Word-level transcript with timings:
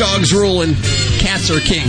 Radio, 0.00 0.06
where 0.06 0.18
dogs 0.18 0.32
rule 0.32 0.62
and 0.62 0.76
cats 1.20 1.50
are 1.50 1.60
king. 1.60 1.86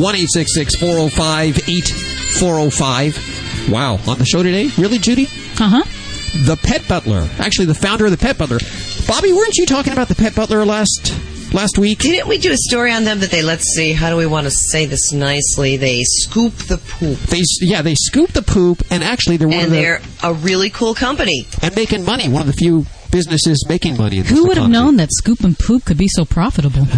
1 0.00 0.14
405 0.14 1.58
8405. 1.68 3.70
Wow, 3.70 3.98
on 4.06 4.18
the 4.18 4.24
show 4.24 4.42
today? 4.42 4.70
Really, 4.78 4.98
Judy? 4.98 5.24
Uh 5.60 5.82
huh. 5.82 5.84
The 6.46 6.56
Pet 6.62 6.86
Butler. 6.88 7.28
Actually, 7.38 7.66
the 7.66 7.74
founder 7.74 8.06
of 8.06 8.12
the 8.12 8.16
Pet 8.16 8.38
Butler. 8.38 8.58
Bobby, 9.06 9.32
weren't 9.32 9.56
you 9.56 9.66
talking 9.66 9.92
about 9.92 10.08
the 10.08 10.14
Pet 10.14 10.34
Butler 10.34 10.64
last 10.64 11.12
last 11.52 11.76
week? 11.78 11.98
Didn't 11.98 12.28
we 12.28 12.38
do 12.38 12.52
a 12.52 12.56
story 12.56 12.92
on 12.92 13.04
them 13.04 13.20
that 13.20 13.30
they, 13.30 13.42
let's 13.42 13.64
see, 13.74 13.92
how 13.92 14.08
do 14.10 14.16
we 14.16 14.26
want 14.26 14.44
to 14.44 14.50
say 14.50 14.86
this 14.86 15.12
nicely? 15.12 15.76
They 15.76 16.02
scoop 16.04 16.54
the 16.54 16.78
poop. 16.78 17.18
They 17.18 17.42
yeah, 17.60 17.82
they 17.82 17.96
scoop 17.96 18.32
the 18.32 18.42
poop, 18.42 18.82
and 18.90 19.02
actually 19.02 19.36
they're 19.38 19.48
one 19.48 19.56
And 19.56 19.64
of 19.66 19.70
the 19.72 19.76
they're 19.76 20.00
a 20.22 20.32
really 20.32 20.70
cool 20.70 20.94
company. 20.94 21.46
and 21.62 21.74
making 21.74 22.04
money. 22.04 22.28
One 22.28 22.42
of 22.42 22.46
the 22.46 22.54
few 22.54 22.86
businesses 23.10 23.64
making 23.68 23.96
money. 23.96 24.18
In 24.18 24.22
this 24.22 24.32
Who 24.32 24.46
would 24.46 24.56
have 24.56 24.70
known 24.70 24.96
that 24.96 25.10
scoop 25.12 25.40
and 25.40 25.58
poop 25.58 25.84
could 25.84 25.98
be 25.98 26.08
so 26.08 26.24
profitable? 26.24 26.86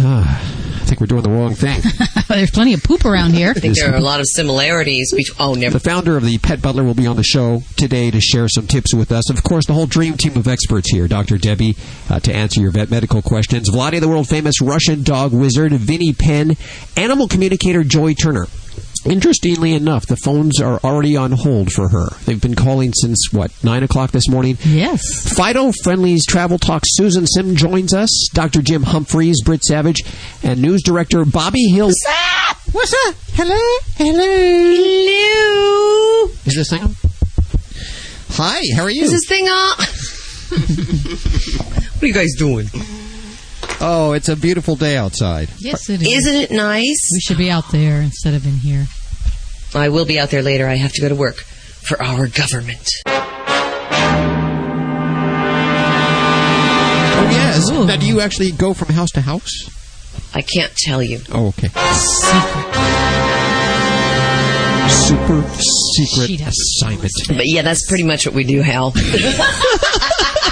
I 0.83 0.85
think 0.85 0.99
we're 0.99 1.07
doing 1.07 1.23
the 1.23 1.29
wrong 1.29 1.55
thing. 1.55 1.81
There's 2.27 2.51
plenty 2.51 2.73
of 2.73 2.83
poop 2.83 3.05
around 3.05 3.31
here. 3.31 3.51
I 3.55 3.59
think 3.59 3.77
there 3.77 3.93
are 3.93 3.95
a 3.95 4.01
lot 4.01 4.19
of 4.19 4.25
similarities 4.27 5.13
between. 5.13 5.37
Oh, 5.39 5.53
never. 5.53 5.73
The 5.73 5.79
founder 5.79 6.17
of 6.17 6.23
the 6.23 6.37
Pet 6.39 6.61
Butler 6.61 6.83
will 6.83 6.93
be 6.93 7.07
on 7.07 7.15
the 7.15 7.23
show 7.23 7.63
today 7.77 8.11
to 8.11 8.19
share 8.19 8.49
some 8.49 8.67
tips 8.67 8.93
with 8.93 9.11
us. 9.11 9.29
Of 9.29 9.43
course, 9.43 9.65
the 9.65 9.73
whole 9.73 9.85
dream 9.85 10.17
team 10.17 10.35
of 10.35 10.47
experts 10.47 10.91
here. 10.91 11.07
Dr. 11.07 11.37
Debbie 11.37 11.77
uh, 12.09 12.19
to 12.19 12.33
answer 12.33 12.59
your 12.59 12.71
vet 12.71 12.91
medical 12.91 13.21
questions. 13.21 13.69
Vladae, 13.71 14.01
the 14.01 14.09
world 14.09 14.27
famous 14.27 14.61
Russian 14.61 15.03
dog 15.03 15.31
wizard. 15.31 15.71
Vinnie 15.71 16.13
Penn. 16.13 16.57
Animal 16.97 17.27
communicator 17.29 17.83
Joy 17.83 18.13
Turner. 18.13 18.47
Interestingly 19.05 19.73
enough, 19.73 20.05
the 20.05 20.15
phones 20.15 20.61
are 20.61 20.79
already 20.83 21.17
on 21.17 21.31
hold 21.33 21.71
for 21.71 21.89
her. 21.89 22.07
They've 22.25 22.41
been 22.41 22.55
calling 22.55 22.93
since, 22.93 23.31
what, 23.33 23.51
9 23.63 23.83
o'clock 23.83 24.11
this 24.11 24.29
morning? 24.29 24.57
Yes. 24.63 25.01
Fido 25.35 25.71
Friendly's 25.83 26.25
Travel 26.25 26.57
Talk 26.57 26.83
Susan 26.85 27.27
Sim 27.27 27.55
joins 27.55 27.93
us, 27.93 28.29
Dr. 28.33 28.61
Jim 28.61 28.83
Humphries, 28.83 29.41
Britt 29.43 29.63
Savage, 29.63 30.01
and 30.41 30.61
news 30.61 30.81
director 30.83 31.25
Bobby 31.25 31.65
Hill. 31.69 31.87
What's 31.87 32.05
up? 32.07 32.57
What's 32.71 32.93
up? 33.07 33.15
Hello? 33.33 33.59
Hello? 33.97 34.73
Hello. 34.75 36.31
Is 36.45 36.55
this 36.55 36.69
thing 36.69 36.83
on? 36.83 36.95
Hi, 38.35 38.61
how 38.75 38.83
are 38.83 38.89
you? 38.89 39.03
Is 39.03 39.11
this 39.11 39.27
thing 39.27 39.47
on? 39.47 39.77
what 41.93 42.03
are 42.03 42.07
you 42.07 42.13
guys 42.13 42.33
doing? 42.37 42.67
Oh, 43.83 44.13
it's 44.13 44.29
a 44.29 44.35
beautiful 44.35 44.75
day 44.75 44.97
outside. 44.97 45.49
Yes, 45.59 45.89
it 45.89 46.01
is. 46.01 46.07
Isn't 46.07 46.35
it 46.35 46.51
nice? 46.51 47.09
We 47.13 47.19
should 47.19 47.37
be 47.37 47.51
out 47.51 47.71
there 47.71 48.01
instead 48.01 48.33
of 48.33 48.45
in 48.45 48.53
here. 48.53 48.85
I 49.75 49.89
will 49.89 50.05
be 50.05 50.19
out 50.19 50.29
there 50.29 50.41
later. 50.41 50.67
I 50.67 50.75
have 50.75 50.93
to 50.93 51.01
go 51.01 51.09
to 51.09 51.15
work 51.15 51.35
for 51.35 52.01
our 52.01 52.27
government. 52.27 52.89
Oh, 57.15 57.27
yes. 57.29 57.69
Ooh. 57.71 57.85
Now, 57.85 57.97
do 57.97 58.07
you 58.07 58.21
actually 58.21 58.51
go 58.51 58.73
from 58.73 58.93
house 58.93 59.11
to 59.11 59.21
house? 59.21 59.69
I 60.33 60.41
can't 60.41 60.73
tell 60.75 61.01
you. 61.01 61.19
Oh, 61.31 61.47
okay. 61.47 61.67
Secret. 61.67 62.73
Super 64.89 65.41
secret 65.59 66.27
She'd 66.27 66.39
have 66.41 66.53
to 66.53 66.61
assignment. 66.79 67.11
But 67.27 67.45
yeah, 67.45 67.61
that's 67.61 67.87
pretty 67.87 68.03
much 68.03 68.25
what 68.25 68.35
we 68.35 68.43
do, 68.43 68.61
Hal. 68.61 68.93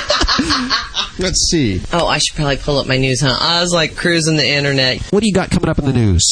Let's 1.20 1.50
see. 1.50 1.82
oh, 1.94 2.08
I 2.08 2.18
should 2.18 2.36
probably 2.36 2.58
pull 2.58 2.80
up 2.80 2.88
my 2.88 2.98
news, 2.98 3.22
huh? 3.22 3.36
I 3.40 3.62
was 3.62 3.72
like 3.72 3.96
cruising 3.96 4.38
the 4.38 4.48
internet. 4.48 5.02
What 5.12 5.22
do 5.22 5.28
you 5.28 5.34
got 5.34 5.52
coming 5.52 5.70
up 5.70 5.78
in 5.80 5.86
the 5.86 5.94
news? 5.94 6.24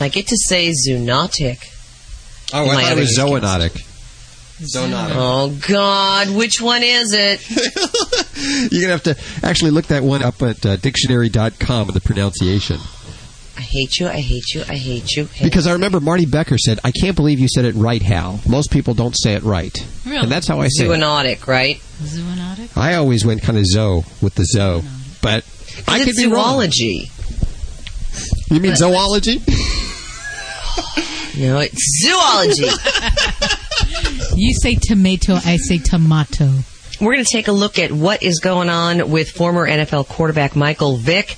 I 0.00 0.08
get 0.08 0.26
to 0.28 0.36
say 0.36 0.70
zoonotic. 0.70 1.58
Oh, 2.52 2.68
I 2.68 2.82
thought 2.82 2.92
it 2.92 3.00
was 3.00 3.18
zoonotic. 3.18 3.82
Zoonotic. 4.60 5.12
Oh 5.14 5.58
God, 5.68 6.30
which 6.34 6.60
one 6.60 6.82
is 6.82 7.12
it? 7.12 7.40
You're 8.72 8.88
going 8.88 8.98
to 8.98 9.10
have 9.10 9.16
to 9.40 9.46
actually 9.46 9.70
look 9.72 9.86
that 9.86 10.02
one 10.02 10.22
up 10.22 10.40
at 10.42 10.64
uh, 10.64 10.76
dictionary.com, 10.76 11.88
the 11.88 12.00
pronunciation. 12.00 12.78
I 13.56 13.60
hate 13.60 13.98
you. 13.98 14.06
I 14.08 14.20
hate 14.20 14.54
you. 14.54 14.62
I 14.68 14.76
hate 14.76 15.10
you. 15.12 15.24
Hate 15.26 15.44
Because 15.44 15.66
I 15.66 15.72
remember 15.72 16.00
Marty 16.00 16.26
Becker 16.26 16.58
said, 16.58 16.78
I 16.84 16.90
can't 16.90 17.16
believe 17.16 17.38
you 17.38 17.48
said 17.48 17.64
it 17.64 17.74
right, 17.74 18.02
Hal. 18.02 18.40
Most 18.46 18.70
people 18.70 18.94
don't 18.94 19.16
say 19.16 19.34
it 19.34 19.42
right. 19.42 19.74
Really? 20.04 20.18
And 20.18 20.30
that's 20.30 20.46
how 20.46 20.60
I 20.60 20.68
say 20.68 20.84
it. 20.84 20.88
zoonotic, 20.88 21.46
right? 21.46 21.76
Zoonotic? 22.02 22.76
I 22.76 22.94
always 22.96 23.24
went 23.24 23.42
kind 23.42 23.58
of 23.58 23.64
zo 23.66 24.04
with 24.20 24.34
the 24.34 24.44
zo. 24.44 24.82
But 25.22 25.44
I 25.88 25.98
could 26.00 26.08
it's 26.08 26.18
be 26.22 26.26
wrong. 26.26 26.44
zoology. 26.44 27.10
You 28.50 28.60
mean 28.60 28.76
zoology? 28.76 29.40
No, 31.38 31.58
it's 31.58 32.02
zoology. 32.02 32.64
You 34.36 34.52
say 34.54 34.74
tomato, 34.74 35.34
I 35.34 35.56
say 35.56 35.78
tomato. 35.78 36.50
We're 37.00 37.12
going 37.14 37.24
to 37.24 37.30
take 37.32 37.48
a 37.48 37.52
look 37.52 37.78
at 37.78 37.90
what 37.90 38.22
is 38.22 38.40
going 38.40 38.68
on 38.68 39.10
with 39.10 39.30
former 39.30 39.66
NFL 39.66 40.08
quarterback 40.08 40.54
Michael 40.56 40.96
Vick. 40.96 41.36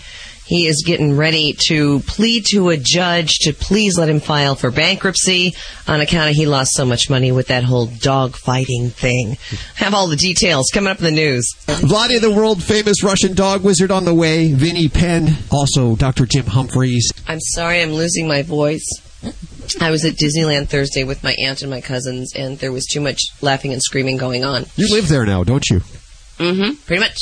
He 0.49 0.67
is 0.67 0.83
getting 0.85 1.15
ready 1.15 1.55
to 1.69 2.01
plead 2.01 2.47
to 2.53 2.71
a 2.71 2.79
judge 2.79 3.39
to 3.41 3.53
please 3.53 3.99
let 3.99 4.09
him 4.09 4.19
file 4.19 4.55
for 4.55 4.71
bankruptcy 4.71 5.55
on 5.87 6.01
account 6.01 6.31
of 6.31 6.37
he 6.37 6.47
lost 6.47 6.73
so 6.73 6.87
much 6.87 7.11
money 7.11 7.33
with 7.33 7.49
that 7.49 7.65
whole 7.65 7.85
dog 7.87 8.35
fighting 8.35 8.89
thing. 8.89 9.37
Have 9.75 9.93
all 9.93 10.09
the 10.09 10.17
details 10.17 10.71
coming 10.73 10.91
up 10.91 11.01
in 11.01 11.05
the 11.05 11.11
news. 11.11 11.47
Vladae, 11.67 12.19
the 12.19 12.31
world 12.31 12.63
famous 12.63 13.05
Russian 13.05 13.35
dog 13.35 13.63
wizard 13.63 13.91
on 13.91 14.07
the 14.07 14.15
way. 14.15 14.55
Vinnie 14.55 14.89
Penn. 14.89 15.37
Also, 15.51 15.97
Dr. 15.97 16.25
Jim 16.25 16.47
Humphries. 16.47 17.13
I'm 17.27 17.41
sorry 17.41 17.83
I'm 17.83 17.93
losing 17.93 18.27
my 18.27 18.41
voice. 18.41 18.89
I 19.83 19.91
was 19.91 20.07
at 20.07 20.15
Disneyland 20.15 20.69
Thursday 20.71 21.05
with 21.05 21.23
my 21.23 21.35
aunt 21.39 21.61
and 21.61 21.71
my 21.71 21.83
cousins, 21.83 22.33
and 22.35 22.59
there 22.59 22.73
was 22.73 22.87
too 22.87 23.03
much 23.03 23.21
laughing 23.43 23.75
and 23.75 23.83
screaming 23.83 24.17
going 24.17 24.45
on. 24.45 24.65
You 24.77 24.89
live 24.91 25.09
there 25.09 25.27
now, 25.27 25.45
don't 25.45 25.69
you? 25.69 25.81
Mm-hmm. 26.39 26.75
Pretty 26.87 27.01
much. 27.01 27.19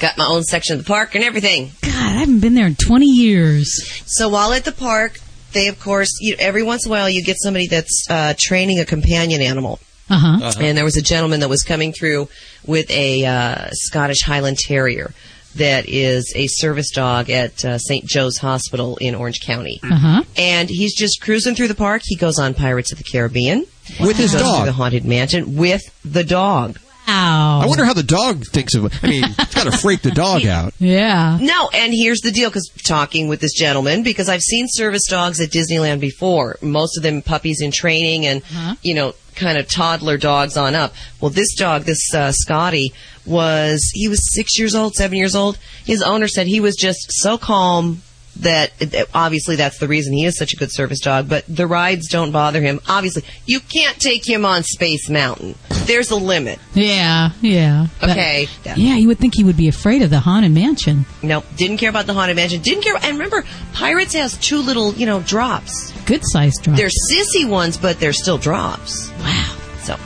Got 0.00 0.18
my 0.18 0.26
own 0.26 0.42
section 0.42 0.78
of 0.78 0.84
the 0.84 0.88
park 0.88 1.14
and 1.14 1.24
everything. 1.24 1.70
God, 1.82 1.92
I 1.94 2.18
haven't 2.20 2.40
been 2.40 2.54
there 2.54 2.66
in 2.66 2.74
20 2.76 3.06
years. 3.06 3.70
So 4.06 4.28
while 4.28 4.52
at 4.52 4.64
the 4.64 4.72
park, 4.72 5.18
they 5.52 5.68
of 5.68 5.80
course, 5.80 6.10
you, 6.20 6.36
every 6.38 6.62
once 6.62 6.84
in 6.86 6.90
a 6.90 6.94
while, 6.94 7.08
you 7.08 7.22
get 7.24 7.36
somebody 7.38 7.66
that's 7.66 8.06
uh, 8.10 8.34
training 8.38 8.78
a 8.80 8.84
companion 8.84 9.40
animal. 9.40 9.80
Uh 10.08 10.18
huh. 10.18 10.52
And 10.60 10.78
there 10.78 10.84
was 10.84 10.96
a 10.96 11.02
gentleman 11.02 11.40
that 11.40 11.48
was 11.48 11.62
coming 11.62 11.92
through 11.92 12.28
with 12.64 12.88
a 12.90 13.24
uh, 13.24 13.68
Scottish 13.72 14.22
Highland 14.22 14.58
Terrier 14.58 15.12
that 15.56 15.88
is 15.88 16.32
a 16.36 16.46
service 16.48 16.90
dog 16.90 17.30
at 17.30 17.64
uh, 17.64 17.78
St. 17.78 18.04
Joe's 18.04 18.36
Hospital 18.38 18.98
in 18.98 19.14
Orange 19.14 19.40
County. 19.40 19.80
Uh 19.82 19.96
huh. 19.96 20.22
And 20.36 20.68
he's 20.68 20.94
just 20.94 21.20
cruising 21.20 21.54
through 21.54 21.68
the 21.68 21.74
park. 21.74 22.02
He 22.04 22.16
goes 22.16 22.38
on 22.38 22.54
Pirates 22.54 22.92
of 22.92 22.98
the 22.98 23.04
Caribbean. 23.04 23.66
With 24.00 24.16
his 24.16 24.32
dog. 24.32 24.66
the. 24.66 24.72
Haunted 24.72 25.04
Mansion 25.04 25.56
with 25.56 25.82
the 26.04 26.24
dog. 26.24 26.78
Wow. 27.06 27.60
I 27.62 27.66
wonder 27.66 27.84
how 27.84 27.94
the 27.94 28.02
dog 28.02 28.44
thinks 28.46 28.74
of 28.74 28.84
it. 28.86 29.04
I 29.04 29.08
mean, 29.08 29.24
it's 29.24 29.54
got 29.54 29.70
to 29.70 29.78
freak 29.78 30.02
the 30.02 30.10
dog 30.10 30.44
out. 30.46 30.74
Yeah. 30.78 31.38
No, 31.40 31.68
and 31.72 31.92
here's 31.94 32.20
the 32.20 32.30
deal, 32.32 32.48
because 32.50 32.70
talking 32.84 33.28
with 33.28 33.40
this 33.40 33.52
gentleman, 33.54 34.02
because 34.02 34.28
I've 34.28 34.42
seen 34.42 34.66
service 34.68 35.06
dogs 35.08 35.40
at 35.40 35.50
Disneyland 35.50 36.00
before. 36.00 36.56
Most 36.62 36.96
of 36.96 37.02
them 37.02 37.22
puppies 37.22 37.60
in 37.60 37.70
training 37.70 38.26
and, 38.26 38.42
you 38.82 38.94
know, 38.94 39.14
kind 39.34 39.58
of 39.58 39.68
toddler 39.68 40.16
dogs 40.16 40.56
on 40.56 40.74
up. 40.74 40.94
Well, 41.20 41.30
this 41.30 41.54
dog, 41.54 41.82
this 41.82 42.14
uh, 42.14 42.32
Scotty, 42.32 42.92
was, 43.24 43.90
he 43.92 44.08
was 44.08 44.34
six 44.34 44.58
years 44.58 44.74
old, 44.74 44.94
seven 44.94 45.18
years 45.18 45.34
old. 45.34 45.58
His 45.84 46.02
owner 46.02 46.28
said 46.28 46.46
he 46.46 46.60
was 46.60 46.76
just 46.76 47.06
so 47.10 47.36
calm 47.36 48.02
that 48.40 48.72
obviously 49.14 49.56
that's 49.56 49.78
the 49.78 49.88
reason 49.88 50.12
he 50.12 50.24
is 50.24 50.36
such 50.38 50.52
a 50.52 50.56
good 50.56 50.72
service 50.72 51.00
dog, 51.00 51.28
but 51.28 51.44
the 51.48 51.66
rides 51.66 52.08
don't 52.08 52.32
bother 52.32 52.60
him. 52.60 52.80
Obviously, 52.88 53.22
you 53.46 53.60
can't 53.60 53.98
take 53.98 54.28
him 54.28 54.44
on 54.44 54.62
Space 54.62 55.08
Mountain. 55.08 55.54
There's 55.86 56.10
a 56.10 56.16
limit. 56.16 56.58
Yeah. 56.74 57.30
Yeah. 57.40 57.86
But- 58.00 58.10
Okay. 58.10 58.48
yeah, 58.64 58.96
you 58.96 59.08
would 59.08 59.18
think 59.18 59.34
he 59.36 59.44
would 59.44 59.56
be 59.56 59.68
afraid 59.68 60.02
of 60.02 60.10
the 60.10 60.20
haunted 60.20 60.52
mansion. 60.52 61.06
No, 61.22 61.42
didn't 61.56 61.78
care 61.78 61.90
about 61.90 62.06
the 62.06 62.14
Haunted 62.14 62.36
Mansion. 62.36 62.60
Didn't 62.62 62.82
care. 62.82 62.94
And 62.96 63.18
remember, 63.18 63.44
Pirates 63.72 64.14
has 64.14 64.36
two 64.38 64.60
little, 64.62 64.94
you 64.94 65.06
know, 65.06 65.20
drops. 65.20 65.92
Good 66.06 66.22
sized 66.24 66.62
drops. 66.62 66.78
They're 66.78 66.88
sissy 66.88 67.48
ones, 67.48 67.76
but 67.76 68.00
they're 68.00 68.12
still 68.12 68.38
drops. 68.38 69.10
wow. 69.20 69.56
So, 69.82 69.96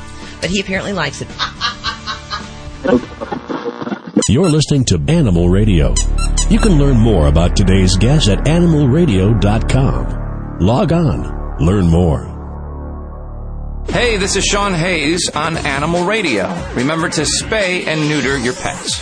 but 0.41 0.51
he 0.51 0.61
apparently 0.61 0.93
likes 0.93 1.21
it. 1.23 1.29
You're 4.31 4.49
listening 4.49 4.85
to 4.85 5.03
Animal 5.09 5.49
Radio. 5.49 5.93
You 6.51 6.61
can 6.61 6.79
learn 6.79 6.97
more 6.97 7.27
about 7.27 7.57
today's 7.57 7.97
guest 7.97 8.29
at 8.29 8.45
animalradio.com. 8.45 10.59
Log 10.61 10.93
on, 10.93 11.59
learn 11.59 11.89
more. 11.89 13.83
Hey, 13.89 14.19
this 14.19 14.37
is 14.37 14.45
Sean 14.45 14.73
Hayes 14.73 15.29
on 15.35 15.57
Animal 15.57 16.05
Radio. 16.05 16.47
Remember 16.75 17.09
to 17.09 17.23
spay 17.23 17.89
and 17.89 18.09
neuter 18.09 18.39
your 18.39 18.55
pets. 18.55 19.01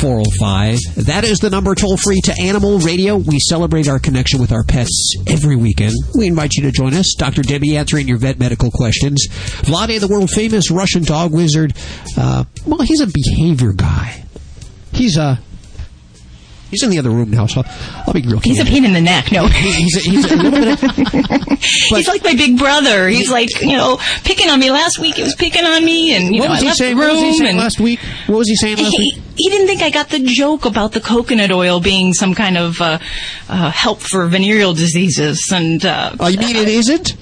Four 0.00 0.24
zero 0.24 0.24
five. 0.40 0.78
That 0.96 1.24
is 1.24 1.40
the 1.40 1.50
number 1.50 1.74
toll 1.74 1.98
free 1.98 2.22
to 2.22 2.34
Animal 2.40 2.78
Radio. 2.78 3.16
We 3.16 3.38
celebrate 3.38 3.86
our 3.86 3.98
connection 3.98 4.40
with 4.40 4.50
our 4.50 4.64
pets 4.64 5.14
every 5.26 5.56
weekend. 5.56 5.92
We 6.16 6.26
invite 6.26 6.54
you 6.54 6.62
to 6.62 6.72
join 6.72 6.94
us. 6.94 7.14
Dr. 7.18 7.42
Debbie 7.42 7.76
answering 7.76 8.08
your 8.08 8.16
vet 8.16 8.38
medical 8.38 8.70
questions. 8.70 9.26
Vladae, 9.28 10.00
the 10.00 10.08
world 10.08 10.30
famous 10.30 10.70
Russian 10.70 11.02
dog 11.04 11.34
wizard. 11.34 11.74
Uh, 12.16 12.44
well, 12.66 12.80
he's 12.80 13.02
a 13.02 13.06
behavior 13.06 13.72
guy. 13.72 14.24
He's 14.92 15.18
a 15.18 15.38
He's 16.70 16.82
in 16.82 16.90
the 16.90 16.98
other 16.98 17.10
room 17.10 17.30
now, 17.30 17.46
so 17.46 17.62
I'll 18.06 18.12
be 18.12 18.20
real. 18.22 18.32
Quick. 18.40 18.44
He's 18.44 18.60
a 18.60 18.64
pain 18.64 18.84
in 18.84 18.92
the 18.92 19.00
neck. 19.00 19.32
No, 19.32 19.46
He's 19.48 19.96
a, 19.96 20.00
he's 20.10 20.30
a 20.30 20.36
little 20.36 20.50
bit. 20.50 20.78
He's 21.60 22.06
like 22.08 22.22
my 22.22 22.34
big 22.34 22.58
brother. 22.58 23.08
He's 23.08 23.30
like 23.30 23.48
you 23.62 23.76
know 23.76 23.98
picking 24.24 24.48
on 24.50 24.60
me 24.60 24.70
last 24.70 24.98
week. 24.98 25.14
He 25.16 25.22
was 25.22 25.34
picking 25.34 25.64
on 25.64 25.84
me, 25.84 26.14
and 26.14 26.34
you 26.34 26.40
what 26.40 26.46
know 26.48 26.50
was 26.52 26.58
I 26.58 26.62
he 26.62 26.66
left 26.66 26.78
saying? 26.78 26.96
the 26.96 27.00
What 27.02 27.06
room 27.08 27.16
was 27.16 27.24
he 27.24 27.38
saying 27.38 27.56
last 27.56 27.80
week? 27.80 28.00
What 28.26 28.38
was 28.38 28.48
he 28.48 28.56
saying 28.56 28.76
last 28.76 28.90
he, 28.96 28.98
week? 28.98 29.22
he 29.36 29.48
didn't 29.50 29.66
think 29.66 29.82
I 29.82 29.90
got 29.90 30.10
the 30.10 30.20
joke 30.20 30.64
about 30.66 30.92
the 30.92 31.00
coconut 31.00 31.50
oil 31.50 31.80
being 31.80 32.12
some 32.12 32.34
kind 32.34 32.56
of 32.58 32.80
uh, 32.80 32.98
uh, 33.48 33.70
help 33.70 34.00
for 34.00 34.26
venereal 34.26 34.74
diseases, 34.74 35.50
and 35.52 35.84
uh, 35.84 36.14
Oh, 36.20 36.28
you 36.28 36.38
mean 36.38 36.56
it 36.56 36.68
isn't? 36.68 37.16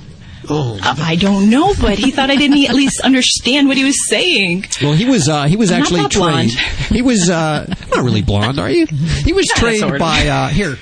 Oh, 0.48 0.78
I 0.82 1.16
don't 1.16 1.50
know, 1.50 1.74
but 1.80 1.98
he 1.98 2.10
thought 2.10 2.30
I 2.30 2.36
didn't 2.36 2.64
at 2.68 2.74
least 2.74 3.00
understand 3.02 3.68
what 3.68 3.76
he 3.76 3.84
was 3.84 3.96
saying. 4.08 4.66
well, 4.82 4.92
he 4.92 5.04
was 5.04 5.28
uh, 5.28 5.44
he 5.44 5.56
was 5.56 5.70
I'm 5.72 5.80
not 5.80 5.86
actually 5.86 6.02
that 6.02 6.12
blonde. 6.14 6.50
trained. 6.52 6.88
He 6.90 7.02
was 7.02 7.28
uh, 7.30 7.66
not 7.94 8.04
really 8.04 8.22
blonde, 8.22 8.58
are 8.58 8.70
you? 8.70 8.86
He 8.86 9.32
was 9.32 9.46
trained 9.56 9.98
by 9.98 10.28
uh, 10.28 10.48
here. 10.48 10.76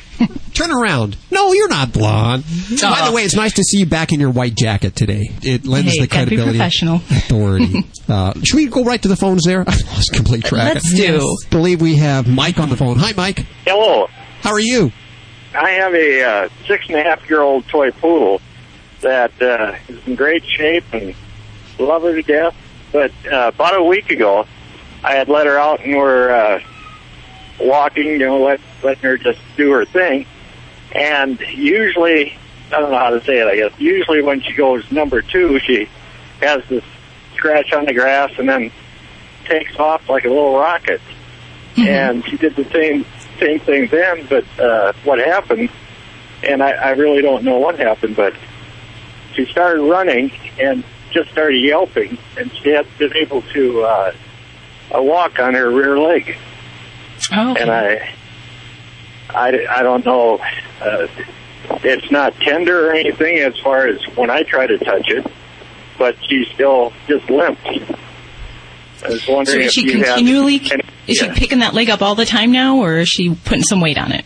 Turn 0.55 0.71
around. 0.71 1.17
No, 1.33 1.53
you're 1.53 1.69
not 1.69 1.93
blonde. 1.93 2.45
By 2.81 3.03
the 3.09 3.13
way, 3.13 3.23
it's 3.23 3.35
nice 3.35 3.55
to 3.55 3.65
see 3.65 3.79
you 3.79 3.87
back 3.87 4.13
in 4.13 4.21
your 4.21 4.31
white 4.31 4.55
jacket 4.55 4.95
today. 4.95 5.23
It 5.43 5.67
lends 5.67 5.93
Hey, 5.93 6.03
the 6.03 6.07
gotta 6.07 6.27
be 6.31 6.37
credibility, 6.37 6.59
professional. 6.59 6.97
authority. 7.11 7.85
uh, 8.09 8.33
should 8.45 8.57
we 8.57 8.67
go 8.69 8.85
right 8.85 9.03
to 9.03 9.09
the 9.09 9.17
phones 9.17 9.43
there? 9.45 9.61
I 9.67 9.73
lost 9.73 10.13
complete 10.13 10.45
track. 10.45 10.75
Let's 10.75 10.95
do. 10.95 11.19
I 11.19 11.49
believe 11.51 11.81
we 11.83 11.97
have 11.97 12.29
Mike 12.29 12.59
on 12.61 12.69
the 12.69 12.77
phone. 12.77 12.97
Hi, 12.99 13.13
Mike. 13.17 13.45
Hello. 13.67 14.07
How 14.43 14.53
are 14.53 14.61
you? 14.61 14.93
I 15.55 15.71
have 15.71 15.93
a 15.95 16.23
uh, 16.23 16.49
six 16.69 16.87
and 16.89 16.97
a 16.99 17.03
half 17.03 17.29
year 17.29 17.41
old 17.41 17.67
toy 17.69 17.91
poodle 17.91 18.41
that 19.05 19.41
uh, 19.41 19.77
is 19.89 20.07
in 20.07 20.17
great 20.17 20.45
shape 20.45 20.85
and 20.93 21.15
love 21.79 22.03
her 22.03 22.15
to 22.15 22.23
death. 22.23 22.57
But 22.93 23.13
uh, 23.31 23.53
about 23.55 23.79
a 23.79 23.83
week 23.83 24.11
ago, 24.11 24.47
I 25.03 25.15
had 25.15 25.29
let 25.29 25.47
her 25.47 25.59
out 25.59 25.85
and 25.85 25.97
we're 25.97 26.31
uh, 26.31 26.63
walking, 27.61 28.07
you 28.07 28.19
know, 28.19 28.43
let, 28.43 28.61
letting 28.83 29.03
her 29.03 29.17
just 29.17 29.41
do 29.57 29.71
her 29.73 29.85
thing. 29.85 30.27
And 30.93 31.41
usually, 31.41 32.37
I 32.73 32.81
don't 32.81 32.91
know 32.91 32.99
how 32.99 33.11
to 33.11 33.25
say 33.25 33.39
it, 33.41 33.47
I 33.47 33.57
guess, 33.57 33.79
usually 33.79 34.23
when 34.23 34.41
she 34.41 34.53
goes 34.53 34.91
number 34.91 35.23
two, 35.23 35.59
she 35.61 35.89
has 36.41 36.63
this 36.69 36.85
scratch 37.35 37.73
on 37.73 37.85
the 37.85 37.95
grass 37.95 38.33
and 38.39 38.49
then 38.49 38.71
takes 39.45 39.77
off 39.77 40.09
like 40.09 40.25
a 40.25 40.29
little 40.29 40.57
rocket. 40.57 41.01
And 41.77 42.25
she 42.25 42.37
did 42.37 42.55
the 42.57 42.65
same 42.67 43.05
same 43.41 43.59
thing 43.59 43.89
then, 43.89 44.27
but 44.29 44.45
uh, 44.61 44.93
what 45.03 45.19
happened, 45.19 45.69
and 46.45 46.63
I, 46.63 46.71
I 46.71 46.91
really 46.91 47.21
don't 47.21 47.43
know 47.43 47.59
what 47.59 47.79
happened, 47.79 48.15
but 48.15 48.33
she 49.35 49.47
started 49.47 49.83
running 49.83 50.33
and 50.61 50.85
just 51.13 51.31
started 51.31 51.59
yelping, 51.63 52.19
and 52.39 52.53
she 52.57 52.71
had 52.71 52.87
been 52.99 53.17
able 53.17 53.43
to 53.43 53.83
uh, 53.83 54.13
walk 54.95 55.39
on 55.39 55.55
her 55.55 55.71
rear 55.71 55.99
leg. 55.99 56.37
Oh, 57.33 57.55
And 57.55 57.71
I, 57.71 58.15
I, 59.31 59.67
I 59.71 59.83
don't 59.83 60.05
know. 60.05 60.39
Uh, 60.81 61.07
it's 61.83 62.11
not 62.11 62.35
tender 62.41 62.89
or 62.91 62.93
anything 62.95 63.39
as 63.39 63.57
far 63.61 63.87
as 63.87 64.03
when 64.17 64.31
I 64.31 64.43
try 64.43 64.67
to 64.67 64.79
touch 64.79 65.09
it, 65.09 65.27
but 65.99 66.17
she 66.29 66.45
still 66.53 66.93
just 67.07 67.29
limps. 67.31 67.61
I 69.05 69.09
was 69.09 69.23
so 69.23 69.35
wondering 69.35 69.61
is 69.63 69.67
if 69.67 69.73
she 69.73 69.89
continually 69.91 70.61
any- 70.71 70.83
is 71.07 71.21
yeah. 71.21 71.33
she 71.35 71.39
picking 71.39 71.59
that 71.59 71.75
leg 71.75 71.91
up 71.91 72.01
all 72.03 72.15
the 72.15 72.25
time 72.25 72.51
now, 72.53 72.79
or 72.79 72.99
is 72.99 73.09
she 73.09 73.35
putting 73.35 73.63
some 73.63 73.81
weight 73.81 73.99
on 73.99 74.13
it? 74.13 74.25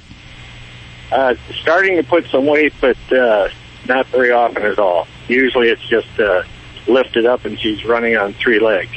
Uh, 1.10 1.34
starting 1.62 1.96
to 1.96 2.02
put 2.04 2.26
some 2.26 2.46
weight, 2.46 2.72
but 2.80 2.96
uh, 3.12 3.48
not 3.88 4.06
very 4.06 4.30
often 4.30 4.64
at 4.64 4.78
all. 4.78 5.06
Usually 5.28 5.68
it's 5.68 5.86
just 5.88 6.20
uh, 6.20 6.42
lifted 6.86 7.26
up 7.26 7.44
and 7.44 7.58
she's 7.58 7.84
running 7.84 8.16
on 8.16 8.34
three 8.34 8.60
legs. 8.60 8.92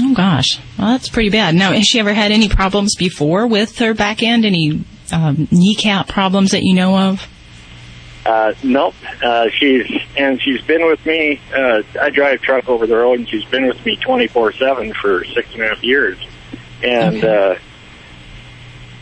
Oh 0.00 0.14
gosh, 0.14 0.60
well 0.78 0.92
that's 0.92 1.08
pretty 1.08 1.30
bad. 1.30 1.54
Now, 1.54 1.72
has 1.72 1.84
she 1.84 1.98
ever 1.98 2.14
had 2.14 2.30
any 2.32 2.48
problems 2.48 2.94
before 2.96 3.46
with 3.46 3.78
her 3.78 3.94
back 3.94 4.22
end? 4.22 4.44
Any 4.44 4.84
um, 5.12 5.48
kneecap 5.50 6.08
problems 6.08 6.52
that 6.52 6.62
you 6.62 6.74
know 6.74 6.96
of? 6.96 7.28
Uh, 8.24 8.54
nope. 8.62 8.94
Uh, 9.22 9.48
she's 9.50 9.86
and 10.16 10.40
she's 10.40 10.62
been 10.62 10.86
with 10.86 11.04
me. 11.04 11.40
Uh, 11.54 11.82
I 12.00 12.10
drive 12.10 12.40
truck 12.40 12.68
over 12.68 12.86
the 12.86 12.96
road, 12.96 13.18
and 13.18 13.28
she's 13.28 13.44
been 13.44 13.66
with 13.66 13.84
me 13.84 13.96
twenty 13.96 14.28
four 14.28 14.52
seven 14.52 14.94
for 14.94 15.24
six 15.24 15.52
and 15.52 15.62
a 15.62 15.68
half 15.68 15.82
years, 15.82 16.16
and 16.82 17.22
uh, 17.22 17.56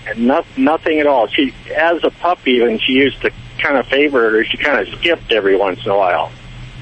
and 0.06 0.26
not, 0.26 0.46
nothing 0.56 1.00
at 1.00 1.06
all. 1.06 1.28
She, 1.28 1.54
as 1.76 2.02
a 2.02 2.10
puppy, 2.10 2.52
even 2.52 2.78
she 2.78 2.92
used 2.92 3.20
to 3.22 3.30
kind 3.62 3.76
of 3.76 3.86
favor 3.86 4.30
her. 4.30 4.44
She 4.44 4.56
kind 4.58 4.86
of 4.86 4.92
skipped 4.98 5.30
every 5.32 5.56
once 5.56 5.84
in 5.84 5.90
a 5.90 5.96
while, 5.96 6.30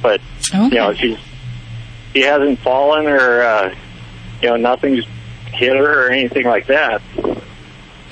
but 0.02 0.20
Okay. 0.54 0.64
you 0.64 0.74
know 0.74 0.94
she's 0.94 1.18
she 2.14 2.22
hasn't 2.22 2.58
fallen 2.60 3.06
or 3.06 3.42
uh, 3.42 3.74
you 4.42 4.48
know 4.48 4.56
nothing's 4.56 5.04
hit 5.52 5.76
her 5.76 6.06
or 6.06 6.10
anything 6.10 6.46
like 6.46 6.66
that. 6.68 7.02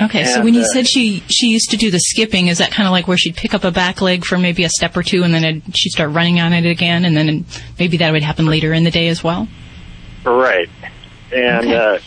Okay, 0.01 0.25
so 0.25 0.45
when 0.45 0.55
you 0.55 0.61
uh, 0.61 0.65
said 0.73 0.87
she 0.89 1.25
she 1.29 1.49
used 1.49 1.71
to 1.71 1.77
do 1.77 1.91
the 1.91 1.99
skipping, 1.99 2.47
is 2.47 2.59
that 2.59 2.71
kind 2.71 2.87
of 2.87 2.93
like 2.93 3.09
where 3.09 3.19
she'd 3.19 3.35
pick 3.37 3.53
up 3.53 3.65
a 3.65 3.73
back 3.73 4.01
leg 4.01 4.25
for 4.25 4.39
maybe 4.39 4.63
a 4.63 4.69
step 4.69 4.97
or 4.97 5.03
two, 5.03 5.25
and 5.25 5.35
then 5.35 5.61
she'd 5.75 5.91
start 5.91 6.11
running 6.13 6.39
on 6.41 6.53
it 6.53 6.65
again, 6.67 7.05
and 7.05 7.17
then 7.17 7.45
maybe 7.81 7.97
that 7.97 8.13
would 8.13 8.23
happen 8.23 8.47
later 8.47 8.73
in 8.73 8.85
the 8.85 8.93
day 8.93 9.09
as 9.09 9.25
well? 9.25 9.49
Right. 10.25 10.69
And 11.35 11.67
Okay. 11.67 11.75
uh, 11.77 11.99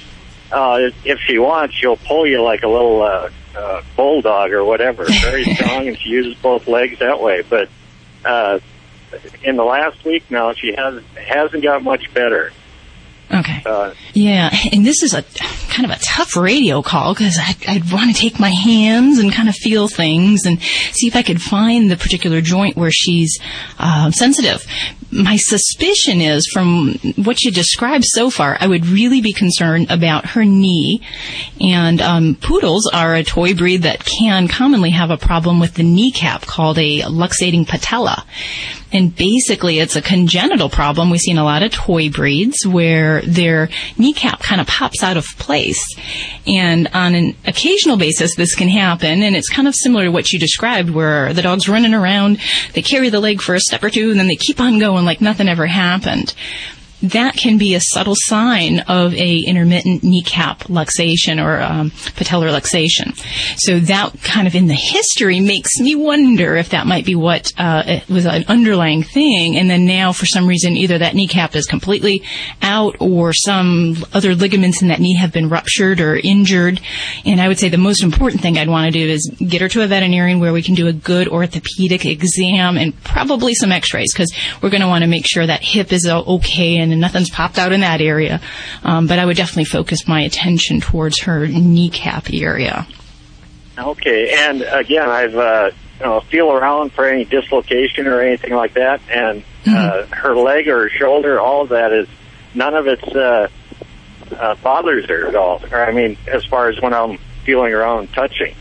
uh, 0.56 0.78
if- 0.80 1.06
if 1.06 1.20
she 1.28 1.38
wants, 1.38 1.76
she'll 1.76 1.98
pull 1.98 2.26
you 2.26 2.42
like 2.42 2.64
a 2.64 2.68
little 2.68 3.02
uh, 3.04 3.30
uh, 3.56 3.82
bulldog 3.96 4.52
or 4.52 4.64
whatever. 4.64 5.06
Very 5.22 5.44
strong, 5.56 5.88
and 5.88 5.98
she 5.98 6.10
uses 6.10 6.36
both 6.36 6.68
legs 6.68 7.00
that 7.00 7.22
way. 7.22 7.42
But 7.42 7.70
uh, 8.26 8.60
in 9.44 9.56
the 9.56 9.64
last 9.64 10.04
week 10.06 10.30
now, 10.30 10.54
she 10.54 10.74
has 10.76 11.02
hasn't 11.16 11.64
got 11.64 11.84
much 11.84 12.14
better. 12.14 12.52
Okay. 13.34 13.64
Uh, 13.66 13.94
Yeah, 14.14 14.54
and 14.74 14.86
this 14.86 15.04
is 15.04 15.14
a 15.14 15.24
kind 15.70 15.90
of 15.90 15.98
a 15.98 16.00
tough 16.04 16.36
radio 16.36 16.82
call 16.82 17.14
because 17.14 17.38
I, 17.40 17.56
I'd 17.68 17.92
want 17.92 18.14
to 18.14 18.22
take 18.22 18.40
my 18.40 18.50
hands 18.50 19.20
and 19.20 19.32
kind 19.32 19.48
of 19.48 19.56
feel 19.56 19.88
things 19.88 20.46
and 20.46 20.62
see 20.62 21.08
if 21.08 21.16
I 21.16 21.22
could 21.22 21.42
find 21.42 21.90
the 21.90 21.96
particular 21.96 22.42
joint 22.42 22.76
where 22.76 22.92
she's 22.92 23.40
uh, 23.80 24.12
sensitive. 24.12 24.66
My 25.12 25.36
suspicion 25.36 26.22
is 26.22 26.48
from 26.54 26.96
what 27.18 27.42
you 27.44 27.52
described 27.52 28.06
so 28.08 28.30
far, 28.30 28.58
I 28.60 28.68
would 28.68 28.86
really 28.86 29.22
be 29.22 29.34
concerned 29.34 29.92
about 29.92 30.26
her 30.28 30.46
knee. 30.46 31.02
And 31.60 32.02
um, 32.02 32.36
poodles 32.36 32.90
are 32.94 33.16
a 33.16 33.24
toy 33.24 33.54
breed 33.54 33.84
that 33.84 34.06
can 34.06 34.48
commonly 34.48 34.92
have 34.92 35.12
a 35.12 35.18
problem 35.18 35.60
with 35.60 35.74
the 35.74 35.84
kneecap 35.84 36.44
called 36.44 36.78
a 36.78 37.02
luxating 37.02 37.68
patella. 37.68 38.26
And 38.92 39.16
basically, 39.16 39.80
it's 39.80 39.96
a 39.96 40.02
congenital 40.02 40.70
problem. 40.70 41.10
We 41.10 41.18
see 41.18 41.32
in 41.32 41.38
a 41.38 41.44
lot 41.44 41.64
of 41.64 41.72
toy 41.72 42.10
breeds 42.10 42.66
where 42.68 43.22
their 43.22 43.70
kneecap 43.98 44.42
kind 44.42 44.60
of 44.60 44.68
pops 44.68 45.04
out 45.04 45.18
of 45.18 45.26
place. 45.38 45.82
And 46.46 46.88
on 46.94 47.16
an 47.16 47.36
occasional 47.46 47.98
basis, 47.98 48.36
this 48.36 48.56
can 48.56 48.68
happen. 48.68 49.24
And 49.24 49.36
it's 49.36 49.50
kind 49.50 49.68
of 49.68 49.76
similar 49.76 50.06
to 50.06 50.12
what 50.12 50.32
you 50.32 50.40
described, 50.40 50.90
where 50.90 51.34
the 51.34 51.42
dog's 51.42 51.70
running 51.70 51.94
around, 51.94 52.40
they 52.74 52.82
carry 52.82 53.10
the 53.10 53.20
leg 53.20 53.42
for 53.42 53.56
a 53.56 53.60
step 53.60 53.84
or 53.84 53.90
two, 53.90 54.12
and 54.12 54.20
then 54.20 54.28
they 54.28 54.36
keep 54.36 54.60
on 54.60 54.80
going 54.80 55.06
like 55.06 55.22
nothing 55.22 55.48
ever 55.48 55.68
happened 55.68 56.34
that 57.02 57.36
can 57.36 57.58
be 57.58 57.76
a 57.76 57.80
subtle 57.82 58.16
sign 58.16 58.80
of 58.82 59.14
a 59.14 59.38
intermittent 59.46 60.04
kneecap 60.04 60.64
luxation 60.66 61.44
or 61.44 61.62
um, 61.62 61.92
patellar 61.92 62.52
luxation. 62.52 63.18
So 63.58 63.80
that 63.80 64.22
kind 64.24 64.48
of 64.48 64.56
in 64.56 64.68
the 64.68 64.76
history 64.76 65.40
makes 65.40 65.80
me 65.80 65.96
wonder 65.96 66.56
if 66.56 66.70
that 66.70 66.88
might 66.88 67.06
be 67.06 67.16
what 67.16 67.52
uh, 67.58 68.00
was 68.10 68.26
an 68.26 68.46
underlying 68.48 69.04
thing, 69.04 69.58
and 69.58 69.70
then 69.70 69.86
now 69.86 70.12
for 70.12 70.26
some 70.26 70.48
reason 70.48 70.78
either 70.78 70.98
that 71.00 71.16
kneecap 71.16 71.56
is 71.56 71.66
completely 71.66 72.24
out 72.62 72.96
or 73.00 73.34
some 73.34 73.98
other 74.14 74.36
ligaments 74.36 74.82
in 74.82 74.88
that 74.90 75.00
knee 75.00 75.16
have 75.16 75.32
been 75.32 75.50
ruptured 75.50 76.00
or 76.00 76.16
injured. 76.16 76.80
And 77.26 77.42
I 77.42 77.48
would 77.48 77.60
say 77.60 77.70
the 77.70 77.78
most 77.78 78.04
important 78.04 78.42
thing 78.42 78.58
I'd 78.58 78.70
want 78.70 78.92
to 78.92 79.00
do 79.00 79.10
is 79.10 79.30
get 79.40 79.62
her 79.62 79.70
to 79.70 79.84
a 79.84 79.88
veterinarian 79.88 80.40
where 80.40 80.54
we 80.54 80.62
can 80.62 80.76
do 80.76 80.88
a 80.88 80.94
good 80.94 81.28
orthopedic 81.28 82.06
exam 82.06 82.78
and 82.78 83.02
probably 83.04 83.54
some 83.54 83.72
X-rays 83.72 84.14
because 84.14 84.34
we're 84.62 84.70
going 84.70 84.82
to 84.82 84.88
want 84.88 85.04
to 85.04 85.10
make 85.10 85.26
sure 85.28 85.46
that 85.46 85.64
hip 85.64 85.92
is 85.92 86.08
okay 86.08 86.78
and 86.78 86.91
nothing's 87.00 87.30
popped 87.30 87.58
out 87.58 87.72
in 87.72 87.82
that 87.82 88.02
area. 88.02 88.42
Um, 88.84 89.08
but 89.08 89.20
I 89.20 89.26
would 89.26 89.38
definitely 89.38 89.66
focus 89.66 90.08
my 90.08 90.22
attention 90.22 90.82
towards 90.82 91.22
her 91.22 91.48
kneecap 91.48 92.34
area. 92.34 92.88
okay. 93.78 94.34
And 94.34 94.62
again, 94.62 95.10
I've 95.10 95.36
uh, 95.36 95.72
you 96.00 96.06
know 96.06 96.20
feel 96.22 96.52
around 96.52 96.94
for 96.94 97.06
any 97.06 97.26
dislocation 97.26 98.08
or 98.08 98.22
anything 98.22 98.54
like 98.54 98.74
that, 98.74 99.02
and 99.10 99.44
uh, 99.68 100.06
her 100.08 100.36
leg 100.36 100.68
or 100.68 100.84
her 100.84 100.90
shoulder, 100.90 101.40
all 101.40 101.64
of 101.64 101.70
that 101.70 101.94
is 101.94 102.08
none 102.54 102.74
of 102.76 102.88
it's 102.88 103.04
uh, 103.04 103.48
uh, 104.32 104.56
bothers 104.56 105.08
her 105.08 105.28
at 105.28 105.36
all. 105.36 105.62
Or 105.72 105.84
I 105.84 105.92
mean, 105.92 106.18
as 106.28 106.46
far 106.46 106.70
as 106.70 106.82
when 106.82 106.94
I'm 106.94 107.18
feeling 107.46 107.74
around, 107.74 108.14
touching. 108.14 108.56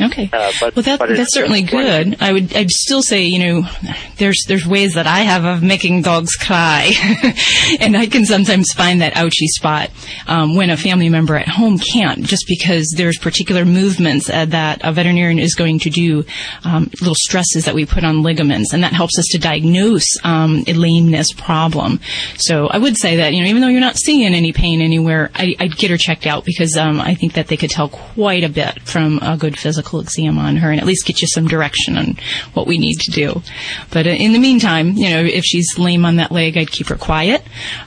Okay. 0.00 0.30
Uh, 0.32 0.52
but, 0.60 0.76
well, 0.76 0.82
that, 0.82 0.98
that's 1.00 1.34
certainly 1.34 1.62
good. 1.62 2.16
I 2.20 2.32
would, 2.32 2.54
I'd 2.54 2.70
still 2.70 3.02
say, 3.02 3.22
you 3.24 3.38
know, 3.38 3.68
there's 4.18 4.44
there's 4.46 4.66
ways 4.66 4.94
that 4.94 5.06
I 5.06 5.20
have 5.20 5.44
of 5.44 5.62
making 5.62 6.02
dogs 6.02 6.34
cry, 6.36 6.90
and 7.80 7.96
I 7.96 8.06
can 8.06 8.24
sometimes 8.24 8.72
find 8.72 9.00
that 9.00 9.16
ouchy 9.16 9.46
spot 9.48 9.90
um, 10.26 10.54
when 10.54 10.70
a 10.70 10.76
family 10.76 11.08
member 11.08 11.36
at 11.36 11.48
home 11.48 11.78
can't, 11.78 12.24
just 12.24 12.44
because 12.46 12.94
there's 12.96 13.18
particular 13.18 13.64
movements 13.64 14.30
uh, 14.30 14.44
that 14.46 14.80
a 14.84 14.92
veterinarian 14.92 15.38
is 15.38 15.54
going 15.54 15.78
to 15.80 15.90
do, 15.90 16.24
um, 16.64 16.90
little 17.00 17.14
stresses 17.16 17.64
that 17.64 17.74
we 17.74 17.84
put 17.84 18.04
on 18.04 18.22
ligaments, 18.22 18.72
and 18.72 18.82
that 18.82 18.92
helps 18.92 19.18
us 19.18 19.26
to 19.30 19.38
diagnose 19.38 20.06
um, 20.24 20.64
a 20.66 20.74
lameness 20.74 21.32
problem. 21.32 22.00
So 22.36 22.66
I 22.68 22.78
would 22.78 22.96
say 22.96 23.16
that, 23.16 23.34
you 23.34 23.42
know, 23.42 23.48
even 23.48 23.62
though 23.62 23.68
you're 23.68 23.80
not 23.80 23.96
seeing 23.96 24.34
any 24.34 24.52
pain 24.52 24.80
anywhere, 24.80 25.30
I, 25.34 25.54
I'd 25.58 25.76
get 25.76 25.90
her 25.90 25.96
checked 25.96 26.26
out 26.26 26.44
because 26.44 26.76
um, 26.76 27.00
I 27.00 27.14
think 27.14 27.34
that 27.34 27.48
they 27.48 27.56
could 27.56 27.70
tell 27.70 27.88
quite 27.88 28.44
a 28.44 28.48
bit 28.48 28.82
from 28.82 29.18
a 29.22 29.36
good 29.36 29.58
physical 29.58 29.87
exam 29.96 30.38
on 30.38 30.56
her 30.56 30.70
and 30.70 30.78
at 30.80 30.86
least 30.86 31.06
get 31.06 31.22
you 31.22 31.28
some 31.28 31.48
direction 31.48 31.96
on 31.96 32.18
what 32.52 32.66
we 32.66 32.76
need 32.78 32.96
to 33.00 33.10
do. 33.10 33.42
But 33.90 34.06
uh, 34.06 34.10
in 34.10 34.32
the 34.32 34.38
meantime, 34.38 34.92
you 34.92 35.08
know, 35.08 35.20
if 35.20 35.44
she's 35.44 35.78
lame 35.78 36.04
on 36.04 36.16
that 36.16 36.30
leg, 36.30 36.56
I'd 36.58 36.70
keep 36.70 36.88
her 36.88 36.96
quiet. 36.96 37.42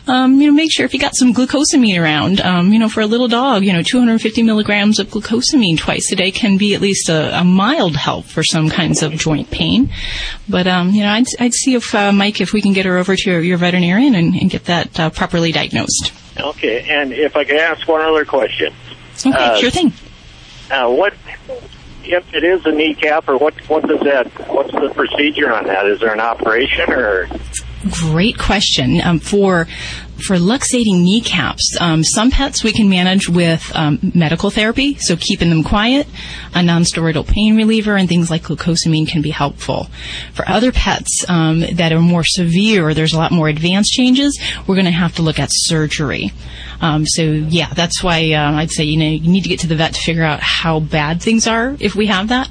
Um, 0.07 0.41
you 0.41 0.47
know, 0.47 0.53
make 0.53 0.71
sure 0.71 0.85
if 0.85 0.93
you 0.93 0.99
got 0.99 1.15
some 1.15 1.33
glucosamine 1.33 2.01
around, 2.01 2.41
um, 2.41 2.73
you 2.73 2.79
know, 2.79 2.89
for 2.89 3.01
a 3.01 3.05
little 3.05 3.27
dog, 3.27 3.63
you 3.63 3.71
know, 3.73 3.83
250 3.83 4.41
milligrams 4.43 4.97
of 4.99 5.07
glucosamine 5.07 5.77
twice 5.77 6.11
a 6.11 6.15
day 6.15 6.31
can 6.31 6.57
be 6.57 6.73
at 6.73 6.81
least 6.81 7.07
a, 7.09 7.39
a 7.39 7.43
mild 7.43 7.95
help 7.95 8.25
for 8.25 8.43
some 8.43 8.69
kinds 8.69 9.03
of 9.03 9.13
joint 9.13 9.51
pain. 9.51 9.91
But, 10.49 10.65
um, 10.67 10.89
you 10.89 11.03
know, 11.03 11.09
I'd, 11.09 11.25
I'd 11.39 11.53
see 11.53 11.75
if, 11.75 11.93
uh, 11.93 12.11
Mike, 12.11 12.41
if 12.41 12.51
we 12.53 12.61
can 12.61 12.73
get 12.73 12.85
her 12.85 12.97
over 12.97 13.15
to 13.15 13.29
your, 13.29 13.41
your 13.41 13.57
veterinarian 13.57 14.15
and, 14.15 14.33
and 14.35 14.49
get 14.49 14.65
that 14.65 14.99
uh, 14.99 15.09
properly 15.11 15.51
diagnosed. 15.51 16.13
Okay, 16.39 16.87
and 16.89 17.11
if 17.11 17.35
I 17.35 17.43
could 17.43 17.57
ask 17.57 17.87
one 17.87 18.01
other 18.01 18.25
question. 18.25 18.73
Okay, 19.25 19.31
Uh, 19.37 19.57
sure 19.57 19.69
thing. 19.69 19.91
Uh, 20.71 20.89
what 20.89 21.13
if 22.03 22.33
it 22.33 22.43
is 22.43 22.65
a 22.65 22.71
kneecap, 22.71 23.27
or 23.27 23.37
what? 23.37 23.53
What 23.69 23.87
does 23.87 23.99
that? 24.01 24.27
What's 24.49 24.71
the 24.71 24.91
procedure 24.93 25.51
on 25.51 25.65
that? 25.65 25.85
Is 25.85 25.99
there 25.99 26.13
an 26.13 26.19
operation, 26.19 26.91
or 26.91 27.27
Great 27.89 28.37
question. 28.37 29.01
Um, 29.01 29.19
for 29.19 29.67
for 30.21 30.35
luxating 30.35 31.01
kneecaps, 31.01 31.77
um, 31.79 32.03
some 32.03 32.29
pets 32.29 32.63
we 32.63 32.71
can 32.71 32.87
manage 32.89 33.27
with 33.27 33.71
um, 33.73 33.97
medical 34.13 34.51
therapy, 34.51 34.95
so 34.99 35.15
keeping 35.15 35.49
them 35.49 35.63
quiet, 35.63 36.05
a 36.53 36.59
nonsteroidal 36.59 37.25
pain 37.25 37.55
reliever, 37.57 37.95
and 37.95 38.07
things 38.07 38.29
like 38.29 38.43
glucosamine 38.43 39.07
can 39.07 39.23
be 39.23 39.31
helpful. 39.31 39.87
For 40.33 40.47
other 40.47 40.71
pets 40.71 41.25
um, 41.27 41.61
that 41.61 41.91
are 41.91 42.01
more 42.01 42.23
severe, 42.23 42.93
there's 42.93 43.13
a 43.13 43.17
lot 43.17 43.31
more 43.31 43.47
advanced 43.47 43.93
changes, 43.93 44.39
we're 44.67 44.75
going 44.75 44.85
to 44.85 44.91
have 44.91 45.15
to 45.15 45.23
look 45.23 45.39
at 45.39 45.49
surgery. 45.51 46.31
Um, 46.81 47.05
so 47.05 47.21
yeah, 47.23 47.71
that's 47.73 48.03
why 48.03 48.33
uh, 48.33 48.53
I'd 48.53 48.71
say 48.71 48.83
you 48.83 48.97
know 48.97 49.05
you 49.05 49.31
need 49.31 49.43
to 49.43 49.49
get 49.49 49.59
to 49.61 49.67
the 49.67 49.75
vet 49.75 49.93
to 49.93 50.01
figure 50.01 50.23
out 50.23 50.39
how 50.41 50.79
bad 50.79 51.21
things 51.21 51.47
are 51.47 51.77
if 51.79 51.95
we 51.95 52.07
have 52.07 52.29
that. 52.29 52.49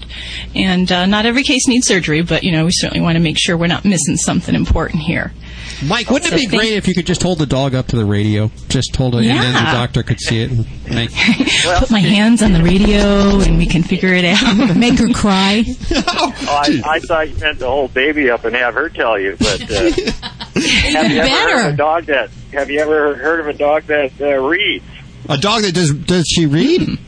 And 0.54 0.90
uh, 0.90 1.06
not 1.06 1.26
every 1.26 1.42
case 1.42 1.66
needs 1.66 1.86
surgery, 1.86 2.22
but 2.22 2.44
you 2.44 2.52
know 2.52 2.64
we 2.64 2.70
certainly 2.72 3.02
want 3.02 3.16
to 3.16 3.22
make 3.22 3.36
sure 3.38 3.56
we're 3.56 3.66
not 3.66 3.84
missing 3.84 4.16
something 4.16 4.54
important 4.54 5.02
here. 5.02 5.32
Mike, 5.86 6.10
wouldn't 6.10 6.32
it 6.32 6.36
be 6.36 6.46
thank- 6.46 6.60
great 6.60 6.72
if 6.74 6.86
you 6.86 6.94
could 6.94 7.06
just 7.06 7.22
hold 7.22 7.38
the 7.38 7.46
dog 7.46 7.74
up 7.74 7.86
to 7.88 7.96
the 7.96 8.04
radio? 8.04 8.50
Just 8.68 8.94
hold 8.94 9.14
it, 9.14 9.24
and 9.24 9.28
then 9.38 9.52
the 9.54 9.70
doctor 9.72 10.02
could 10.02 10.20
see 10.20 10.42
it. 10.42 10.50
And 10.50 10.66
make, 10.94 11.10
Put 11.78 11.90
my 11.90 12.00
hands 12.00 12.42
on 12.42 12.52
the 12.52 12.62
radio 12.62 13.40
and 13.40 13.56
we 13.58 13.66
can 13.66 13.82
figure 13.82 14.12
it 14.12 14.24
out. 14.24 14.76
Make 14.76 14.98
her 14.98 15.08
cry. 15.12 15.64
oh, 15.90 16.34
I, 16.48 16.82
I 16.84 17.00
thought 17.00 17.30
you 17.30 17.36
meant 17.36 17.60
to 17.60 17.66
hold 17.66 17.94
baby 17.94 18.30
up 18.30 18.44
and 18.44 18.54
have 18.56 18.74
her 18.74 18.88
tell 18.88 19.18
you. 19.18 19.36
But 19.38 19.62
uh, 19.70 19.90
have 20.54 21.10
you 21.10 21.20
ever 21.20 21.28
heard 21.28 21.60
of 21.60 21.66
better. 21.66 21.68
a 21.68 21.76
dog 21.76 22.04
that? 22.06 22.30
Have 22.52 22.70
you 22.70 22.80
ever 22.80 23.14
heard 23.14 23.40
of 23.40 23.46
a 23.46 23.52
dog 23.52 23.84
that 23.84 24.12
uh, 24.20 24.38
reads? 24.42 24.84
a 25.28 25.38
dog 25.38 25.62
that 25.62 25.72
does 25.74 25.92
does 25.92 26.24
she 26.26 26.46
read? 26.46 26.98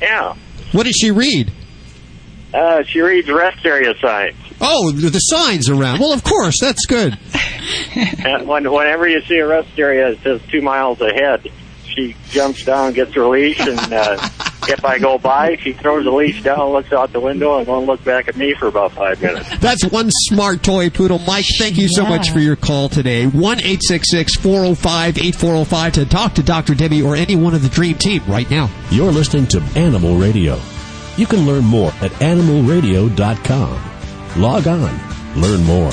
Yeah, 0.00 0.34
What 0.72 0.84
does 0.86 0.96
she 0.96 1.10
read? 1.10 1.52
uh, 2.52 2.82
she 2.84 3.00
reads 3.00 3.28
rest 3.30 3.64
area 3.64 3.94
signs. 4.00 4.36
Oh, 4.60 4.90
the 4.92 5.18
signs 5.18 5.68
around. 5.68 5.98
Well, 6.00 6.12
of 6.12 6.22
course, 6.24 6.60
that's 6.60 6.86
good. 6.86 7.18
And 8.24 8.46
when, 8.48 8.70
whenever 8.70 9.08
you 9.08 9.20
see 9.22 9.36
a 9.38 9.46
rest 9.46 9.76
area 9.78 10.14
that 10.14 10.22
says 10.22 10.40
two 10.50 10.62
miles 10.62 11.00
ahead, 11.00 11.50
she 11.94 12.14
jumps 12.30 12.64
down, 12.64 12.92
gets 12.92 13.14
her 13.14 13.26
leash, 13.26 13.58
and 13.60 13.78
uh, 13.92 14.16
if 14.68 14.84
I 14.84 14.98
go 14.98 15.18
by, 15.18 15.56
she 15.56 15.72
throws 15.72 16.04
the 16.04 16.10
leash 16.10 16.42
down, 16.42 16.70
looks 16.72 16.92
out 16.92 17.12
the 17.12 17.20
window, 17.20 17.58
and 17.58 17.66
won't 17.66 17.86
look 17.86 18.02
back 18.04 18.28
at 18.28 18.36
me 18.36 18.54
for 18.58 18.66
about 18.68 18.92
five 18.92 19.20
minutes. 19.22 19.48
That's 19.58 19.84
one 19.86 20.10
smart 20.10 20.62
toy 20.62 20.90
poodle. 20.90 21.18
Mike, 21.20 21.44
thank 21.58 21.76
you 21.78 21.88
so 21.88 22.02
Yeah. 22.02 22.08
much 22.10 22.30
for 22.30 22.38
your 22.40 22.56
call 22.56 22.88
today. 22.88 23.26
1 23.26 23.58
405 23.58 25.18
8405 25.18 25.92
to 25.94 26.04
talk 26.06 26.34
to 26.34 26.42
Dr. 26.42 26.74
Debbie 26.74 27.02
or 27.02 27.16
any 27.16 27.36
one 27.36 27.54
of 27.54 27.62
the 27.62 27.68
Dream 27.68 27.94
Team 27.96 28.22
right 28.26 28.50
now. 28.50 28.70
You're 28.90 29.12
listening 29.12 29.46
to 29.48 29.62
Animal 29.76 30.16
Radio. 30.16 30.58
You 31.16 31.26
can 31.26 31.46
learn 31.46 31.64
more 31.64 31.90
at 32.00 32.10
animalradio.com. 32.20 33.78
Log 34.36 34.66
on, 34.66 35.00
learn 35.40 35.62
more. 35.64 35.92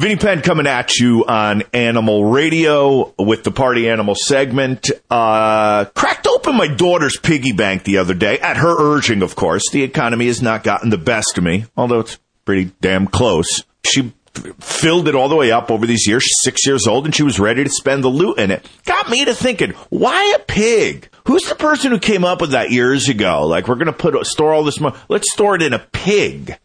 Vinnie 0.00 0.16
Penn 0.16 0.40
coming 0.40 0.66
at 0.66 0.96
you 0.96 1.26
on 1.26 1.62
Animal 1.74 2.24
Radio 2.24 3.12
with 3.18 3.44
the 3.44 3.50
Party 3.50 3.86
Animal 3.86 4.14
segment. 4.14 4.90
Uh, 5.10 5.84
cracked 5.94 6.26
open 6.26 6.56
my 6.56 6.68
daughter's 6.68 7.18
piggy 7.18 7.52
bank 7.52 7.84
the 7.84 7.98
other 7.98 8.14
day, 8.14 8.38
at 8.38 8.56
her 8.56 8.74
urging, 8.78 9.20
of 9.20 9.36
course. 9.36 9.62
The 9.70 9.82
economy 9.82 10.28
has 10.28 10.40
not 10.40 10.64
gotten 10.64 10.88
the 10.88 10.96
best 10.96 11.36
of 11.36 11.44
me, 11.44 11.66
although 11.76 12.00
it's 12.00 12.18
pretty 12.46 12.72
damn 12.80 13.08
close. 13.08 13.62
She 13.84 14.14
filled 14.58 15.06
it 15.06 15.14
all 15.14 15.28
the 15.28 15.36
way 15.36 15.52
up 15.52 15.70
over 15.70 15.86
these 15.86 16.06
years. 16.06 16.22
She's 16.22 16.40
six 16.44 16.66
years 16.66 16.86
old, 16.86 17.04
and 17.04 17.14
she 17.14 17.22
was 17.22 17.38
ready 17.38 17.62
to 17.62 17.68
spend 17.68 18.02
the 18.02 18.08
loot 18.08 18.38
in 18.38 18.50
it. 18.50 18.66
Got 18.86 19.10
me 19.10 19.26
to 19.26 19.34
thinking, 19.34 19.72
why 19.90 20.34
a 20.34 20.38
pig? 20.38 21.10
Who's 21.26 21.42
the 21.42 21.56
person 21.56 21.90
who 21.90 21.98
came 21.98 22.24
up 22.24 22.40
with 22.40 22.52
that 22.52 22.70
years 22.70 23.10
ago? 23.10 23.46
Like, 23.46 23.68
we're 23.68 23.74
going 23.74 23.84
to 23.84 23.92
put 23.92 24.26
store 24.26 24.54
all 24.54 24.64
this 24.64 24.80
money. 24.80 24.96
Let's 25.10 25.30
store 25.30 25.56
it 25.56 25.62
in 25.62 25.74
a 25.74 25.78
pig. 25.78 26.56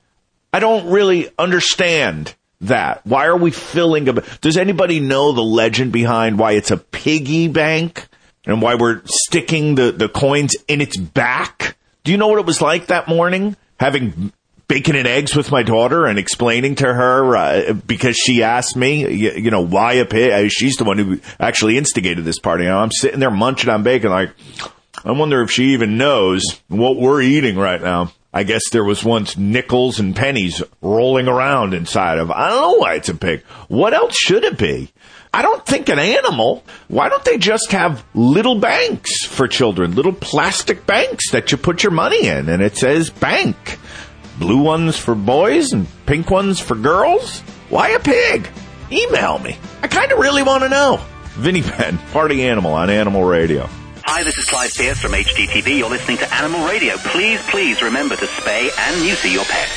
I 0.54 0.62
don't 0.62 0.90
really 0.90 1.30
understand 1.38 2.34
that. 2.62 3.06
Why 3.06 3.26
are 3.26 3.38
we 3.38 3.52
filling 3.52 4.08
a? 4.10 4.14
Does 4.42 4.58
anybody 4.58 5.00
know 5.00 5.32
the 5.32 5.44
legend 5.44 5.92
behind 5.92 6.40
why 6.40 6.54
it's 6.54 6.72
a 6.72 6.78
piggy 6.78 7.48
bank 7.48 8.08
and 8.46 8.62
why 8.62 8.76
we're 8.76 9.02
sticking 9.06 9.76
the, 9.76 9.92
the 9.92 10.10
coins 10.10 10.56
in 10.68 10.82
its 10.82 10.98
back? 10.98 11.78
Do 12.04 12.12
you 12.12 12.18
know 12.18 12.28
what 12.28 12.40
it 12.40 12.46
was 12.46 12.62
like 12.62 12.88
that 12.88 13.08
morning? 13.08 13.56
Having 13.80 14.32
bacon 14.68 14.96
and 14.96 15.08
eggs 15.08 15.36
with 15.36 15.52
my 15.52 15.64
daughter 15.64 16.06
and 16.06 16.18
explaining 16.18 16.76
to 16.76 16.92
her 16.92 17.36
uh, 17.36 17.74
because 17.74 18.16
she 18.16 18.42
asked 18.44 18.76
me, 18.76 19.08
you, 19.14 19.32
you 19.32 19.52
know, 19.52 19.62
why 19.62 19.94
a 19.94 20.06
pig? 20.06 20.32
Uh, 20.32 20.50
She's 20.50 20.78
the 20.78 20.84
one 20.84 20.98
who 20.98 21.20
actually 21.40 21.78
instigated 21.78 22.26
this 22.26 22.40
party. 22.40 22.64
You 22.64 22.70
know, 22.70 22.80
I'm 22.80 22.92
sitting 22.92 23.20
there 23.20 23.32
munching 23.32 23.70
on 23.70 23.84
bacon, 23.84 24.10
like 24.12 24.32
I 25.04 25.12
wonder 25.12 25.42
if 25.42 25.52
she 25.52 25.74
even 25.74 25.98
knows 25.98 26.44
what 26.68 26.98
we're 26.98 27.22
eating 27.22 27.58
right 27.58 27.82
now. 27.82 28.12
I 28.36 28.44
guess 28.44 28.70
there 28.70 28.84
was 28.84 29.02
once 29.02 29.38
nickels 29.38 29.98
and 30.02 30.14
pennies 30.14 30.62
rolling 30.82 31.30
around 31.30 31.74
inside 31.74 32.18
of. 32.18 32.30
I 32.30 32.50
don't 32.50 32.62
know 32.74 32.78
why 32.80 32.96
it's 32.96 33.08
a 33.08 33.16
pig. 33.16 33.44
What 33.70 33.94
else 33.94 34.14
should 34.14 34.44
it 34.44 34.58
be? 34.58 34.92
I 35.34 35.42
don't 35.42 35.66
think 35.66 35.88
an 35.88 36.00
animal. 36.00 36.62
Why 36.90 37.08
don't 37.08 37.24
they 37.24 37.38
just 37.38 37.72
have 37.72 38.04
little 38.14 38.60
banks 38.60 39.26
for 39.26 39.48
children? 39.48 39.96
Little 39.96 40.12
plastic 40.12 40.86
banks 40.86 41.32
that 41.32 41.54
you 41.54 41.58
put 41.58 41.82
your 41.82 41.94
money 41.94 42.28
in 42.28 42.50
and 42.50 42.62
it 42.62 42.76
says 42.76 43.10
bank. 43.10 43.80
Blue 44.38 44.62
ones 44.62 44.98
for 44.98 45.16
boys 45.16 45.72
and 45.72 45.88
pink 46.06 46.30
ones 46.30 46.60
for 46.60 46.76
girls? 46.76 47.40
Why 47.70 47.92
a 47.92 48.00
pig? 48.02 48.50
Email 48.92 49.40
me. 49.40 49.58
I 49.82 49.88
kind 49.88 50.12
of 50.12 50.20
really 50.20 50.44
want 50.44 50.64
to 50.64 50.70
know. 50.70 51.00
Vinnie 51.36 51.62
Penn, 51.62 51.98
Party 52.12 52.44
Animal 52.44 52.74
on 52.74 52.90
Animal 52.90 53.24
Radio. 53.24 53.70
Hi, 54.08 54.22
this 54.24 54.38
is 54.38 54.46
Clive 54.46 54.72
Pearse 54.76 55.00
from 55.00 55.14
HGTV. 55.14 55.80
You're 55.80 55.90
listening 55.90 56.18
to 56.20 56.32
Animal 56.32 56.64
Radio. 56.68 56.96
Please, 56.98 57.42
please 57.50 57.82
remember 57.82 58.16
to 58.16 58.28
spay 58.28 58.70
and 58.78 59.02
neuter 59.02 59.30
your 59.30 59.46
pets. 59.46 59.72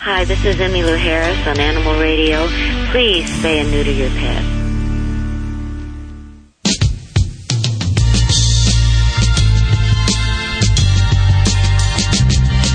Hi, 0.00 0.24
this 0.24 0.44
is 0.44 0.56
Emmylou 0.56 0.98
Harris 0.98 1.46
on 1.46 1.60
Animal 1.60 2.00
Radio. 2.00 2.46
Please 2.90 3.28
spay 3.30 3.60
and 3.60 3.70
neuter 3.70 3.92
your 3.92 4.08
pet. 4.10 4.44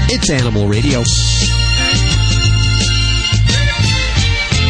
It's 0.07 0.29
Animal 0.29 0.67
Radio. 0.67 0.99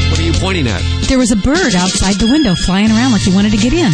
What 0.10 0.20
are 0.20 0.24
you 0.24 0.34
pointing 0.40 0.68
at? 0.68 0.82
There 1.08 1.18
was 1.18 1.32
a 1.32 1.36
bird 1.36 1.76
outside 1.76 2.16
the 2.16 2.30
window 2.32 2.56
flying 2.56 2.90
around 2.90 3.12
like 3.12 3.22
he 3.22 3.34
wanted 3.34 3.52
to 3.52 3.58
get 3.58 3.74
in. 3.74 3.92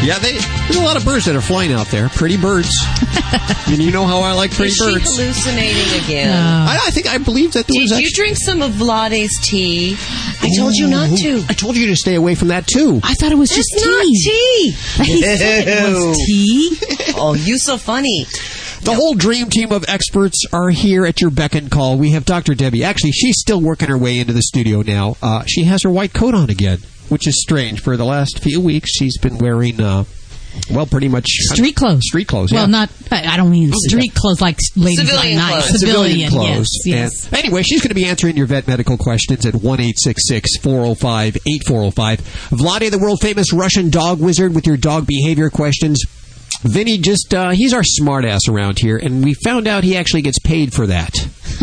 Yeah, 0.00 0.18
they, 0.20 0.32
there's 0.32 0.76
a 0.76 0.82
lot 0.84 0.96
of 0.96 1.04
birds 1.04 1.24
that 1.26 1.34
are 1.36 1.40
flying 1.40 1.72
out 1.72 1.88
there. 1.88 2.08
Pretty 2.08 2.36
birds. 2.36 2.70
and 3.66 3.78
you 3.78 3.90
know 3.90 4.06
how 4.06 4.20
I 4.20 4.32
like 4.32 4.52
pretty 4.52 4.70
Is 4.70 4.78
birds. 4.78 5.04
she 5.16 5.22
hallucinating 5.22 6.04
again? 6.04 6.30
I, 6.34 6.78
I 6.86 6.90
think 6.92 7.08
I 7.08 7.18
believe 7.18 7.52
that 7.54 7.66
there 7.66 7.74
Did 7.82 7.90
was 7.90 8.00
you 8.00 8.10
drink 8.14 8.38
some 8.38 8.62
of 8.62 8.70
Vladae's 8.72 9.36
tea? 9.42 9.96
I 10.40 10.50
told 10.56 10.74
you 10.76 10.88
not 10.88 11.10
to. 11.18 11.44
I 11.48 11.52
told 11.52 11.76
you 11.76 11.88
to 11.88 11.96
stay 11.96 12.14
away 12.14 12.36
from 12.36 12.48
that 12.48 12.66
too. 12.66 13.00
I 13.02 13.14
thought 13.14 13.32
it 13.32 13.38
was 13.38 13.50
just 13.50 13.68
It's 13.74 13.84
tea. 13.84 13.90
not 13.90 15.04
tea. 15.04 15.12
He 15.12 15.22
said 15.22 15.64
it 15.68 15.92
was 15.92 16.16
tea. 16.26 17.12
oh, 17.16 17.34
you 17.34 17.58
so 17.58 17.76
funny. 17.76 18.24
The 18.82 18.94
whole 18.94 19.14
dream 19.14 19.50
team 19.50 19.72
of 19.72 19.84
experts 19.88 20.46
are 20.52 20.70
here 20.70 21.04
at 21.04 21.20
your 21.20 21.30
beck 21.30 21.56
and 21.56 21.68
call. 21.70 21.98
We 21.98 22.12
have 22.12 22.24
Dr. 22.24 22.54
Debbie. 22.54 22.84
Actually, 22.84 23.10
she's 23.12 23.36
still 23.40 23.60
working 23.60 23.88
her 23.88 23.98
way 23.98 24.20
into 24.20 24.32
the 24.32 24.42
studio 24.42 24.82
now. 24.82 25.16
Uh, 25.20 25.42
she 25.46 25.64
has 25.64 25.82
her 25.82 25.90
white 25.90 26.14
coat 26.14 26.34
on 26.34 26.48
again, 26.48 26.78
which 27.08 27.26
is 27.26 27.40
strange. 27.42 27.80
For 27.80 27.96
the 27.96 28.04
last 28.04 28.40
few 28.40 28.60
weeks, 28.60 28.90
she's 28.90 29.18
been 29.18 29.38
wearing, 29.38 29.80
uh, 29.80 30.04
well, 30.72 30.86
pretty 30.86 31.08
much 31.08 31.26
Street 31.26 31.76
clothes. 31.76 32.00
Street 32.04 32.26
clothes. 32.26 32.52
Well, 32.52 32.62
yeah. 32.62 32.70
not. 32.70 32.90
I 33.12 33.34
I 33.34 33.36
don't 33.36 33.50
mean 33.50 33.70
street 33.72 34.14
clothes 34.14 34.40
like 34.40 34.58
ladies 34.76 34.98
Civilian 35.00 35.38
like 35.38 35.64
clothes. 35.64 35.80
Civilian, 35.80 36.30
clothes. 36.30 36.68
Yes, 36.84 37.22
yes. 37.30 37.32
Anyway, 37.32 37.62
she's 37.62 37.80
going 37.80 37.90
to 37.90 37.94
be 37.94 38.06
answering 38.06 38.36
your 38.36 38.46
vet 38.46 38.66
medical 38.66 38.96
questions 38.96 39.44
at 39.46 39.54
1 39.54 39.78
405 40.62 41.36
8405. 41.36 42.18
Vladae, 42.50 42.90
the 42.90 42.98
world 42.98 43.20
famous 43.20 43.52
Russian 43.52 43.90
dog 43.90 44.20
wizard, 44.20 44.54
with 44.54 44.66
your 44.66 44.76
dog 44.76 45.06
behavior 45.06 45.50
questions. 45.50 46.02
Vinnie 46.62 46.98
just, 46.98 47.32
uh, 47.34 47.50
he's 47.50 47.72
our 47.72 47.82
smartass 47.82 48.48
around 48.48 48.80
here, 48.80 48.96
and 48.96 49.22
we 49.24 49.32
found 49.34 49.68
out 49.68 49.84
he 49.84 49.96
actually 49.96 50.22
gets 50.22 50.40
paid 50.40 50.72
for 50.72 50.88
that. 50.88 51.14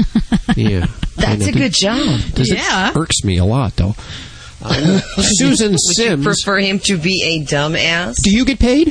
yeah. 0.56 0.86
That's 1.18 1.48
a 1.48 1.52
good 1.52 1.74
job. 1.74 2.22
does- 2.34 2.50
it 2.52 2.60
Yeah. 2.60 2.94
irks 2.96 3.24
me 3.26 3.38
a 3.38 3.44
lot, 3.46 3.76
though. 3.76 3.96
Uh, 4.68 5.00
Susan 5.22 5.72
Would 5.72 5.80
you 5.80 5.94
Sims. 5.94 6.24
prefer 6.24 6.60
him 6.60 6.80
to 6.80 6.98
be 6.98 7.24
a 7.24 7.46
dumbass? 7.46 8.16
Do 8.24 8.32
you 8.32 8.46
get 8.46 8.60
paid? 8.60 8.88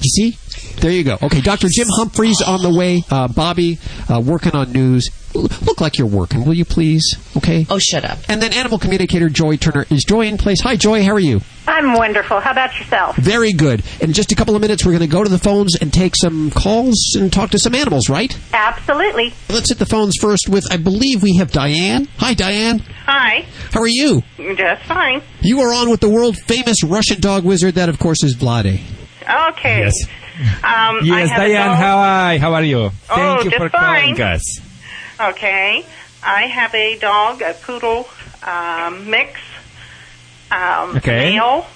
You 0.00 0.10
see? 0.32 0.38
There 0.80 0.90
you 0.90 1.04
go. 1.04 1.18
Okay, 1.22 1.40
Dr. 1.40 1.68
Jim 1.70 1.86
Humphries 1.90 2.40
on 2.42 2.62
the 2.62 2.74
way. 2.76 3.02
Uh, 3.10 3.28
Bobby 3.28 3.78
uh, 4.08 4.20
working 4.20 4.52
on 4.52 4.72
news. 4.72 5.08
L- 5.34 5.42
look 5.62 5.80
like 5.80 5.96
you're 5.96 6.06
working, 6.08 6.44
will 6.44 6.54
you 6.54 6.64
please? 6.64 7.04
Okay. 7.36 7.66
Oh, 7.70 7.78
shut 7.78 8.04
up. 8.04 8.18
And 8.28 8.42
then 8.42 8.52
animal 8.52 8.78
communicator 8.78 9.28
Joy 9.28 9.56
Turner. 9.56 9.86
Is 9.90 10.04
Joy 10.04 10.26
in 10.26 10.36
place? 10.38 10.60
Hi, 10.62 10.76
Joy. 10.76 11.04
How 11.04 11.12
are 11.12 11.18
you? 11.20 11.40
I'm 11.66 11.94
wonderful. 11.94 12.40
How 12.40 12.50
about 12.50 12.76
yourself? 12.78 13.16
Very 13.16 13.52
good. 13.52 13.82
In 14.00 14.12
just 14.12 14.32
a 14.32 14.34
couple 14.34 14.54
of 14.56 14.60
minutes, 14.60 14.84
we're 14.84 14.90
going 14.92 15.08
to 15.08 15.14
go 15.14 15.22
to 15.22 15.30
the 15.30 15.38
phones 15.38 15.76
and 15.80 15.92
take 15.92 16.16
some 16.16 16.50
calls 16.50 17.14
and 17.16 17.32
talk 17.32 17.50
to 17.50 17.58
some 17.58 17.74
animals, 17.74 18.08
right? 18.10 18.36
Absolutely. 18.52 19.32
Let's 19.48 19.68
hit 19.68 19.78
the 19.78 19.86
phones 19.86 20.14
first 20.20 20.48
with, 20.48 20.70
I 20.72 20.76
believe 20.76 21.22
we 21.22 21.36
have 21.36 21.52
Diane. 21.52 22.08
Hi, 22.18 22.34
Diane. 22.34 22.80
Hi. 23.06 23.46
How 23.70 23.80
are 23.80 23.86
you? 23.88 24.22
Just 24.36 24.82
fine. 24.84 25.22
You 25.40 25.60
are 25.60 25.72
on 25.72 25.88
with 25.88 26.00
the 26.00 26.08
world 26.10 26.36
famous 26.36 26.82
Russian 26.84 27.20
dog 27.20 27.44
wizard. 27.44 27.74
That, 27.76 27.88
of 27.88 27.98
course, 27.98 28.22
is 28.24 28.36
Vladae. 28.36 28.80
Okay. 29.22 29.80
Yes. 29.80 29.94
Um, 30.64 31.00
Yes, 31.02 31.28
Diane, 31.30 31.76
how 31.76 31.98
are, 31.98 32.38
how 32.38 32.54
are 32.54 32.62
you? 32.62 32.78
Oh, 32.78 32.90
Thank 33.08 33.44
you 33.44 33.50
just 33.50 33.62
for 33.62 33.68
fine. 33.68 34.16
calling 34.16 34.20
us. 34.22 34.60
Okay. 35.20 35.84
I 36.24 36.42
have 36.46 36.74
a 36.74 36.98
dog, 36.98 37.42
a 37.42 37.52
poodle 37.54 38.08
um, 38.46 39.10
mix, 39.10 39.40
um, 40.50 40.96
Okay. 40.96 41.34
male, 41.34 41.66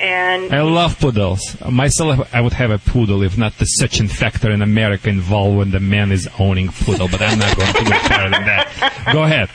and 0.00 0.52
I 0.54 0.62
love 0.62 0.98
poodles. 1.00 1.56
Myself, 1.68 2.32
I 2.34 2.40
would 2.40 2.52
have 2.54 2.70
a 2.70 2.78
poodle 2.78 3.22
if 3.22 3.36
not 3.36 3.58
the 3.58 3.64
such 3.66 3.98
factor 4.00 4.50
in 4.50 4.62
America 4.62 5.08
involved 5.08 5.58
when 5.58 5.70
the 5.72 5.80
man 5.80 6.12
is 6.12 6.28
owning 6.38 6.68
poodle, 6.68 7.08
but 7.08 7.20
I'm 7.22 7.38
not 7.38 7.56
going 7.56 7.72
to 7.72 7.84
go 7.84 7.98
further 7.98 8.30
than 8.30 8.44
that. 8.46 9.10
Go 9.12 9.22
ahead. 9.24 9.50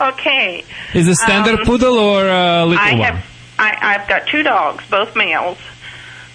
okay. 0.00 0.64
Is 0.94 1.08
it 1.08 1.16
standard 1.16 1.60
Um, 1.60 1.66
poodle 1.66 1.98
or 1.98 2.26
a 2.28 2.64
little 2.64 2.78
I 2.82 2.92
one? 2.92 3.00
have 3.02 3.24
I, 3.58 3.76
I've 3.98 4.08
got 4.08 4.26
two 4.26 4.42
dogs, 4.42 4.82
both 4.90 5.14
males. 5.16 5.58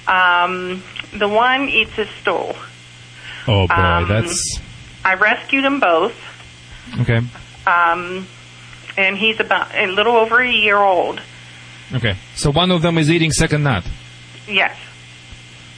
Um, 0.09 0.83
the 1.17 1.27
one 1.27 1.69
eats 1.69 1.91
his 1.93 2.09
stool. 2.21 2.55
oh 3.47 3.67
boy, 3.67 3.73
um, 3.73 4.07
that's 4.07 4.59
I 5.05 5.13
rescued 5.15 5.63
them 5.63 5.79
both, 5.79 6.15
okay. 7.01 7.21
um, 7.67 8.27
and 8.97 9.17
he's 9.17 9.39
about 9.39 9.73
a 9.75 9.87
little 9.87 10.15
over 10.15 10.41
a 10.41 10.51
year 10.51 10.77
old. 10.77 11.21
Okay, 11.93 12.15
so 12.35 12.51
one 12.51 12.71
of 12.71 12.81
them 12.81 12.97
is 12.97 13.09
eating 13.09 13.31
second 13.31 13.63
nut. 13.63 13.83
Yes. 14.47 14.77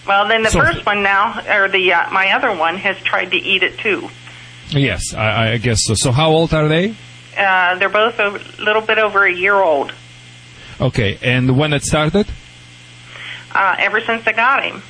Well, 0.08 0.28
then 0.28 0.44
the 0.44 0.50
So- 0.50 0.60
first 0.62 0.86
one 0.86 1.04
now, 1.04 1.41
or 1.48 1.67
the 1.70 1.94
uh, 1.94 2.10
my 2.12 2.32
other 2.32 2.54
one 2.56 2.78
has 2.78 2.98
tried 2.98 3.32
to 3.32 3.38
eat 3.38 3.63
it 3.63 3.78
too. 3.80 4.10
Yes, 4.70 5.13
I, 5.13 5.54
I 5.54 5.58
guess 5.58 5.80
so. 5.84 5.94
So 5.96 6.12
how 6.12 6.30
old 6.32 6.54
are 6.54 6.67
they? 6.70 6.96
Uh, 7.38 7.76
they're 7.76 7.89
both 7.89 8.17
a 8.20 8.30
little 8.62 8.82
bit 8.82 8.98
over 8.98 9.26
a 9.26 9.34
year 9.34 9.56
old. 9.56 9.94
Okay, 10.80 11.17
and 11.22 11.58
when 11.58 11.74
it 11.74 11.84
started? 11.84 12.28
Uh, 13.53 13.75
ever 13.79 14.01
since 14.01 14.25
I 14.25 14.31
got 14.31 14.63
him. 14.63 14.81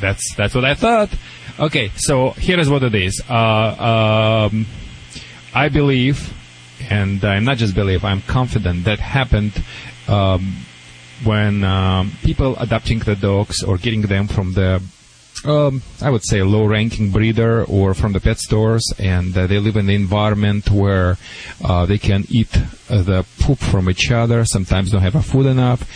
That's 0.00 0.34
that's 0.34 0.54
what 0.54 0.64
I 0.64 0.74
thought. 0.74 1.10
Okay, 1.58 1.90
so 1.96 2.30
here 2.30 2.58
is 2.58 2.70
what 2.70 2.82
it 2.82 2.94
is. 2.94 3.20
Uh, 3.28 4.48
um, 4.50 4.66
I 5.54 5.68
believe, 5.68 6.32
and 6.88 7.22
I'm 7.24 7.44
not 7.44 7.58
just 7.58 7.74
believe, 7.74 8.04
I'm 8.04 8.22
confident 8.22 8.84
that 8.84 9.00
happened 9.00 9.62
um, 10.08 10.64
when 11.24 11.64
um, 11.64 12.12
people 12.22 12.56
adopting 12.56 13.00
the 13.00 13.16
dogs 13.16 13.62
or 13.62 13.76
getting 13.76 14.02
them 14.02 14.28
from 14.28 14.54
the 14.54 14.82
um, 15.44 15.82
I 16.02 16.10
would 16.10 16.24
say 16.24 16.42
low-ranking 16.42 17.10
breeder 17.10 17.64
or 17.64 17.94
from 17.94 18.12
the 18.12 18.20
pet 18.20 18.38
stores, 18.38 18.92
and 18.98 19.36
uh, 19.36 19.46
they 19.46 19.58
live 19.58 19.76
in 19.76 19.86
the 19.86 19.94
environment 19.94 20.70
where 20.70 21.16
uh, 21.64 21.86
they 21.86 21.98
can 21.98 22.26
eat 22.28 22.54
uh, 22.90 23.02
the 23.02 23.24
poop 23.38 23.58
from 23.58 23.88
each 23.88 24.10
other. 24.10 24.44
Sometimes 24.44 24.92
don't 24.92 25.00
have 25.00 25.14
a 25.14 25.22
food 25.22 25.46
enough. 25.46 25.88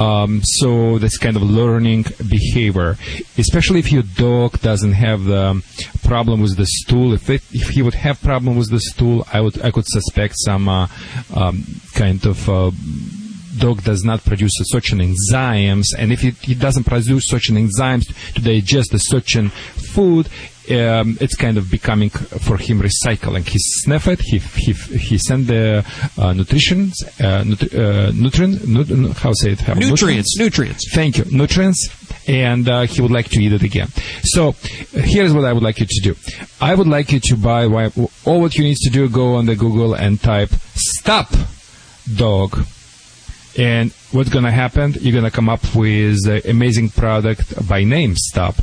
Um, 0.00 0.40
so 0.42 0.98
this 0.98 1.18
kind 1.18 1.36
of 1.36 1.42
learning 1.42 2.06
behavior, 2.26 2.96
especially 3.36 3.80
if 3.80 3.92
your 3.92 4.02
dog 4.02 4.58
doesn't 4.60 4.92
have 4.92 5.24
the 5.24 5.62
problem 6.02 6.40
with 6.40 6.56
the 6.56 6.66
stool. 6.66 7.12
If 7.12 7.28
it, 7.28 7.42
if 7.52 7.68
he 7.68 7.82
would 7.82 7.94
have 7.94 8.20
problem 8.22 8.56
with 8.56 8.70
the 8.70 8.80
stool, 8.80 9.26
I 9.32 9.40
would 9.42 9.60
I 9.62 9.70
could 9.70 9.86
suspect 9.86 10.34
some 10.38 10.68
uh, 10.68 10.88
um, 11.34 11.64
kind 11.94 12.24
of 12.24 12.48
uh, 12.48 12.70
dog 13.58 13.82
does 13.82 14.02
not 14.04 14.24
produce 14.24 14.52
such 14.72 14.92
an 14.92 14.98
enzymes, 15.00 15.86
and 15.98 16.12
if 16.12 16.24
it, 16.24 16.48
it 16.48 16.58
doesn't 16.58 16.84
produce 16.84 17.28
such 17.28 17.48
an 17.50 17.56
enzymes 17.56 18.06
to 18.34 18.40
digest 18.40 18.98
such 18.98 19.36
an 19.36 19.50
food, 19.50 20.28
um, 20.70 21.16
it's 21.20 21.34
kind 21.36 21.56
of 21.58 21.70
becoming 21.70 22.10
for 22.10 22.56
him 22.56 22.80
recycling. 22.80 23.46
He 23.46 23.58
sniff 23.58 24.06
it, 24.08 24.20
he 24.20 24.38
he 24.38 24.72
he 24.72 25.18
send 25.18 25.46
the 25.46 25.84
uh, 26.18 26.32
nutrition, 26.32 26.92
uh, 27.18 27.42
nutri- 27.44 27.74
uh, 27.74 28.12
nutrient, 28.12 28.68
nut, 28.68 29.16
how 29.16 29.32
say 29.32 29.52
it? 29.52 29.60
Have 29.60 29.78
Nutrients, 29.78 30.38
nutrients. 30.38 30.84
Thank 30.94 31.18
you, 31.18 31.24
nutrients, 31.30 31.88
and 32.28 32.68
uh, 32.68 32.82
he 32.82 33.00
would 33.00 33.10
like 33.10 33.28
to 33.30 33.42
eat 33.42 33.52
it 33.52 33.62
again. 33.62 33.88
So 34.22 34.52
here's 34.92 35.32
what 35.32 35.44
I 35.44 35.52
would 35.52 35.62
like 35.62 35.80
you 35.80 35.86
to 35.86 36.00
do. 36.02 36.16
I 36.60 36.74
would 36.74 36.88
like 36.88 37.12
you 37.12 37.20
to 37.20 37.36
buy. 37.36 37.64
All 38.24 38.40
what 38.40 38.54
you 38.56 38.64
need 38.64 38.76
to 38.78 38.90
do: 38.90 39.08
go 39.08 39.34
on 39.36 39.46
the 39.46 39.56
Google 39.56 39.94
and 39.94 40.20
type 40.20 40.50
"stop 40.74 41.32
dog." 42.16 42.64
And 43.58 43.92
what's 44.12 44.30
going 44.30 44.44
to 44.44 44.50
happen? 44.50 44.94
You're 45.00 45.12
going 45.12 45.24
to 45.24 45.30
come 45.30 45.48
up 45.48 45.74
with 45.74 46.18
an 46.26 46.42
amazing 46.48 46.90
product 46.90 47.68
by 47.68 47.82
name 47.82 48.14
Stop, 48.16 48.56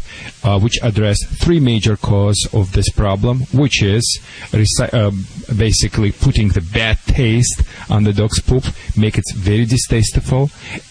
uh, 0.43 0.59
which 0.59 0.79
address 0.81 1.17
three 1.41 1.59
major 1.59 1.97
causes 1.97 2.47
of 2.53 2.71
this 2.71 2.89
problem, 2.91 3.41
which 3.53 3.83
is 3.83 4.19
reci- 4.51 4.93
uh, 4.93 5.11
basically 5.55 6.11
putting 6.11 6.49
the 6.49 6.61
bad 6.61 6.99
taste 7.05 7.63
on 7.89 8.03
the 8.03 8.13
dog's 8.13 8.41
poop, 8.41 8.63
make 8.95 9.17
it 9.17 9.25
very 9.35 9.65
distasteful, 9.65 10.49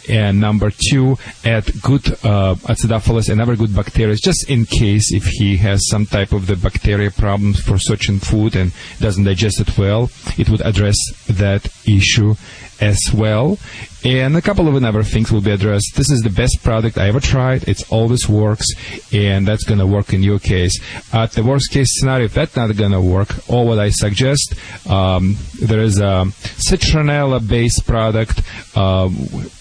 and 0.09 0.41
number 0.41 0.71
two, 0.91 1.17
add 1.45 1.65
good 1.83 2.07
uh, 2.25 2.55
acidophilus 2.69 3.31
and 3.31 3.41
other 3.41 3.57
good 3.57 3.75
bacteria, 3.75 4.15
just 4.17 4.49
in 4.51 4.67
case 4.67 5.13
if 5.13 5.25
he 5.25 5.57
has 5.57 5.81
some 5.89 6.05
type 6.07 6.33
of 6.33 6.47
the 6.47 6.57
bacteria 6.57 7.11
problems 7.11 7.61
for 7.61 7.79
certain 7.79 8.19
food 8.19 8.55
and 8.57 8.73
doesn't 9.01 9.25
digest 9.25 9.61
it 9.61 9.79
well, 9.79 10.11
it 10.37 10.49
would 10.51 10.61
address 10.61 10.97
that 11.29 11.67
issue 11.87 12.35
as 12.81 12.99
well. 13.15 13.59
And 14.07 14.37
a 14.37 14.41
couple 14.41 14.69
of 14.69 14.85
other 14.85 15.03
things 15.03 15.33
will 15.33 15.41
be 15.41 15.51
addressed. 15.51 15.97
This 15.97 16.13
is 16.13 16.21
the 16.21 16.31
best 16.31 16.63
product 16.63 16.97
I 16.97 17.09
ever 17.09 17.19
tried. 17.19 17.67
It 17.67 17.83
always 17.91 18.29
works, 18.29 18.65
and 19.13 19.45
that's 19.49 19.65
going 19.65 19.81
to 19.81 19.87
work 19.87 20.13
in 20.13 20.23
your 20.23 20.39
case. 20.39 20.79
At 21.13 21.33
the 21.33 21.43
worst 21.43 21.73
case 21.73 21.89
scenario, 21.91 22.27
if 22.27 22.35
that's 22.35 22.55
not 22.55 22.77
going 22.77 22.93
to 22.93 23.01
work, 23.01 23.35
all 23.49 23.67
what 23.67 23.81
I 23.81 23.91
suggest, 23.91 24.55
um, 24.89 25.37
there 25.61 25.81
is 25.81 25.99
a 25.99 26.25
citronella 26.71 27.41
based 27.49 27.85
product, 27.85 28.43
uh, 28.77 29.11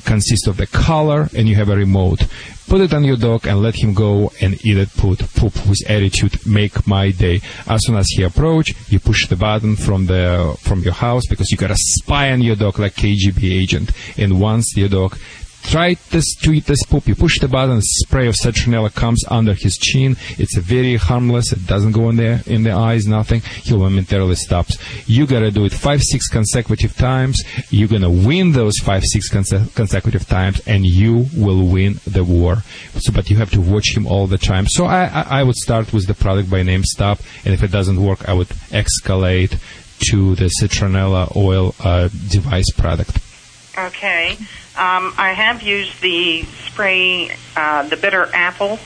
consists 0.05 0.45
of 0.45 0.57
the 0.57 0.67
collar, 0.67 1.27
and 1.35 1.49
you 1.49 1.55
have 1.55 1.69
a 1.69 1.75
remote. 1.75 2.27
Put 2.67 2.81
it 2.81 2.93
on 2.95 3.03
your 3.03 3.17
dog 3.17 3.45
and 3.45 3.61
let 3.61 3.75
him 3.75 3.93
go 3.93 4.31
and 4.41 4.53
eat 4.65 4.77
it, 4.77 4.89
put 4.97 5.19
poop 5.35 5.53
with 5.67 5.87
attitude, 5.87 6.47
make 6.47 6.87
my 6.87 7.11
day. 7.11 7.41
As 7.67 7.85
soon 7.85 7.95
as 7.95 8.07
he 8.09 8.23
approach, 8.23 8.73
you 8.89 8.99
push 8.99 9.27
the 9.27 9.35
button 9.35 9.75
from 9.75 10.07
the 10.07 10.57
from 10.61 10.81
your 10.81 10.93
house 10.93 11.27
because 11.29 11.51
you 11.51 11.57
got 11.57 11.67
to 11.67 11.75
spy 11.77 12.31
on 12.31 12.41
your 12.41 12.55
dog 12.55 12.79
like 12.79 12.95
KGB 12.95 13.43
agent. 13.51 13.91
And 14.17 14.34
once 14.39 14.75
your 14.75 14.89
dog 14.89 15.17
this 15.71 16.35
to 16.35 16.51
eat 16.51 16.65
this 16.65 16.83
poop. 16.83 17.07
You 17.07 17.15
push 17.15 17.39
the 17.39 17.47
button, 17.47 17.81
spray 17.81 18.27
of 18.27 18.35
citronella 18.35 18.93
comes 18.93 19.23
under 19.29 19.53
his 19.53 19.77
chin. 19.77 20.15
It's 20.37 20.57
very 20.57 20.95
harmless. 20.95 21.51
It 21.51 21.65
doesn't 21.65 21.91
go 21.91 22.09
in 22.09 22.15
there 22.15 22.41
in 22.45 22.63
the 22.63 22.71
eyes, 22.71 23.07
nothing. 23.07 23.41
He 23.41 23.75
momentarily 23.75 24.35
stops. 24.35 24.77
You 25.07 25.25
gotta 25.25 25.51
do 25.51 25.65
it 25.65 25.73
five, 25.73 26.01
six 26.03 26.27
consecutive 26.27 26.95
times. 26.95 27.43
You're 27.69 27.87
gonna 27.87 28.09
win 28.09 28.51
those 28.51 28.77
five, 28.79 29.03
six 29.03 29.31
conse- 29.31 29.73
consecutive 29.75 30.27
times, 30.27 30.61
and 30.67 30.85
you 30.85 31.27
will 31.35 31.67
win 31.67 31.99
the 32.05 32.23
war. 32.23 32.57
So, 32.99 33.11
but 33.11 33.29
you 33.29 33.37
have 33.37 33.51
to 33.51 33.61
watch 33.61 33.95
him 33.95 34.07
all 34.07 34.27
the 34.27 34.37
time. 34.37 34.67
So 34.67 34.85
I, 34.85 35.05
I, 35.05 35.39
I 35.39 35.43
would 35.43 35.55
start 35.55 35.93
with 35.93 36.07
the 36.07 36.13
product 36.13 36.49
by 36.49 36.63
name 36.63 36.83
Stop, 36.83 37.19
and 37.43 37.53
if 37.53 37.63
it 37.63 37.71
doesn't 37.71 38.01
work, 38.01 38.27
I 38.29 38.33
would 38.33 38.49
escalate 38.71 39.59
to 40.09 40.35
the 40.35 40.51
citronella 40.61 41.35
oil 41.35 41.73
uh, 41.79 42.09
device 42.29 42.69
product. 42.71 43.24
Okay. 43.77 44.31
Um, 44.77 45.13
I 45.17 45.33
have 45.35 45.61
used 45.61 46.01
the 46.01 46.43
spray, 46.43 47.35
uh, 47.55 47.87
the 47.87 47.97
bitter 47.97 48.29
apple. 48.33 48.79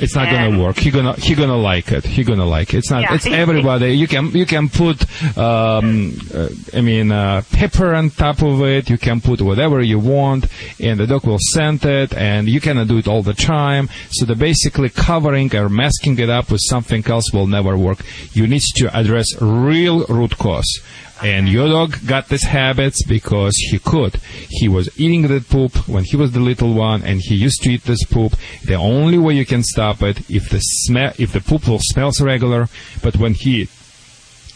It's 0.00 0.14
not 0.14 0.30
gonna 0.30 0.58
work. 0.58 0.78
He 0.78 0.90
gonna 0.90 1.12
he 1.12 1.34
gonna 1.34 1.56
like 1.56 1.92
it. 1.92 2.04
He 2.06 2.24
gonna 2.24 2.46
like 2.46 2.72
it. 2.72 2.78
It's 2.78 2.90
not. 2.90 3.02
Yeah. 3.02 3.14
It's 3.14 3.26
everybody. 3.26 3.92
You 3.92 4.08
can 4.08 4.30
you 4.30 4.46
can 4.46 4.68
put. 4.70 5.04
Um, 5.36 6.18
uh, 6.34 6.48
I 6.72 6.80
mean, 6.80 7.12
uh, 7.12 7.42
pepper 7.52 7.94
on 7.94 8.10
top 8.10 8.42
of 8.42 8.62
it. 8.62 8.88
You 8.88 8.96
can 8.96 9.20
put 9.20 9.42
whatever 9.42 9.82
you 9.82 9.98
want, 9.98 10.46
and 10.80 10.98
the 10.98 11.06
dog 11.06 11.26
will 11.26 11.38
scent 11.52 11.84
it. 11.84 12.14
And 12.14 12.48
you 12.48 12.60
cannot 12.60 12.88
do 12.88 12.96
it 12.96 13.08
all 13.08 13.22
the 13.22 13.34
time. 13.34 13.90
So 14.10 14.24
the 14.24 14.34
basically 14.34 14.88
covering 14.88 15.54
or 15.54 15.68
masking 15.68 16.18
it 16.18 16.30
up 16.30 16.50
with 16.50 16.62
something 16.62 17.06
else 17.06 17.30
will 17.32 17.46
never 17.46 17.76
work. 17.76 18.02
You 18.32 18.46
need 18.46 18.62
to 18.76 18.96
address 18.96 19.26
real 19.40 20.06
root 20.06 20.38
cause. 20.38 20.80
And 21.22 21.48
your 21.48 21.68
dog 21.68 21.98
got 22.06 22.28
these 22.28 22.44
habits 22.44 23.04
because 23.06 23.54
he 23.56 23.78
could. 23.78 24.16
He 24.48 24.68
was 24.68 24.88
eating 24.98 25.22
the 25.22 25.40
poop 25.40 25.88
when 25.88 26.04
he 26.04 26.16
was 26.16 26.32
the 26.32 26.40
little 26.40 26.72
one, 26.72 27.02
and 27.02 27.20
he 27.20 27.34
used 27.34 27.62
to 27.62 27.70
eat 27.72 27.84
this 27.84 28.02
poop. 28.04 28.32
The 28.64 28.74
only 28.76 29.18
way 29.18 29.34
you 29.34 29.44
can 29.44 29.62
stop 29.62 30.02
it 30.02 30.30
if 30.30 30.48
the 30.48 30.60
smell, 30.60 31.12
if 31.18 31.32
the 31.32 31.40
poop 31.40 31.68
will 31.68 31.78
smells 31.80 32.20
regular, 32.20 32.68
but 33.02 33.16
when 33.16 33.34
he 33.34 33.68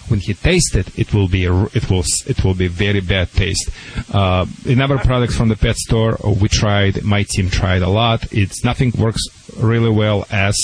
when 0.08 0.20
he 0.20 0.34
tastes 0.34 0.74
it, 0.74 0.98
it 0.98 1.14
will 1.14 1.28
be 1.28 1.44
a- 1.46 1.64
it 1.74 1.90
will 1.90 2.04
it 2.26 2.44
will 2.44 2.54
be 2.54 2.66
very 2.68 3.00
bad 3.00 3.30
taste. 3.32 3.70
Uh, 4.12 4.46
in 4.66 4.80
other 4.80 4.98
products 4.98 5.36
from 5.36 5.48
the 5.48 5.56
pet 5.56 5.76
store, 5.76 6.18
uh, 6.26 6.30
we 6.30 6.48
tried. 6.48 7.02
My 7.02 7.24
team 7.24 7.50
tried 7.50 7.82
a 7.82 7.88
lot. 7.88 8.30
It's 8.32 8.64
nothing 8.64 8.92
works 8.98 9.22
really 9.58 9.90
well 9.90 10.26
as 10.30 10.54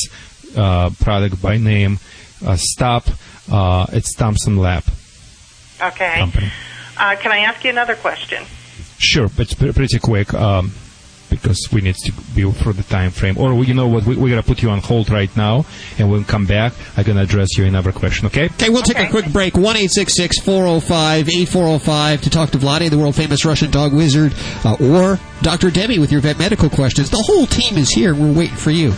uh, 0.57 0.91
product 1.01 1.41
by 1.43 1.57
name. 1.59 1.99
Uh, 2.45 2.57
Stop. 2.57 3.07
Uh, 3.51 3.87
it's 3.93 4.15
Thompson 4.15 4.57
Lab. 4.57 4.85
Okay. 5.83 6.15
Company. 6.19 6.51
Uh, 6.97 7.17
can 7.17 7.33
I 7.33 7.39
ask 7.39 7.65
you 7.65 7.71
another 7.71 7.95
question? 7.95 8.45
Sure, 8.99 9.29
but 9.29 9.41
it's 9.41 9.55
pretty 9.55 9.99
quick 9.99 10.35
um, 10.35 10.73
because 11.31 11.69
we 11.73 11.81
need 11.81 11.95
to 11.95 12.13
be 12.35 12.51
for 12.53 12.75
the 12.75 12.83
time 12.83 13.11
frame. 13.11 13.39
Or 13.39 13.55
you 13.65 13.73
know 13.73 13.89
what? 13.89 14.05
We, 14.05 14.17
we're 14.17 14.29
gonna 14.29 14.43
put 14.43 14.63
you 14.63 14.69
on 14.69 14.81
hold 14.81 15.09
right 15.09 15.35
now, 15.35 15.65
and 15.99 16.11
when 16.11 16.21
we 16.21 16.25
come 16.27 16.45
back, 16.45 16.75
I'm 16.99 17.05
gonna 17.05 17.23
address 17.23 17.57
you 17.57 17.65
another 17.65 17.93
question. 17.93 18.27
Okay? 18.27 18.47
Okay, 18.47 18.69
we'll 18.69 18.83
take 18.83 18.99
a 18.99 19.09
quick 19.09 19.33
break. 19.33 19.57
1 19.57 19.63
405 19.65 21.29
8405 21.29 22.23
to 22.23 22.31
talk 22.31 22.51
to 22.51 22.59
Vladae, 22.59 22.91
the 22.91 22.99
world 22.99 23.15
famous 23.15 23.47
Russian 23.47 23.71
dog 23.71 23.95
wizard, 23.95 24.35
uh, 24.65 24.77
or 24.81 25.19
Dr. 25.41 25.71
Debbie 25.71 25.99
with 25.99 26.13
your 26.13 26.21
vet 26.21 26.39
medical 26.39 26.69
questions. 26.69 27.09
The 27.09 27.25
whole 27.27 27.47
team 27.47 27.79
is 27.79 27.91
here. 27.91 28.15
We're 28.15 28.33
waiting 28.33 28.57
for 28.57 28.71
you. 28.71 28.93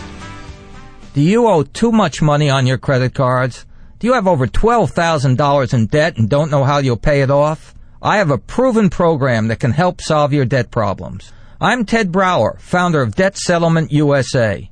Do 1.15 1.21
you 1.21 1.47
owe 1.47 1.63
too 1.63 1.93
much 1.93 2.21
money 2.23 2.51
on 2.51 2.67
your 2.67 2.79
credit 2.79 3.15
cards? 3.15 3.67
Do 4.03 4.09
you 4.09 4.15
have 4.15 4.27
over 4.27 4.49
$12,000 4.49 5.75
in 5.75 5.87
debt 5.87 6.17
and 6.17 6.29
don't 6.29 6.51
know 6.51 6.65
how 6.65 6.79
you'll 6.79 6.97
pay 6.97 7.23
it 7.23 7.31
off? 7.31 7.73
I 8.03 8.17
have 8.17 8.33
a 8.33 8.37
proven 8.37 8.91
program 8.91 9.47
that 9.47 9.61
can 9.61 9.71
help 9.71 10.01
solve 10.01 10.33
your 10.33 10.45
debt 10.45 10.73
problems. 10.73 11.33
I'm 11.61 11.85
Ted 11.85 12.11
Brower, 12.11 12.59
founder 12.59 13.01
of 13.01 13.15
Debt 13.15 13.39
Settlement 13.39 13.93
USA. 13.93 14.69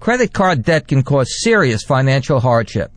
Credit 0.00 0.32
card 0.32 0.64
debt 0.64 0.88
can 0.88 1.04
cause 1.04 1.40
serious 1.44 1.84
financial 1.84 2.40
hardship, 2.40 2.90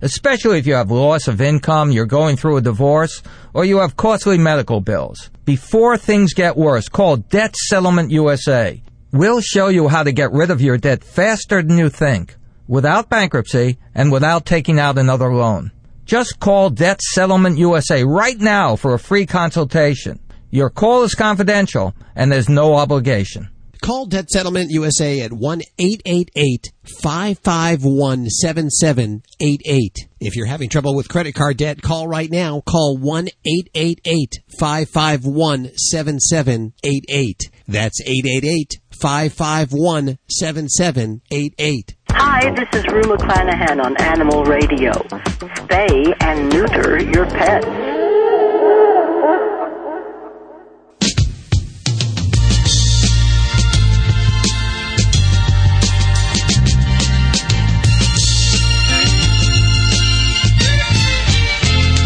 especially 0.00 0.58
if 0.58 0.66
you 0.66 0.74
have 0.74 0.90
loss 0.90 1.28
of 1.28 1.40
income, 1.40 1.92
you're 1.92 2.06
going 2.06 2.36
through 2.36 2.56
a 2.56 2.60
divorce, 2.60 3.22
or 3.54 3.64
you 3.64 3.78
have 3.78 3.96
costly 3.96 4.36
medical 4.36 4.80
bills. 4.80 5.30
Before 5.44 5.96
things 5.96 6.34
get 6.34 6.56
worse, 6.56 6.88
call 6.88 7.18
Debt 7.18 7.54
Settlement 7.54 8.10
USA. 8.10 8.82
We'll 9.12 9.42
show 9.42 9.68
you 9.68 9.86
how 9.86 10.02
to 10.02 10.10
get 10.10 10.32
rid 10.32 10.50
of 10.50 10.60
your 10.60 10.76
debt 10.76 11.04
faster 11.04 11.62
than 11.62 11.78
you 11.78 11.88
think, 11.88 12.34
without 12.70 13.10
bankruptcy 13.10 13.76
and 13.96 14.12
without 14.12 14.46
taking 14.46 14.78
out 14.78 14.96
another 14.96 15.34
loan. 15.34 15.72
Just 16.04 16.38
call 16.38 16.70
Debt 16.70 17.02
Settlement 17.02 17.58
USA 17.58 18.04
right 18.04 18.38
now 18.38 18.76
for 18.76 18.94
a 18.94 18.98
free 18.98 19.26
consultation. 19.26 20.20
Your 20.50 20.70
call 20.70 21.02
is 21.02 21.16
confidential 21.16 21.94
and 22.14 22.30
there's 22.30 22.48
no 22.48 22.76
obligation. 22.76 23.50
Call 23.82 24.06
Debt 24.06 24.30
Settlement 24.30 24.70
USA 24.70 25.20
at 25.22 25.32
1 25.32 25.62
888 25.78 26.72
551 27.02 28.28
7788. 28.28 30.08
If 30.20 30.36
you're 30.36 30.46
having 30.46 30.68
trouble 30.68 30.94
with 30.94 31.08
credit 31.08 31.34
card 31.34 31.56
debt, 31.56 31.82
call 31.82 32.06
right 32.06 32.30
now. 32.30 32.60
Call 32.60 32.98
1 32.98 33.28
888 33.44 34.40
551 34.58 35.70
7788. 35.76 37.50
That's 37.66 38.00
888 38.02 38.80
551 39.00 40.18
7788. 40.28 41.96
Hi, 42.12 42.50
this 42.54 42.68
is 42.74 42.86
Rue 42.92 43.02
McClanahan 43.02 43.82
on 43.84 43.96
Animal 43.98 44.44
Radio. 44.44 44.92
Spay 44.92 46.14
and 46.20 46.48
neuter 46.50 47.02
your 47.02 47.26
pets. 47.26 47.66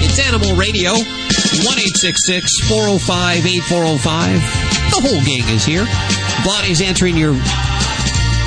It's 0.04 0.18
Animal 0.18 0.56
Radio. 0.56 0.92
1 0.92 1.78
405 2.68 3.46
8405. 3.46 4.64
The 4.90 5.00
whole 5.00 5.20
gang 5.24 5.48
is 5.54 5.64
here. 5.64 5.84
Vladae's 6.44 6.82
answering 6.82 7.16
your 7.16 7.34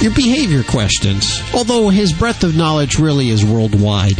your 0.02 0.14
behavior 0.14 0.64
questions, 0.64 1.42
although 1.54 1.90
his 1.90 2.14
breadth 2.14 2.44
of 2.44 2.56
knowledge 2.56 3.00
really 3.00 3.30
is 3.30 3.44
worldwide. 3.44 4.20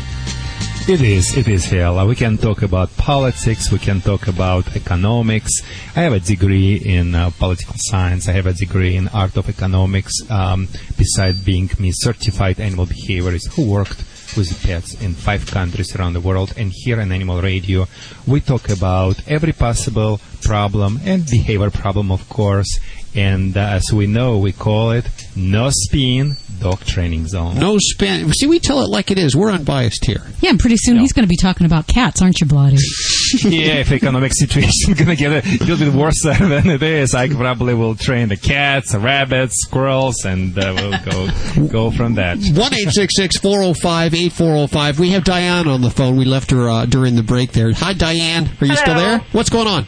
It 0.90 1.02
is, 1.02 1.36
it 1.36 1.48
is, 1.48 1.66
Hal. 1.66 2.08
We 2.08 2.16
can 2.16 2.38
talk 2.38 2.62
about 2.62 2.96
politics, 2.98 3.72
we 3.72 3.78
can 3.78 4.00
talk 4.02 4.28
about 4.28 4.76
economics. 4.76 5.52
I 5.96 6.02
have 6.02 6.14
a 6.14 6.20
degree 6.20 6.78
in 6.78 7.14
uh, 7.14 7.30
political 7.38 7.76
science, 7.78 8.28
I 8.28 8.32
have 8.32 8.48
a 8.48 8.54
degree 8.54 8.96
in 8.96 9.10
art 9.10 9.36
of 9.38 9.50
economics, 9.50 10.14
um, 10.32 10.68
besides 10.98 11.44
being 11.44 11.70
me 11.78 11.92
certified 11.94 12.60
animal 12.60 12.86
behaviorist 12.86 13.54
who 13.54 13.70
worked 13.70 14.00
with 14.38 14.64
pets 14.64 14.94
in 15.02 15.14
five 15.14 15.46
countries 15.46 15.96
around 15.96 16.14
the 16.14 16.22
world. 16.22 16.54
And 16.58 16.72
here 16.74 17.02
on 17.02 17.12
Animal 17.12 17.42
Radio, 17.42 17.88
we 18.26 18.40
talk 18.40 18.70
about 18.70 19.22
every 19.28 19.54
possible 19.54 20.22
problem 20.42 21.00
and 21.04 21.26
behavior 21.26 21.70
problem, 21.70 22.12
of 22.12 22.28
course. 22.30 22.80
And 23.18 23.58
uh, 23.58 23.62
as 23.62 23.92
we 23.92 24.06
know, 24.06 24.38
we 24.38 24.52
call 24.52 24.92
it 24.92 25.10
no 25.36 25.70
spin 25.72 26.38
dog 26.60 26.80
training 26.82 27.28
zone. 27.28 27.60
No 27.60 27.78
spin. 27.80 28.32
See, 28.34 28.48
we 28.48 28.60
tell 28.60 28.82
it 28.82 28.90
like 28.90 29.12
it 29.12 29.18
is. 29.18 29.36
We're 29.36 29.52
unbiased 29.52 30.06
here. 30.06 30.22
Yeah, 30.40 30.52
and 30.52 30.60
pretty 30.60 30.78
soon 30.78 30.98
he's 30.98 31.14
going 31.14 31.24
to 31.24 31.30
be 31.30 31.38
talking 31.38 31.66
about 31.66 31.88
cats, 31.88 32.22
aren't 32.22 32.40
you, 32.40 32.48
Bloody? 32.48 32.78
yeah, 33.44 33.76
if 33.76 33.92
economic 33.92 34.34
situation 34.34 34.94
gonna 34.94 35.16
get 35.16 35.46
a 35.46 35.66
little 35.66 35.78
bit 35.78 35.94
worse 35.94 36.22
than 36.24 36.70
it 36.70 36.84
is, 36.84 37.14
I 37.14 37.28
probably 37.30 37.74
will 37.74 37.96
train 37.96 38.30
the 38.30 38.38
cats, 38.38 38.92
the 38.92 39.00
rabbits, 39.00 39.56
squirrels, 39.62 40.24
and 40.26 40.58
uh, 40.58 40.74
we'll 40.76 41.00
go 41.04 41.68
go 41.68 41.92
from 41.92 42.16
that. 42.16 42.38
One 42.54 42.74
eight 42.74 42.90
six 42.90 43.16
six 43.16 43.38
four 43.38 43.62
zero 43.62 43.74
five 43.74 44.14
eight 44.14 44.32
four 44.32 44.56
zero 44.56 44.68
five. 44.68 45.00
We 45.00 45.10
have 45.12 45.24
Diane 45.24 45.68
on 45.68 45.82
the 45.82 45.90
phone. 45.90 46.18
We 46.18 46.26
left 46.26 46.52
her 46.52 46.70
uh, 46.70 46.86
during 46.86 47.16
the 47.16 47.24
break 47.24 47.52
there. 47.52 47.74
Hi, 47.74 47.94
Diane. 47.94 48.50
Are 48.62 48.66
you 48.66 48.76
still 48.76 48.96
there? 48.96 49.20
What's 49.32 49.50
going 49.50 49.68
on? 49.68 49.86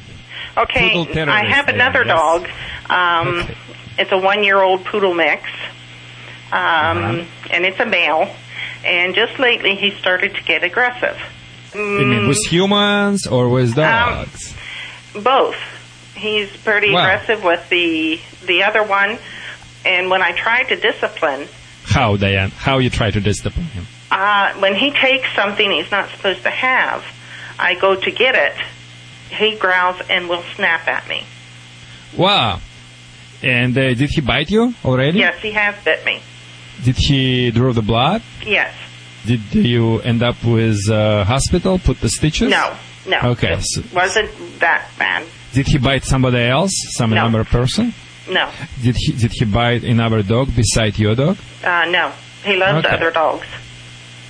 Okay, 0.59 1.23
I 1.23 1.45
have 1.45 1.69
another 1.69 2.03
dog. 2.03 2.47
Um, 2.89 3.47
It's 3.97 4.11
a 4.13 4.17
one-year-old 4.17 4.85
poodle 4.85 5.13
mix, 5.13 5.43
um, 6.53 6.57
Uh-huh. 6.57 7.23
and 7.51 7.65
it's 7.65 7.79
a 7.81 7.85
male. 7.85 8.33
And 8.85 9.13
just 9.13 9.37
lately, 9.39 9.75
he 9.75 9.91
started 9.99 10.35
to 10.35 10.41
get 10.43 10.63
aggressive. 10.63 11.17
Mm, 11.73 12.27
with 12.29 12.39
humans 12.47 13.27
or 13.27 13.49
with 13.49 13.75
dogs? 13.75 14.53
both. 15.13 15.57
He's 16.15 16.49
pretty 16.63 16.91
Wow. 16.93 17.01
aggressive 17.01 17.43
with 17.43 17.67
the 17.69 18.19
the 18.45 18.63
other 18.63 18.83
one, 18.83 19.17
and 19.85 20.09
when 20.09 20.21
I 20.21 20.31
try 20.31 20.63
to 20.63 20.75
discipline, 20.77 21.47
How, 21.85 22.15
Diane? 22.15 22.51
How 22.57 22.77
you 22.79 22.89
try 22.89 23.11
to 23.11 23.19
discipline 23.19 23.65
him? 23.67 23.85
uh, 24.11 24.53
when 24.59 24.75
he 24.75 24.91
takes 24.91 25.27
something 25.35 25.69
he's 25.71 25.91
not 25.91 26.09
supposed 26.11 26.43
to 26.43 26.49
have, 26.49 27.03
I 27.59 27.73
go 27.75 27.95
to 27.95 28.11
get 28.11 28.35
it. 28.35 28.55
He 29.29 29.55
growls 29.57 30.01
and 30.09 30.27
will 30.29 30.43
snap 30.55 30.87
at 30.87 31.07
me. 31.07 31.23
Wow. 32.17 32.59
And 33.43 33.77
uh, 33.77 33.93
did 33.93 34.09
he 34.09 34.21
bite 34.21 34.49
you 34.49 34.73
already? 34.83 35.19
Yes, 35.19 35.41
he 35.41 35.51
has 35.51 35.75
bit 35.83 36.03
me. 36.05 36.21
Did 36.83 36.97
he 36.97 37.51
draw 37.51 37.71
the 37.73 37.81
blood? 37.81 38.21
Yes. 38.45 38.73
Did 39.25 39.41
you 39.53 39.99
end 40.01 40.23
up 40.23 40.43
with 40.43 40.89
uh, 40.89 41.23
hospital? 41.25 41.77
Put 41.79 41.99
the 42.01 42.09
stitches? 42.09 42.49
No. 42.49 42.75
No. 43.07 43.19
Okay. 43.31 43.53
It 43.53 43.93
wasn't 43.93 44.31
that 44.59 44.89
bad. 44.97 45.25
did 45.53 45.67
he 45.67 45.77
bite 45.77 46.03
somebody 46.03 46.39
else? 46.43 46.71
Some 46.97 47.11
No. 47.11 47.25
another 47.25 47.43
person? 47.43 47.93
No. 48.29 48.49
Did 48.81 48.95
he 48.97 49.13
did 49.13 49.31
he 49.33 49.45
bite 49.45 49.83
another 49.83 50.21
dog 50.21 50.55
beside 50.55 50.99
your 50.99 51.15
dog? 51.15 51.37
Uh, 51.63 51.85
no. 51.89 52.11
He 52.43 52.55
loves 52.55 52.85
Okay. 52.85 52.95
other 52.95 53.11
dogs. 53.11 53.47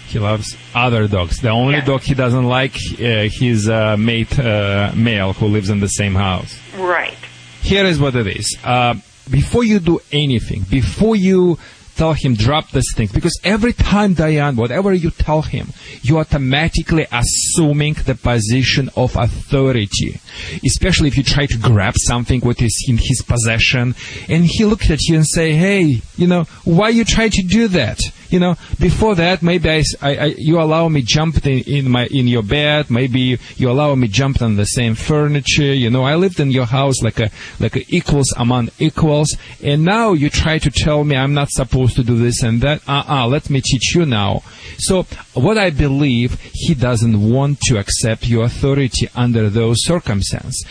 He 0.09 0.17
loves 0.17 0.57
other 0.73 1.07
dogs. 1.07 1.37
The 1.37 1.49
only 1.49 1.81
dog 1.81 2.01
he 2.01 2.15
doesn't 2.15 2.45
like 2.45 2.75
uh, 2.75 3.29
his 3.29 3.69
uh, 3.69 3.95
mate 3.97 4.39
uh, 4.39 4.91
male 4.95 5.33
who 5.33 5.45
lives 5.47 5.69
in 5.69 5.79
the 5.79 5.87
same 5.87 6.15
house. 6.15 6.57
Right. 6.75 7.17
Here 7.61 7.85
is 7.85 7.99
what 7.99 8.15
it 8.15 8.25
is. 8.25 8.57
Uh, 8.63 8.95
before 9.29 9.63
you 9.63 9.79
do 9.79 9.99
anything, 10.11 10.65
before 10.69 11.15
you 11.15 11.59
tell 11.95 12.13
him 12.13 12.33
drop 12.33 12.71
this 12.71 12.85
thing, 12.95 13.09
because 13.13 13.37
every 13.43 13.73
time, 13.73 14.13
Diane, 14.13 14.55
whatever 14.55 14.93
you 14.93 15.11
tell 15.11 15.41
him, 15.41 15.67
you 16.01 16.17
automatically 16.17 17.05
assuming 17.11 17.93
the 17.93 18.15
position 18.15 18.89
of 18.95 19.15
authority. 19.15 20.19
Especially 20.65 21.09
if 21.09 21.17
you 21.17 21.23
try 21.23 21.45
to 21.45 21.57
grab 21.57 21.93
something 21.97 22.39
what 22.41 22.61
is 22.61 22.85
in 22.87 22.97
his 22.97 23.21
possession, 23.21 23.93
and 24.27 24.45
he 24.45 24.65
looks 24.65 24.89
at 24.89 25.01
you 25.07 25.17
and 25.17 25.27
say, 25.27 25.53
"Hey, 25.53 26.01
you 26.17 26.25
know, 26.25 26.43
why 26.63 26.89
you 26.89 27.03
try 27.03 27.29
to 27.29 27.43
do 27.43 27.67
that?" 27.67 27.99
You 28.29 28.39
know, 28.39 28.55
before 28.79 29.15
that, 29.15 29.41
maybe 29.41 29.69
I, 29.69 29.83
I, 30.01 30.15
I 30.15 30.25
you 30.37 30.59
allow 30.61 30.87
me 30.87 31.01
jump 31.01 31.45
in, 31.45 31.63
in 31.63 31.89
my 31.89 32.05
in 32.07 32.27
your 32.27 32.43
bed. 32.43 32.89
Maybe 32.89 33.39
you 33.57 33.69
allow 33.69 33.95
me 33.95 34.07
jump 34.07 34.41
on 34.41 34.55
the 34.55 34.65
same 34.65 34.95
furniture. 34.95 35.73
You 35.73 35.89
know, 35.89 36.03
I 36.03 36.15
lived 36.15 36.39
in 36.39 36.51
your 36.51 36.65
house 36.65 37.01
like 37.01 37.19
a 37.19 37.31
like 37.59 37.75
a 37.75 37.83
equals 37.87 38.33
among 38.37 38.69
equals, 38.79 39.35
and 39.63 39.83
now 39.83 40.13
you 40.13 40.29
try 40.29 40.59
to 40.59 40.69
tell 40.69 41.03
me 41.03 41.15
I'm 41.15 41.33
not 41.33 41.49
supposed 41.49 41.95
to 41.95 42.03
do 42.03 42.17
this 42.17 42.43
and 42.43 42.61
that. 42.61 42.81
Uh 42.87 43.03
uh 43.07 43.27
let 43.27 43.49
me 43.49 43.61
teach 43.61 43.95
you 43.95 44.05
now. 44.05 44.43
So 44.77 45.05
what 45.39 45.57
I 45.57 45.69
believe 45.69 46.39
he 46.53 46.73
doesn't 46.73 47.29
want 47.31 47.59
to 47.61 47.77
accept 47.77 48.27
your 48.27 48.45
authority 48.45 49.09
under 49.15 49.49
those 49.49 49.77
circumstances. 49.79 50.65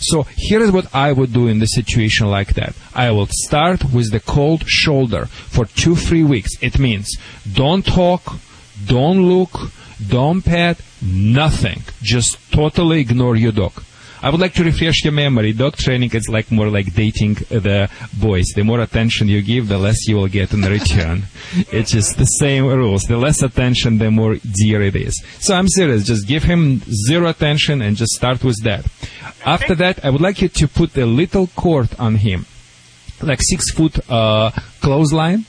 So 0.00 0.22
here 0.36 0.62
is 0.62 0.70
what 0.70 0.94
I 0.94 1.12
would 1.12 1.32
do 1.32 1.48
in 1.48 1.58
the 1.58 1.66
situation 1.66 2.26
like 2.28 2.54
that. 2.54 2.74
I 2.94 3.10
will 3.10 3.28
start 3.30 3.92
with 3.92 4.10
the 4.12 4.20
cold 4.20 4.64
shoulder 4.66 5.26
for 5.26 5.64
two, 5.64 5.96
three 5.96 6.24
weeks. 6.24 6.50
It 6.60 6.78
means 6.78 7.16
don't 7.52 7.84
talk, 7.84 8.36
don't 8.86 9.22
look, 9.22 9.70
don't 10.08 10.42
pet, 10.42 10.80
nothing. 11.00 11.82
Just 12.02 12.38
totally 12.52 13.00
ignore 13.00 13.36
your 13.36 13.52
dog. 13.52 13.72
I 14.22 14.30
would 14.30 14.40
like 14.40 14.54
to 14.54 14.62
refresh 14.62 15.02
your 15.02 15.12
memory. 15.12 15.52
Dog 15.52 15.76
training 15.76 16.12
is 16.14 16.28
like 16.28 16.52
more 16.52 16.68
like 16.68 16.94
dating 16.94 17.34
the 17.50 17.90
boys. 18.20 18.46
The 18.54 18.62
more 18.62 18.80
attention 18.80 19.26
you 19.26 19.42
give, 19.42 19.66
the 19.66 19.78
less 19.78 20.06
you 20.06 20.16
will 20.16 20.28
get 20.28 20.52
in 20.52 20.60
return. 20.60 21.24
it's 21.72 21.90
just 21.90 22.16
the 22.18 22.24
same 22.24 22.66
rules. 22.66 23.02
The 23.02 23.16
less 23.16 23.42
attention, 23.42 23.98
the 23.98 24.12
more 24.12 24.36
dear 24.36 24.82
it 24.82 24.94
is. 24.94 25.20
So 25.40 25.54
I'm 25.54 25.66
serious. 25.66 26.06
Just 26.06 26.28
give 26.28 26.44
him 26.44 26.82
zero 27.08 27.30
attention 27.30 27.82
and 27.82 27.96
just 27.96 28.12
start 28.12 28.44
with 28.44 28.62
that. 28.62 28.86
After 29.44 29.74
that, 29.74 30.04
I 30.04 30.10
would 30.10 30.20
like 30.20 30.40
you 30.40 30.48
to 30.48 30.68
put 30.68 30.96
a 30.96 31.04
little 31.04 31.48
cord 31.48 31.88
on 31.98 32.14
him, 32.14 32.46
like 33.20 33.40
six 33.42 33.72
foot 33.72 33.98
uh, 34.08 34.52
clothesline 34.80 35.46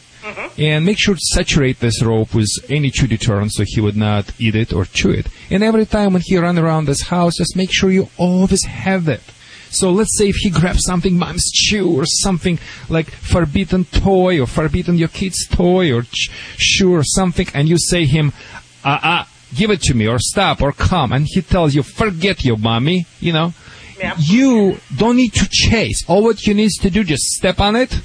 and 0.57 0.85
make 0.85 0.99
sure 0.99 1.15
to 1.15 1.21
saturate 1.21 1.79
this 1.79 2.03
rope 2.03 2.33
with 2.33 2.47
any 2.69 2.91
chew 2.91 3.07
deterrent 3.07 3.51
so 3.53 3.63
he 3.65 3.81
would 3.81 3.97
not 3.97 4.31
eat 4.39 4.55
it 4.55 4.71
or 4.73 4.85
chew 4.85 5.11
it. 5.11 5.27
And 5.49 5.63
every 5.63 5.85
time 5.85 6.13
when 6.13 6.21
he 6.23 6.37
run 6.37 6.59
around 6.59 6.85
this 6.85 7.01
house, 7.01 7.37
just 7.37 7.55
make 7.55 7.71
sure 7.71 7.91
you 7.91 8.09
always 8.17 8.63
have 8.65 9.07
it. 9.07 9.21
So 9.69 9.89
let's 9.89 10.15
say 10.17 10.29
if 10.29 10.35
he 10.35 10.51
grabs 10.51 10.83
something 10.85 11.17
mom's 11.17 11.49
chew 11.51 11.99
or 11.99 12.05
something 12.05 12.59
like 12.89 13.09
forbidden 13.09 13.85
toy 13.85 14.39
or 14.39 14.45
forbidden 14.45 14.97
your 14.97 15.07
kid's 15.07 15.47
toy 15.47 15.91
or 15.91 16.03
ch- 16.03 16.29
shoe 16.57 16.93
or 16.93 17.03
something 17.03 17.47
and 17.55 17.67
you 17.67 17.77
say 17.79 18.05
him, 18.05 18.33
uh, 18.85 18.99
uh, 19.01 19.23
give 19.55 19.71
it 19.71 19.81
to 19.81 19.95
me 19.95 20.07
or 20.07 20.19
stop 20.19 20.61
or 20.61 20.71
come 20.71 21.11
and 21.11 21.25
he 21.27 21.41
tells 21.41 21.73
you, 21.73 21.81
forget 21.81 22.45
your 22.45 22.57
mommy, 22.57 23.07
you 23.19 23.33
know, 23.33 23.53
you 24.19 24.77
don't 24.95 25.15
need 25.15 25.33
to 25.33 25.47
chase. 25.49 26.07
All 26.07 26.23
what 26.23 26.45
you 26.45 26.53
need 26.53 26.69
to 26.81 26.89
do, 26.91 27.03
just 27.03 27.23
step 27.23 27.59
on 27.59 27.75
it, 27.75 27.99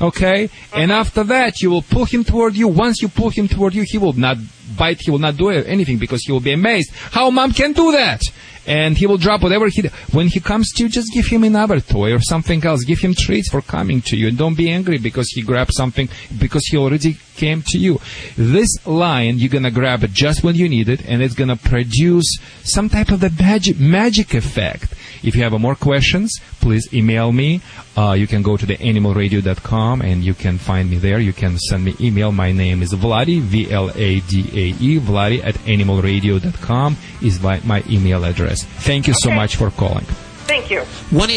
okay? 0.00 0.50
And 0.72 0.92
after 0.92 1.24
that, 1.24 1.60
you 1.60 1.70
will 1.70 1.82
pull 1.82 2.04
him 2.04 2.24
toward 2.24 2.54
you. 2.54 2.68
Once 2.68 3.02
you 3.02 3.08
pull 3.08 3.30
him 3.30 3.48
toward 3.48 3.74
you, 3.74 3.84
he 3.86 3.98
will 3.98 4.12
not 4.12 4.36
bite, 4.76 5.00
he 5.00 5.10
will 5.10 5.18
not 5.18 5.36
do 5.36 5.50
anything 5.50 5.98
because 5.98 6.22
he 6.24 6.32
will 6.32 6.40
be 6.40 6.52
amazed 6.52 6.92
how 7.10 7.30
mom 7.30 7.52
can 7.52 7.72
do 7.72 7.92
that. 7.92 8.20
And 8.68 8.98
he 8.98 9.06
will 9.06 9.16
drop 9.16 9.42
whatever 9.42 9.68
he. 9.68 9.88
When 10.12 10.28
he 10.28 10.40
comes 10.40 10.72
to 10.74 10.84
you, 10.84 10.88
just 10.88 11.12
give 11.12 11.26
him 11.26 11.42
another 11.42 11.80
toy 11.80 12.12
or 12.12 12.20
something 12.20 12.64
else. 12.64 12.84
Give 12.84 12.98
him 12.98 13.14
treats 13.14 13.48
for 13.50 13.62
coming 13.62 14.02
to 14.02 14.16
you, 14.16 14.28
and 14.28 14.36
don't 14.36 14.56
be 14.56 14.70
angry 14.70 14.98
because 14.98 15.28
he 15.30 15.42
grabbed 15.42 15.72
something 15.74 16.08
because 16.38 16.64
he 16.66 16.76
already 16.76 17.16
came 17.34 17.62
to 17.68 17.78
you. 17.78 18.00
This 18.36 18.68
line 18.86 19.38
you're 19.38 19.48
gonna 19.48 19.70
grab 19.70 20.04
it 20.04 20.12
just 20.12 20.44
when 20.44 20.54
you 20.54 20.68
need 20.68 20.88
it, 20.88 21.00
and 21.06 21.22
it's 21.22 21.34
gonna 21.34 21.56
produce 21.56 22.38
some 22.62 22.88
type 22.88 23.10
of 23.10 23.20
the 23.20 23.30
magic 23.40 23.80
magic 23.80 24.34
effect. 24.34 24.94
If 25.22 25.34
you 25.34 25.42
have 25.42 25.58
more 25.60 25.74
questions, 25.74 26.32
please 26.60 26.92
email 26.92 27.32
me. 27.32 27.60
Uh, 27.96 28.12
you 28.12 28.26
can 28.26 28.42
go 28.42 28.56
to 28.56 28.64
the 28.64 28.76
animalradio.com 28.76 30.02
and 30.02 30.22
you 30.22 30.34
can 30.34 30.58
find 30.58 30.88
me 30.90 30.98
there. 30.98 31.18
You 31.18 31.32
can 31.32 31.58
send 31.58 31.84
me 31.84 31.94
email. 32.00 32.30
My 32.30 32.52
name 32.52 32.82
is 32.82 32.92
Vladae, 32.92 33.40
V-L-A-D-A-E, 33.40 35.00
Vladae 35.00 35.44
at 35.44 35.54
animalradio.com 35.54 36.96
is 37.22 37.42
my, 37.42 37.60
my 37.64 37.82
email 37.88 38.24
address. 38.24 38.57
Thank 38.64 39.06
you 39.06 39.14
so 39.14 39.30
much 39.30 39.56
for 39.56 39.70
calling. 39.70 40.04
Thank 40.48 40.70
you. 40.70 40.80
1 40.80 41.28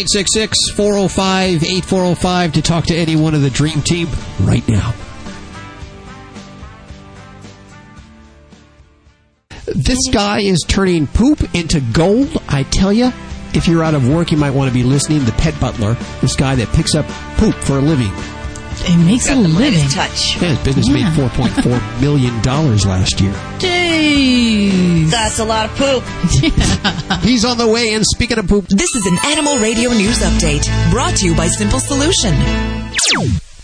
405 0.75 1.63
8405 1.63 2.53
to 2.53 2.61
talk 2.61 2.85
to 2.85 2.95
any 2.95 3.15
one 3.15 3.35
of 3.35 3.41
the 3.41 3.49
Dream 3.49 3.81
Team 3.81 4.07
right 4.41 4.65
now. 4.67 4.93
This 9.65 9.99
guy 10.11 10.41
is 10.41 10.63
turning 10.67 11.07
poop 11.07 11.55
into 11.55 11.81
gold. 11.93 12.41
I 12.49 12.63
tell 12.63 12.91
you, 12.91 13.11
if 13.53 13.67
you're 13.67 13.83
out 13.83 13.95
of 13.95 14.07
work, 14.07 14.31
you 14.31 14.37
might 14.37 14.51
want 14.51 14.69
to 14.69 14.73
be 14.73 14.83
listening. 14.83 15.23
The 15.25 15.31
Pet 15.33 15.59
Butler, 15.59 15.93
this 16.21 16.35
guy 16.35 16.55
that 16.55 16.69
picks 16.69 16.95
up 16.95 17.05
poop 17.37 17.55
for 17.55 17.77
a 17.77 17.81
living. 17.81 18.11
He 18.83 18.95
makes 18.97 19.29
a 19.29 19.35
living. 19.35 19.87
touch. 19.89 20.35
Yeah, 20.41 20.49
his 20.55 20.59
business 20.59 20.89
made 20.89 21.05
$4.4 21.13 22.01
million 22.01 22.41
last 22.43 23.21
year. 23.21 23.33
Jeez. 23.59 25.09
That's 25.09 25.39
a 25.39 25.45
lot 25.45 25.69
of 25.69 25.75
poop. 25.77 27.21
He's 27.23 27.45
on 27.45 27.57
the 27.57 27.67
way. 27.67 27.93
And 27.93 28.05
speaking 28.05 28.37
of 28.39 28.47
poop, 28.47 28.67
This 28.67 28.93
is 28.95 29.05
an 29.05 29.17
Animal 29.25 29.57
Radio 29.57 29.91
News 29.91 30.19
Update 30.19 30.67
brought 30.91 31.15
to 31.17 31.25
you 31.27 31.35
by 31.35 31.47
Simple 31.47 31.79
Solution. 31.79 32.33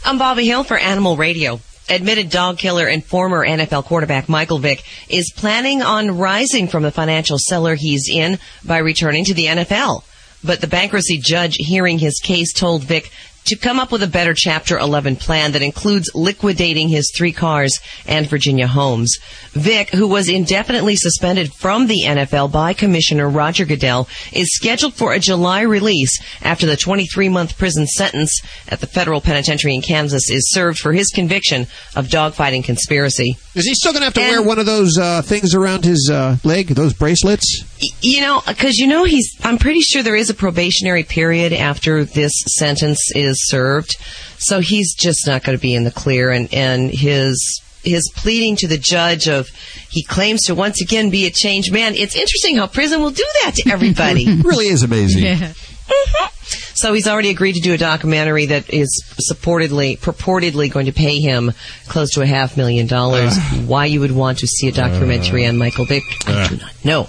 I'm 0.05 0.17
Bobby 0.17 0.45
Hill 0.45 0.63
for 0.63 0.77
Animal 0.77 1.17
Radio. 1.17 1.59
Admitted 1.89 2.29
dog 2.29 2.57
killer 2.57 2.85
and 2.87 3.03
former 3.03 3.45
NFL 3.47 3.85
quarterback 3.85 4.27
Michael 4.27 4.57
Vick 4.59 4.83
is 5.09 5.31
planning 5.35 5.81
on 5.81 6.17
rising 6.17 6.67
from 6.67 6.83
the 6.83 6.91
financial 6.91 7.37
cellar 7.39 7.75
he's 7.75 8.09
in 8.11 8.39
by 8.65 8.79
returning 8.79 9.23
to 9.25 9.33
the 9.33 9.45
NFL. 9.45 10.03
But 10.43 10.59
the 10.61 10.67
bankruptcy 10.67 11.17
judge 11.17 11.55
hearing 11.57 11.97
his 11.97 12.19
case 12.21 12.51
told 12.53 12.83
Vick 12.83 13.09
to 13.47 13.55
come 13.57 13.79
up 13.79 13.91
with 13.91 14.03
a 14.03 14.07
better 14.07 14.33
Chapter 14.35 14.77
11 14.77 15.15
plan 15.17 15.53
that 15.53 15.61
includes 15.61 16.09
liquidating 16.13 16.89
his 16.89 17.11
three 17.15 17.31
cars 17.31 17.79
and 18.05 18.29
Virginia 18.29 18.67
homes. 18.67 19.17
Vick, 19.51 19.89
who 19.89 20.07
was 20.07 20.29
indefinitely 20.29 20.95
suspended 20.95 21.53
from 21.53 21.87
the 21.87 22.03
NFL 22.05 22.51
by 22.51 22.73
Commissioner 22.73 23.29
Roger 23.29 23.65
Goodell, 23.65 24.07
is 24.33 24.53
scheduled 24.53 24.93
for 24.93 25.13
a 25.13 25.19
July 25.19 25.61
release 25.61 26.21
after 26.41 26.65
the 26.65 26.77
23 26.77 27.29
month 27.29 27.57
prison 27.57 27.87
sentence 27.87 28.41
at 28.69 28.81
the 28.81 28.87
federal 28.87 29.21
penitentiary 29.21 29.75
in 29.75 29.81
Kansas 29.81 30.29
is 30.29 30.51
served 30.51 30.79
for 30.79 30.93
his 30.93 31.07
conviction 31.07 31.67
of 31.95 32.07
dogfighting 32.07 32.63
conspiracy. 32.63 33.37
Is 33.55 33.65
he 33.65 33.73
still 33.73 33.93
going 33.93 34.01
to 34.01 34.05
have 34.05 34.13
to 34.15 34.19
wear 34.19 34.43
one 34.43 34.59
of 34.59 34.65
those 34.65 34.97
uh, 34.97 35.21
things 35.21 35.55
around 35.55 35.85
his 35.85 36.09
uh, 36.11 36.37
leg, 36.43 36.67
those 36.67 36.93
bracelets? 36.93 37.63
You 38.01 38.21
know, 38.21 38.41
because 38.47 38.77
you 38.77 38.87
know 38.87 39.03
he's. 39.03 39.29
I'm 39.43 39.57
pretty 39.57 39.81
sure 39.81 40.01
there 40.01 40.15
is 40.15 40.29
a 40.29 40.33
probationary 40.33 41.03
period 41.03 41.53
after 41.53 42.03
this 42.05 42.31
sentence 42.57 42.99
is 43.13 43.37
served, 43.47 43.97
so 44.37 44.59
he's 44.59 44.95
just 44.95 45.27
not 45.27 45.43
going 45.43 45.57
to 45.57 45.61
be 45.61 45.75
in 45.75 45.83
the 45.83 45.91
clear. 45.91 46.31
And 46.31 46.51
and 46.53 46.89
his 46.89 47.61
his 47.83 48.09
pleading 48.15 48.55
to 48.57 48.67
the 48.67 48.77
judge 48.77 49.27
of 49.27 49.47
he 49.89 50.03
claims 50.03 50.43
to 50.43 50.55
once 50.55 50.81
again 50.81 51.09
be 51.09 51.25
a 51.25 51.29
changed 51.29 51.71
man. 51.71 51.93
It's 51.95 52.15
interesting 52.15 52.57
how 52.57 52.67
prison 52.67 53.01
will 53.01 53.11
do 53.11 53.25
that 53.43 53.55
to 53.55 53.69
everybody. 53.71 54.41
really 54.41 54.67
is 54.67 54.83
amazing. 54.83 55.23
Yeah. 55.23 55.53
So 56.77 56.93
he's 56.93 57.07
already 57.07 57.31
agreed 57.31 57.53
to 57.53 57.59
do 57.59 57.73
a 57.73 57.77
documentary 57.77 58.45
that 58.45 58.71
is 58.71 59.03
supportedly, 59.31 59.97
purportedly 59.97 60.71
going 60.71 60.85
to 60.85 60.91
pay 60.91 61.19
him 61.19 61.51
close 61.87 62.11
to 62.11 62.21
a 62.21 62.27
half 62.27 62.55
million 62.55 62.85
dollars. 62.85 63.35
Why 63.65 63.85
you 63.85 63.99
would 64.01 64.11
want 64.11 64.37
to 64.39 64.47
see 64.47 64.67
a 64.67 64.71
documentary 64.71 65.47
on 65.47 65.57
Michael 65.57 65.85
Vick, 65.85 66.03
I 66.27 66.47
do 66.49 66.57
not 66.57 66.85
know. 66.85 67.07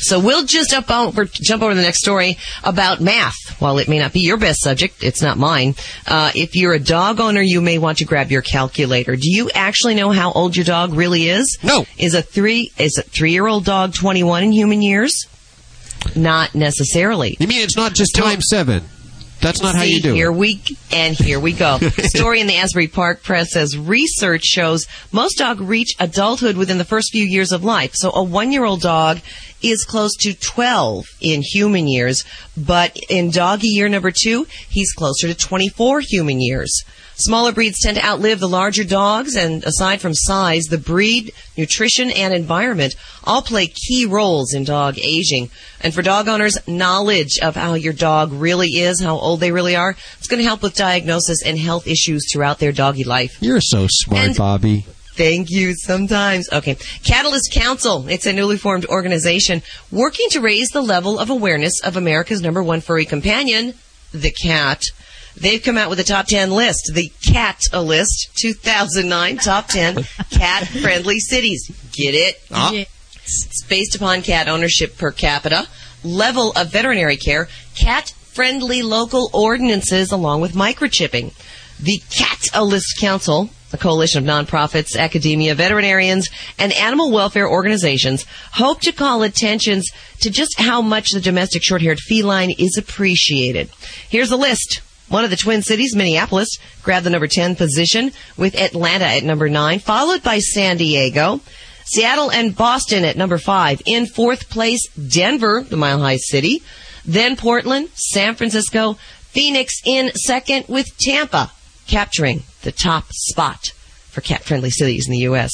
So 0.00 0.18
we'll 0.18 0.46
just 0.46 0.72
up 0.72 0.90
over, 0.90 1.26
jump 1.26 1.62
over 1.62 1.72
to 1.72 1.76
the 1.76 1.82
next 1.82 2.00
story 2.00 2.38
about 2.64 3.02
math. 3.02 3.34
While 3.60 3.76
it 3.78 3.86
may 3.88 3.98
not 3.98 4.14
be 4.14 4.20
your 4.20 4.38
best 4.38 4.62
subject, 4.62 5.04
it's 5.04 5.20
not 5.20 5.36
mine. 5.36 5.74
Uh, 6.06 6.32
if 6.34 6.56
you're 6.56 6.72
a 6.72 6.80
dog 6.80 7.20
owner, 7.20 7.42
you 7.42 7.60
may 7.60 7.76
want 7.76 7.98
to 7.98 8.06
grab 8.06 8.30
your 8.30 8.42
calculator. 8.42 9.14
Do 9.14 9.30
you 9.30 9.50
actually 9.50 9.94
know 9.94 10.10
how 10.10 10.32
old 10.32 10.56
your 10.56 10.64
dog 10.64 10.94
really 10.94 11.28
is? 11.28 11.58
No. 11.62 11.84
Is 11.98 12.14
a 12.14 12.22
three 12.22 12.72
is 12.78 12.96
a 12.96 13.02
three 13.02 13.32
year 13.32 13.46
old 13.46 13.66
dog 13.66 13.92
21 13.92 14.44
in 14.44 14.52
human 14.52 14.80
years? 14.80 15.26
Not 16.16 16.54
necessarily. 16.54 17.36
You 17.38 17.46
mean 17.46 17.62
it's 17.62 17.76
not 17.76 17.94
just 17.94 18.14
time 18.14 18.40
seven? 18.40 18.84
That's 19.42 19.60
not 19.60 19.74
how 19.74 19.82
you 19.82 20.00
do 20.00 20.14
here 20.14 20.30
it. 20.30 20.36
we 20.36 20.62
and 20.92 21.16
here 21.16 21.40
we 21.40 21.52
go. 21.52 21.78
Story 22.04 22.40
in 22.40 22.46
the 22.46 22.58
Asbury 22.58 22.86
Park 22.86 23.24
Press 23.24 23.52
says 23.52 23.76
research 23.76 24.44
shows 24.44 24.86
most 25.10 25.38
dogs 25.38 25.60
reach 25.60 25.94
adulthood 25.98 26.56
within 26.56 26.78
the 26.78 26.84
first 26.84 27.10
few 27.10 27.24
years 27.24 27.50
of 27.50 27.64
life. 27.64 27.90
So 27.94 28.12
a 28.14 28.22
one-year-old 28.22 28.82
dog 28.82 29.20
is 29.60 29.84
close 29.84 30.14
to 30.20 30.34
12 30.34 31.06
in 31.20 31.42
human 31.42 31.88
years, 31.88 32.24
but 32.56 32.96
in 33.10 33.30
doggy 33.30 33.66
year 33.66 33.88
number 33.88 34.12
two, 34.12 34.46
he's 34.68 34.92
closer 34.92 35.26
to 35.26 35.34
24 35.34 36.00
human 36.00 36.40
years. 36.40 36.84
Smaller 37.24 37.52
breeds 37.52 37.78
tend 37.80 37.96
to 37.98 38.04
outlive 38.04 38.40
the 38.40 38.48
larger 38.48 38.82
dogs, 38.84 39.36
and 39.36 39.62
aside 39.64 40.00
from 40.00 40.12
size, 40.12 40.64
the 40.64 40.78
breed, 40.78 41.32
nutrition, 41.56 42.10
and 42.10 42.34
environment 42.34 42.94
all 43.24 43.42
play 43.42 43.68
key 43.68 44.06
roles 44.06 44.52
in 44.52 44.64
dog 44.64 44.98
aging. 44.98 45.48
And 45.80 45.94
for 45.94 46.02
dog 46.02 46.26
owners, 46.26 46.58
knowledge 46.66 47.38
of 47.40 47.54
how 47.54 47.74
your 47.74 47.92
dog 47.92 48.32
really 48.32 48.70
is, 48.70 49.00
how 49.00 49.16
old 49.16 49.38
they 49.38 49.52
really 49.52 49.76
are, 49.76 49.94
it's 50.18 50.26
going 50.26 50.42
to 50.42 50.48
help 50.48 50.62
with 50.62 50.74
diagnosis 50.74 51.44
and 51.44 51.58
health 51.58 51.86
issues 51.86 52.26
throughout 52.32 52.58
their 52.58 52.72
doggy 52.72 53.04
life. 53.04 53.36
You're 53.40 53.60
so 53.60 53.86
smart, 53.88 54.24
And- 54.26 54.36
Bobby. 54.36 54.84
Thank 55.14 55.50
you 55.50 55.74
sometimes. 55.74 56.48
Okay. 56.50 56.76
Catalyst 57.04 57.52
Council. 57.52 58.08
It's 58.08 58.24
a 58.24 58.32
newly 58.32 58.56
formed 58.56 58.86
organization 58.86 59.60
working 59.90 60.26
to 60.30 60.40
raise 60.40 60.70
the 60.70 60.80
level 60.80 61.18
of 61.18 61.28
awareness 61.28 61.74
of 61.84 61.98
America's 61.98 62.40
number 62.40 62.62
one 62.62 62.80
furry 62.80 63.04
companion, 63.04 63.74
the 64.12 64.30
cat. 64.30 64.80
They've 65.36 65.62
come 65.62 65.78
out 65.78 65.90
with 65.90 65.98
a 66.00 66.04
top 66.04 66.26
10 66.26 66.50
list, 66.50 66.90
the 66.94 67.10
Cat 67.22 67.60
a 67.72 67.82
List 67.82 68.30
2009 68.36 69.38
top 69.38 69.68
10 69.68 70.04
cat 70.30 70.68
friendly 70.68 71.18
cities. 71.18 71.70
Get 71.92 72.14
it? 72.14 72.40
Ah. 72.50 72.72
It's 73.24 73.64
based 73.64 73.94
upon 73.94 74.22
cat 74.22 74.48
ownership 74.48 74.98
per 74.98 75.10
capita, 75.10 75.66
level 76.04 76.52
of 76.52 76.72
veterinary 76.72 77.16
care, 77.16 77.48
cat 77.74 78.12
friendly 78.32 78.82
local 78.82 79.30
ordinances, 79.32 80.10
along 80.10 80.40
with 80.40 80.52
microchipping. 80.52 81.32
The 81.80 82.00
Cat 82.10 82.48
A 82.54 82.64
List 82.64 82.98
Council, 83.00 83.50
a 83.72 83.78
coalition 83.78 84.28
of 84.28 84.46
nonprofits, 84.46 84.96
academia, 84.96 85.54
veterinarians, 85.54 86.28
and 86.58 86.72
animal 86.72 87.10
welfare 87.10 87.48
organizations, 87.48 88.24
hope 88.52 88.80
to 88.82 88.92
call 88.92 89.22
attentions 89.22 89.90
to 90.20 90.30
just 90.30 90.60
how 90.60 90.82
much 90.82 91.10
the 91.10 91.20
domestic 91.20 91.62
short-haired 91.62 91.98
feline 92.00 92.50
is 92.58 92.76
appreciated. 92.78 93.70
Here's 94.08 94.30
a 94.30 94.36
list. 94.36 94.80
One 95.12 95.24
of 95.24 95.30
the 95.30 95.36
Twin 95.36 95.60
Cities, 95.60 95.94
Minneapolis, 95.94 96.56
grabbed 96.82 97.04
the 97.04 97.10
number 97.10 97.26
10 97.26 97.54
position 97.56 98.12
with 98.38 98.54
Atlanta 98.54 99.04
at 99.04 99.22
number 99.22 99.50
9, 99.50 99.78
followed 99.80 100.22
by 100.22 100.38
San 100.38 100.78
Diego. 100.78 101.42
Seattle 101.84 102.32
and 102.32 102.56
Boston 102.56 103.04
at 103.04 103.18
number 103.18 103.36
5. 103.36 103.82
In 103.84 104.06
fourth 104.06 104.48
place, 104.48 104.80
Denver, 104.96 105.66
the 105.68 105.76
Mile 105.76 106.00
High 106.00 106.16
City. 106.16 106.62
Then 107.04 107.36
Portland, 107.36 107.90
San 107.92 108.36
Francisco, 108.36 108.94
Phoenix 108.94 109.82
in 109.84 110.12
second 110.14 110.64
with 110.66 110.86
Tampa 110.96 111.52
capturing 111.86 112.44
the 112.62 112.72
top 112.72 113.04
spot 113.10 113.72
for 114.12 114.20
cat 114.20 114.44
friendly 114.44 114.70
cities 114.70 115.06
in 115.08 115.12
the 115.12 115.24
U.S. 115.32 115.50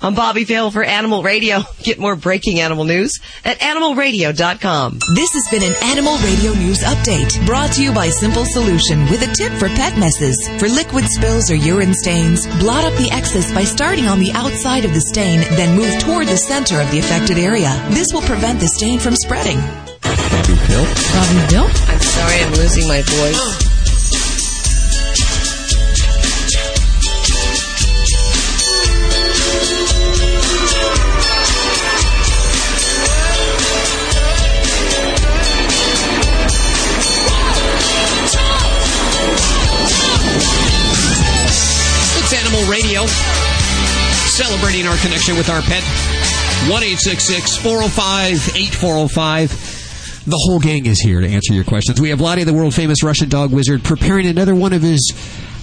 I'm 0.00 0.14
Bobby 0.14 0.44
Vale 0.44 0.70
for 0.70 0.82
Animal 0.82 1.22
Radio. 1.22 1.60
Get 1.82 1.98
more 1.98 2.16
breaking 2.16 2.58
animal 2.58 2.84
news 2.84 3.20
at 3.44 3.58
animalradio.com. 3.60 4.98
This 5.14 5.32
has 5.34 5.46
been 5.50 5.62
an 5.62 5.76
Animal 5.82 6.16
Radio 6.18 6.52
News 6.54 6.80
Update 6.80 7.46
brought 7.46 7.72
to 7.72 7.82
you 7.82 7.92
by 7.92 8.08
Simple 8.08 8.46
Solution 8.46 9.04
with 9.10 9.22
a 9.22 9.34
tip 9.34 9.52
for 9.52 9.68
pet 9.68 9.98
messes. 9.98 10.36
For 10.58 10.68
liquid 10.68 11.04
spills 11.04 11.50
or 11.50 11.56
urine 11.56 11.94
stains, 11.94 12.46
blot 12.58 12.84
up 12.84 12.94
the 12.94 13.10
excess 13.12 13.52
by 13.52 13.64
starting 13.64 14.06
on 14.06 14.18
the 14.18 14.32
outside 14.32 14.86
of 14.86 14.94
the 14.94 15.00
stain, 15.02 15.40
then 15.56 15.76
move 15.76 16.00
toward 16.00 16.28
the 16.28 16.36
center 16.36 16.80
of 16.80 16.90
the 16.90 16.98
affected 16.98 17.36
area. 17.36 17.70
This 17.90 18.08
will 18.12 18.22
prevent 18.22 18.58
the 18.58 18.68
stain 18.68 18.98
from 18.98 19.14
spreading. 19.14 19.58
Bobby 20.00 20.56
Bill. 20.66 20.84
Bobby 21.12 21.46
Bill? 21.52 21.68
I'm 21.92 22.00
sorry 22.00 22.40
I'm 22.40 22.52
losing 22.54 22.88
my 22.88 23.02
voice. 23.02 23.67
Radio. 42.88 43.04
Celebrating 43.06 44.86
our 44.86 44.96
connection 44.96 45.36
with 45.36 45.50
our 45.50 45.60
pet. 45.60 45.82
1 46.70 46.82
405 46.82 48.56
8405. 48.56 50.24
The 50.24 50.38
whole 50.46 50.58
gang 50.58 50.86
is 50.86 50.98
here 50.98 51.20
to 51.20 51.28
answer 51.28 51.52
your 51.52 51.64
questions. 51.64 52.00
We 52.00 52.08
have 52.08 52.20
Vladae, 52.20 52.46
the 52.46 52.54
world 52.54 52.74
famous 52.74 53.02
Russian 53.02 53.28
dog 53.28 53.52
wizard, 53.52 53.84
preparing 53.84 54.26
another 54.26 54.54
one 54.54 54.72
of 54.72 54.80
his 54.80 55.12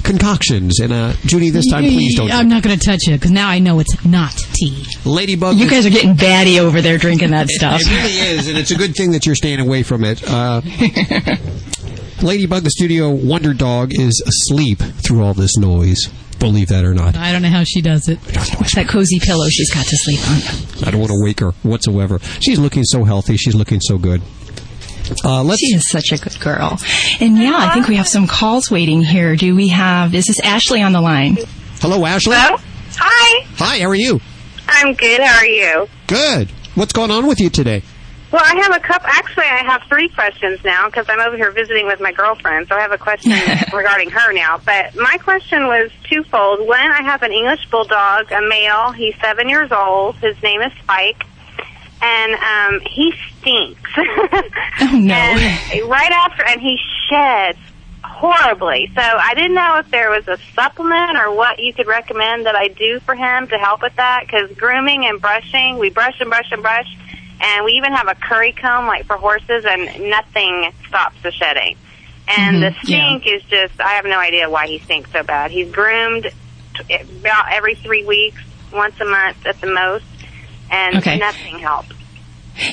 concoctions. 0.04 0.80
And 0.80 0.94
uh, 0.94 1.14
Judy, 1.26 1.50
this 1.50 1.66
time, 1.68 1.86
please 1.86 2.16
don't. 2.16 2.32
I'm 2.32 2.48
not 2.48 2.62
going 2.62 2.78
to 2.78 2.86
touch 2.86 3.08
it 3.08 3.14
because 3.14 3.32
now 3.32 3.50
I 3.50 3.58
know 3.58 3.80
it's 3.80 4.06
not 4.06 4.38
tea. 4.54 4.86
Ladybug. 5.04 5.56
You 5.56 5.68
guys 5.68 5.88
are 5.88 5.90
getting 5.90 6.14
batty 6.14 6.60
over 6.60 6.80
there 6.80 7.00
drinking 7.00 7.32
that 7.32 7.48
stuff. 7.50 7.82
It 7.84 7.88
really 7.88 8.38
is, 8.38 8.48
and 8.50 8.56
it's 8.56 8.70
a 8.70 8.76
good 8.76 8.94
thing 8.94 9.14
that 9.14 9.26
you're 9.26 9.34
staying 9.34 9.62
away 9.62 9.82
from 9.82 10.04
it. 10.04 10.22
Uh, 10.24 10.62
Ladybug, 12.22 12.62
the 12.62 12.70
studio 12.70 13.10
wonder 13.10 13.56
dog, 13.56 13.94
is 13.96 14.24
asleep 14.28 14.78
through 14.78 15.24
all 15.24 15.34
this 15.34 15.58
noise. 15.58 16.08
Believe 16.40 16.68
that 16.68 16.84
or 16.84 16.94
not. 16.94 17.16
I 17.16 17.32
don't 17.32 17.42
know 17.42 17.50
how 17.50 17.64
she 17.64 17.82
does 17.82 18.08
it. 18.10 18.20
It's 18.28 18.76
that 18.76 18.88
cozy 18.88 19.20
pillow 19.20 19.48
she's 19.50 19.74
got 19.74 19.86
to 19.86 19.98
sleep 19.98 20.20
on. 20.30 20.88
I 20.88 20.92
don't 20.92 21.00
want 21.00 21.12
to 21.12 21.24
wake 21.24 21.40
her 21.40 21.52
whatsoever. 21.64 22.20
She's 22.40 22.60
looking 22.60 22.84
so 22.84 23.04
healthy. 23.04 23.38
She's 23.38 23.56
looking 23.56 23.80
so 23.80 23.98
good. 23.98 24.22
Uh, 25.24 25.44
let's. 25.44 25.62
She 25.62 25.68
is 25.76 25.90
such 25.90 26.12
a 26.12 26.18
good 26.18 26.40
girl. 26.40 26.78
And 27.20 27.38
yeah, 27.38 27.56
I 27.56 27.74
think 27.74 27.88
we 27.88 27.96
have 27.96 28.08
some 28.08 28.28
calls 28.28 28.70
waiting 28.72 29.04
here. 29.04 29.36
Do 29.36 29.56
we 29.56 29.70
have, 29.70 30.14
is 30.14 30.26
this 30.26 30.40
Ashley 30.40 30.82
on 30.82 30.94
the 30.94 31.02
line? 31.02 31.38
Hello, 31.80 32.06
Ashley. 32.06 32.36
Hello? 32.36 32.58
Hi. 32.98 33.46
Hi, 33.58 33.80
how 33.80 33.88
are 33.88 33.96
you? 33.96 34.20
I'm 34.68 34.94
good. 34.94 35.22
How 35.22 35.38
are 35.38 35.46
you? 35.46 35.88
Good. 36.08 36.50
What's 36.76 36.94
going 36.94 37.12
on 37.12 37.28
with 37.28 37.40
you 37.40 37.50
today? 37.50 37.84
Well, 38.36 38.44
I 38.44 38.62
have 38.64 38.76
a 38.76 38.82
couple. 38.82 39.08
Actually, 39.08 39.46
I 39.46 39.64
have 39.64 39.84
three 39.84 40.10
questions 40.10 40.62
now 40.66 40.88
because 40.88 41.06
I'm 41.08 41.22
over 41.22 41.38
here 41.38 41.52
visiting 41.52 41.88
with 41.88 42.02
my 42.02 42.12
girlfriend. 42.12 42.68
So 42.68 42.76
I 42.76 42.82
have 42.82 42.92
a 42.92 42.98
question 42.98 43.32
regarding 43.74 44.10
her 44.10 44.34
now. 44.34 44.58
But 44.58 44.94
my 44.94 45.18
question 45.24 45.68
was 45.68 45.90
twofold. 46.04 46.68
One, 46.68 46.78
I 46.78 47.02
have 47.02 47.24
an 47.24 47.32
English 47.32 47.66
bulldog, 47.72 48.30
a 48.34 48.42
male. 48.42 48.92
He's 48.92 49.16
seven 49.22 49.48
years 49.48 49.72
old. 49.72 50.18
His 50.18 50.36
name 50.44 50.60
is 50.60 50.74
Spike, 50.84 51.24
and 52.02 52.34
um, 52.36 52.82
he 52.86 53.14
stinks. 53.40 53.90
Oh 54.82 54.98
no! 55.00 55.16
and 55.16 55.90
right 55.90 56.12
after, 56.12 56.44
and 56.44 56.60
he 56.60 56.78
sheds 57.10 57.58
horribly. 58.04 58.92
So 58.96 59.02
I 59.02 59.34
didn't 59.34 59.54
know 59.54 59.78
if 59.80 59.90
there 59.90 60.10
was 60.10 60.28
a 60.28 60.38
supplement 60.54 61.18
or 61.18 61.34
what 61.34 61.60
you 61.60 61.74
could 61.74 61.88
recommend 61.88 62.46
that 62.46 62.56
I 62.56 62.68
do 62.68 63.00
for 63.00 63.16
him 63.16 63.48
to 63.48 63.58
help 63.58 63.82
with 63.82 63.96
that. 63.96 64.26
Because 64.26 64.52
grooming 64.58 65.06
and 65.06 65.22
brushing, 65.22 65.78
we 65.78 65.90
brush 65.90 66.20
and 66.20 66.30
brush 66.30 66.52
and 66.52 66.62
brush, 66.62 66.88
and 67.42 67.66
we 67.66 67.74
even 67.74 67.94
have 67.94 68.08
a 68.08 68.16
curry 68.16 68.52
comb 68.54 68.88
like 68.88 69.06
for 69.06 69.18
horses, 69.18 69.66
and 69.70 70.10
nothing 70.10 70.72
stops 70.88 71.16
the 71.24 71.32
shedding. 71.32 71.78
And 72.28 72.58
Mhm, 72.58 72.60
the 72.62 72.86
stink 72.86 73.28
is 73.28 73.44
just, 73.44 73.80
I 73.80 73.94
have 73.94 74.06
no 74.06 74.18
idea 74.20 74.50
why 74.50 74.66
he 74.68 74.80
stinks 74.80 75.12
so 75.12 75.22
bad. 75.24 75.52
He's 75.52 75.72
groomed 75.72 76.32
t- 76.88 76.96
about 76.96 77.52
every 77.52 77.76
three 77.76 78.04
weeks, 78.04 78.42
once 78.74 79.00
a 79.00 79.06
month 79.06 79.46
at 79.46 79.62
the 79.62 79.68
most, 79.68 80.06
and 80.72 80.98
Okay. 80.98 81.18
nothing 81.18 81.60
helps. 81.60 81.90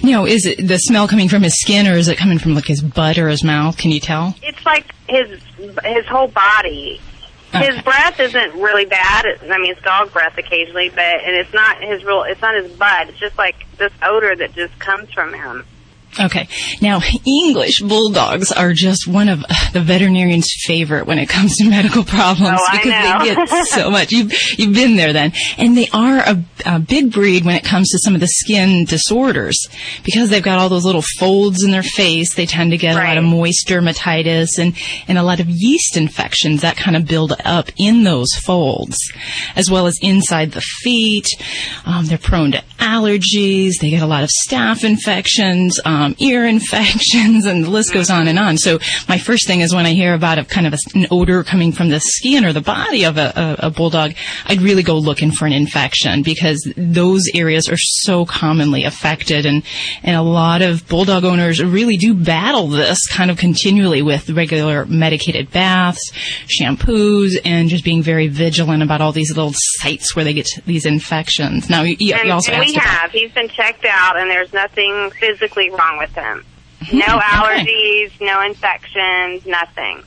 You 0.00 0.12
know, 0.12 0.26
is 0.26 0.46
it 0.46 0.66
the 0.66 0.78
smell 0.78 1.06
coming 1.08 1.28
from 1.28 1.42
his 1.42 1.54
skin, 1.60 1.86
or 1.88 1.92
is 1.94 2.08
it 2.08 2.16
coming 2.16 2.38
from 2.38 2.54
like 2.54 2.66
his 2.66 2.80
butt 2.80 3.18
or 3.18 3.28
his 3.28 3.42
mouth? 3.44 3.76
Can 3.76 3.90
you 3.90 4.00
tell? 4.00 4.34
It's 4.42 4.64
like 4.64 4.86
his 5.08 5.40
his 5.84 6.06
whole 6.06 6.28
body. 6.28 7.00
His 7.52 7.82
breath 7.82 8.18
isn't 8.18 8.54
really 8.54 8.86
bad. 8.86 9.26
I 9.42 9.58
mean, 9.58 9.72
it's 9.72 9.82
dog 9.82 10.12
breath 10.12 10.38
occasionally, 10.38 10.88
but 10.88 11.00
and 11.00 11.36
it's 11.36 11.52
not 11.52 11.82
his 11.82 12.02
real. 12.04 12.22
It's 12.22 12.40
not 12.40 12.54
his 12.54 12.72
butt. 12.72 13.10
It's 13.10 13.18
just 13.18 13.36
like 13.36 13.56
this 13.76 13.92
odor 14.02 14.34
that 14.36 14.54
just 14.54 14.78
comes 14.78 15.12
from 15.12 15.34
him. 15.34 15.64
Okay. 16.20 16.46
Now, 16.82 17.00
English 17.24 17.80
bulldogs 17.80 18.52
are 18.52 18.72
just 18.74 19.08
one 19.08 19.28
of 19.28 19.42
uh, 19.48 19.70
the 19.72 19.80
veterinarian's 19.80 20.50
favorite 20.66 21.06
when 21.06 21.18
it 21.18 21.28
comes 21.28 21.56
to 21.56 21.64
medical 21.70 22.04
problems 22.04 22.60
Oh, 22.60 22.68
because 22.72 23.24
they 23.24 23.34
get 23.34 23.48
so 23.68 23.90
much. 23.90 24.12
You've, 24.12 24.32
you've 24.58 24.74
been 24.74 24.96
there 24.96 25.12
then. 25.12 25.32
And 25.56 25.76
they 25.76 25.88
are 25.92 26.18
a, 26.18 26.44
a 26.66 26.78
big 26.78 27.12
breed 27.12 27.44
when 27.44 27.56
it 27.56 27.64
comes 27.64 27.90
to 27.90 27.98
some 28.04 28.14
of 28.14 28.20
the 28.20 28.26
skin 28.28 28.84
disorders 28.84 29.56
because 30.04 30.28
they've 30.28 30.42
got 30.42 30.58
all 30.58 30.68
those 30.68 30.84
little 30.84 31.04
folds 31.18 31.64
in 31.64 31.70
their 31.70 31.82
face. 31.82 32.34
They 32.34 32.46
tend 32.46 32.72
to 32.72 32.76
get 32.76 32.94
a 32.94 32.98
lot 32.98 33.16
of 33.18 33.24
moist 33.24 33.66
dermatitis 33.68 34.58
and, 34.58 34.76
and 35.08 35.16
a 35.16 35.22
lot 35.22 35.40
of 35.40 35.46
yeast 35.48 35.96
infections 35.96 36.60
that 36.60 36.76
kind 36.76 36.96
of 36.96 37.06
build 37.06 37.32
up 37.44 37.70
in 37.78 38.04
those 38.04 38.32
folds 38.44 38.98
as 39.56 39.70
well 39.70 39.86
as 39.86 39.98
inside 40.02 40.52
the 40.52 40.60
feet. 40.60 41.26
Um, 41.86 42.04
they're 42.06 42.18
prone 42.18 42.52
to 42.52 42.62
allergies. 42.78 43.72
They 43.80 43.90
get 43.90 44.02
a 44.02 44.06
lot 44.06 44.24
of 44.24 44.30
staph 44.46 44.84
infections, 44.84 45.78
um, 45.84 46.01
Um, 46.02 46.16
ear 46.18 46.44
infections, 46.46 47.46
and 47.46 47.64
the 47.64 47.70
list 47.70 47.92
goes 47.92 48.10
on 48.10 48.26
and 48.26 48.38
on. 48.38 48.58
So 48.58 48.80
my 49.08 49.18
first 49.18 49.46
thing 49.46 49.60
is 49.60 49.72
when 49.72 49.86
I 49.86 49.92
hear 49.92 50.14
about 50.14 50.38
a 50.38 50.44
kind 50.44 50.66
of 50.66 50.74
a, 50.74 50.78
an 50.94 51.06
odor 51.12 51.44
coming 51.44 51.70
from 51.70 51.90
the 51.90 52.00
skin 52.00 52.44
or 52.44 52.52
the 52.52 52.60
body 52.60 53.04
of 53.04 53.18
a, 53.18 53.56
a, 53.60 53.66
a 53.66 53.70
bulldog, 53.70 54.14
I'd 54.46 54.60
really 54.60 54.82
go 54.82 54.98
looking 54.98 55.30
for 55.30 55.46
an 55.46 55.52
infection 55.52 56.22
because 56.22 56.60
those 56.76 57.22
areas 57.34 57.68
are 57.68 57.76
so 57.78 58.24
commonly 58.24 58.84
affected, 58.84 59.46
and 59.46 59.62
and 60.02 60.16
a 60.16 60.22
lot 60.22 60.60
of 60.60 60.88
bulldog 60.88 61.24
owners 61.24 61.62
really 61.62 61.96
do 61.96 62.14
battle 62.14 62.66
this 62.66 63.06
kind 63.06 63.30
of 63.30 63.38
continually 63.38 64.02
with 64.02 64.28
regular 64.30 64.84
medicated 64.86 65.50
baths, 65.52 66.12
shampoos, 66.48 67.30
and 67.44 67.68
just 67.68 67.84
being 67.84 68.02
very 68.02 68.26
vigilant 68.26 68.82
about 68.82 69.00
all 69.00 69.12
these 69.12 69.30
little 69.36 69.52
sites 69.54 70.16
where 70.16 70.24
they 70.24 70.32
get 70.32 70.48
these 70.66 70.84
infections. 70.84 71.70
Now, 71.70 71.82
you, 71.82 71.96
you 72.00 72.14
and, 72.14 72.30
also 72.32 72.52
and 72.52 72.64
we 72.64 72.72
about 72.74 72.84
have. 72.84 73.10
He's 73.12 73.32
been 73.32 73.48
checked 73.48 73.84
out, 73.88 74.18
and 74.18 74.28
there's 74.28 74.52
nothing 74.52 75.10
physically 75.20 75.70
wrong 75.70 75.91
with 75.98 76.14
him. 76.14 76.44
No 76.92 76.98
okay. 76.98 77.20
allergies, 77.20 78.10
no 78.20 78.40
infections, 78.40 79.46
nothing. 79.46 80.02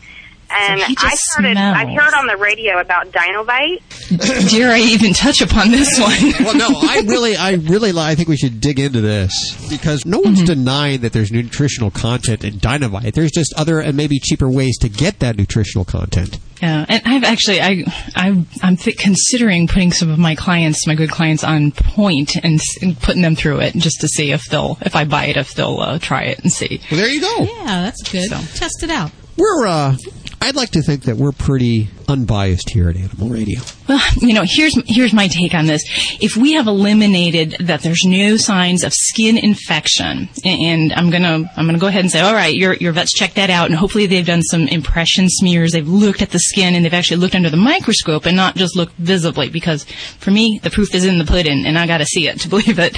And 0.50 0.82
he 0.82 0.96
I 1.00 1.10
just 1.10 1.24
started. 1.24 1.58
I 1.58 1.84
smells. 1.84 2.00
heard 2.00 2.14
on 2.14 2.28
the 2.28 2.38
radio 2.38 2.80
about 2.80 3.12
Dinovite. 3.12 4.52
Dare 4.52 4.72
I 4.74 4.80
even 4.80 5.14
touch 5.14 5.42
upon 5.42 5.72
this 5.72 5.90
one? 6.00 6.46
well, 6.46 6.56
no, 6.56 6.68
I 6.70 7.02
really, 7.08 7.36
I 7.36 7.54
really, 7.54 7.98
I 7.98 8.16
think 8.16 8.28
we 8.28 8.38
should 8.38 8.62
dig 8.62 8.80
into 8.80 9.02
this 9.02 9.32
because 9.70 10.06
no 10.06 10.20
one's 10.20 10.40
mm-hmm. 10.40 10.46
denying 10.46 11.02
that 11.02 11.14
there's 11.14 11.32
nutritional 11.32 11.92
content 11.92 12.44
in 12.44 12.56
Dinovite. 12.56 13.14
There's 13.14 13.32
just 13.32 13.54
other 13.56 13.80
and 13.80 13.98
maybe 13.98 14.20
cheaper 14.20 14.50
ways 14.50 14.78
to 14.80 14.90
get 14.90 15.20
that 15.20 15.38
nutritional 15.38 15.86
content. 15.86 16.40
Yeah, 16.62 16.86
and 16.88 17.02
I've 17.06 17.24
actually 17.24 17.62
I 17.62 17.84
I 18.16 18.46
I'm 18.64 18.78
th- 18.78 18.98
considering 18.98 19.68
putting 19.68 19.92
some 19.92 20.10
of 20.10 20.18
my 20.18 20.36
clients, 20.36 20.88
my 20.88 20.96
good 20.96 21.10
clients, 21.12 21.44
on 21.44 21.72
point 21.72 22.36
and, 22.44 22.60
and 22.82 23.00
putting 23.00 23.22
them 23.22 23.36
through 23.36 23.60
it 23.60 23.74
just 23.76 24.02
to 24.02 24.08
see 24.08 24.32
if 24.32 24.46
they'll 24.46 24.78
if 24.82 24.96
I 24.96 25.06
buy 25.06 25.26
it 25.26 25.38
if 25.38 25.54
they'll 25.54 25.80
uh, 25.80 26.00
try 26.00 26.24
it 26.24 26.40
and 26.40 26.52
see. 26.52 26.82
Well, 26.90 27.00
there 27.00 27.10
you 27.10 27.22
go. 27.22 27.38
Yeah, 27.40 27.82
that's 27.82 28.02
good. 28.10 28.30
Test 28.30 28.84
it 28.84 28.90
out. 28.90 29.12
We're, 29.38 29.68
uh, 29.68 29.98
I'd 30.42 30.56
like 30.56 30.72
to 30.72 30.82
think 30.82 31.04
that 31.04 31.18
we're 31.18 31.32
pretty 31.32 31.90
unbiased 32.08 32.70
here 32.70 32.90
at 32.90 32.96
Animal 32.96 33.30
Radio. 33.30 33.60
Well, 33.88 34.02
you 34.18 34.34
know, 34.34 34.44
here's 34.46 34.76
here's 34.88 35.14
my 35.14 35.28
take 35.28 35.54
on 35.54 35.66
this. 35.66 35.82
If 36.22 36.36
we 36.36 36.54
have 36.54 36.68
eliminated 36.68 37.56
that 37.62 37.82
there's 37.82 38.04
no 38.06 38.38
signs 38.38 38.84
of 38.84 38.94
skin 38.94 39.38
infection, 39.38 40.30
and 40.44 40.94
I'm 40.94 41.10
gonna 41.10 41.52
I'm 41.56 41.66
gonna 41.66 41.80
go 41.80 41.88
ahead 41.88 42.02
and 42.02 42.12
say, 42.12 42.20
all 42.20 42.34
right, 42.34 42.54
your 42.54 42.74
your 42.76 42.92
vet's 42.94 43.14
checked 43.14 43.36
that 43.36 43.50
out, 43.50 43.70
and 43.70 43.76
hopefully 43.76 44.06
they've 44.06 44.26
done 44.26 44.42
some 44.44 44.68
impression 44.68 45.30
smears. 45.30 45.72
They've 45.72 45.88
looked 45.88 46.22
at 46.22 46.32
the 46.32 46.40
skin, 46.40 46.76
and 46.76 46.86
they've 46.86 46.94
actually 46.94 47.18
looked 47.18 47.36
under 47.36 47.50
the 47.50 47.58
microscope 47.58 48.26
and 48.26 48.36
not 48.36 48.56
just 48.56 48.76
looked 48.76 48.96
visibly. 48.98 49.50
Because 49.50 49.84
for 50.20 50.32
me, 50.32 50.60
the 50.64 50.70
proof 50.70 50.94
is 50.94 51.06
in 51.06 51.18
the 51.18 51.26
pudding, 51.26 51.66
and 51.66 51.78
I 51.78 51.88
got 51.88 52.00
to 52.00 52.06
see 52.06 52.28
it 52.28 52.40
to 52.42 52.50
believe 52.56 52.80
it. 52.80 52.98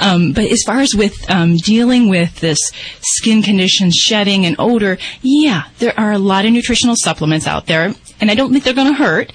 Um, 0.00 0.32
but 0.32 0.44
as 0.44 0.62
far 0.64 0.80
as 0.80 0.94
with 0.94 1.28
um, 1.30 1.56
dealing 1.56 2.08
with 2.08 2.40
this 2.40 2.58
skin 3.00 3.42
condition, 3.42 3.90
shedding, 3.92 4.46
and 4.46 4.56
odor, 4.58 4.98
yeah, 5.20 5.64
there 5.78 5.98
are 5.98 6.12
a 6.12 6.18
lot 6.18 6.44
of 6.44 6.52
nutritional 6.62 6.94
supplements 6.96 7.48
out 7.48 7.66
there, 7.66 7.92
and 8.22 8.30
I 8.30 8.36
don't 8.36 8.52
think 8.52 8.62
they're 8.62 8.72
going 8.72 8.86
to 8.86 8.94
hurt. 8.94 9.32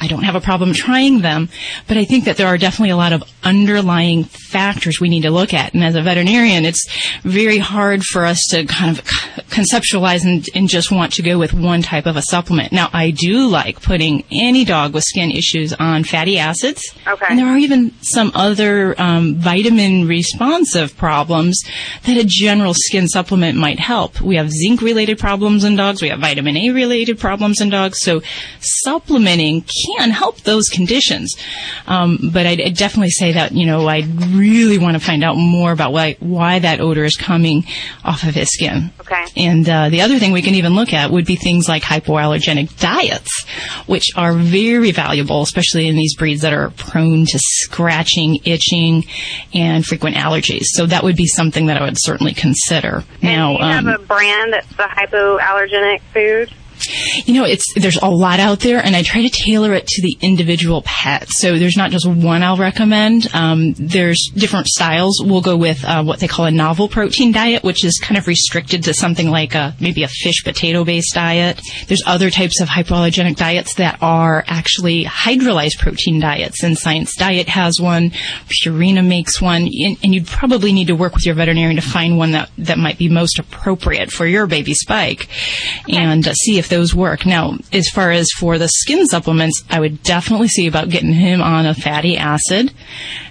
I 0.00 0.06
don't 0.06 0.22
have 0.22 0.34
a 0.34 0.40
problem 0.40 0.72
trying 0.72 1.20
them, 1.20 1.50
but 1.86 1.98
I 1.98 2.06
think 2.06 2.24
that 2.24 2.38
there 2.38 2.46
are 2.46 2.56
definitely 2.56 2.88
a 2.88 2.96
lot 2.96 3.12
of 3.12 3.22
underlying 3.44 4.24
factors 4.24 4.98
we 4.98 5.10
need 5.10 5.22
to 5.22 5.30
look 5.30 5.52
at. 5.52 5.74
And 5.74 5.84
as 5.84 5.94
a 5.94 6.00
veterinarian, 6.00 6.64
it's 6.64 6.88
very 7.22 7.58
hard 7.58 8.02
for 8.02 8.24
us 8.24 8.38
to 8.50 8.64
kind 8.64 8.98
of 8.98 9.04
conceptualize 9.50 10.24
and, 10.24 10.46
and 10.54 10.70
just 10.70 10.90
want 10.90 11.12
to 11.12 11.22
go 11.22 11.38
with 11.38 11.52
one 11.52 11.82
type 11.82 12.06
of 12.06 12.16
a 12.16 12.22
supplement. 12.22 12.72
Now, 12.72 12.88
I 12.94 13.10
do 13.10 13.46
like 13.46 13.82
putting 13.82 14.24
any 14.32 14.64
dog 14.64 14.94
with 14.94 15.04
skin 15.04 15.30
issues 15.30 15.74
on 15.74 16.04
fatty 16.04 16.38
acids. 16.38 16.82
Okay. 17.06 17.26
And 17.28 17.38
there 17.38 17.46
are 17.46 17.58
even 17.58 17.92
some 18.00 18.32
other 18.34 18.98
um, 18.98 19.34
vitamin 19.34 20.08
responsive 20.08 20.96
problems 20.96 21.62
that 22.06 22.16
a 22.16 22.24
general 22.24 22.72
skin 22.74 23.06
supplement 23.06 23.58
might 23.58 23.78
help. 23.78 24.18
We 24.22 24.36
have 24.36 24.50
zinc 24.50 24.80
related 24.80 25.18
problems 25.18 25.62
in 25.62 25.76
dogs. 25.76 26.00
We 26.00 26.08
have 26.08 26.20
vitamin 26.20 26.56
A 26.56 26.70
related 26.70 27.18
problems 27.18 27.60
in 27.60 27.68
dogs. 27.68 28.00
So 28.00 28.22
supplementing 28.60 29.64
can 29.96 30.10
help 30.10 30.40
those 30.42 30.68
conditions. 30.68 31.34
Um, 31.86 32.30
but 32.32 32.46
I'd, 32.46 32.60
I'd 32.60 32.76
definitely 32.76 33.10
say 33.10 33.32
that, 33.32 33.52
you 33.52 33.66
know, 33.66 33.86
I 33.86 34.06
really 34.30 34.78
want 34.78 34.94
to 34.94 35.00
find 35.00 35.24
out 35.24 35.36
more 35.36 35.72
about 35.72 35.92
why, 35.92 36.16
why 36.20 36.58
that 36.58 36.80
odor 36.80 37.04
is 37.04 37.16
coming 37.16 37.64
off 38.04 38.22
of 38.24 38.34
his 38.34 38.48
skin. 38.48 38.90
Okay. 39.00 39.24
And 39.36 39.68
uh, 39.68 39.88
the 39.88 40.02
other 40.02 40.18
thing 40.18 40.32
we 40.32 40.42
can 40.42 40.54
even 40.54 40.74
look 40.74 40.92
at 40.92 41.10
would 41.10 41.26
be 41.26 41.36
things 41.36 41.68
like 41.68 41.82
hypoallergenic 41.82 42.78
diets, 42.78 43.44
which 43.86 44.10
are 44.16 44.34
very 44.34 44.92
valuable, 44.92 45.42
especially 45.42 45.88
in 45.88 45.96
these 45.96 46.14
breeds 46.16 46.42
that 46.42 46.52
are 46.52 46.70
prone 46.70 47.26
to 47.26 47.38
scratching, 47.38 48.38
itching, 48.44 49.04
and 49.54 49.84
frequent 49.84 50.16
allergies. 50.16 50.64
So 50.64 50.86
that 50.86 51.02
would 51.02 51.16
be 51.16 51.26
something 51.26 51.66
that 51.66 51.76
I 51.76 51.84
would 51.84 51.96
certainly 51.98 52.34
consider. 52.34 53.04
Now, 53.22 53.56
Do 53.56 53.64
you 53.64 53.70
have 53.70 53.86
um, 53.86 53.94
a 53.94 53.98
brand 53.98 54.52
that's 54.52 54.68
the 54.76 54.84
hypoallergenic 54.84 56.00
food? 56.12 56.52
You 57.26 57.34
know, 57.34 57.44
it's 57.44 57.64
there's 57.74 57.98
a 58.02 58.10
lot 58.10 58.40
out 58.40 58.60
there, 58.60 58.84
and 58.84 58.96
I 58.96 59.02
try 59.02 59.22
to 59.22 59.30
tailor 59.30 59.74
it 59.74 59.86
to 59.86 60.02
the 60.02 60.16
individual 60.20 60.82
pet. 60.84 61.28
So 61.30 61.58
there's 61.58 61.76
not 61.76 61.90
just 61.90 62.06
one 62.06 62.42
I'll 62.42 62.56
recommend. 62.56 63.28
Um, 63.34 63.74
there's 63.74 64.30
different 64.34 64.66
styles. 64.66 65.22
We'll 65.24 65.40
go 65.40 65.56
with 65.56 65.84
uh, 65.84 66.02
what 66.02 66.20
they 66.20 66.28
call 66.28 66.46
a 66.46 66.50
novel 66.50 66.88
protein 66.88 67.32
diet, 67.32 67.62
which 67.62 67.84
is 67.84 67.98
kind 68.02 68.18
of 68.18 68.26
restricted 68.26 68.84
to 68.84 68.94
something 68.94 69.30
like 69.30 69.54
a 69.54 69.74
maybe 69.80 70.02
a 70.02 70.08
fish 70.08 70.44
potato 70.44 70.84
based 70.84 71.14
diet. 71.14 71.60
There's 71.88 72.02
other 72.06 72.30
types 72.30 72.60
of 72.60 72.68
hypoallergenic 72.68 73.36
diets 73.36 73.74
that 73.74 73.98
are 74.00 74.44
actually 74.46 75.04
hydrolyzed 75.04 75.78
protein 75.78 76.20
diets, 76.20 76.62
and 76.62 76.78
Science 76.78 77.14
Diet 77.16 77.48
has 77.48 77.80
one. 77.80 78.10
Purina 78.48 79.06
makes 79.06 79.40
one, 79.40 79.62
and, 79.62 79.96
and 80.02 80.14
you'd 80.14 80.26
probably 80.26 80.72
need 80.72 80.88
to 80.88 80.96
work 80.96 81.14
with 81.14 81.26
your 81.26 81.34
veterinarian 81.34 81.76
to 81.76 81.82
find 81.82 82.16
one 82.16 82.32
that 82.32 82.50
that 82.58 82.78
might 82.78 82.98
be 82.98 83.08
most 83.08 83.38
appropriate 83.38 84.10
for 84.10 84.26
your 84.26 84.46
baby 84.46 84.74
Spike, 84.74 85.28
and 85.88 86.26
uh, 86.26 86.32
see 86.32 86.58
if 86.58 86.68
those 86.70 86.94
work. 86.94 87.26
Now, 87.26 87.58
as 87.72 87.88
far 87.90 88.10
as 88.10 88.30
for 88.38 88.58
the 88.58 88.68
skin 88.68 89.06
supplements, 89.06 89.62
I 89.68 89.80
would 89.80 90.02
definitely 90.02 90.48
see 90.48 90.66
about 90.66 90.88
getting 90.88 91.12
him 91.12 91.42
on 91.42 91.66
a 91.66 91.74
fatty 91.74 92.16
acid. 92.16 92.72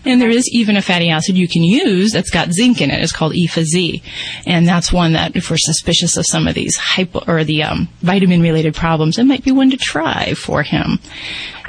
And 0.06 0.22
there 0.22 0.30
is 0.30 0.48
even 0.54 0.78
a 0.78 0.82
fatty 0.82 1.10
acid 1.10 1.38
you 1.38 1.48
can 1.48 1.64
use 1.64 2.12
that's 2.12 2.30
got 2.30 2.52
zinc 2.52 2.82
in 2.82 2.92
it. 2.92 3.02
It's 3.02 3.12
called 3.12 3.34
EFA-Z. 3.34 4.02
And 4.46 4.68
that's 4.68 4.94
one 4.94 5.14
that 5.14 5.36
if 5.36 5.50
we're 5.50 5.58
suspicious 5.58 6.18
of 6.18 6.26
some 6.26 6.48
of 6.48 6.56
these 6.56 6.78
hypo 6.78 7.24
or 7.28 7.44
the 7.44 7.64
um, 7.64 7.90
vitamin 8.02 8.42
related 8.42 8.76
problems, 8.76 9.18
it 9.18 9.26
might 9.26 9.44
be 9.44 9.52
one 9.52 9.72
to 9.72 9.78
try 9.78 10.34
for 10.36 10.64
him. 10.64 11.00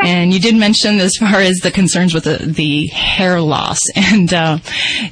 And 0.03 0.33
you 0.33 0.41
did 0.41 0.55
mention 0.55 0.99
as 0.99 1.17
far 1.17 1.41
as 1.41 1.59
the 1.59 1.71
concerns 1.71 2.15
with 2.15 2.25
the, 2.25 2.39
the 2.39 2.87
hair 2.89 3.41
loss. 3.41 3.79
And, 4.11 4.33
uh, 4.35 4.59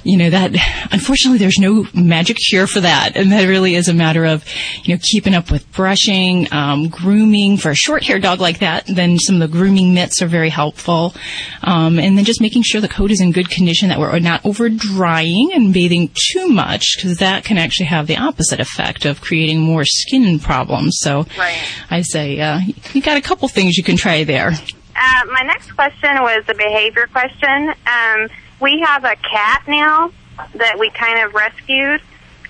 you 0.02 0.16
know, 0.16 0.30
that 0.30 0.54
unfortunately 0.90 1.38
there's 1.38 1.58
no 1.58 1.86
magic 1.94 2.36
cure 2.36 2.66
for 2.66 2.80
that. 2.80 3.16
And 3.16 3.30
that 3.30 3.44
really 3.44 3.76
is 3.76 3.86
a 3.86 3.94
matter 3.94 4.24
of, 4.24 4.44
you 4.82 4.94
know, 4.94 5.00
keeping 5.00 5.34
up 5.34 5.52
with 5.52 5.70
brushing, 5.72 6.47
um, 6.52 6.88
grooming 6.88 7.56
for 7.56 7.70
a 7.70 7.74
short 7.76 8.04
haired 8.04 8.22
dog 8.22 8.40
like 8.40 8.60
that. 8.60 8.86
Then 8.86 9.18
some 9.18 9.40
of 9.40 9.50
the 9.50 9.56
grooming 9.56 9.94
mitts 9.94 10.22
are 10.22 10.26
very 10.26 10.50
helpful. 10.50 11.14
Um, 11.62 11.98
and 11.98 12.16
then 12.16 12.24
just 12.24 12.40
making 12.40 12.62
sure 12.62 12.80
the 12.80 12.88
coat 12.88 13.10
is 13.10 13.20
in 13.20 13.32
good 13.32 13.50
condition, 13.50 13.88
that 13.88 13.98
we're 13.98 14.18
not 14.18 14.44
over 14.44 14.68
drying 14.68 15.50
and 15.54 15.72
bathing 15.72 16.10
too 16.32 16.48
much, 16.48 16.96
because 16.96 17.18
that 17.18 17.44
can 17.44 17.58
actually 17.58 17.86
have 17.86 18.06
the 18.06 18.16
opposite 18.16 18.60
effect 18.60 19.04
of 19.04 19.20
creating 19.20 19.60
more 19.60 19.84
skin 19.84 20.38
problems. 20.38 20.98
So 21.00 21.26
Right. 21.38 21.58
I 21.90 22.02
say, 22.02 22.40
uh, 22.40 22.60
you 22.92 23.02
got 23.02 23.16
a 23.16 23.20
couple 23.20 23.48
things 23.48 23.76
you 23.76 23.84
can 23.84 23.96
try 23.96 24.24
there. 24.24 24.52
Uh, 24.96 25.24
my 25.30 25.42
next 25.42 25.72
question 25.72 26.10
was 26.22 26.44
a 26.48 26.54
behavior 26.54 27.06
question. 27.12 27.72
Um, 27.86 28.28
we 28.60 28.80
have 28.84 29.04
a 29.04 29.14
cat 29.16 29.62
now 29.68 30.10
that 30.54 30.78
we 30.78 30.90
kind 30.90 31.20
of 31.24 31.34
rescued, 31.34 32.00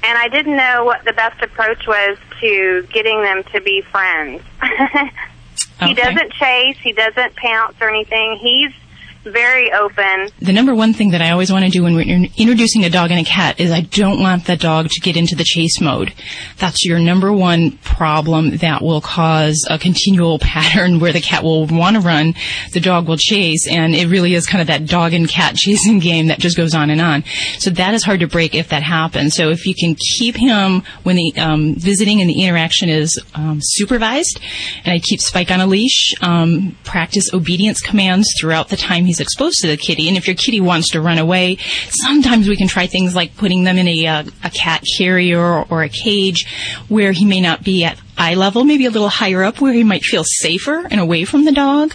and 0.02 0.18
I 0.18 0.28
didn't 0.28 0.56
know 0.56 0.84
what 0.84 1.04
the 1.04 1.12
best 1.12 1.42
approach 1.42 1.86
was 1.86 2.16
to 2.40 2.86
getting 2.92 3.22
them 3.22 3.42
to 3.52 3.60
be 3.60 3.82
friends. 3.82 4.42
he 5.80 5.92
Okay. 5.92 5.94
doesn't 5.94 6.32
chase, 6.32 6.76
he 6.82 6.92
doesn't 6.92 7.36
pounce 7.36 7.76
or 7.80 7.88
anything. 7.88 8.36
He's 8.40 8.72
very 9.32 9.72
open. 9.72 10.30
The 10.40 10.52
number 10.52 10.74
one 10.74 10.92
thing 10.92 11.10
that 11.10 11.22
I 11.22 11.30
always 11.30 11.52
want 11.52 11.64
to 11.64 11.70
do 11.70 11.82
when 11.82 11.94
we're 11.94 12.02
in- 12.02 12.30
introducing 12.36 12.84
a 12.84 12.90
dog 12.90 13.10
and 13.10 13.20
a 13.20 13.24
cat 13.24 13.60
is 13.60 13.70
I 13.70 13.80
don't 13.80 14.20
want 14.20 14.46
the 14.46 14.56
dog 14.56 14.88
to 14.90 15.00
get 15.00 15.16
into 15.16 15.34
the 15.34 15.44
chase 15.44 15.80
mode. 15.80 16.12
That's 16.58 16.84
your 16.84 16.98
number 16.98 17.32
one 17.32 17.72
problem 17.78 18.58
that 18.58 18.82
will 18.82 19.00
cause 19.00 19.66
a 19.68 19.78
continual 19.78 20.38
pattern 20.40 21.00
where 21.00 21.12
the 21.12 21.20
cat 21.20 21.42
will 21.42 21.66
want 21.66 21.96
to 21.96 22.00
run, 22.00 22.34
the 22.72 22.80
dog 22.80 23.08
will 23.08 23.16
chase, 23.16 23.66
and 23.68 23.94
it 23.94 24.08
really 24.08 24.34
is 24.34 24.46
kind 24.46 24.60
of 24.60 24.68
that 24.68 24.86
dog 24.86 25.12
and 25.12 25.28
cat 25.28 25.54
chasing 25.56 25.98
game 25.98 26.28
that 26.28 26.38
just 26.38 26.56
goes 26.56 26.74
on 26.74 26.90
and 26.90 27.00
on. 27.00 27.24
So 27.58 27.70
that 27.70 27.94
is 27.94 28.04
hard 28.04 28.20
to 28.20 28.26
break 28.26 28.54
if 28.54 28.68
that 28.70 28.82
happens. 28.82 29.34
So 29.34 29.50
if 29.50 29.66
you 29.66 29.74
can 29.74 29.96
keep 30.18 30.36
him 30.36 30.82
when 31.02 31.16
the 31.16 31.32
um, 31.36 31.74
visiting 31.74 32.20
and 32.20 32.28
the 32.28 32.42
interaction 32.42 32.88
is 32.88 33.20
um, 33.34 33.58
supervised, 33.60 34.40
and 34.84 34.92
I 34.92 34.98
keep 34.98 35.20
Spike 35.20 35.50
on 35.50 35.60
a 35.60 35.66
leash, 35.66 36.14
um, 36.22 36.76
practice 36.84 37.32
obedience 37.32 37.80
commands 37.80 38.28
throughout 38.40 38.68
the 38.68 38.76
time 38.76 39.04
he's 39.04 39.17
exposed 39.20 39.58
to 39.62 39.68
the 39.68 39.76
kitty. 39.76 40.08
And 40.08 40.16
if 40.16 40.26
your 40.26 40.36
kitty 40.36 40.60
wants 40.60 40.90
to 40.90 41.00
run 41.00 41.18
away, 41.18 41.58
sometimes 41.90 42.48
we 42.48 42.56
can 42.56 42.68
try 42.68 42.86
things 42.86 43.14
like 43.14 43.36
putting 43.36 43.64
them 43.64 43.78
in 43.78 43.88
a, 43.88 44.06
uh, 44.06 44.24
a 44.44 44.50
cat 44.50 44.82
carrier 44.96 45.40
or, 45.40 45.66
or 45.70 45.82
a 45.82 45.88
cage 45.88 46.46
where 46.88 47.12
he 47.12 47.24
may 47.24 47.40
not 47.40 47.62
be 47.62 47.84
at 47.84 47.98
eye 48.18 48.34
level, 48.34 48.64
maybe 48.64 48.84
a 48.86 48.90
little 48.90 49.08
higher 49.08 49.42
up 49.44 49.60
where 49.60 49.72
he 49.72 49.84
might 49.84 50.02
feel 50.02 50.24
safer 50.24 50.86
and 50.90 51.00
away 51.00 51.24
from 51.24 51.44
the 51.44 51.52
dog. 51.52 51.94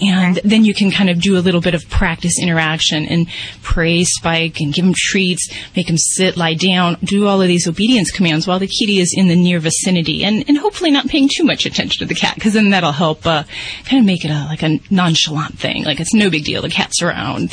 And 0.00 0.36
then 0.44 0.64
you 0.64 0.74
can 0.74 0.90
kind 0.90 1.08
of 1.10 1.20
do 1.20 1.38
a 1.38 1.40
little 1.40 1.60
bit 1.60 1.74
of 1.74 1.88
practice 1.88 2.40
interaction 2.40 3.06
and 3.06 3.28
praise 3.62 4.08
Spike 4.18 4.60
and 4.60 4.72
give 4.74 4.84
him 4.84 4.94
treats, 4.96 5.48
make 5.76 5.88
him 5.88 5.96
sit, 5.98 6.36
lie 6.36 6.54
down, 6.54 6.96
do 7.04 7.26
all 7.26 7.40
of 7.40 7.48
these 7.48 7.68
obedience 7.68 8.10
commands 8.10 8.46
while 8.46 8.58
the 8.58 8.66
kitty 8.66 8.98
is 8.98 9.14
in 9.16 9.28
the 9.28 9.36
near 9.36 9.60
vicinity 9.60 10.24
and, 10.24 10.44
and 10.48 10.58
hopefully 10.58 10.90
not 10.90 11.06
paying 11.06 11.28
too 11.34 11.44
much 11.44 11.66
attention 11.66 12.00
to 12.00 12.06
the 12.06 12.14
cat 12.18 12.34
because 12.34 12.54
then 12.54 12.70
that'll 12.70 12.92
help 12.92 13.26
uh, 13.26 13.44
kind 13.84 14.00
of 14.00 14.06
make 14.06 14.24
it 14.24 14.30
a, 14.30 14.46
like 14.46 14.62
a 14.62 14.80
nonchalant 14.90 15.58
thing. 15.58 15.84
Like 15.84 16.00
it's 16.00 16.14
no 16.14 16.30
big 16.30 16.44
deal. 16.44 16.62
The 16.62 16.68
cat's 16.70 17.02
around. 17.02 17.52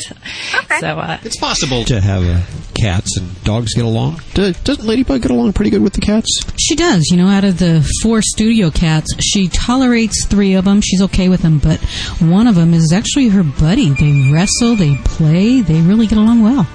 So 0.80 0.86
uh, 0.98 1.18
It's 1.22 1.36
possible 1.38 1.84
to 1.84 2.00
have 2.00 2.22
uh, 2.22 2.40
cats 2.74 3.16
and 3.18 3.44
dogs 3.44 3.74
get 3.74 3.84
along. 3.84 4.20
Do, 4.34 4.52
doesn't 4.64 4.86
Ladybug 4.86 5.22
get 5.22 5.30
along 5.30 5.52
pretty 5.52 5.70
good 5.70 5.82
with 5.82 5.92
the 5.92 6.00
cats? 6.00 6.28
She 6.58 6.74
does. 6.74 7.06
You 7.10 7.16
know, 7.18 7.26
out 7.28 7.44
of 7.44 7.58
the 7.58 7.86
four 8.02 8.07
studio 8.22 8.70
cats, 8.70 9.14
she 9.20 9.48
tolerates 9.48 10.26
three 10.26 10.54
of 10.54 10.64
them. 10.64 10.80
She's 10.80 11.02
okay 11.02 11.28
with 11.28 11.42
them, 11.42 11.58
but 11.58 11.78
one 12.20 12.46
of 12.46 12.54
them 12.54 12.72
is 12.72 12.92
actually 12.92 13.28
her 13.28 13.42
buddy. 13.44 13.90
They 13.90 14.32
wrestle, 14.32 14.74
they 14.76 14.96
play, 15.04 15.60
they 15.60 15.80
really 15.80 16.06
get 16.06 16.18
along 16.18 16.42
well. 16.42 16.66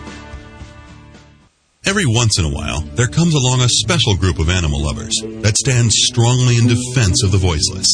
Every 1.86 2.06
once 2.06 2.40
in 2.40 2.46
a 2.46 2.54
while, 2.54 2.82
there 2.96 3.08
comes 3.08 3.34
along 3.34 3.60
a 3.60 3.68
special 3.68 4.16
group 4.16 4.40
of 4.40 4.50
animal 4.50 4.82
lovers 4.82 5.14
that 5.42 5.58
stands 5.58 5.96
strongly 5.98 6.56
in 6.58 6.68
defense 6.68 7.24
of 7.24 7.32
the 7.32 7.38
voiceless. 7.38 7.88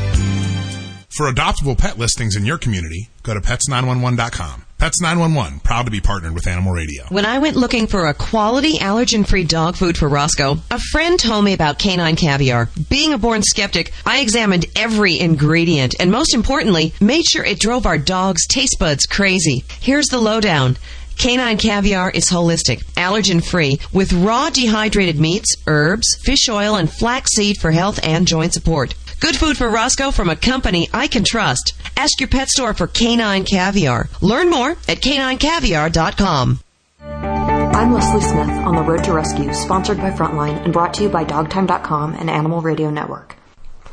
For 1.07 1.31
adoptable 1.31 1.77
pet 1.77 1.97
listings 1.97 2.35
in 2.35 2.45
your 2.45 2.57
community, 2.57 3.09
go 3.23 3.33
to 3.33 3.39
pets911.com. 3.39 4.66
Pets 4.79 5.01
911, 5.01 5.61
proud 5.61 5.85
to 5.85 5.91
be 5.91 6.01
partnered 6.01 6.35
with 6.35 6.45
Animal 6.45 6.71
Radio. 6.71 7.03
When 7.09 7.25
I 7.25 7.39
went 7.39 7.55
looking 7.55 7.87
for 7.87 8.05
a 8.05 8.13
quality 8.13 8.73
allergen-free 8.77 9.45
dog 9.45 9.75
food 9.75 9.97
for 9.97 10.07
Roscoe, 10.07 10.59
a 10.69 10.79
friend 10.91 11.19
told 11.19 11.45
me 11.45 11.53
about 11.53 11.79
canine 11.79 12.15
caviar. 12.15 12.69
Being 12.87 13.11
a 13.11 13.17
born 13.17 13.41
skeptic, 13.41 13.91
I 14.05 14.19
examined 14.19 14.67
every 14.75 15.19
ingredient 15.19 15.95
and 15.99 16.11
most 16.11 16.35
importantly, 16.35 16.93
made 17.01 17.25
sure 17.25 17.43
it 17.43 17.59
drove 17.59 17.87
our 17.87 17.97
dog's 17.97 18.45
taste 18.45 18.77
buds 18.79 19.07
crazy. 19.07 19.63
Here's 19.79 20.09
the 20.09 20.19
lowdown. 20.19 20.77
Canine 21.17 21.57
caviar 21.57 22.11
is 22.11 22.29
holistic, 22.29 22.83
allergen 22.93 23.43
free, 23.43 23.79
with 23.91 24.13
raw 24.13 24.51
dehydrated 24.51 25.19
meats, 25.19 25.55
herbs, 25.65 26.05
fish 26.21 26.47
oil, 26.47 26.75
and 26.75 26.91
flaxseed 26.91 27.57
for 27.57 27.71
health 27.71 27.99
and 28.03 28.27
joint 28.27 28.53
support. 28.53 28.93
Good 29.19 29.35
food 29.35 29.57
for 29.57 29.67
Roscoe 29.67 30.11
from 30.11 30.29
a 30.29 30.35
company 30.35 30.89
I 30.93 31.07
can 31.07 31.23
trust. 31.23 31.73
Ask 31.97 32.19
your 32.19 32.29
pet 32.29 32.49
store 32.49 32.75
for 32.75 32.85
canine 32.85 33.45
caviar. 33.45 34.09
Learn 34.21 34.49
more 34.49 34.71
at 34.71 35.01
caninecaviar.com. 35.01 36.59
I'm 37.01 37.93
Leslie 37.93 38.21
Smith 38.21 38.49
on 38.49 38.75
The 38.75 38.83
Road 38.83 39.03
to 39.05 39.13
Rescue, 39.13 39.53
sponsored 39.53 39.97
by 39.97 40.11
Frontline 40.11 40.63
and 40.63 40.71
brought 40.71 40.93
to 40.95 41.03
you 41.03 41.09
by 41.09 41.23
Dogtime.com 41.23 42.13
and 42.13 42.29
Animal 42.29 42.61
Radio 42.61 42.91
Network. 42.91 43.35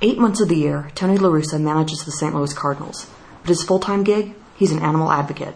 Eight 0.02 0.18
months 0.18 0.40
of 0.40 0.48
the 0.48 0.56
year, 0.56 0.90
Tony 0.94 1.16
La 1.16 1.30
Russa 1.30 1.60
manages 1.60 2.04
the 2.04 2.12
St. 2.12 2.34
Louis 2.34 2.52
Cardinals, 2.52 3.06
but 3.40 3.48
his 3.48 3.62
full 3.62 3.78
time 3.78 4.04
gig, 4.04 4.34
he's 4.56 4.72
an 4.72 4.82
animal 4.82 5.10
advocate. 5.10 5.54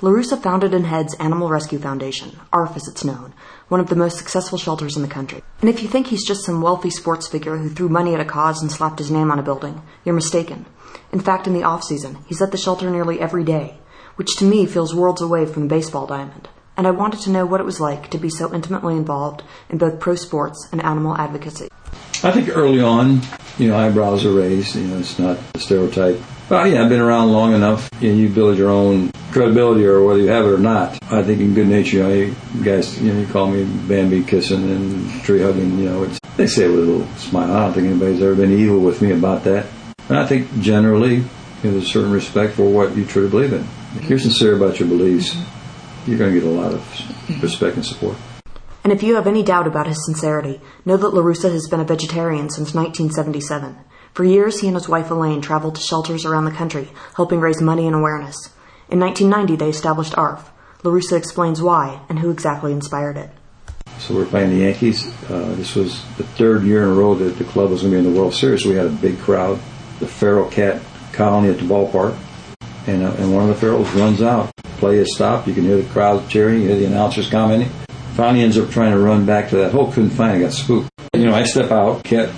La 0.00 0.10
Russa 0.12 0.40
founded 0.40 0.74
and 0.74 0.86
heads 0.86 1.14
Animal 1.14 1.48
Rescue 1.48 1.80
Foundation, 1.80 2.38
ARF 2.52 2.76
as 2.76 2.86
it's 2.86 3.04
known, 3.04 3.32
one 3.68 3.80
of 3.80 3.88
the 3.88 3.96
most 3.96 4.18
successful 4.18 4.58
shelters 4.58 4.96
in 4.96 5.02
the 5.02 5.08
country. 5.08 5.42
And 5.60 5.68
if 5.70 5.82
you 5.82 5.88
think 5.88 6.08
he's 6.08 6.26
just 6.26 6.44
some 6.44 6.62
wealthy 6.62 6.90
sports 6.90 7.28
figure 7.28 7.56
who 7.56 7.68
threw 7.68 7.88
money 7.88 8.14
at 8.14 8.20
a 8.20 8.24
cause 8.24 8.62
and 8.62 8.72
slapped 8.72 8.98
his 8.98 9.10
name 9.10 9.30
on 9.30 9.38
a 9.38 9.42
building, 9.42 9.82
you're 10.04 10.14
mistaken. 10.14 10.66
In 11.12 11.20
fact, 11.20 11.46
in 11.46 11.54
the 11.54 11.62
off 11.62 11.84
season, 11.84 12.18
he's 12.26 12.42
at 12.42 12.50
the 12.50 12.58
shelter 12.58 12.90
nearly 12.90 13.20
every 13.20 13.44
day, 13.44 13.78
which 14.16 14.36
to 14.36 14.44
me 14.44 14.66
feels 14.66 14.94
worlds 14.94 15.20
away 15.20 15.46
from 15.46 15.62
the 15.62 15.74
baseball 15.74 16.06
diamond. 16.06 16.48
And 16.76 16.86
I 16.86 16.92
wanted 16.92 17.20
to 17.20 17.30
know 17.30 17.44
what 17.44 17.60
it 17.60 17.64
was 17.64 17.80
like 17.80 18.08
to 18.10 18.18
be 18.18 18.30
so 18.30 18.54
intimately 18.54 18.94
involved 18.94 19.42
in 19.68 19.78
both 19.78 20.00
pro 20.00 20.14
sports 20.14 20.68
and 20.70 20.82
animal 20.82 21.16
advocacy. 21.16 21.68
I 22.22 22.30
think 22.30 22.56
early 22.56 22.80
on, 22.80 23.20
you 23.58 23.68
know, 23.68 23.76
eyebrows 23.76 24.24
are 24.24 24.32
raised. 24.32 24.76
You 24.76 24.86
know, 24.86 24.98
it's 24.98 25.18
not 25.18 25.38
a 25.54 25.58
stereotype. 25.58 26.20
But 26.48 26.70
yeah, 26.70 26.82
I've 26.82 26.88
been 26.88 27.00
around 27.00 27.30
long 27.32 27.54
enough. 27.54 27.90
You, 28.00 28.10
know, 28.10 28.18
you 28.18 28.28
build 28.30 28.56
your 28.56 28.70
own 28.70 29.10
credibility, 29.32 29.84
or 29.84 30.02
whether 30.02 30.20
you 30.20 30.28
have 30.28 30.46
it 30.46 30.48
or 30.48 30.58
not. 30.58 30.98
I 31.12 31.22
think 31.22 31.40
in 31.40 31.52
good 31.52 31.68
nature, 31.68 31.98
you, 31.98 32.02
know, 32.02 32.08
you 32.08 32.64
guys, 32.64 33.00
you 33.02 33.12
know, 33.12 33.20
you 33.20 33.26
call 33.26 33.48
me 33.48 33.64
Bambi 33.86 34.24
kissing 34.24 34.70
and 34.70 35.22
tree 35.22 35.42
hugging. 35.42 35.78
You 35.78 35.84
know, 35.90 36.02
it's, 36.04 36.18
they 36.38 36.46
say 36.46 36.64
it 36.64 36.70
with 36.70 36.88
a 36.88 36.90
little 36.90 37.06
smile. 37.16 37.52
I 37.52 37.64
don't 37.64 37.74
think 37.74 37.88
anybody's 37.88 38.22
ever 38.22 38.34
been 38.34 38.52
evil 38.52 38.80
with 38.80 39.02
me 39.02 39.12
about 39.12 39.44
that. 39.44 39.66
And 40.08 40.18
I 40.18 40.24
think 40.24 40.60
generally, 40.60 41.16
you 41.16 41.22
know, 41.64 41.72
there's 41.72 41.84
a 41.84 41.86
certain 41.86 42.12
respect 42.12 42.54
for 42.54 42.64
what 42.70 42.96
you 42.96 43.04
truly 43.04 43.28
believe 43.28 43.52
in. 43.52 43.66
If 43.96 44.08
you're 44.08 44.18
sincere 44.18 44.56
about 44.56 44.80
your 44.80 44.88
beliefs, 44.88 45.36
you're 46.06 46.16
going 46.16 46.32
to 46.32 46.40
get 46.40 46.48
a 46.48 46.50
lot 46.50 46.72
of 46.72 47.42
respect 47.42 47.76
and 47.76 47.84
support. 47.84 48.16
And 48.84 48.92
if 48.92 49.02
you 49.02 49.16
have 49.16 49.26
any 49.26 49.42
doubt 49.42 49.66
about 49.66 49.86
his 49.86 50.02
sincerity, 50.06 50.62
know 50.86 50.96
that 50.96 51.12
La 51.12 51.20
Russa 51.20 51.52
has 51.52 51.68
been 51.68 51.80
a 51.80 51.84
vegetarian 51.84 52.48
since 52.48 52.72
1977. 52.72 53.76
For 54.18 54.24
years, 54.24 54.58
he 54.58 54.66
and 54.66 54.74
his 54.74 54.88
wife 54.88 55.12
Elaine 55.12 55.40
traveled 55.40 55.76
to 55.76 55.80
shelters 55.80 56.24
around 56.24 56.44
the 56.44 56.50
country, 56.50 56.88
helping 57.14 57.38
raise 57.38 57.62
money 57.62 57.86
and 57.86 57.94
awareness. 57.94 58.34
In 58.88 58.98
1990, 58.98 59.54
they 59.54 59.70
established 59.70 60.18
ARF. 60.18 60.50
La 60.82 60.90
Russa 60.90 61.16
explains 61.16 61.62
why 61.62 62.00
and 62.08 62.18
who 62.18 62.28
exactly 62.28 62.72
inspired 62.72 63.16
it. 63.16 63.30
So 64.00 64.16
we're 64.16 64.26
playing 64.26 64.50
the 64.50 64.64
Yankees. 64.64 65.06
Uh, 65.30 65.54
this 65.54 65.76
was 65.76 66.04
the 66.16 66.24
third 66.24 66.64
year 66.64 66.82
in 66.82 66.88
a 66.88 66.94
row 66.94 67.14
that 67.14 67.38
the 67.38 67.44
club 67.44 67.70
was 67.70 67.82
going 67.82 67.92
to 67.92 68.00
be 68.00 68.08
in 68.08 68.12
the 68.12 68.20
World 68.20 68.34
Series. 68.34 68.66
We 68.66 68.74
had 68.74 68.86
a 68.86 68.90
big 68.90 69.20
crowd. 69.20 69.60
The 70.00 70.08
feral 70.08 70.50
cat 70.50 70.82
colony 71.12 71.50
at 71.50 71.58
the 71.58 71.64
ballpark. 71.64 72.18
And, 72.88 73.04
uh, 73.04 73.12
and 73.18 73.32
one 73.32 73.48
of 73.48 73.60
the 73.60 73.64
ferals 73.64 73.94
runs 73.94 74.20
out. 74.20 74.50
Play 74.78 74.98
is 74.98 75.14
stopped. 75.14 75.46
You 75.46 75.54
can 75.54 75.62
hear 75.62 75.76
the 75.76 75.88
crowd 75.90 76.28
cheering. 76.28 76.62
You 76.62 76.70
hear 76.70 76.76
the 76.76 76.86
announcers 76.86 77.30
commenting. 77.30 77.68
Finally 78.16 78.42
ends 78.42 78.58
up 78.58 78.68
trying 78.70 78.90
to 78.90 78.98
run 78.98 79.24
back 79.26 79.50
to 79.50 79.56
that 79.58 79.70
hole, 79.70 79.92
couldn't 79.92 80.10
find 80.10 80.38
it, 80.38 80.44
got 80.44 80.52
spooked. 80.52 80.90
You 81.14 81.26
know, 81.26 81.34
I 81.34 81.44
step 81.44 81.70
out, 81.70 82.02
cat 82.02 82.34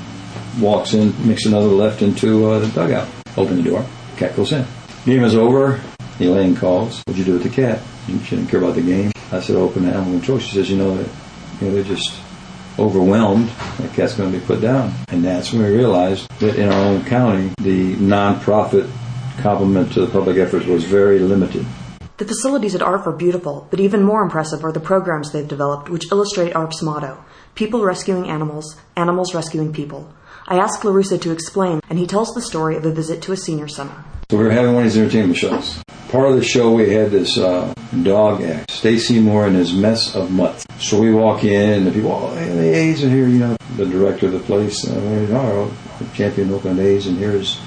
walks 0.59 0.95
in, 0.95 1.15
makes 1.27 1.47
another 1.47 1.67
left 1.67 2.03
into 2.03 2.51
uh, 2.51 2.59
the 2.59 2.69
dugout. 2.69 3.09
Open 3.37 3.57
the 3.57 3.63
door, 3.63 3.85
cat 4.17 4.35
goes 4.35 4.53
in. 4.53 4.65
Game 5.05 5.25
is 5.25 5.35
over. 5.35 5.81
Elaine 6.19 6.55
calls. 6.55 7.03
What'd 7.07 7.19
you 7.19 7.25
do 7.25 7.33
with 7.35 7.45
the 7.45 7.49
cat? 7.49 7.81
She 8.07 8.37
didn't 8.37 8.49
care 8.49 8.61
about 8.61 8.75
the 8.75 8.83
game. 8.83 9.13
I 9.33 9.41
said, 9.41 9.57
open 9.57 9.85
the 9.85 9.91
animal 9.91 10.13
control. 10.19 10.39
She 10.39 10.55
says, 10.55 10.69
you 10.69 10.77
know, 10.77 10.93
you 10.93 11.07
know, 11.63 11.73
they're 11.73 11.85
just 11.85 12.21
overwhelmed. 12.79 13.49
That 13.79 13.95
cat's 13.95 14.15
going 14.15 14.33
to 14.33 14.39
be 14.39 14.45
put 14.45 14.61
down. 14.61 14.93
And 15.09 15.25
that's 15.25 15.53
when 15.53 15.63
we 15.63 15.69
realized 15.71 16.29
that 16.41 16.57
in 16.57 16.69
our 16.69 16.85
own 16.85 17.05
county, 17.05 17.53
the 17.59 17.95
nonprofit 17.97 18.91
complement 19.39 19.93
to 19.93 20.01
the 20.01 20.09
public 20.09 20.37
efforts 20.37 20.67
was 20.67 20.85
very 20.85 21.21
limited. 21.21 21.65
The 22.19 22.27
facilities 22.27 22.75
at 22.75 22.83
ARF 22.83 23.07
are 23.07 23.13
beautiful, 23.13 23.67
but 23.71 23.81
even 23.81 24.03
more 24.03 24.23
impressive 24.23 24.63
are 24.63 24.73
the 24.73 24.81
programs 24.81 25.33
they've 25.33 25.49
developed 25.49 25.89
which 25.89 26.13
illustrate 26.13 26.55
ARF's 26.55 26.83
motto 26.83 27.25
People 27.55 27.83
rescuing 27.83 28.31
animals, 28.31 28.77
animals 28.97 29.35
rescuing 29.35 29.73
people. 29.73 30.11
I 30.51 30.57
asked 30.57 30.85
La 30.85 30.91
Russa 30.91 31.21
to 31.21 31.31
explain, 31.31 31.79
and 31.89 31.97
he 31.97 32.09
tells 32.09 32.35
the 32.35 32.43
story 32.43 32.75
of 32.75 32.85
a 32.85 32.91
visit 32.91 33.23
to 33.23 33.31
a 33.31 33.37
senior 33.37 33.69
center. 33.69 33.95
So 34.33 34.37
we 34.37 34.43
were 34.43 34.51
having 34.51 34.75
one 34.75 34.85
of 34.85 34.93
these 34.93 35.01
entertainment 35.01 35.37
shows. 35.37 35.81
Part 36.09 36.29
of 36.29 36.35
the 36.35 36.43
show, 36.43 36.73
we 36.73 36.91
had 36.91 37.13
this 37.13 37.39
uh, 37.39 37.73
dog 38.03 38.43
act, 38.43 38.69
Stacy 38.73 39.21
Moore 39.21 39.47
and 39.47 39.55
his 39.55 39.73
mess 39.73 40.17
of 40.17 40.33
mutts. 40.33 40.67
So 40.81 41.01
we 41.01 41.15
walk 41.15 41.45
in, 41.45 41.71
and 41.75 41.87
the 41.87 41.93
people, 41.93 42.11
oh, 42.11 42.35
hey, 42.35 42.49
the 42.49 42.75
A's 42.75 43.05
are 43.05 43.09
here, 43.09 43.29
you 43.29 43.39
know, 43.39 43.57
the 43.77 43.87
director 43.87 44.27
of 44.27 44.33
the 44.33 44.41
place, 44.41 44.91
uh, 44.91 45.29
oh, 45.31 45.73
champion 46.15 46.53
Oakland 46.53 46.81
A's, 46.81 47.07
and 47.07 47.17
here's 47.17 47.61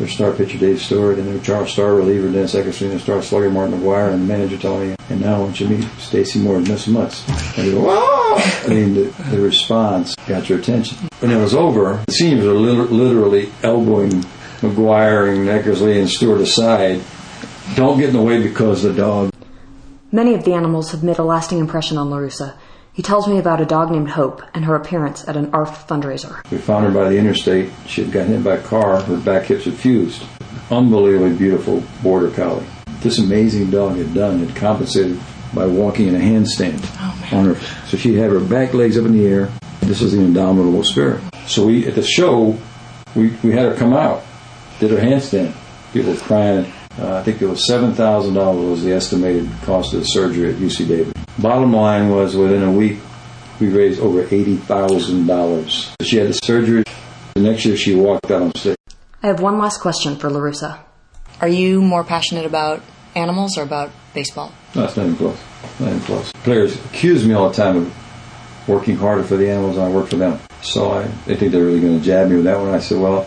their 0.00 0.08
star 0.08 0.32
pitcher 0.32 0.56
Dave 0.56 0.80
Stewart 0.80 1.18
and 1.18 1.28
their 1.28 1.66
star, 1.66 1.94
reliever 1.94 2.32
Dennis 2.32 2.54
Eckersley 2.54 2.84
and 2.84 2.92
their 2.92 2.98
star 2.98 3.22
slugger 3.22 3.50
Mark 3.50 3.70
McGwire 3.70 4.10
and 4.10 4.22
the 4.22 4.26
manager 4.26 4.56
me, 4.78 4.96
and 5.10 5.20
now 5.20 5.36
I 5.36 5.38
want 5.40 5.60
you 5.60 5.68
to 5.68 5.76
meet 5.76 5.84
Stacy 5.98 6.38
Moore 6.38 6.56
and 6.56 6.66
Miss 6.66 6.86
Mutts. 6.86 7.28
And 7.58 7.68
they 7.68 7.72
go, 7.72 7.82
Whoa! 7.82 8.36
I 8.38 8.68
mean, 8.68 8.94
the, 8.94 9.02
the 9.30 9.38
response 9.38 10.14
got 10.26 10.48
your 10.48 10.58
attention. 10.58 10.96
When 11.18 11.30
it 11.30 11.36
was 11.36 11.54
over, 11.54 12.02
the 12.06 12.12
seniors 12.12 12.46
were 12.46 12.54
literally 12.54 13.52
elbowing 13.62 14.24
McGuire 14.62 15.36
and 15.36 15.46
Eckersley 15.46 16.00
and 16.00 16.08
Stewart 16.08 16.40
aside. 16.40 17.02
Don't 17.74 17.98
get 17.98 18.08
in 18.08 18.16
the 18.16 18.22
way 18.22 18.42
because 18.42 18.82
the 18.82 18.94
dog. 18.94 19.30
Many 20.10 20.32
of 20.32 20.44
the 20.44 20.54
animals 20.54 20.92
have 20.92 21.04
made 21.04 21.18
a 21.18 21.24
lasting 21.24 21.58
impression 21.58 21.98
on 21.98 22.08
La 22.08 22.16
Russa. 22.16 22.54
He 23.00 23.02
tells 23.02 23.26
me 23.26 23.38
about 23.38 23.62
a 23.62 23.64
dog 23.64 23.90
named 23.90 24.10
Hope 24.10 24.42
and 24.52 24.62
her 24.66 24.74
appearance 24.74 25.26
at 25.26 25.34
an 25.34 25.54
ARF 25.54 25.88
fundraiser. 25.88 26.38
We 26.50 26.58
found 26.58 26.84
her 26.84 26.90
by 26.90 27.08
the 27.08 27.16
interstate. 27.16 27.72
She 27.86 28.02
had 28.02 28.12
gotten 28.12 28.32
hit 28.32 28.44
by 28.44 28.56
a 28.56 28.62
car. 28.62 29.00
Her 29.00 29.16
back 29.16 29.44
hips 29.44 29.64
had 29.64 29.72
fused. 29.72 30.22
Unbelievably 30.70 31.38
beautiful 31.38 31.82
border 32.02 32.30
collie. 32.30 32.66
This 33.00 33.18
amazing 33.18 33.70
dog 33.70 33.96
had 33.96 34.12
done 34.12 34.40
had 34.44 34.54
compensated 34.54 35.18
by 35.54 35.64
walking 35.64 36.08
in 36.08 36.14
a 36.14 36.18
handstand 36.18 36.78
oh, 37.00 37.38
on 37.38 37.46
her. 37.46 37.54
So 37.86 37.96
she 37.96 38.16
had 38.16 38.32
her 38.32 38.38
back 38.38 38.74
legs 38.74 38.98
up 38.98 39.06
in 39.06 39.12
the 39.12 39.26
air. 39.26 39.50
This 39.80 40.02
is 40.02 40.12
the 40.12 40.20
indomitable 40.20 40.84
spirit. 40.84 41.22
So 41.46 41.64
we 41.64 41.86
at 41.86 41.94
the 41.94 42.02
show, 42.02 42.58
we, 43.16 43.30
we 43.42 43.52
had 43.52 43.64
her 43.64 43.76
come 43.76 43.94
out, 43.94 44.24
did 44.78 44.90
her 44.90 44.98
handstand. 44.98 45.54
People 45.94 46.12
were 46.12 46.18
crying. 46.18 46.70
Uh, 46.98 47.14
I 47.14 47.22
think 47.22 47.40
it 47.40 47.46
was 47.46 47.66
seven 47.66 47.94
thousand 47.94 48.34
dollars 48.34 48.68
was 48.68 48.84
the 48.84 48.92
estimated 48.92 49.48
cost 49.62 49.94
of 49.94 50.00
the 50.00 50.06
surgery 50.06 50.52
at 50.52 50.56
UC 50.56 50.86
Davis. 50.86 51.14
Bottom 51.40 51.72
line 51.72 52.10
was 52.10 52.36
within 52.36 52.62
a 52.62 52.70
week, 52.70 52.98
we 53.60 53.68
raised 53.68 53.98
over 53.98 54.24
$80,000. 54.24 55.94
She 56.02 56.18
had 56.18 56.28
the 56.28 56.32
surgery. 56.34 56.84
The 57.34 57.40
next 57.40 57.64
year, 57.64 57.78
she 57.78 57.94
walked 57.94 58.30
out 58.30 58.42
on 58.42 58.54
stage. 58.54 58.76
I 59.22 59.28
have 59.28 59.40
one 59.40 59.58
last 59.58 59.80
question 59.80 60.16
for 60.16 60.28
La 60.28 60.38
Russa. 60.38 60.80
Are 61.40 61.48
you 61.48 61.80
more 61.80 62.04
passionate 62.04 62.44
about 62.44 62.82
animals 63.14 63.56
or 63.56 63.62
about 63.62 63.90
baseball? 64.12 64.52
No, 64.74 64.84
it's 64.84 64.98
not 64.98 65.04
even 65.06 65.16
close. 65.16 65.40
Not 65.78 65.88
even 65.88 66.00
close. 66.00 66.30
Players 66.44 66.84
accuse 66.86 67.26
me 67.26 67.32
all 67.32 67.48
the 67.48 67.56
time 67.56 67.76
of 67.78 68.68
working 68.68 68.96
harder 68.96 69.22
for 69.22 69.36
the 69.36 69.48
animals 69.48 69.76
than 69.76 69.86
I 69.86 69.88
work 69.88 70.08
for 70.08 70.16
them. 70.16 70.38
So 70.60 70.90
I, 70.90 71.04
they 71.24 71.36
think 71.36 71.52
they're 71.52 71.64
really 71.64 71.80
going 71.80 71.98
to 71.98 72.04
jab 72.04 72.28
me 72.28 72.36
with 72.36 72.44
that 72.44 72.58
one. 72.58 72.68
I 72.68 72.80
said, 72.80 73.00
well, 73.00 73.26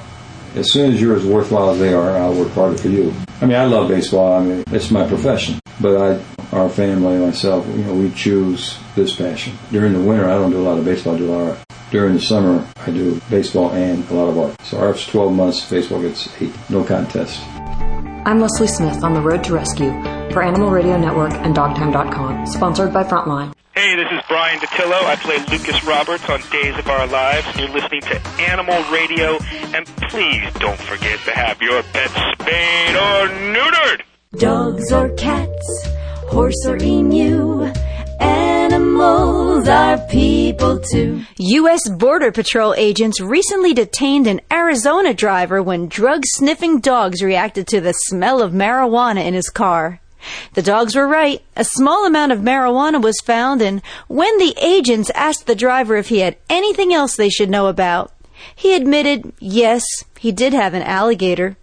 as 0.54 0.72
soon 0.72 0.94
as 0.94 1.02
you're 1.02 1.16
as 1.16 1.26
worthwhile 1.26 1.72
as 1.72 1.80
they 1.80 1.96
are, 1.96 2.12
I'll 2.12 2.36
work 2.36 2.52
harder 2.52 2.78
for 2.78 2.90
you. 2.90 3.12
I 3.42 3.48
mean, 3.48 3.58
I 3.58 3.66
love 3.66 3.88
baseball. 3.88 4.34
I 4.34 4.44
mean, 4.44 4.64
it's 4.68 4.92
my 4.92 5.08
profession. 5.08 5.60
But 5.84 5.98
I, 5.98 6.56
our 6.56 6.70
family, 6.70 7.18
myself, 7.18 7.68
you 7.68 7.84
know, 7.84 7.94
we 7.94 8.10
choose 8.12 8.80
this 8.96 9.14
passion. 9.18 9.58
During 9.70 9.92
the 9.92 10.00
winter, 10.00 10.24
I 10.24 10.36
don't 10.36 10.50
do 10.50 10.62
a 10.62 10.64
lot 10.64 10.80
of 10.80 10.86
baseball. 10.86 11.16
I 11.16 11.18
do 11.18 11.30
a 11.30 11.36
lot 11.36 11.48
of. 11.50 11.66
During 11.92 12.14
the 12.14 12.22
summer, 12.22 12.66
I 12.88 12.90
do 12.90 13.20
baseball 13.30 13.72
and 13.72 14.10
a 14.10 14.14
lot 14.14 14.30
of 14.30 14.38
art. 14.38 14.62
So 14.62 14.78
art's 14.80 15.06
12 15.06 15.34
months, 15.34 15.70
baseball 15.70 16.02
gets 16.02 16.30
eight. 16.42 16.54
No 16.70 16.86
contest. 16.86 17.38
I'm 18.26 18.40
Leslie 18.40 18.68
Smith 18.68 19.04
on 19.04 19.14
the 19.14 19.20
Road 19.20 19.44
to 19.44 19.54
Rescue 19.54 19.92
for 20.32 20.42
Animal 20.42 20.72
Radio 20.72 20.98
Network 20.98 21.34
and 21.34 21.54
Dogtime.com, 21.54 22.48
sponsored 22.48 22.94
by 22.94 23.04
Frontline. 23.04 23.54
Hey, 23.76 23.98
this 23.98 24.08
is 24.10 24.22
Bryan 24.30 24.60
Dattilo. 24.60 25.04
I 25.04 25.18
play 25.18 25.40
Lucas 25.52 25.84
Roberts 25.84 26.30
on 26.30 26.40
Days 26.50 26.80
of 26.80 26.88
Our 26.88 27.08
Lives. 27.08 27.46
You're 27.60 27.68
listening 27.68 28.02
to 28.04 28.22
Animal 28.40 28.82
Radio, 28.90 29.38
and 29.76 29.86
please 30.10 30.50
don't 30.60 30.80
forget 30.80 31.20
to 31.26 31.32
have 31.32 31.62
your 31.62 31.84
pet 31.84 32.10
spayed 32.40 32.96
or 32.96 33.28
neutered. 33.52 34.04
Dogs 34.38 34.92
or 34.92 35.10
cats, 35.10 35.88
horse 36.28 36.66
or 36.66 36.78
emu, 36.78 37.72
animals 38.20 39.68
are 39.68 40.00
people 40.08 40.80
too. 40.80 41.22
U.S. 41.38 41.88
Border 41.88 42.32
Patrol 42.32 42.74
agents 42.76 43.22
recently 43.22 43.76
detained 43.76 44.26
an 44.26 44.42
Arizona 44.52 45.14
driver 45.14 45.62
when 45.62 45.88
drug 45.88 46.24
sniffing 46.26 46.80
dogs 46.80 47.22
reacted 47.22 47.68
to 47.68 47.80
the 47.80 47.94
smell 47.94 48.42
of 48.42 48.54
marijuana 48.54 49.24
in 49.24 49.36
his 49.36 49.50
car. 49.50 50.02
The 50.56 50.64
dogs 50.64 50.96
were 50.96 51.08
right. 51.08 51.44
A 51.56 51.64
small 51.64 52.04
amount 52.08 52.32
of 52.32 52.40
marijuana 52.40 53.00
was 53.04 53.22
found, 53.22 53.62
and 53.62 53.84
when 54.08 54.40
the 54.40 54.56
agents 54.60 55.12
asked 55.14 55.46
the 55.46 55.54
driver 55.54 55.96
if 55.96 56.10
he 56.10 56.20
had 56.20 56.38
anything 56.50 56.92
else 56.92 57.16
they 57.16 57.30
should 57.30 57.52
know 57.52 57.68
about, 57.68 58.12
he 58.56 58.76
admitted 58.76 59.32
yes, 59.40 59.84
he 60.18 60.32
did 60.32 60.54
have 60.54 60.74
an 60.74 60.82
alligator. 60.82 61.56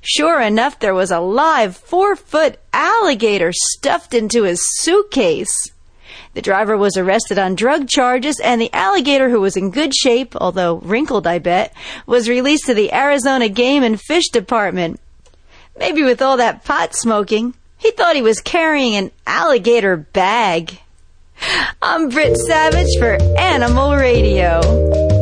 Sure 0.00 0.40
enough, 0.40 0.78
there 0.78 0.94
was 0.94 1.10
a 1.10 1.20
live 1.20 1.76
four 1.76 2.16
foot 2.16 2.58
alligator 2.72 3.52
stuffed 3.52 4.14
into 4.14 4.44
his 4.44 4.60
suitcase. 4.80 5.70
The 6.34 6.42
driver 6.42 6.76
was 6.76 6.96
arrested 6.96 7.38
on 7.38 7.54
drug 7.54 7.88
charges, 7.88 8.40
and 8.40 8.60
the 8.60 8.72
alligator, 8.72 9.30
who 9.30 9.40
was 9.40 9.56
in 9.56 9.70
good 9.70 9.94
shape, 9.94 10.34
although 10.36 10.76
wrinkled, 10.76 11.26
I 11.26 11.38
bet, 11.38 11.72
was 12.06 12.28
released 12.28 12.66
to 12.66 12.74
the 12.74 12.92
Arizona 12.92 13.48
Game 13.48 13.84
and 13.84 14.00
Fish 14.00 14.28
Department. 14.30 15.00
Maybe 15.78 16.02
with 16.02 16.20
all 16.20 16.36
that 16.38 16.64
pot 16.64 16.94
smoking, 16.94 17.54
he 17.78 17.92
thought 17.92 18.16
he 18.16 18.22
was 18.22 18.40
carrying 18.40 18.96
an 18.96 19.10
alligator 19.26 19.96
bag. 19.96 20.80
I'm 21.82 22.08
Britt 22.08 22.36
Savage 22.36 22.96
for 22.98 23.16
Animal 23.38 23.94
Radio. 23.96 25.13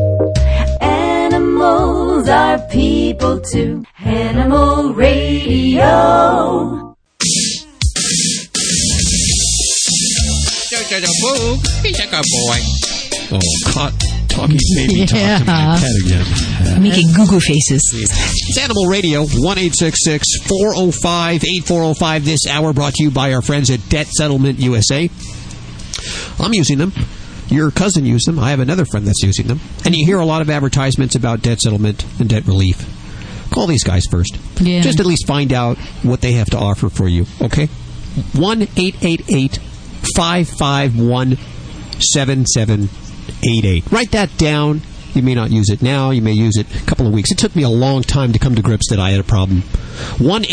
Animals 1.62 2.28
are 2.28 2.58
people 2.70 3.40
too. 3.40 3.84
Animal 4.00 4.94
Radio. 4.94 5.84
Oh, 13.34 13.40
caught 13.72 13.92
talking 14.28 14.58
baby 14.74 15.06
talk 15.06 15.08
to 15.10 15.16
Yeah. 15.16 15.38
my 15.46 15.78
pet 15.78 15.90
again. 16.04 16.82
Making 16.82 17.12
goo 17.14 17.26
goo 17.28 17.38
faces. 17.38 17.82
It's 17.94 18.58
Animal 18.58 18.86
Radio, 18.86 19.24
1 19.24 19.58
405 20.48 21.44
8405. 21.44 22.24
This 22.24 22.46
hour 22.48 22.72
brought 22.72 22.94
to 22.94 23.04
you 23.04 23.10
by 23.12 23.32
our 23.32 23.40
friends 23.42 23.70
at 23.70 23.88
Debt 23.88 24.08
Settlement 24.08 24.58
USA. 24.58 25.08
I'm 26.40 26.52
using 26.54 26.78
them. 26.78 26.92
Your 27.52 27.70
cousin 27.70 28.06
used 28.06 28.26
them. 28.26 28.38
I 28.38 28.50
have 28.50 28.60
another 28.60 28.84
friend 28.86 29.06
that's 29.06 29.22
using 29.22 29.46
them. 29.46 29.60
And 29.84 29.94
you 29.94 30.06
hear 30.06 30.18
a 30.18 30.24
lot 30.24 30.40
of 30.40 30.48
advertisements 30.48 31.14
about 31.14 31.42
debt 31.42 31.60
settlement 31.60 32.04
and 32.18 32.28
debt 32.28 32.46
relief. 32.46 32.88
Call 33.50 33.66
these 33.66 33.84
guys 33.84 34.06
first. 34.10 34.38
Yeah. 34.60 34.80
Just 34.80 35.00
at 35.00 35.06
least 35.06 35.26
find 35.26 35.52
out 35.52 35.76
what 36.02 36.22
they 36.22 36.32
have 36.32 36.48
to 36.50 36.56
offer 36.56 36.88
for 36.88 37.06
you, 37.06 37.26
okay? 37.42 37.66
1 38.34 38.62
888 38.62 39.58
551 40.16 41.36
7788. 42.00 43.92
Write 43.92 44.10
that 44.12 44.36
down. 44.38 44.80
You 45.14 45.22
may 45.22 45.34
not 45.34 45.50
use 45.50 45.68
it 45.68 45.82
now. 45.82 46.10
You 46.10 46.22
may 46.22 46.32
use 46.32 46.56
it 46.56 46.66
a 46.74 46.84
couple 46.86 47.06
of 47.06 47.12
weeks. 47.12 47.30
It 47.30 47.38
took 47.38 47.54
me 47.54 47.62
a 47.62 47.68
long 47.68 48.02
time 48.02 48.32
to 48.32 48.38
come 48.38 48.54
to 48.54 48.62
grips 48.62 48.88
that 48.90 48.98
I 48.98 49.10
had 49.10 49.20
a 49.20 49.24
problem. 49.24 49.62
1 50.18 50.44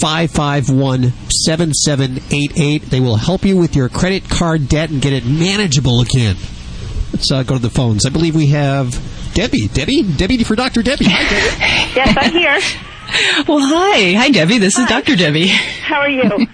551 0.00 1.12
7788. 1.44 2.82
They 2.82 3.00
will 3.00 3.16
help 3.16 3.44
you 3.44 3.56
with 3.56 3.76
your 3.76 3.88
credit 3.88 4.28
card 4.28 4.68
debt 4.68 4.90
and 4.90 5.02
get 5.02 5.12
it 5.12 5.26
manageable 5.26 6.00
again. 6.00 6.36
Let's 7.12 7.30
uh, 7.30 7.42
go 7.42 7.56
to 7.56 7.62
the 7.62 7.70
phones. 7.70 8.06
I 8.06 8.10
believe 8.10 8.34
we 8.34 8.48
have 8.48 8.92
Debbie. 9.34 9.68
Debbie? 9.68 10.02
Debbie 10.02 10.42
for 10.44 10.56
Dr. 10.56 10.82
Debbie. 10.82 11.06
Hi, 11.08 11.28
Debbie. 11.28 11.94
Yes, 11.94 12.16
I'm 12.18 12.32
here. 12.32 12.60
Well, 13.46 13.60
hi. 13.60 14.14
Hi, 14.14 14.30
Debbie. 14.30 14.58
This 14.58 14.78
is 14.78 14.86
Dr. 14.86 15.14
Debbie. 15.14 15.46
How 15.48 16.00
are 16.00 16.08
you? 16.08 16.22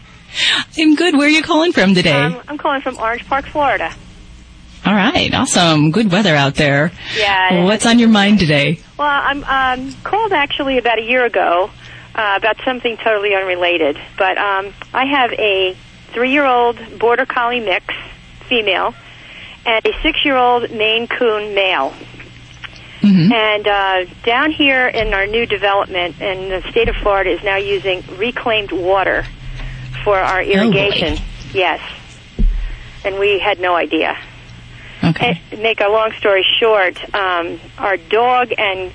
I'm 0.79 0.95
good. 0.97 1.17
Where 1.17 1.27
are 1.27 1.31
you 1.31 1.43
calling 1.43 1.73
from 1.73 1.95
today? 1.95 2.13
Um, 2.13 2.43
I'm 2.49 2.59
calling 2.59 2.83
from 2.83 2.99
Orange 2.99 3.25
Park, 3.27 3.47
Florida. 3.47 3.95
All 4.87 4.95
right. 4.95 5.33
Awesome. 5.35 5.91
Good 5.91 6.11
weather 6.11 6.35
out 6.35 6.55
there. 6.55 6.91
Yeah. 7.17 7.65
What's 7.65 7.87
on 7.87 7.99
your 7.99 8.09
mind 8.09 8.39
today? 8.39 8.81
Well, 8.99 9.09
I'm 9.09 9.45
um, 9.45 9.95
called 10.05 10.33
actually 10.33 10.79
about 10.79 10.99
a 10.99 11.03
year 11.03 11.25
ago 11.25 11.71
uh, 12.15 12.35
about 12.37 12.57
something 12.65 12.97
totally 12.97 13.35
unrelated. 13.35 13.99
But 14.17 14.39
um, 14.39 14.73
I 14.93 15.05
have 15.05 15.33
a 15.33 15.77
three-year-old 16.13 16.99
border 16.99 17.27
collie 17.27 17.61
mix, 17.61 17.95
female, 18.49 18.95
and 19.67 19.85
a 19.85 19.93
six-year-old 20.03 20.71
Maine 20.71 21.07
Coon 21.07 21.55
male. 21.55 21.95
Mm-hmm. 23.01 23.33
And 23.33 23.69
uh, 23.69 24.15
down 24.25 24.51
here 24.51 24.87
in 24.89 25.15
our 25.15 25.27
new 25.27 25.47
development, 25.47 26.21
in 26.21 26.51
the 26.51 26.63
state 26.71 26.89
of 26.89 26.97
Florida, 26.97 27.31
is 27.31 27.43
now 27.43 27.57
using 27.57 28.03
reclaimed 28.17 28.73
water 28.73 29.25
for 30.05 30.19
our 30.19 30.43
irrigation. 30.43 31.19
yes, 31.53 31.81
and 33.05 33.19
we 33.19 33.39
had 33.39 33.61
no 33.61 33.75
idea. 33.75 34.19
Okay. 35.03 35.41
And 35.51 35.63
make 35.63 35.81
a 35.81 35.89
long 35.89 36.13
story 36.19 36.45
short, 36.61 37.03
um, 37.15 37.59
our 37.79 37.97
dog 37.97 38.53
and 38.57 38.93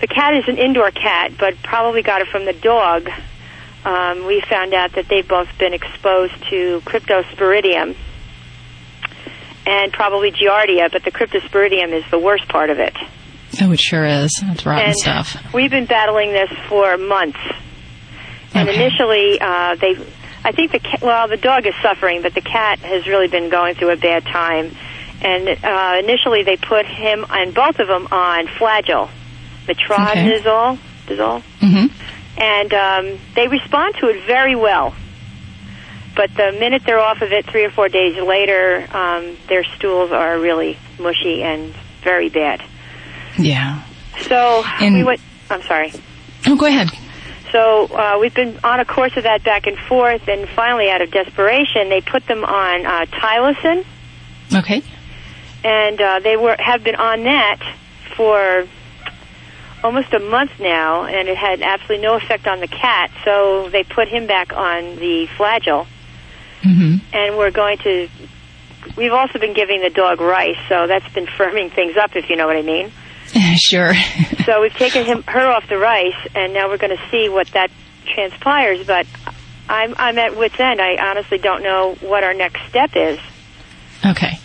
the 0.00 0.06
cat 0.06 0.34
is 0.34 0.44
an 0.48 0.58
indoor 0.58 0.90
cat, 0.90 1.32
but 1.38 1.60
probably 1.62 2.02
got 2.02 2.20
it 2.20 2.28
from 2.28 2.44
the 2.44 2.52
dog. 2.52 3.08
Um, 3.84 4.26
we 4.26 4.40
found 4.48 4.74
out 4.74 4.92
that 4.92 5.08
they've 5.08 5.26
both 5.26 5.48
been 5.58 5.72
exposed 5.72 6.34
to 6.50 6.80
cryptosporidium 6.84 7.96
and 9.66 9.92
probably 9.92 10.30
giardia, 10.30 10.90
but 10.90 11.04
the 11.04 11.10
cryptosporidium 11.10 11.92
is 11.92 12.04
the 12.10 12.18
worst 12.18 12.48
part 12.48 12.70
of 12.70 12.78
it. 12.78 12.94
Oh, 13.60 13.72
it 13.72 13.80
sure 13.80 14.04
is. 14.04 14.30
That's 14.42 14.64
rotten 14.66 14.86
and 14.88 14.96
stuff. 14.96 15.52
We've 15.54 15.70
been 15.70 15.86
battling 15.86 16.32
this 16.32 16.50
for 16.68 16.96
months. 16.96 17.38
And 18.54 18.68
Okay. 18.68 18.82
initially, 18.82 19.40
uh, 19.40 19.74
they, 19.76 19.96
I 20.44 20.52
think 20.52 20.72
the 20.72 20.78
cat, 20.78 21.00
well, 21.02 21.28
the 21.28 21.36
dog 21.36 21.66
is 21.66 21.74
suffering, 21.82 22.22
but 22.22 22.34
the 22.34 22.40
cat 22.40 22.78
has 22.80 23.06
really 23.06 23.28
been 23.28 23.48
going 23.50 23.74
through 23.74 23.90
a 23.90 23.96
bad 23.96 24.24
time. 24.26 24.76
And 25.20 25.48
uh, 25.48 25.96
initially, 26.02 26.42
they 26.44 26.56
put 26.56 26.86
him 26.86 27.26
and 27.28 27.52
both 27.54 27.78
of 27.80 27.88
them 27.88 28.06
on 28.10 28.46
Flagyl, 28.46 29.10
metronidazole, 29.66 30.78
dazole, 31.06 31.42
Mm-hmm. 31.60 32.40
and 32.40 32.72
um, 32.74 33.18
they 33.34 33.48
respond 33.48 33.96
to 34.00 34.08
it 34.08 34.24
very 34.26 34.54
well. 34.54 34.94
But 36.14 36.30
the 36.34 36.52
minute 36.52 36.82
they're 36.84 36.98
off 37.00 37.20
of 37.22 37.32
it, 37.32 37.46
three 37.46 37.64
or 37.64 37.70
four 37.70 37.88
days 37.88 38.16
later, 38.20 38.86
um, 38.92 39.36
their 39.48 39.64
stools 39.76 40.10
are 40.10 40.38
really 40.38 40.76
mushy 40.98 41.42
and 41.42 41.74
very 42.02 42.28
bad. 42.28 42.62
Yeah. 43.38 43.82
So 44.22 44.64
And- 44.80 44.94
we 44.96 45.04
went. 45.04 45.20
I'm 45.50 45.62
sorry. 45.62 45.92
Oh, 46.46 46.56
go 46.56 46.66
ahead. 46.66 46.88
So 47.52 47.86
uh, 47.86 48.18
we've 48.20 48.34
been 48.34 48.58
on 48.62 48.78
a 48.80 48.84
course 48.84 49.16
of 49.16 49.22
that 49.24 49.42
back 49.42 49.66
and 49.66 49.78
forth, 49.78 50.28
and 50.28 50.46
finally, 50.50 50.90
out 50.90 51.00
of 51.02 51.10
desperation, 51.10 51.88
they 51.88 52.00
put 52.02 52.26
them 52.26 52.44
on 52.44 52.84
uh, 52.86 53.06
Tylosin, 53.06 53.84
Okay. 54.54 54.82
And 55.64 56.00
uh, 56.00 56.20
they 56.20 56.36
were 56.36 56.56
have 56.58 56.84
been 56.84 56.96
on 56.96 57.24
that 57.24 57.58
for 58.16 58.66
almost 59.82 60.12
a 60.12 60.18
month 60.18 60.52
now, 60.58 61.04
and 61.04 61.28
it 61.28 61.36
had 61.36 61.62
absolutely 61.62 62.04
no 62.04 62.14
effect 62.14 62.46
on 62.46 62.60
the 62.60 62.68
cat. 62.68 63.10
So 63.24 63.68
they 63.70 63.84
put 63.84 64.08
him 64.08 64.26
back 64.26 64.52
on 64.52 64.96
the 64.96 65.26
Flagyl, 65.36 65.86
Mm-hmm. 66.62 66.96
and 67.14 67.38
we're 67.38 67.52
going 67.52 67.78
to. 67.78 68.08
We've 68.96 69.12
also 69.12 69.38
been 69.38 69.54
giving 69.54 69.80
the 69.80 69.90
dog 69.90 70.20
rice, 70.20 70.56
so 70.68 70.86
that's 70.86 71.08
been 71.12 71.26
firming 71.26 71.72
things 71.72 71.96
up, 71.96 72.16
if 72.16 72.28
you 72.30 72.36
know 72.36 72.46
what 72.46 72.56
I 72.56 72.62
mean. 72.62 72.90
sure. 73.54 73.92
so 74.44 74.60
we've 74.62 74.72
taken 74.74 75.04
him 75.04 75.22
her 75.24 75.46
off 75.46 75.68
the 75.68 75.78
rice, 75.78 76.16
and 76.34 76.52
now 76.52 76.68
we're 76.68 76.78
going 76.78 76.96
to 76.96 77.08
see 77.10 77.28
what 77.28 77.46
that 77.48 77.70
transpires. 78.12 78.86
But 78.86 79.06
I'm 79.68 79.94
I'm 79.98 80.18
at 80.18 80.36
wit's 80.36 80.58
end. 80.58 80.80
I 80.80 80.96
honestly 81.10 81.38
don't 81.38 81.62
know 81.62 81.94
what 82.00 82.24
our 82.24 82.34
next 82.34 82.66
step 82.68 82.90
is. 82.96 83.20
Okay. 84.04 84.38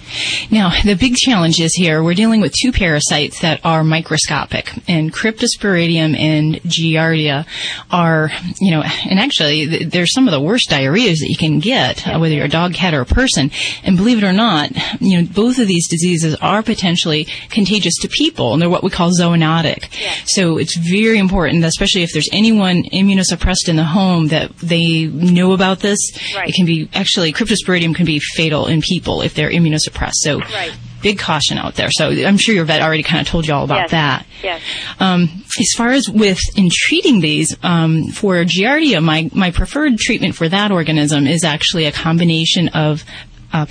Now, 0.52 0.72
the 0.84 0.96
big 0.96 1.16
challenge 1.16 1.60
is 1.60 1.74
here 1.74 2.04
we're 2.04 2.14
dealing 2.14 2.42
with 2.42 2.54
two 2.54 2.72
parasites 2.72 3.40
that 3.42 3.60
are 3.64 3.84
microscopic, 3.84 4.72
and 4.88 5.14
Cryptosporidium 5.14 6.18
and 6.18 6.56
Giardia 6.64 7.46
are, 7.92 8.32
you 8.60 8.72
know, 8.72 8.84
and 9.10 9.20
actually, 9.20 9.68
th- 9.68 9.90
they're 9.92 10.06
some 10.08 10.28
of 10.28 10.32
the 10.32 10.42
worst 10.42 10.70
diarrheas 10.70 11.20
that 11.20 11.30
you 11.30 11.38
can 11.38 11.60
get, 11.60 12.08
uh, 12.08 12.18
whether 12.20 12.34
you're 12.36 12.46
a 12.46 12.50
dog, 12.50 12.74
cat, 12.74 12.94
or 12.94 13.02
a 13.02 13.06
person. 13.06 13.52
And 13.84 13.98
believe 13.98 14.18
it 14.18 14.24
or 14.24 14.34
not, 14.34 14.72
you 15.00 15.22
know, 15.22 15.28
both 15.34 15.60
of 15.60 15.68
these 15.68 15.88
diseases 15.88 16.36
are 16.36 16.64
potentially 16.64 17.28
contagious 17.50 17.94
to 18.02 18.08
people, 18.08 18.54
and 18.54 18.62
they're 18.62 18.70
what 18.70 18.84
we 18.84 18.90
call 18.90 19.12
zoonotic. 19.12 19.86
So 20.26 20.58
it's 20.58 20.76
very 20.78 21.18
important, 21.18 21.64
especially 21.64 22.04
if 22.04 22.12
there's 22.14 22.30
anyone 22.32 22.84
immunosuppressed 22.84 23.70
in 23.70 23.76
the 23.76 23.84
home, 23.84 24.28
that 24.28 24.56
they 24.60 25.06
know 25.06 25.54
about 25.54 25.80
this. 25.80 26.00
Right. 26.36 26.50
It 26.50 26.56
can 26.56 26.66
be 26.66 26.90
actually 26.94 27.34
Cryptosporidium 27.34 27.96
can 27.96 28.06
be 28.06 28.20
fatal 28.20 28.68
in 28.68 28.82
people 28.82 29.22
if 29.22 29.34
they're 29.34 29.52
immunosuppressed. 29.52 30.03
So 30.14 30.40
Right. 30.40 30.74
big 31.02 31.20
caution 31.20 31.58
out 31.58 31.76
there. 31.76 31.90
So 31.92 32.10
I'm 32.10 32.38
sure 32.38 32.54
your 32.56 32.66
vet 32.66 32.82
already 32.82 33.04
kind 33.04 33.22
of 33.22 33.28
told 33.28 33.48
you 33.48 33.54
all 33.54 33.64
about 33.64 33.84
yes. 33.84 33.92
that. 33.92 34.26
Yes. 34.44 34.62
Um, 35.00 35.44
as 35.60 35.68
far 35.78 35.90
as 35.90 36.10
with 36.10 36.40
in 36.56 36.70
treating 36.72 37.20
these 37.22 37.56
um, 37.64 38.08
for 38.08 38.36
Giardia, 38.44 39.04
my 39.04 39.30
my 39.34 39.52
preferred 39.52 39.98
treatment 39.98 40.36
for 40.36 40.50
that 40.50 40.72
organism 40.72 41.28
is 41.28 41.44
actually 41.44 41.86
a 41.86 41.92
combination 41.92 42.70
of 42.70 43.04
uh, 43.54 43.66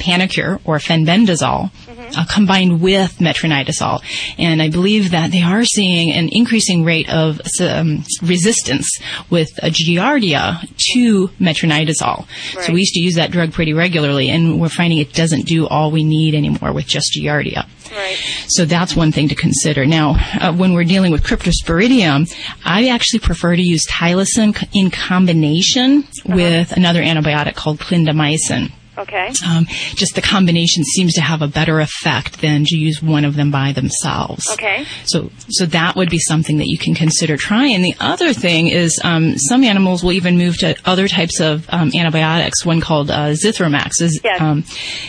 or 0.64 0.78
fenbendazole 0.78 1.70
uh, 2.16 2.24
combined 2.30 2.80
with 2.80 3.18
metronidazole, 3.18 4.03
and 4.39 4.62
I 4.62 4.68
believe 4.68 5.11
that 5.11 5.33
they 5.33 5.43
are 5.43 5.64
seeing 5.64 6.12
an 6.12 6.28
increasing 6.30 6.85
rate 6.85 7.09
of 7.12 7.41
um, 7.61 8.05
resistance 8.22 8.89
with 9.30 9.51
uh, 9.62 9.66
Giardia 9.66 10.61
to 10.95 11.28
metronidazole. 11.41 12.26
So 12.61 12.72
we 12.72 12.80
used 12.80 12.95
to 12.95 13.01
use 13.01 13.14
that 13.14 13.30
drug 13.30 13.53
pretty 13.53 13.72
regularly, 13.72 14.30
and 14.30 14.61
we're 14.61 14.68
finding 14.68 14.99
it 14.99 15.12
doesn't 15.12 15.47
do 15.47 15.66
all 15.66 15.91
we 15.91 16.05
need 16.05 16.35
anymore 16.35 16.72
with 16.72 16.87
just 16.87 17.16
Giardia. 17.18 17.66
Right. 17.91 18.16
So 18.49 18.64
that's 18.64 18.97
one 18.97 19.12
thing 19.12 19.28
to 19.28 19.35
consider. 19.35 19.85
Now, 19.85 20.14
uh, 20.41 20.55
when 20.55 20.72
we're 20.72 20.85
dealing 20.85 21.12
with 21.12 21.24
Cryptosporidium, 21.24 22.33
I 22.64 22.89
actually 22.89 23.20
prefer 23.20 23.55
to 23.55 23.62
use 23.62 23.85
Tylosin 23.87 24.57
in 24.74 24.91
combination 24.91 26.05
with 26.24 26.72
another 26.72 27.03
antibiotic 27.03 27.55
called 27.55 27.80
clindamycin. 27.80 28.72
Okay. 28.99 29.32
Um, 29.47 29.64
just 29.95 30.14
the 30.14 30.20
combination 30.20 30.84
seems 30.84 31.14
to 31.14 31.22
have 31.22 31.40
a 31.40 31.49
better 31.49 31.80
effect 31.80 32.40
than 32.43 32.64
to 32.66 32.76
use 32.76 33.03
one 33.03 33.24
of 33.24 33.36
them 33.36 33.51
by 33.51 33.72
themselves. 33.72 34.45
Okay. 34.53 34.84
So, 35.05 35.30
so 35.49 35.64
that 35.66 35.97
would 35.97 36.11
be 36.11 36.18
something 36.18 36.59
that 36.59 36.66
you 36.66 36.76
can 36.76 36.95
consider 36.95 37.36
trying. 37.38 37.80
The 37.80 37.95
other 38.01 38.34
thing 38.34 38.68
is, 38.68 39.01
um, 39.03 39.38
some 39.38 39.64
animals 39.64 40.05
will 40.05 40.12
even 40.12 40.36
move 40.36 40.59
to 40.59 40.76
other 40.84 41.09
types 41.09 41.40
of 41.40 41.64
um, 41.70 41.90
antibiotics. 41.95 42.66
One 42.66 42.80
called 42.82 43.11
uh, 43.11 43.30
Zithromax 43.30 44.03
is, 44.03 44.20
Yes. 44.22 44.40
um, 44.40 44.64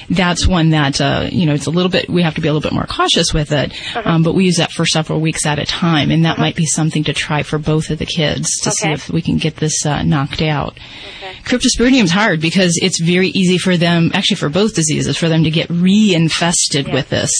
that's 0.09 0.47
one 0.47 0.69
that 0.69 1.01
uh, 1.01 1.27
you 1.31 1.45
know 1.45 1.53
it's 1.53 1.65
a 1.65 1.71
little 1.71 1.91
bit. 1.91 2.09
We 2.09 2.21
have 2.23 2.35
to 2.35 2.41
be 2.41 2.47
a 2.47 2.53
little 2.53 2.67
bit 2.67 2.73
more 2.73 2.85
cautious 2.87 3.33
with 3.33 3.51
it, 3.51 3.71
Uh-huh. 3.95 4.01
um, 4.09 4.23
but 4.23 4.33
we 4.33 4.45
use 4.45 4.57
that 4.57 4.71
for 4.71 4.85
several 4.85 5.19
weeks 5.19 5.45
at 5.45 5.59
a 5.59 5.65
time, 5.65 6.09
and 6.09 6.23
that 6.25 6.37
might 6.37 6.55
be 6.55 6.65
something 6.65 7.03
to 7.05 7.13
try 7.13 7.43
for 7.43 7.57
both 7.59 7.89
of 7.89 7.99
the 7.99 8.05
kids 8.05 8.47
to 8.61 8.71
see 8.71 8.89
if 8.91 9.09
we 9.09 9.21
can 9.21 9.37
get 9.37 9.57
this 9.57 9.85
uh, 9.85 10.03
knocked 10.03 10.41
out. 10.41 10.79
Okay. 11.17 11.33
Cryptosporidium 11.43 12.03
is 12.03 12.11
hard 12.11 12.39
because 12.39 12.79
it's 12.81 12.99
very 13.01 13.27
easy 13.29 13.57
for 13.57 13.72
them, 13.77 14.11
actually 14.13 14.37
for 14.37 14.49
both 14.49 14.75
diseases, 14.75 15.17
for 15.17 15.29
them 15.29 15.43
to 15.43 15.51
get 15.51 15.67
reinfested 15.69 16.91
with 16.91 17.09
this. 17.09 17.31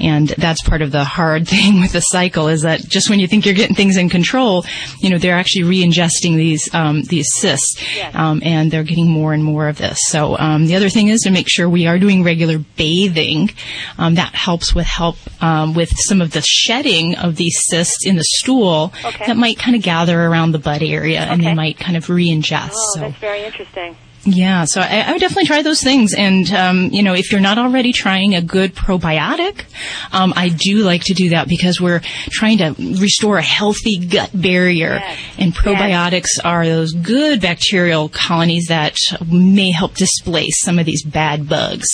And 0.00 0.28
that's 0.28 0.62
part 0.62 0.82
of 0.82 0.92
the 0.92 1.04
hard 1.04 1.48
thing 1.54 1.80
with 1.80 1.92
the 1.92 2.00
cycle 2.00 2.48
is 2.48 2.62
that 2.62 2.80
just 2.80 3.10
when 3.10 3.20
you 3.20 3.26
think 3.26 3.46
you're 3.46 3.54
getting 3.54 3.76
things 3.76 3.96
in 3.96 4.08
control, 4.08 4.64
you 5.00 5.10
know, 5.10 5.18
they're 5.18 5.36
actually 5.36 5.64
re-ingesting 5.64 6.36
these, 6.36 6.72
um, 6.74 7.02
these 7.02 7.26
cysts. 7.34 7.82
Um, 8.14 8.40
and 8.44 8.70
they're 8.70 8.84
getting 8.84 9.08
more 9.10 9.32
and 9.32 9.44
more 9.44 9.68
of 9.68 9.78
this. 9.78 9.98
So, 10.08 10.38
um, 10.38 10.66
the 10.66 10.76
other 10.76 10.88
thing 10.88 11.08
is 11.08 11.20
to 11.20 11.30
make 11.30 11.46
sure 11.48 11.68
we 11.68 11.86
are 11.86 11.98
doing 11.98 12.24
regular 12.24 12.58
bathing. 12.76 13.50
Um, 13.98 14.14
that 14.14 14.34
helps 14.34 14.74
with 14.74 14.86
help, 14.86 15.16
um, 15.42 15.74
with 15.74 15.90
some 15.96 16.20
of 16.20 16.32
the 16.32 16.42
shedding 16.42 17.16
of 17.16 17.36
these 17.36 17.56
cysts 17.66 18.06
in 18.06 18.16
the 18.16 18.24
stool 18.24 18.92
Okay. 19.04 19.26
that 19.26 19.36
might 19.36 19.58
kind 19.58 19.76
of 19.76 19.82
gather 19.82 20.20
around 20.20 20.52
the 20.52 20.58
butt 20.58 20.82
area 20.82 21.20
and 21.20 21.42
they 21.42 21.54
might 21.54 21.78
kind 21.78 21.96
of 21.96 22.08
re-ingest. 22.08 22.70
Oh, 22.74 22.94
so. 22.94 23.00
that's 23.00 23.16
very 23.18 23.44
interesting. 23.44 23.96
Yeah, 24.30 24.64
so 24.64 24.80
I, 24.80 25.00
I 25.00 25.12
would 25.12 25.20
definitely 25.20 25.46
try 25.46 25.62
those 25.62 25.82
things. 25.82 26.14
And, 26.14 26.50
um, 26.52 26.90
you 26.92 27.02
know, 27.02 27.14
if 27.14 27.32
you're 27.32 27.40
not 27.40 27.58
already 27.58 27.92
trying 27.92 28.34
a 28.34 28.42
good 28.42 28.74
probiotic, 28.74 29.64
um, 30.12 30.32
I 30.36 30.48
do 30.50 30.78
like 30.78 31.02
to 31.04 31.14
do 31.14 31.30
that 31.30 31.48
because 31.48 31.80
we're 31.80 32.00
trying 32.30 32.58
to 32.58 32.74
restore 32.78 33.38
a 33.38 33.42
healthy 33.42 33.98
gut 33.98 34.30
barrier. 34.34 35.00
And 35.38 35.54
probiotics 35.54 36.38
are 36.44 36.66
those 36.66 36.92
good 36.92 37.40
bacterial 37.40 38.08
colonies 38.08 38.66
that 38.68 38.96
may 39.30 39.70
help 39.70 39.94
displace 39.94 40.62
some 40.62 40.78
of 40.78 40.86
these 40.86 41.02
bad 41.04 41.48
bugs. 41.48 41.86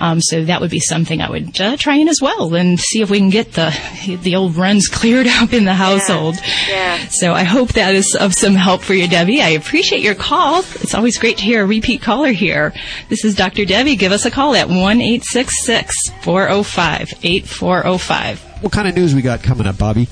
Um, 0.00 0.20
so 0.20 0.44
that 0.44 0.60
would 0.60 0.70
be 0.70 0.80
something 0.80 1.20
I 1.20 1.30
would 1.30 1.60
uh, 1.60 1.76
try 1.76 1.96
in 1.96 2.08
as 2.08 2.18
well 2.20 2.54
and 2.54 2.78
see 2.78 3.02
if 3.02 3.10
we 3.10 3.18
can 3.18 3.30
get 3.30 3.52
the, 3.52 4.18
the 4.22 4.36
old 4.36 4.56
runs 4.56 4.88
cleared 4.88 5.26
up 5.26 5.52
in 5.52 5.64
the 5.64 5.74
household. 5.74 6.36
Yeah. 6.68 7.08
So 7.08 7.32
I 7.32 7.42
hope 7.44 7.72
that 7.72 7.94
is 7.94 8.16
of 8.20 8.34
some 8.34 8.54
help 8.54 8.82
for 8.82 8.94
you, 8.94 9.08
Debbie. 9.08 9.42
I 9.42 9.50
appreciate 9.50 10.02
your 10.02 10.14
call. 10.14 10.60
It's 10.60 10.94
always 10.94 11.18
great 11.18 11.38
to 11.38 11.44
hear 11.44 11.64
repeat 11.72 12.02
caller 12.02 12.32
here. 12.32 12.74
This 13.08 13.24
is 13.24 13.34
Dr. 13.34 13.64
Debbie. 13.64 13.96
Give 13.96 14.12
us 14.12 14.26
a 14.26 14.30
call 14.30 14.54
at 14.54 14.68
1 14.68 15.00
405 15.00 17.14
8405. 17.22 18.40
What 18.62 18.72
kind 18.72 18.88
of 18.88 18.94
news 18.94 19.14
we 19.14 19.22
got 19.22 19.42
coming 19.42 19.66
up, 19.66 19.78
Bobby? 19.78 20.06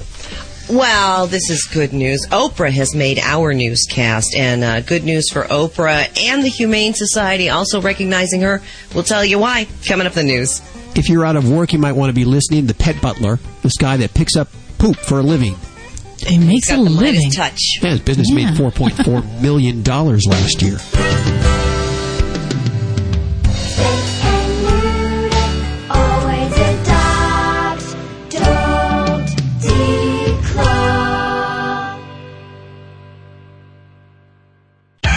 Well, 0.70 1.26
this 1.26 1.50
is 1.50 1.68
good 1.70 1.92
news. 1.92 2.26
Oprah 2.28 2.70
has 2.70 2.94
made 2.94 3.18
our 3.18 3.52
newscast, 3.52 4.34
and 4.34 4.64
uh, 4.64 4.80
good 4.80 5.04
news 5.04 5.28
for 5.30 5.42
Oprah 5.42 6.08
and 6.18 6.42
the 6.42 6.48
Humane 6.48 6.94
Society 6.94 7.50
also 7.50 7.82
recognizing 7.82 8.40
her. 8.40 8.62
We'll 8.94 9.04
tell 9.04 9.24
you 9.24 9.38
why 9.38 9.66
coming 9.84 10.06
up 10.06 10.14
the 10.14 10.22
news. 10.22 10.62
If 10.96 11.10
you're 11.10 11.26
out 11.26 11.36
of 11.36 11.50
work, 11.50 11.74
you 11.74 11.78
might 11.78 11.92
want 11.92 12.08
to 12.08 12.14
be 12.14 12.24
listening 12.24 12.68
to 12.68 12.74
Pet 12.74 13.02
Butler, 13.02 13.38
this 13.62 13.76
guy 13.76 13.98
that 13.98 14.14
picks 14.14 14.34
up 14.34 14.48
poop 14.78 14.96
for 14.96 15.18
a 15.18 15.22
living. 15.22 15.56
It 16.26 16.38
makes 16.38 16.70
a 16.70 16.76
living. 16.76 17.30
Touch. 17.30 17.60
Yeah, 17.82 17.90
his 17.90 18.00
business 18.00 18.28
yeah. 18.30 18.46
made 18.50 18.56
four 18.56 18.70
point 18.70 18.94
four 19.04 19.22
million 19.40 19.82
dollars 19.82 20.26
last 20.26 20.62
year. 20.62 20.78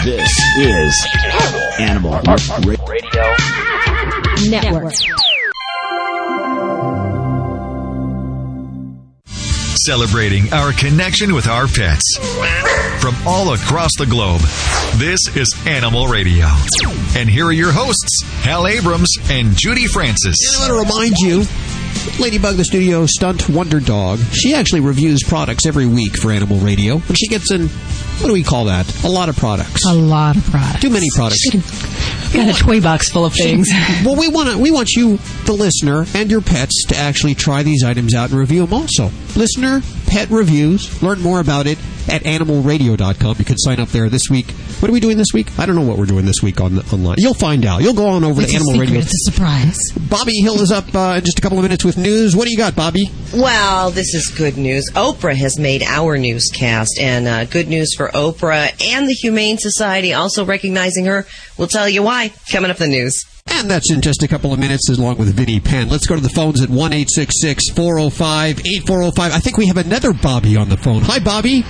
This 0.04 0.30
is 0.58 1.06
Animal 1.78 2.20
Radio 2.66 3.34
Network. 4.50 4.92
Celebrating 9.86 10.50
our 10.52 10.72
connection 10.72 11.34
with 11.34 11.46
our 11.46 11.66
pets. 11.66 12.16
From 13.00 13.14
all 13.26 13.52
across 13.52 13.90
the 13.98 14.06
globe, 14.06 14.40
this 14.96 15.20
is 15.36 15.54
Animal 15.66 16.06
Radio. 16.06 16.46
And 17.16 17.28
here 17.28 17.46
are 17.46 17.52
your 17.52 17.72
hosts, 17.72 18.22
Hal 18.42 18.66
Abrams 18.66 19.10
and 19.28 19.54
Judy 19.54 19.86
Francis. 19.86 20.36
And 20.62 20.72
I 20.72 20.74
want 20.76 20.88
to 20.88 20.94
remind 20.94 21.16
you, 21.18 21.44
Ladybug 22.18 22.56
the 22.56 22.64
Studio 22.64 23.04
Stunt 23.04 23.48
Wonder 23.50 23.80
Dog, 23.80 24.20
she 24.32 24.54
actually 24.54 24.80
reviews 24.80 25.22
products 25.22 25.66
every 25.66 25.86
week 25.86 26.16
for 26.16 26.30
Animal 26.30 26.58
Radio. 26.60 26.94
And 27.06 27.18
she 27.18 27.28
gets 27.28 27.50
in, 27.50 27.68
what 27.68 28.28
do 28.28 28.32
we 28.32 28.42
call 28.42 28.66
that? 28.66 29.04
A 29.04 29.08
lot 29.08 29.28
of 29.28 29.36
products. 29.36 29.84
A 29.86 29.94
lot 29.94 30.36
of 30.36 30.44
products. 30.44 30.80
Too 30.80 30.90
many 30.90 31.08
products. 31.14 31.44
Got 32.34 32.48
a 32.48 32.52
toy 32.52 32.80
box 32.80 33.10
full 33.10 33.24
of 33.24 33.32
things. 33.32 33.68
well, 34.04 34.16
we 34.16 34.28
want 34.28 34.50
to, 34.50 34.58
we 34.58 34.72
want 34.72 34.90
you, 34.96 35.18
the 35.44 35.52
listener, 35.52 36.04
and 36.14 36.30
your 36.30 36.40
pets 36.40 36.84
to 36.88 36.96
actually 36.96 37.36
try 37.36 37.62
these 37.62 37.84
items 37.84 38.12
out 38.12 38.30
and 38.30 38.38
review 38.38 38.66
them 38.66 38.74
also. 38.74 39.10
Listener, 39.36 39.82
pet 40.06 40.30
reviews, 40.30 41.00
learn 41.00 41.20
more 41.20 41.38
about 41.38 41.68
it 41.68 41.78
at 42.08 42.22
animalradio.com. 42.22 43.36
You 43.38 43.44
can 43.44 43.58
sign 43.58 43.80
up 43.80 43.88
there 43.88 44.08
this 44.08 44.22
week. 44.30 44.50
What 44.80 44.88
are 44.90 44.92
we 44.92 45.00
doing 45.00 45.16
this 45.16 45.32
week? 45.32 45.58
I 45.58 45.66
don't 45.66 45.74
know 45.76 45.82
what 45.82 45.98
we're 45.98 46.06
doing 46.06 46.24
this 46.26 46.42
week 46.42 46.60
on 46.60 46.78
online. 46.92 47.16
You'll 47.18 47.34
find 47.34 47.64
out. 47.64 47.82
You'll 47.82 47.94
go 47.94 48.06
on 48.08 48.24
over 48.24 48.42
It's 48.42 48.50
to 48.52 48.56
a 48.56 48.60
Animal 48.60 48.72
secret. 48.74 48.86
Radio. 48.88 48.98
It's 49.00 49.28
a 49.28 49.30
surprise. 49.32 49.78
Bobby 50.10 50.36
Hill 50.40 50.60
is 50.60 50.70
up 50.72 50.94
uh, 50.94 51.14
in 51.18 51.24
just 51.24 51.38
a 51.38 51.42
couple 51.42 51.58
of 51.58 51.62
minutes 51.62 51.84
with 51.84 51.96
news. 51.96 52.36
What 52.36 52.44
do 52.46 52.50
you 52.50 52.58
got, 52.58 52.74
Bobby? 52.76 53.10
Well, 53.34 53.90
this 53.90 54.14
is 54.14 54.28
good 54.28 54.56
news. 54.56 54.90
Oprah 54.94 55.34
has 55.36 55.58
made 55.58 55.82
our 55.82 56.16
newscast, 56.18 56.98
and 57.00 57.26
uh, 57.26 57.44
good 57.46 57.68
news 57.68 57.94
for 57.96 58.08
Oprah 58.08 58.70
and 58.92 59.08
the 59.08 59.14
Humane 59.14 59.58
Society 59.58 60.12
also 60.12 60.44
recognizing 60.44 61.06
her. 61.06 61.26
We'll 61.58 61.68
tell 61.68 61.88
you 61.88 62.02
why 62.02 62.32
coming 62.50 62.70
up 62.70 62.76
the 62.78 62.86
news. 62.88 63.24
And 63.46 63.70
that's 63.70 63.92
in 63.92 64.00
just 64.00 64.22
a 64.22 64.28
couple 64.28 64.52
of 64.54 64.58
minutes, 64.58 64.88
along 64.88 65.18
with 65.18 65.34
Vinnie 65.34 65.60
Penn. 65.60 65.88
Let's 65.90 66.06
go 66.06 66.14
to 66.14 66.20
the 66.20 66.30
phones 66.30 66.62
at 66.62 66.70
1 66.70 66.92
405 66.92 68.60
8405. 68.60 69.32
I 69.32 69.38
think 69.38 69.56
we 69.58 69.66
have 69.66 69.76
another 69.76 70.12
Bobby 70.14 70.56
on 70.56 70.70
the 70.70 70.76
phone. 70.78 71.02
Hi, 71.02 71.18
Bobby. 71.18 71.62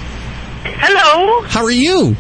Hello. 0.65 1.43
How 1.43 1.63
are 1.65 1.71
you? 1.71 2.17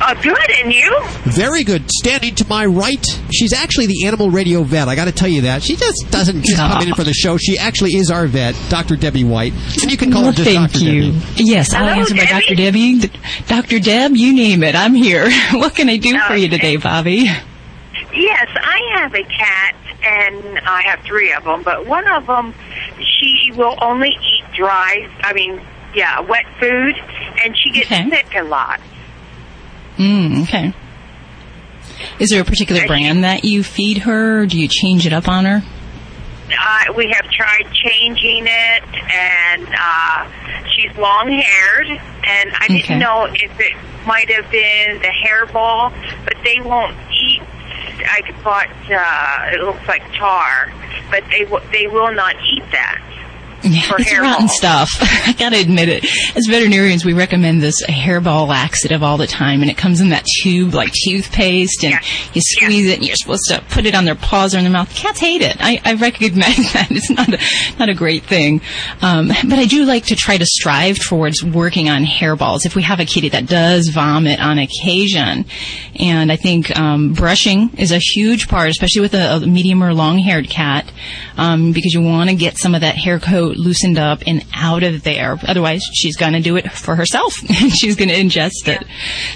Uh, 0.00 0.14
good, 0.22 0.50
and 0.62 0.72
you? 0.72 0.96
Very 1.24 1.64
good. 1.64 1.82
Standing 1.90 2.34
to 2.36 2.46
my 2.48 2.64
right, 2.66 3.04
she's 3.32 3.52
actually 3.52 3.86
the 3.86 4.06
animal 4.06 4.30
radio 4.30 4.62
vet. 4.62 4.86
I 4.88 4.94
got 4.94 5.06
to 5.06 5.12
tell 5.12 5.28
you 5.28 5.40
that. 5.42 5.62
She 5.62 5.74
just 5.74 6.08
doesn't 6.10 6.42
just 6.44 6.56
come 6.56 6.86
in 6.86 6.94
for 6.94 7.02
the 7.02 7.12
show. 7.12 7.36
She 7.36 7.58
actually 7.58 7.96
is 7.96 8.08
our 8.10 8.26
vet, 8.28 8.54
Dr. 8.68 8.94
Debbie 8.94 9.24
White. 9.24 9.52
And 9.82 9.90
you 9.90 9.96
can 9.96 10.12
call 10.12 10.22
Well, 10.22 10.30
her 10.30 10.36
just 10.36 10.50
thank 10.50 10.72
Dr. 10.72 10.84
you. 10.84 11.12
Debbie. 11.12 11.44
Yes, 11.44 11.72
I'll 11.74 11.88
Hello, 11.88 12.00
answer 12.00 12.14
by 12.14 12.26
Dr. 12.26 12.54
Debbie. 12.54 13.00
Dr. 13.48 13.80
Deb, 13.80 14.12
you 14.16 14.34
name 14.34 14.62
it. 14.62 14.76
I'm 14.76 14.94
here. 14.94 15.28
what 15.52 15.74
can 15.74 15.88
I 15.88 15.96
do 15.96 16.16
for 16.28 16.34
you 16.36 16.48
today, 16.48 16.76
Bobby? 16.76 17.24
Yes, 18.14 18.48
I 18.54 18.80
have 19.00 19.14
a 19.14 19.24
cat, 19.24 19.74
and 20.04 20.58
I 20.60 20.82
have 20.82 21.00
three 21.00 21.32
of 21.32 21.42
them, 21.42 21.62
but 21.64 21.86
one 21.86 22.06
of 22.06 22.26
them, 22.26 22.54
she 23.00 23.50
will 23.56 23.76
only 23.82 24.10
eat 24.10 24.44
dry, 24.56 25.08
I 25.22 25.32
mean, 25.32 25.60
yeah, 25.94 26.20
wet 26.20 26.44
food, 26.60 26.94
and 27.44 27.56
she 27.58 27.70
gets 27.72 27.86
Okay. 27.90 28.08
sick 28.10 28.26
a 28.36 28.42
lot. 28.42 28.80
Mm, 29.96 30.42
okay. 30.42 30.72
Is 32.20 32.30
there 32.30 32.42
a 32.42 32.44
particular 32.44 32.86
brand 32.86 33.24
that 33.24 33.44
you 33.44 33.62
feed 33.64 33.98
her? 33.98 34.42
Or 34.42 34.46
do 34.46 34.58
you 34.60 34.68
change 34.68 35.06
it 35.06 35.12
up 35.12 35.28
on 35.28 35.44
her? 35.44 35.62
Uh, 36.50 36.92
we 36.96 37.12
have 37.12 37.28
tried 37.30 37.66
changing 37.72 38.44
it, 38.46 38.84
and 39.12 39.68
uh, 39.78 40.30
she's 40.70 40.96
long 40.96 41.28
haired, 41.28 41.86
and 41.88 42.50
I 42.58 42.66
didn't 42.68 42.98
know 43.00 43.26
if 43.30 43.60
it 43.60 43.72
might 44.06 44.30
have 44.30 44.50
been 44.50 44.98
the 45.02 45.12
hairball, 45.26 45.92
but 46.24 46.34
they 46.44 46.60
won't 46.60 46.96
eat. 47.12 47.42
I 48.00 48.20
bought 48.44 48.68
uh, 48.90 49.54
it 49.54 49.60
looks 49.60 49.86
like 49.88 50.02
tar, 50.14 50.72
but 51.10 51.22
they 51.30 51.44
w- 51.44 51.64
they 51.72 51.86
will 51.88 52.14
not 52.14 52.34
eat 52.52 52.62
that. 52.70 53.02
Yeah, 53.64 53.80
For 53.82 54.00
it's 54.00 54.10
hairball. 54.12 54.22
rotten 54.22 54.48
stuff. 54.48 54.88
I 55.00 55.34
gotta 55.36 55.58
admit 55.58 55.88
it. 55.88 56.04
As 56.36 56.46
veterinarians, 56.46 57.04
we 57.04 57.12
recommend 57.12 57.60
this 57.60 57.82
hairball 57.86 58.46
laxative 58.46 59.02
all 59.02 59.16
the 59.16 59.26
time, 59.26 59.62
and 59.62 59.70
it 59.70 59.76
comes 59.76 60.00
in 60.00 60.10
that 60.10 60.24
tube 60.42 60.74
like 60.74 60.92
toothpaste, 61.04 61.84
and 61.84 61.94
you 62.34 62.40
squeeze 62.40 62.86
it, 62.88 62.98
and 62.98 63.06
you're 63.06 63.16
supposed 63.16 63.48
to 63.48 63.60
put 63.70 63.84
it 63.84 63.94
on 63.96 64.04
their 64.04 64.14
paws 64.14 64.54
or 64.54 64.58
in 64.58 64.64
their 64.64 64.72
mouth. 64.72 64.94
Cats 64.94 65.18
hate 65.18 65.42
it. 65.42 65.56
I, 65.58 65.80
I 65.84 65.94
recognize 65.94 66.56
that. 66.72 66.86
It's 66.90 67.10
not 67.10 67.28
a, 67.28 67.38
not 67.78 67.88
a 67.88 67.94
great 67.94 68.22
thing. 68.24 68.60
Um, 69.02 69.28
but 69.28 69.58
I 69.58 69.64
do 69.66 69.84
like 69.84 70.06
to 70.06 70.14
try 70.16 70.38
to 70.38 70.46
strive 70.46 70.98
towards 70.98 71.42
working 71.42 71.88
on 71.88 72.04
hairballs. 72.04 72.64
If 72.64 72.76
we 72.76 72.82
have 72.82 73.00
a 73.00 73.04
kitty 73.04 73.30
that 73.30 73.46
does 73.46 73.88
vomit 73.88 74.38
on 74.40 74.58
occasion, 74.58 75.46
and 75.98 76.30
I 76.30 76.36
think 76.36 76.76
um, 76.78 77.12
brushing 77.12 77.70
is 77.76 77.90
a 77.92 77.98
huge 77.98 78.46
part, 78.48 78.70
especially 78.70 79.00
with 79.02 79.14
a, 79.14 79.36
a 79.36 79.40
medium 79.40 79.82
or 79.82 79.92
long-haired 79.94 80.48
cat, 80.48 80.90
um, 81.36 81.72
because 81.72 81.92
you 81.92 82.02
want 82.02 82.30
to 82.30 82.36
get 82.36 82.56
some 82.58 82.74
of 82.74 82.82
that 82.82 82.94
hair 82.96 83.18
coat 83.18 83.47
loosened 83.56 83.98
up 83.98 84.22
and 84.26 84.44
out 84.54 84.82
of 84.82 85.02
there. 85.02 85.38
Otherwise, 85.46 85.82
she's 85.92 86.16
going 86.16 86.32
to 86.32 86.40
do 86.40 86.56
it 86.56 86.70
for 86.70 86.96
herself, 86.96 87.34
and 87.48 87.72
she's 87.72 87.96
going 87.96 88.08
to 88.08 88.14
ingest 88.14 88.66
it. 88.66 88.84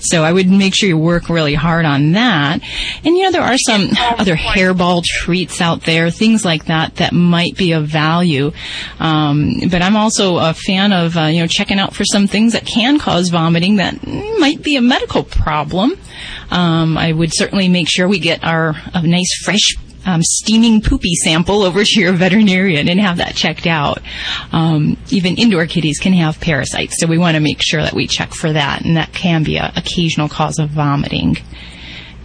So 0.01 0.25
I 0.25 0.33
would 0.33 0.49
make 0.49 0.75
sure 0.75 0.89
you 0.89 0.99
work 0.99 1.29
really 1.29 1.55
hard 1.55 1.85
on 1.85 2.13
that. 2.13 2.61
And 3.05 3.17
you 3.17 3.25
know, 3.25 3.33
there 3.33 3.43
are 3.43 3.59
some 3.59 3.89
other 4.19 4.37
hairball 4.37 5.03
treats 5.05 5.61
out 5.61 5.83
there, 5.83 6.11
things 6.11 6.45
like 6.45 6.67
that, 6.67 6.97
that 6.97 7.13
might 7.13 7.57
be 7.57 7.73
of 7.73 7.87
value. 7.87 8.53
Um, 8.99 9.55
but 9.71 9.83
I'm 9.83 9.97
also 9.97 10.39
a 10.39 10.55
fan 10.55 10.93
of 10.93 11.17
uh, 11.17 11.23
you 11.23 11.41
know 11.41 11.47
checking 11.47 11.79
out 11.79 11.95
for 11.95 12.05
some 12.05 12.27
things 12.27 12.53
that 12.53 12.67
can 12.67 12.99
cause 12.99 13.29
vomiting 13.29 13.77
that 13.77 14.07
might 14.39 14.63
be 14.63 14.77
a 14.77 14.83
medical 14.83 15.25
problem. 15.25 15.93
Um, 16.51 16.99
I 16.99 17.13
would 17.13 17.31
certainly 17.33 17.69
make 17.69 17.89
sure 17.89 18.07
we 18.09 18.19
get 18.19 18.45
our 18.45 18.75
a 18.95 19.03
nice 19.07 19.33
fresh 19.45 19.75
um, 20.05 20.23
steaming 20.23 20.81
poopy 20.81 21.15
sample 21.15 21.63
over 21.63 21.85
to 21.85 22.01
your 22.01 22.13
veterinarian 22.13 22.89
and 22.89 23.01
have 23.01 23.19
that 23.19 23.35
checked 23.35 23.67
out. 23.67 24.01
Um, 24.53 24.97
even 25.11 25.37
indoor 25.37 25.67
kitties 25.67 25.99
can 25.99 26.13
have 26.13 26.41
parasites, 26.41 27.01
so 27.01 27.07
we 27.07 27.19
want 27.19 27.37
to 27.37 27.41
make 27.41 27.63
sure 27.63 27.83
that 27.83 27.95
we 27.95 28.07
check 28.07 28.33
for 28.33 28.53
that, 28.53 28.85
and 28.85 28.97
that 28.97 29.13
can 29.13 29.43
be 29.43 29.59
an 29.59 29.73
occasional 29.77 30.29
cause 30.29 30.59
of 30.59 30.71
vomiting. 30.71 31.37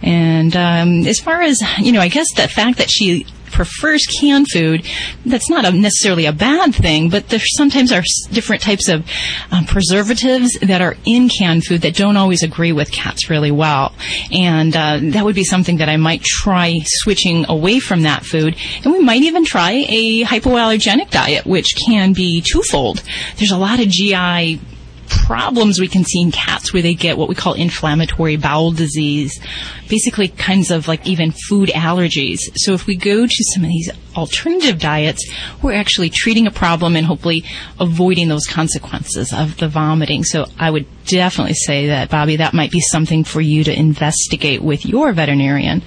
And 0.02 0.54
um, 0.56 1.06
as 1.06 1.18
far 1.18 1.42
as 1.42 1.60
you 1.78 1.92
know, 1.92 2.00
I 2.00 2.08
guess 2.08 2.32
the 2.34 2.48
fact 2.48 2.78
that 2.78 2.90
she 2.90 3.26
prefers 3.50 4.04
canned 4.20 4.48
food, 4.52 4.86
that's 5.24 5.50
not 5.50 5.64
a, 5.64 5.70
necessarily 5.72 6.26
a 6.26 6.32
bad 6.32 6.74
thing. 6.74 7.10
But 7.10 7.28
there 7.28 7.40
sometimes 7.40 7.92
are 7.92 8.02
different 8.30 8.62
types 8.62 8.88
of 8.88 9.08
um, 9.50 9.64
preservatives 9.64 10.58
that 10.60 10.80
are 10.80 10.96
in 11.04 11.28
canned 11.28 11.64
food 11.64 11.82
that 11.82 11.94
don't 11.94 12.16
always 12.16 12.42
agree 12.42 12.72
with 12.72 12.90
cats 12.90 13.30
really 13.30 13.50
well. 13.50 13.94
And 14.32 14.76
uh, 14.76 14.98
that 15.02 15.24
would 15.24 15.34
be 15.34 15.44
something 15.44 15.78
that 15.78 15.88
I 15.88 15.96
might 15.96 16.22
try 16.22 16.74
switching 16.84 17.46
away 17.48 17.80
from 17.80 18.02
that 18.02 18.24
food. 18.24 18.56
And 18.84 18.92
we 18.92 19.00
might 19.00 19.22
even 19.22 19.44
try 19.44 19.84
a 19.88 20.24
hypoallergenic 20.24 21.10
diet, 21.10 21.46
which 21.46 21.74
can 21.76 22.12
be 22.12 22.40
twofold. 22.40 23.02
There's 23.36 23.50
a 23.50 23.58
lot 23.58 23.80
of 23.80 23.88
GI 23.88 24.60
problems 25.08 25.80
we 25.80 25.88
can 25.88 26.04
see 26.04 26.20
in 26.20 26.30
cats 26.32 26.72
where 26.72 26.82
they 26.82 26.94
get 26.94 27.18
what 27.18 27.28
we 27.28 27.34
call 27.34 27.54
inflammatory 27.54 28.36
bowel 28.36 28.70
disease, 28.72 29.40
basically 29.88 30.28
kinds 30.28 30.70
of 30.70 30.88
like 30.88 31.06
even 31.06 31.32
food 31.32 31.70
allergies. 31.70 32.38
So 32.56 32.72
if 32.72 32.86
we 32.86 32.96
go 32.96 33.26
to 33.26 33.44
some 33.54 33.64
of 33.64 33.68
these 33.68 33.90
alternative 34.16 34.78
diets, 34.78 35.28
we're 35.62 35.74
actually 35.74 36.10
treating 36.10 36.46
a 36.46 36.50
problem 36.50 36.96
and 36.96 37.06
hopefully 37.06 37.44
avoiding 37.78 38.28
those 38.28 38.46
consequences 38.46 39.32
of 39.32 39.56
the 39.58 39.68
vomiting. 39.68 40.24
So 40.24 40.46
I 40.58 40.70
would 40.70 40.86
definitely 41.06 41.54
say 41.54 41.88
that, 41.88 42.10
Bobby, 42.10 42.36
that 42.36 42.54
might 42.54 42.70
be 42.70 42.80
something 42.80 43.24
for 43.24 43.40
you 43.40 43.64
to 43.64 43.72
investigate 43.72 44.62
with 44.62 44.84
your 44.86 45.12
veterinarian. 45.12 45.82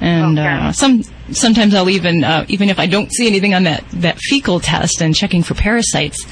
And 0.00 0.38
uh, 0.38 0.72
some 0.72 1.02
sometimes 1.32 1.74
I'll 1.74 1.90
even 1.90 2.22
uh, 2.22 2.44
even 2.48 2.68
if 2.68 2.78
I 2.78 2.86
don't 2.86 3.12
see 3.12 3.26
anything 3.26 3.54
on 3.54 3.64
that 3.64 3.84
that 3.94 4.18
fecal 4.18 4.60
test 4.60 5.02
and 5.02 5.14
checking 5.14 5.42
for 5.42 5.54
parasites, 5.54 6.24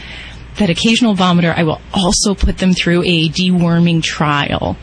that 0.57 0.71
occasional 0.71 1.15
vomiter, 1.15 1.55
I 1.57 1.63
will 1.65 1.81
also 1.93 2.35
put 2.35 2.59
them 2.59 2.73
through 2.73 3.03
a 3.05 3.29
deworming 3.29 4.03
trial. 4.03 4.77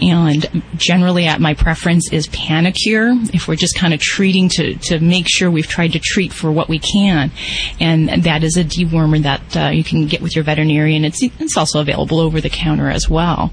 And 0.00 0.62
generally, 0.76 1.26
at 1.26 1.40
my 1.40 1.54
preference 1.54 2.12
is 2.12 2.28
Panacur 2.28 3.34
if 3.34 3.48
we're 3.48 3.56
just 3.56 3.76
kind 3.76 3.92
of 3.92 4.00
treating 4.00 4.48
to, 4.50 4.74
to 4.76 5.00
make 5.00 5.26
sure 5.28 5.50
we've 5.50 5.66
tried 5.66 5.92
to 5.92 5.98
treat 5.98 6.32
for 6.32 6.52
what 6.52 6.68
we 6.68 6.78
can. 6.78 7.32
And 7.80 8.08
that 8.24 8.44
is 8.44 8.56
a 8.56 8.64
dewormer 8.64 9.22
that 9.22 9.56
uh, 9.56 9.70
you 9.70 9.82
can 9.82 10.06
get 10.06 10.22
with 10.22 10.36
your 10.36 10.44
veterinarian. 10.44 11.04
It's, 11.04 11.22
it's 11.22 11.56
also 11.56 11.80
available 11.80 12.20
over 12.20 12.40
the 12.40 12.50
counter 12.50 12.88
as 12.88 13.08
well. 13.08 13.52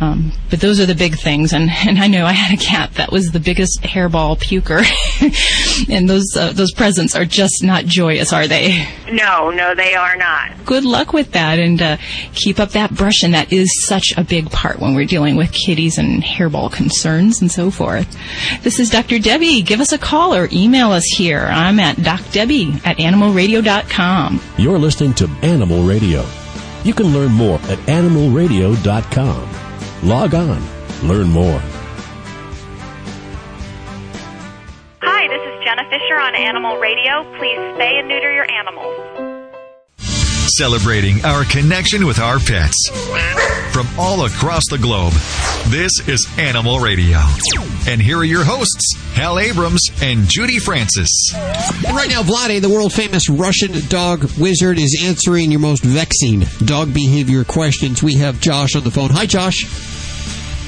Um, 0.00 0.32
but 0.48 0.60
those 0.60 0.78
are 0.78 0.86
the 0.86 0.94
big 0.94 1.18
things, 1.18 1.52
and, 1.52 1.68
and 1.86 1.98
I 1.98 2.06
know 2.06 2.24
I 2.24 2.32
had 2.32 2.56
a 2.58 2.62
cat 2.62 2.94
that 2.94 3.10
was 3.10 3.26
the 3.26 3.40
biggest 3.40 3.82
hairball 3.82 4.38
puker, 4.38 4.84
and 5.92 6.08
those 6.08 6.36
uh, 6.36 6.52
those 6.52 6.72
presents 6.72 7.16
are 7.16 7.24
just 7.24 7.64
not 7.64 7.84
joyous, 7.84 8.32
are 8.32 8.46
they? 8.46 8.86
No, 9.10 9.50
no, 9.50 9.74
they 9.74 9.94
are 9.94 10.16
not. 10.16 10.64
good 10.64 10.84
luck 10.84 11.12
with 11.12 11.32
that 11.32 11.58
and 11.58 11.80
uh, 11.82 11.96
keep 12.34 12.60
up 12.60 12.70
that 12.70 12.94
brushing. 12.94 13.32
That 13.32 13.52
is 13.52 13.86
such 13.86 14.12
a 14.16 14.22
big 14.22 14.50
part 14.50 14.78
when 14.78 14.94
we're 14.94 15.06
dealing 15.06 15.34
with 15.36 15.50
kitties 15.52 15.98
and 15.98 16.22
hairball 16.22 16.70
concerns 16.70 17.40
and 17.40 17.50
so 17.50 17.70
forth. 17.70 18.06
This 18.62 18.78
is 18.78 18.90
Dr. 18.90 19.18
Debbie. 19.18 19.62
Give 19.62 19.80
us 19.80 19.92
a 19.92 19.98
call 19.98 20.34
or 20.34 20.48
email 20.52 20.92
us 20.92 21.04
here. 21.16 21.40
I'm 21.50 21.80
at 21.80 21.96
docdebbie 21.96 22.86
at 22.86 22.98
animalradio.com. 22.98 24.40
You're 24.58 24.78
listening 24.78 25.14
to 25.14 25.28
Animal 25.42 25.82
Radio. 25.82 26.24
You 26.84 26.94
can 26.94 27.12
learn 27.12 27.32
more 27.32 27.56
at 27.64 27.78
animalradio.com. 27.88 29.48
Log 30.02 30.32
on, 30.32 30.62
Learn 31.02 31.28
more. 31.28 31.60
Hi, 35.02 35.26
this 35.26 35.42
is 35.42 35.64
Jenna 35.64 35.82
Fischer 35.90 36.18
on 36.20 36.34
Animal 36.36 36.76
Radio. 36.78 37.24
Please 37.38 37.58
spay 37.74 37.98
and 37.98 38.08
neuter 38.08 38.32
your 38.32 38.48
animals. 38.50 39.27
Celebrating 40.56 41.22
our 41.26 41.44
connection 41.44 42.06
with 42.06 42.18
our 42.18 42.38
pets. 42.38 42.88
From 43.70 43.86
all 43.98 44.24
across 44.24 44.62
the 44.70 44.78
globe, 44.78 45.12
this 45.66 45.92
is 46.08 46.26
Animal 46.38 46.78
Radio. 46.80 47.18
And 47.86 48.00
here 48.00 48.16
are 48.18 48.24
your 48.24 48.44
hosts, 48.44 48.96
Hal 49.12 49.38
Abrams 49.38 49.82
and 50.00 50.26
Judy 50.26 50.58
Francis. 50.58 51.10
And 51.34 51.94
right 51.94 52.08
now, 52.08 52.22
Vladae, 52.22 52.62
the 52.62 52.70
world 52.70 52.94
famous 52.94 53.28
Russian 53.28 53.72
dog 53.88 54.24
wizard, 54.38 54.78
is 54.78 55.02
answering 55.04 55.50
your 55.50 55.60
most 55.60 55.84
vexing 55.84 56.44
dog 56.64 56.94
behavior 56.94 57.44
questions. 57.44 58.02
We 58.02 58.14
have 58.14 58.40
Josh 58.40 58.74
on 58.74 58.84
the 58.84 58.90
phone. 58.90 59.10
Hi, 59.10 59.26
Josh. 59.26 59.64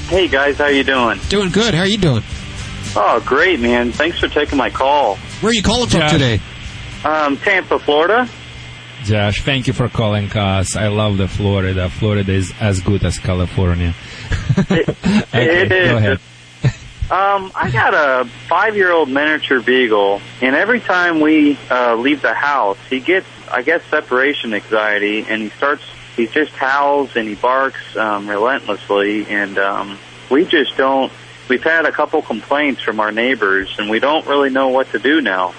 Hey 0.09 0.27
guys, 0.27 0.57
how 0.57 0.67
you 0.67 0.83
doing? 0.83 1.19
Doing 1.29 1.49
good. 1.49 1.73
How 1.73 1.81
are 1.81 1.87
you 1.87 1.97
doing? 1.97 2.23
Oh, 2.95 3.21
great, 3.25 3.59
man. 3.59 3.91
Thanks 3.91 4.19
for 4.19 4.27
taking 4.27 4.57
my 4.57 4.69
call. 4.69 5.15
Where 5.41 5.49
are 5.49 5.53
you 5.53 5.63
calling 5.63 5.89
from 5.89 6.01
Josh. 6.01 6.11
today? 6.11 6.39
Um, 7.03 7.35
Tampa, 7.37 7.79
Florida. 7.79 8.29
Josh, 9.03 9.41
thank 9.43 9.65
you 9.67 9.73
for 9.73 9.89
calling 9.89 10.31
us. 10.31 10.75
I 10.75 10.87
love 10.87 11.17
the 11.17 11.27
Florida. 11.27 11.89
Florida 11.89 12.31
is 12.31 12.53
as 12.59 12.81
good 12.81 13.03
as 13.03 13.17
California. 13.17 13.95
okay, 14.59 14.83
it 15.33 15.71
is. 15.71 15.91
go 15.91 15.97
ahead. 15.97 16.19
Um, 17.11 17.51
I 17.53 17.69
got 17.69 17.93
a 17.93 18.29
five-year-old 18.47 19.09
miniature 19.09 19.59
beagle, 19.59 20.21
and 20.39 20.55
every 20.55 20.79
time 20.79 21.19
we 21.19 21.59
uh, 21.69 21.95
leave 21.95 22.21
the 22.21 22.33
house, 22.33 22.77
he 22.89 23.01
gets, 23.01 23.27
I 23.51 23.63
guess, 23.63 23.83
separation 23.87 24.53
anxiety, 24.53 25.25
and 25.27 25.41
he 25.41 25.49
starts, 25.49 25.83
he 26.15 26.27
just 26.27 26.53
howls 26.53 27.17
and 27.17 27.27
he 27.27 27.35
barks 27.35 27.97
um, 27.97 28.29
relentlessly, 28.29 29.25
and 29.27 29.57
um, 29.57 29.99
we 30.29 30.45
just 30.45 30.77
don't. 30.77 31.11
We've 31.49 31.61
had 31.61 31.85
a 31.85 31.91
couple 31.91 32.21
complaints 32.21 32.81
from 32.81 33.01
our 33.01 33.11
neighbors, 33.11 33.75
and 33.77 33.89
we 33.89 33.99
don't 33.99 34.25
really 34.25 34.49
know 34.49 34.69
what 34.69 34.89
to 34.91 34.99
do 34.99 35.19
now. 35.19 35.53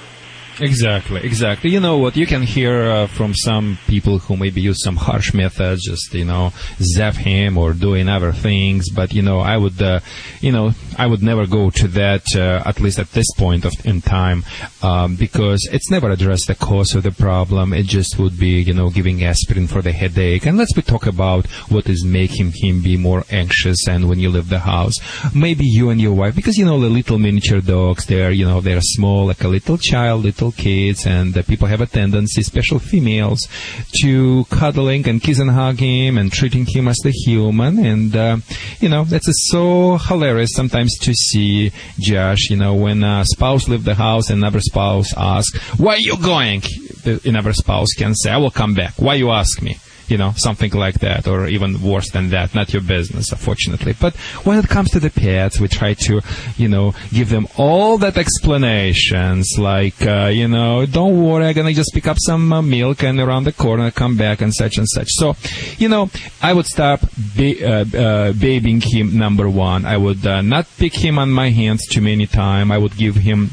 Exactly, 0.61 1.21
exactly. 1.25 1.71
You 1.71 1.81
know 1.81 1.99
what? 1.99 2.17
You 2.17 2.27
can 2.27 2.43
hear 2.43 2.83
uh, 2.83 3.07
from 3.07 3.35
some 3.35 3.79
people 3.87 4.19
who 4.19 4.37
maybe 4.37 4.61
use 4.61 4.83
some 4.83 4.97
harsh 4.97 5.33
methods, 5.33 5.87
just 5.87 6.13
you 6.13 6.27
know, 6.27 6.53
zap 6.79 7.15
him 7.15 7.57
or 7.57 7.73
doing 7.73 8.09
other 8.09 8.33
things. 8.33 8.91
But 8.91 9.15
you 9.15 9.23
know, 9.23 9.41
I 9.41 9.57
would, 9.57 9.81
uh, 9.81 10.01
you 10.41 10.53
know, 10.53 10.73
I 10.99 11.07
would 11.07 11.23
never 11.23 11.47
go 11.47 11.71
to 11.71 11.89
that 11.89 12.25
uh, 12.37 12.63
at 12.67 12.81
least 12.81 12.99
at 12.99 13.13
this 13.13 13.27
point 13.37 13.65
of 13.65 13.73
in 13.85 14.03
time 14.03 14.45
um, 14.83 15.17
because 15.17 15.67
it's 15.73 15.91
never 15.91 16.11
addressed 16.11 16.49
the 16.49 16.55
cause 16.55 16.95
of 16.95 17.03
the 17.03 17.13
problem. 17.13 17.73
It 17.73 17.87
just 17.87 18.19
would 18.19 18.39
be 18.39 18.61
you 18.61 18.75
know 18.75 18.91
giving 18.91 19.25
aspirin 19.25 19.69
for 19.69 19.81
the 19.81 19.93
headache. 19.93 20.45
And 20.45 20.59
let's 20.59 20.75
be 20.75 20.83
talk 20.83 21.07
about 21.07 21.47
what 21.71 21.89
is 21.89 22.05
making 22.05 22.53
him 22.55 22.83
be 22.83 22.97
more 22.97 23.25
anxious. 23.31 23.89
And 23.89 24.09
when 24.09 24.19
you 24.19 24.29
leave 24.29 24.51
the 24.51 24.61
house, 24.61 24.95
maybe 25.35 25.65
you 25.65 25.89
and 25.89 26.01
your 26.01 26.13
wife, 26.15 26.37
because 26.37 26.59
you 26.59 26.67
know 26.67 26.79
the 26.79 26.91
little 26.91 27.19
miniature 27.19 27.61
dogs, 27.61 28.05
they're 28.05 28.33
you 28.33 28.45
know 28.45 28.61
they're 28.61 28.81
small 28.83 29.27
like 29.27 29.45
a 29.45 29.49
little 29.49 29.79
child, 29.79 30.25
little 30.25 30.42
kids, 30.51 31.07
and 31.07 31.37
uh, 31.37 31.43
people 31.43 31.69
have 31.69 31.81
a 31.81 31.87
tendency, 31.87 32.41
especially 32.41 32.81
females, 32.81 33.47
to 34.03 34.45
cuddling 34.51 35.09
and 35.09 35.23
kiss 35.23 35.39
and 35.39 35.51
hug 35.51 35.77
him 35.77 36.19
and 36.19 36.33
treating 36.33 36.67
him 36.67 36.89
as 36.89 36.97
the 37.05 37.13
human. 37.13 37.79
And 37.79 38.17
uh, 38.17 38.39
you 38.81 38.89
know 38.89 39.05
that's 39.05 39.31
so 39.51 39.99
hilarious 39.99 40.51
sometimes 40.55 40.99
to 40.99 41.15
see 41.15 41.71
Josh. 41.99 42.51
You 42.51 42.57
know 42.57 42.75
when 42.75 43.05
a 43.05 43.25
spouse 43.25 43.69
leave 43.69 43.85
the 43.85 43.95
house 43.95 44.31
and 44.31 44.39
another 44.39 44.61
spouse 44.61 45.17
asks, 45.17 45.57
"Where 45.79 45.95
are 45.95 46.01
you 46.01 46.17
going?" 46.19 46.63
The, 47.05 47.21
another 47.25 47.53
spouse 47.53 47.93
can 47.97 48.15
say, 48.15 48.31
"I 48.31 48.39
will 48.39 48.51
come 48.51 48.75
back." 48.75 48.95
Why 48.97 49.15
you 49.15 49.31
ask 49.31 49.63
me? 49.63 49.77
You 50.09 50.19
know, 50.19 50.33
something 50.37 50.73
like 50.73 51.01
that, 51.01 51.27
or 51.27 51.47
even 51.47 51.81
worse 51.83 52.11
than 52.11 52.31
that. 52.31 52.55
Not 52.55 52.73
your 52.73 52.83
business, 52.83 53.31
unfortunately. 53.33 53.95
But 53.99 54.15
when 54.45 54.59
it 54.59 54.69
comes 54.69 54.91
to 54.91 55.01
the 55.01 55.11
pets, 55.11 55.61
we 55.61 55.69
try 55.69 55.95
to, 55.95 56.21
you 56.57 56.69
know, 56.69 56.95
give 57.11 57.31
them 57.31 57.47
all 57.57 57.99
that 57.99 58.17
explanations, 58.17 59.47
like, 59.59 60.05
uh, 60.07 60.31
you 60.33 60.49
know, 60.49 60.87
don't 60.87 61.23
worry, 61.23 61.47
I'm 61.47 61.55
gonna 61.55 61.73
just 61.73 61.93
pick 61.95 62.07
up 62.07 62.17
some 62.21 62.53
uh, 62.53 62.63
milk 62.63 63.03
and 63.03 63.19
around 63.21 63.45
the 63.45 63.53
corner 63.53 63.91
come 63.91 64.17
back 64.17 64.41
and 64.41 64.53
such 64.55 64.79
and 64.79 64.87
such. 64.89 65.09
So, 65.11 65.37
you 65.79 65.89
know, 65.89 66.11
I 66.43 66.53
would 66.53 66.67
stop 66.67 67.01
ba- 67.37 67.65
uh, 67.65 67.97
uh, 67.97 68.33
babying 68.33 68.81
him. 68.81 69.17
Number 69.17 69.49
one, 69.49 69.85
I 69.85 69.97
would 69.97 70.27
uh, 70.27 70.43
not 70.43 70.67
pick 70.79 70.95
him 70.95 71.19
on 71.19 71.31
my 71.31 71.51
hands 71.51 71.87
too 71.87 72.01
many 72.01 72.27
times. 72.27 72.71
I 72.71 72.79
would 72.79 72.97
give 72.97 73.17
him 73.17 73.51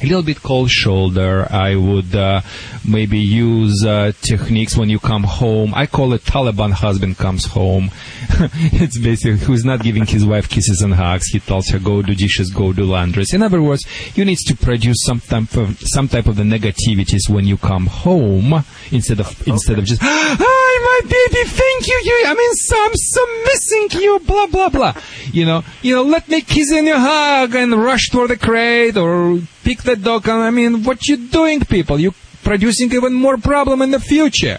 a 0.00 0.06
little 0.06 0.22
bit 0.22 0.42
cold 0.42 0.70
shoulder. 0.70 1.46
I 1.50 1.76
would 1.76 2.14
uh, 2.14 2.40
maybe 2.86 3.18
use 3.18 3.84
uh, 3.84 4.12
techniques 4.20 4.76
when 4.76 4.88
you 4.88 4.98
come 4.98 5.24
home. 5.24 5.72
I 5.74 5.86
call 5.86 6.12
it 6.14 6.22
Taliban 6.22 6.72
husband 6.72 7.16
comes 7.18 7.46
home. 7.46 7.90
it's 8.72 8.98
basically 8.98 9.38
who's 9.38 9.64
not 9.64 9.82
giving 9.82 10.06
his 10.06 10.24
wife 10.24 10.48
kisses 10.48 10.80
and 10.82 10.94
hugs. 10.94 11.26
He 11.28 11.40
tells 11.40 11.68
her 11.68 11.78
go 11.78 12.02
do 12.02 12.14
dishes, 12.14 12.50
go 12.50 12.72
do 12.72 12.84
laundry. 12.84 13.24
In 13.32 13.42
other 13.42 13.62
words, 13.62 13.84
you 14.14 14.24
need 14.24 14.38
to 14.46 14.56
produce 14.56 14.96
some 15.04 15.20
type 15.20 15.56
of 15.56 15.78
some 15.80 16.08
type 16.08 16.26
of 16.26 16.36
the 16.36 16.42
negativities 16.42 17.28
when 17.28 17.46
you 17.46 17.56
come 17.56 17.86
home 17.86 18.64
instead 18.90 19.20
of 19.20 19.48
instead 19.48 19.78
of 19.78 19.84
just 19.84 20.00
hi 20.02 20.74
my 20.84 21.00
baby, 21.08 21.48
thank 21.48 21.86
you. 21.86 22.00
You, 22.04 22.24
I 22.26 22.34
mean, 22.34 22.52
so 22.54 22.76
I'm 22.78 22.94
so 22.94 23.26
missing 23.44 24.00
you. 24.02 24.18
Blah 24.20 24.46
blah 24.46 24.68
blah. 24.68 24.94
You 25.32 25.46
know, 25.46 25.64
you 25.82 25.94
know, 25.94 26.02
let 26.02 26.28
me 26.28 26.40
kiss 26.40 26.70
and 26.70 26.88
hug 26.88 27.54
and 27.54 27.72
rush 27.72 28.10
toward 28.10 28.30
the 28.30 28.36
crate 28.36 28.96
or 28.96 29.40
pick 29.64 29.82
the 29.84 29.96
dog. 29.96 30.28
I 30.28 30.50
mean, 30.50 30.82
what 30.82 31.06
you 31.06 31.16
doing, 31.16 31.60
people? 31.60 32.00
You 32.00 32.12
producing 32.42 32.92
even 32.92 33.14
more 33.14 33.36
problem 33.36 33.82
in 33.82 33.90
the 33.90 34.00
future. 34.00 34.58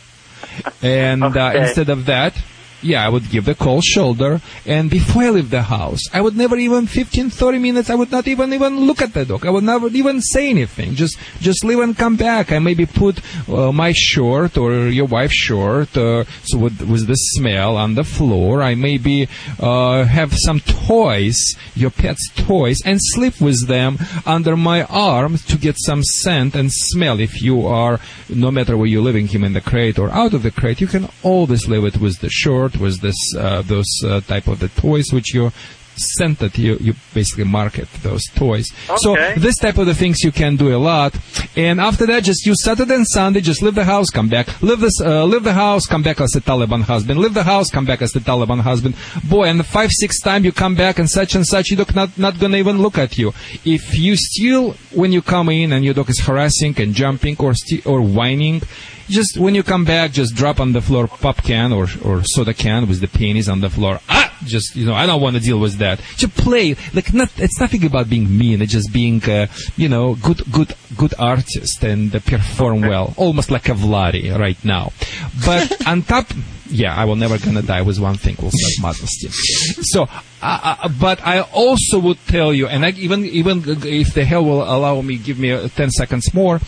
And 0.81 1.23
uh, 1.23 1.51
instead 1.55 1.89
of 1.89 2.05
that, 2.05 2.33
yeah, 2.85 3.05
I 3.05 3.09
would 3.09 3.29
give 3.29 3.45
the 3.45 3.55
cold 3.55 3.83
shoulder. 3.83 4.41
And 4.65 4.89
before 4.89 5.23
I 5.23 5.29
leave 5.31 5.49
the 5.49 5.63
house, 5.63 6.01
I 6.13 6.21
would 6.21 6.37
never 6.37 6.55
even 6.55 6.85
15, 6.85 7.31
30 7.31 7.59
minutes. 7.59 7.89
I 7.89 7.95
would 7.95 8.11
not 8.11 8.27
even 8.27 8.53
even 8.53 8.81
look 8.81 9.01
at 9.01 9.13
the 9.13 9.25
dog. 9.25 9.45
I 9.45 9.49
would 9.49 9.63
never 9.63 9.87
even 9.87 10.21
say 10.21 10.49
anything. 10.49 10.93
Just 10.93 11.17
just 11.39 11.63
leave 11.63 11.79
and 11.79 11.97
come 11.97 12.15
back. 12.15 12.51
I 12.51 12.59
maybe 12.59 12.85
put 12.85 13.19
uh, 13.49 13.71
my 13.71 13.91
shirt 13.95 14.57
or 14.57 14.87
your 14.87 15.05
wife's 15.05 15.33
shirt 15.33 15.97
uh, 15.97 16.25
so 16.43 16.59
with 16.59 16.81
with 16.81 17.07
the 17.07 17.15
smell 17.15 17.75
on 17.75 17.95
the 17.95 18.03
floor. 18.03 18.61
I 18.61 18.75
maybe 18.75 19.27
uh, 19.59 20.03
have 20.03 20.33
some 20.35 20.59
toys, 20.59 21.37
your 21.73 21.89
pet's 21.89 22.29
toys, 22.35 22.81
and 22.85 22.99
sleep 23.01 23.41
with 23.41 23.67
them 23.67 23.97
under 24.25 24.55
my 24.55 24.83
arm 24.83 25.37
to 25.37 25.57
get 25.57 25.75
some 25.79 26.03
scent 26.03 26.55
and 26.55 26.71
smell. 26.71 27.19
If 27.19 27.41
you 27.41 27.65
are, 27.65 27.99
no 28.29 28.51
matter 28.51 28.77
where 28.77 28.87
you're 28.87 29.01
living 29.01 29.27
him 29.27 29.43
in 29.43 29.53
the 29.53 29.61
crate 29.61 29.97
or 29.97 30.09
out 30.11 30.33
of 30.33 30.43
the 30.43 30.51
crate, 30.51 30.81
you 30.81 30.87
can 30.87 31.09
always 31.23 31.67
leave 31.67 31.85
it 31.85 31.97
with 31.97 32.19
the 32.19 32.29
with 32.77 33.01
this 33.01 33.17
uh, 33.37 33.61
those 33.63 33.91
uh, 34.05 34.21
type 34.21 34.47
of 34.47 34.59
the 34.59 34.69
toys 34.69 35.05
which 35.11 35.33
you 35.33 35.51
scented 35.97 36.57
you 36.57 36.77
you 36.79 36.93
basically 37.13 37.43
market 37.43 37.87
those 38.03 38.21
toys. 38.35 38.65
So 38.97 39.15
this 39.37 39.57
type 39.57 39.77
of 39.77 39.85
the 39.85 39.93
things 39.95 40.17
you 40.23 40.31
can 40.31 40.55
do 40.55 40.75
a 40.75 40.77
lot. 40.77 41.17
And 41.55 41.79
after 41.79 42.05
that 42.07 42.23
just 42.23 42.45
use 42.45 42.63
saturday 42.63 42.95
and 42.95 43.07
sunday 43.07 43.41
just 43.41 43.61
leave 43.61 43.75
the 43.75 43.85
house 43.85 44.09
come 44.09 44.29
back. 44.29 44.61
Leave 44.61 44.79
this 44.79 44.99
uh, 45.01 45.23
leave 45.25 45.43
the 45.43 45.53
house 45.53 45.85
come 45.85 46.03
back 46.03 46.19
as 46.21 46.31
the 46.31 46.41
taliban 46.41 46.81
husband. 46.81 47.19
Leave 47.19 47.33
the 47.33 47.43
house 47.43 47.69
come 47.69 47.85
back 47.85 48.01
as 48.01 48.11
the 48.11 48.19
taliban 48.19 48.59
husband. 48.59 48.95
Boy 49.23 49.45
and 49.45 49.59
the 49.59 49.63
five 49.63 49.91
six 49.91 50.19
time 50.19 50.43
you 50.43 50.51
come 50.51 50.75
back 50.75 50.99
and 50.99 51.09
such 51.09 51.35
and 51.35 51.45
such 51.45 51.69
your 51.71 51.77
dog 51.77 51.95
not 51.95 52.17
not 52.17 52.39
gonna 52.39 52.57
even 52.57 52.81
look 52.81 52.97
at 52.97 53.17
you. 53.17 53.31
If 53.63 53.97
you 53.97 54.15
still 54.17 54.75
when 54.91 55.11
you 55.11 55.21
come 55.21 55.49
in 55.49 55.71
and 55.71 55.85
your 55.85 55.93
dog 55.93 56.09
is 56.09 56.19
harassing 56.19 56.79
and 56.81 56.93
jumping 56.93 57.37
or 57.39 57.53
sti- 57.53 57.83
or 57.85 58.01
whining 58.01 58.61
just 59.07 59.37
when 59.37 59.55
you 59.55 59.63
come 59.63 59.85
back, 59.85 60.11
just 60.11 60.35
drop 60.35 60.59
on 60.59 60.73
the 60.73 60.81
floor 60.81 61.07
pop 61.07 61.37
can 61.43 61.71
or 61.71 61.87
or 62.03 62.23
soda 62.23 62.53
can 62.53 62.87
with 62.87 62.99
the 63.01 63.07
penis 63.07 63.47
on 63.47 63.61
the 63.61 63.69
floor. 63.69 63.99
Ah, 64.09 64.35
just 64.45 64.75
you 64.75 64.85
know, 64.85 64.93
I 64.93 65.05
don't 65.05 65.21
want 65.21 65.35
to 65.35 65.41
deal 65.41 65.59
with 65.59 65.75
that. 65.75 65.99
Just 66.17 66.35
play 66.35 66.75
like 66.93 67.13
not. 67.13 67.31
It's 67.37 67.59
nothing 67.59 67.85
about 67.85 68.09
being 68.09 68.37
mean. 68.37 68.61
It's 68.61 68.71
just 68.71 68.91
being 68.91 69.23
uh, 69.29 69.47
you 69.77 69.89
know 69.89 70.15
good 70.15 70.41
good 70.51 70.73
good 70.97 71.13
artist 71.19 71.83
and 71.83 72.15
uh, 72.15 72.19
perform 72.19 72.81
well, 72.81 73.13
almost 73.17 73.51
like 73.51 73.69
a 73.69 73.73
Vladae 73.73 74.37
right 74.37 74.63
now. 74.63 74.91
But 75.45 75.87
on 75.87 76.03
top. 76.03 76.27
Yeah, 76.67 76.95
I 76.95 77.05
will 77.05 77.15
never 77.15 77.37
gonna 77.37 77.61
die 77.61 77.81
with 77.83 77.99
one 77.99 78.15
thing. 78.17 78.35
Will 78.41 78.51
start 78.51 78.73
modesty. 78.81 79.29
So, 79.83 80.07
uh, 80.41 80.77
uh, 80.81 80.89
but 80.99 81.21
I 81.25 81.41
also 81.41 81.99
would 81.99 82.17
tell 82.27 82.53
you, 82.53 82.67
and 82.67 82.83
I, 82.85 82.89
even 82.91 83.25
even 83.25 83.63
if 83.83 84.13
the 84.13 84.25
hell 84.25 84.43
will 84.43 84.63
allow 84.63 85.01
me, 85.01 85.17
give 85.17 85.37
me 85.37 85.51
uh, 85.51 85.67
ten 85.69 85.91
seconds 85.91 86.33
more, 86.33 86.59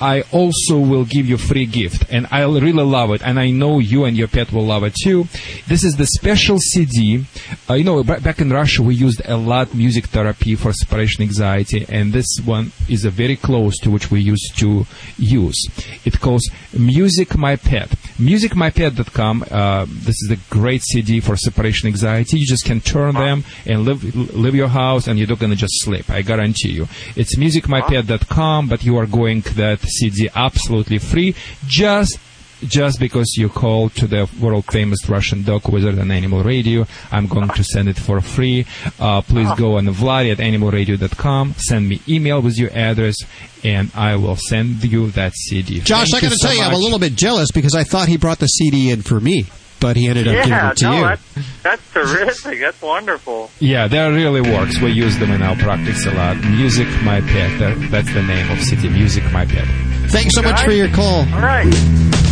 I 0.00 0.22
also 0.32 0.78
will 0.78 1.04
give 1.04 1.26
you 1.26 1.36
free 1.38 1.66
gift, 1.66 2.06
and 2.10 2.26
I'll 2.32 2.60
really 2.60 2.82
love 2.82 3.10
it, 3.12 3.22
and 3.22 3.38
I 3.38 3.50
know 3.50 3.78
you 3.78 4.04
and 4.04 4.16
your 4.16 4.28
pet 4.28 4.52
will 4.52 4.66
love 4.66 4.82
it 4.82 4.94
too. 5.02 5.28
This 5.68 5.84
is 5.84 5.96
the 5.96 6.06
special 6.06 6.58
CD. 6.58 7.24
Uh, 7.70 7.74
you 7.74 7.84
know, 7.84 8.02
ba- 8.02 8.20
back 8.20 8.40
in 8.40 8.50
Russia, 8.50 8.82
we 8.82 8.94
used 8.96 9.22
a 9.24 9.36
lot 9.36 9.72
music 9.74 10.06
therapy 10.06 10.56
for 10.56 10.72
separation 10.72 11.22
anxiety, 11.22 11.86
and 11.88 12.12
this 12.12 12.26
one 12.44 12.72
is 12.88 13.04
a 13.04 13.10
very 13.10 13.36
close 13.36 13.78
to 13.78 13.90
which 13.90 14.10
we 14.10 14.20
used 14.20 14.58
to 14.58 14.84
use. 15.16 15.60
It 16.04 16.20
calls 16.20 16.42
Music 16.76 17.36
My 17.36 17.54
Pet. 17.56 17.90
MusicMyPet.com. 18.18 19.44
Uh, 19.50 19.86
this 19.88 20.16
is 20.22 20.30
a 20.30 20.36
great 20.48 20.82
CD 20.82 21.20
for 21.20 21.36
separation 21.36 21.88
anxiety. 21.88 22.38
You 22.38 22.46
just 22.46 22.64
can 22.64 22.80
turn 22.80 23.14
them 23.14 23.44
and 23.66 23.84
live 23.84 24.04
leave 24.34 24.54
your 24.54 24.68
house, 24.68 25.06
and 25.08 25.18
you're 25.18 25.28
not 25.28 25.38
gonna 25.40 25.56
just 25.56 25.74
sleep. 25.82 26.08
I 26.08 26.22
guarantee 26.22 26.70
you. 26.70 26.88
It's 27.16 27.36
MusicMyPet.com, 27.36 28.68
but 28.68 28.84
you 28.84 28.96
are 28.98 29.06
going 29.06 29.42
that 29.56 29.80
CD 29.80 30.28
absolutely 30.34 30.98
free. 30.98 31.34
Just 31.66 32.18
just 32.66 32.98
because 33.00 33.34
you 33.36 33.48
called 33.48 33.94
to 33.96 34.06
the 34.06 34.28
world 34.40 34.64
famous 34.66 35.08
Russian 35.08 35.42
dog 35.42 35.68
wizard 35.68 35.96
and 35.98 36.10
Animal 36.10 36.42
Radio, 36.42 36.86
I'm 37.10 37.26
going 37.26 37.48
to 37.48 37.64
send 37.64 37.88
it 37.88 37.96
for 37.96 38.20
free. 38.20 38.66
Uh, 38.98 39.22
please 39.22 39.48
go 39.56 39.76
on 39.76 39.86
Vladae 39.86 40.32
at 40.32 40.38
animalradio.com, 40.38 41.54
send 41.54 41.88
me 41.88 42.00
email 42.08 42.40
with 42.40 42.58
your 42.58 42.70
address, 42.72 43.16
and 43.62 43.90
I 43.94 44.16
will 44.16 44.36
send 44.36 44.82
you 44.84 45.10
that 45.12 45.32
CD. 45.34 45.80
Josh, 45.80 46.10
Thank 46.10 46.24
I 46.24 46.26
got 46.26 46.28
to 46.28 46.34
you 46.34 46.38
so 46.38 46.48
tell 46.48 46.56
you, 46.56 46.62
I'm 46.62 46.74
a 46.74 46.78
little 46.78 46.98
bit 46.98 47.14
jealous 47.14 47.50
because 47.50 47.74
I 47.74 47.84
thought 47.84 48.08
he 48.08 48.16
brought 48.16 48.38
the 48.38 48.46
CD 48.46 48.90
in 48.90 49.02
for 49.02 49.20
me, 49.20 49.46
but 49.80 49.96
he 49.96 50.08
ended 50.08 50.28
up 50.28 50.44
giving 50.44 50.52
it 50.52 50.76
to 50.78 50.84
no, 50.84 50.96
you. 50.96 51.02
that's, 51.04 51.62
that's 51.62 51.92
terrific. 51.92 52.60
That's 52.60 52.80
wonderful. 52.80 53.50
Yeah, 53.60 53.86
that 53.88 54.08
really 54.08 54.40
works. 54.40 54.80
We 54.80 54.90
use 54.90 55.18
them 55.18 55.30
in 55.30 55.42
our 55.42 55.56
practice 55.56 56.06
a 56.06 56.12
lot. 56.12 56.36
Music 56.38 56.88
My 57.02 57.20
Pet. 57.20 57.58
That, 57.60 57.88
that's 57.90 58.12
the 58.12 58.22
name 58.22 58.50
of 58.50 58.58
CD. 58.60 58.88
Music 58.88 59.24
My 59.32 59.44
Pet. 59.44 59.66
Thanks 60.10 60.34
so 60.34 60.42
much 60.42 60.62
for 60.62 60.72
your 60.72 60.88
call. 60.88 61.20
All 61.34 61.40
right. 61.40 62.23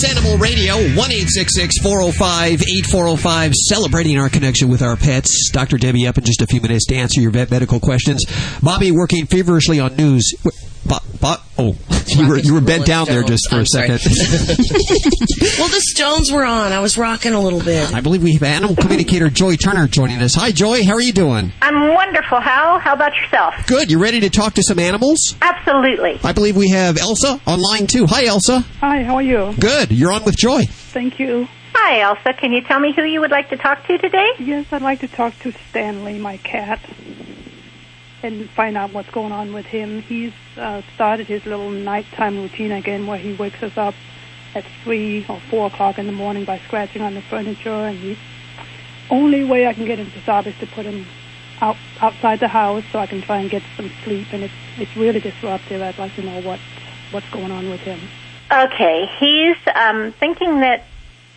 It's 0.00 0.08
Animal 0.08 0.38
Radio, 0.38 0.76
1 0.76 1.10
405 1.82 2.62
8405, 2.62 3.52
celebrating 3.52 4.16
our 4.16 4.28
connection 4.28 4.68
with 4.68 4.80
our 4.80 4.94
pets. 4.94 5.50
Dr. 5.52 5.76
Debbie 5.76 6.06
up 6.06 6.16
in 6.16 6.22
just 6.22 6.40
a 6.40 6.46
few 6.46 6.60
minutes 6.60 6.86
to 6.86 6.94
answer 6.94 7.20
your 7.20 7.32
vet 7.32 7.50
medical 7.50 7.80
questions. 7.80 8.24
Bobby 8.62 8.92
working 8.92 9.26
feverishly 9.26 9.80
on 9.80 9.96
news. 9.96 10.34
Bo- 11.20 11.36
Bo- 11.36 11.36
oh, 11.58 11.76
you 12.06 12.28
were, 12.28 12.38
you 12.38 12.54
were 12.54 12.60
bent 12.60 12.86
down 12.86 13.06
there 13.06 13.22
just 13.22 13.48
for 13.50 13.56
a 13.56 13.58
I'm 13.60 13.66
sorry. 13.66 13.98
second. 13.98 14.12
well, 15.58 15.68
the 15.68 15.82
Stones 15.88 16.30
were 16.32 16.44
on. 16.44 16.72
I 16.72 16.80
was 16.80 16.96
rocking 16.98 17.32
a 17.32 17.40
little 17.40 17.60
bit. 17.60 17.92
I 17.94 18.00
believe 18.00 18.22
we 18.22 18.34
have 18.34 18.42
animal 18.42 18.76
communicator 18.76 19.28
Joy 19.30 19.56
Turner 19.56 19.86
joining 19.86 20.18
us. 20.22 20.34
Hi, 20.34 20.50
Joy. 20.52 20.84
How 20.84 20.94
are 20.94 21.00
you 21.00 21.12
doing? 21.12 21.52
I'm 21.62 21.94
wonderful, 21.94 22.40
Hal. 22.40 22.78
How 22.78 22.94
about 22.94 23.12
yourself? 23.16 23.54
Good. 23.66 23.90
You 23.90 23.98
ready 24.00 24.20
to 24.20 24.30
talk 24.30 24.54
to 24.54 24.62
some 24.62 24.78
animals? 24.78 25.34
Absolutely. 25.42 26.18
I 26.24 26.32
believe 26.32 26.56
we 26.56 26.70
have 26.70 26.98
Elsa 26.98 27.40
online 27.46 27.86
too. 27.86 28.06
Hi, 28.06 28.26
Elsa. 28.26 28.60
Hi, 28.80 29.02
how 29.02 29.16
are 29.16 29.22
you? 29.22 29.54
Good. 29.58 29.90
You're 29.92 30.12
on 30.12 30.24
with 30.24 30.36
Joy. 30.36 30.64
Thank 30.66 31.18
you. 31.18 31.48
Hi, 31.74 32.00
Elsa. 32.00 32.32
Can 32.38 32.52
you 32.52 32.62
tell 32.62 32.80
me 32.80 32.92
who 32.94 33.02
you 33.04 33.20
would 33.20 33.30
like 33.30 33.50
to 33.50 33.56
talk 33.56 33.86
to 33.86 33.98
today? 33.98 34.30
Yes, 34.38 34.66
I'd 34.72 34.82
like 34.82 35.00
to 35.00 35.08
talk 35.08 35.38
to 35.40 35.52
Stanley, 35.70 36.18
my 36.18 36.36
cat, 36.38 36.80
and 38.32 38.48
find 38.50 38.76
out 38.76 38.92
what's 38.92 39.10
going 39.10 39.32
on 39.32 39.52
with 39.52 39.66
him. 39.66 40.02
He's 40.02 40.32
uh, 40.56 40.82
started 40.94 41.26
his 41.26 41.44
little 41.46 41.70
nighttime 41.70 42.36
routine 42.36 42.72
again 42.72 43.06
where 43.06 43.18
he 43.18 43.34
wakes 43.34 43.62
us 43.62 43.76
up 43.76 43.94
at 44.54 44.64
3 44.84 45.26
or 45.28 45.40
4 45.50 45.66
o'clock 45.66 45.98
in 45.98 46.06
the 46.06 46.12
morning 46.12 46.44
by 46.44 46.58
scratching 46.60 47.02
on 47.02 47.14
the 47.14 47.22
furniture. 47.22 47.70
And 47.70 48.00
the 48.02 48.16
only 49.10 49.44
way 49.44 49.66
I 49.66 49.74
can 49.74 49.84
get 49.84 49.98
him 49.98 50.10
to 50.10 50.20
stop 50.22 50.46
is 50.46 50.56
to 50.58 50.66
put 50.66 50.86
him 50.86 51.06
out 51.60 51.76
outside 52.00 52.40
the 52.40 52.48
house 52.48 52.84
so 52.92 52.98
I 52.98 53.06
can 53.06 53.20
try 53.20 53.38
and 53.38 53.50
get 53.50 53.62
some 53.76 53.90
sleep. 54.04 54.28
And 54.32 54.44
it's, 54.44 54.54
it's 54.78 54.96
really 54.96 55.20
disruptive. 55.20 55.82
I'd 55.82 55.98
like 55.98 56.14
to 56.16 56.22
know 56.22 56.40
what, 56.42 56.60
what's 57.10 57.28
going 57.30 57.50
on 57.50 57.68
with 57.68 57.80
him. 57.80 58.00
Okay, 58.50 59.06
he's 59.18 59.56
um, 59.74 60.12
thinking 60.12 60.60
that 60.60 60.86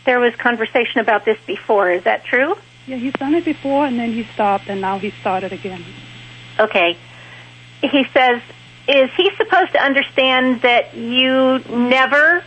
there 0.06 0.20
was 0.20 0.34
conversation 0.36 1.02
about 1.02 1.26
this 1.26 1.38
before. 1.46 1.92
Is 1.92 2.04
that 2.06 2.24
true? 2.24 2.56
Yeah, 2.88 2.98
he's 2.98 3.14
done 3.14 3.36
it 3.36 3.46
before 3.46 3.86
and 3.86 4.00
then 4.00 4.12
he 4.12 4.24
stopped 4.34 4.68
and 4.68 4.82
now 4.82 4.98
he 4.98 5.12
started 5.22 5.54
again. 5.54 5.84
Okay. 6.60 6.98
He 7.82 8.06
says, 8.14 8.42
is 8.88 9.10
he 9.16 9.32
supposed 9.36 9.72
to 9.74 9.84
understand 9.84 10.62
that 10.62 10.96
you 10.96 11.60
never, 11.70 12.44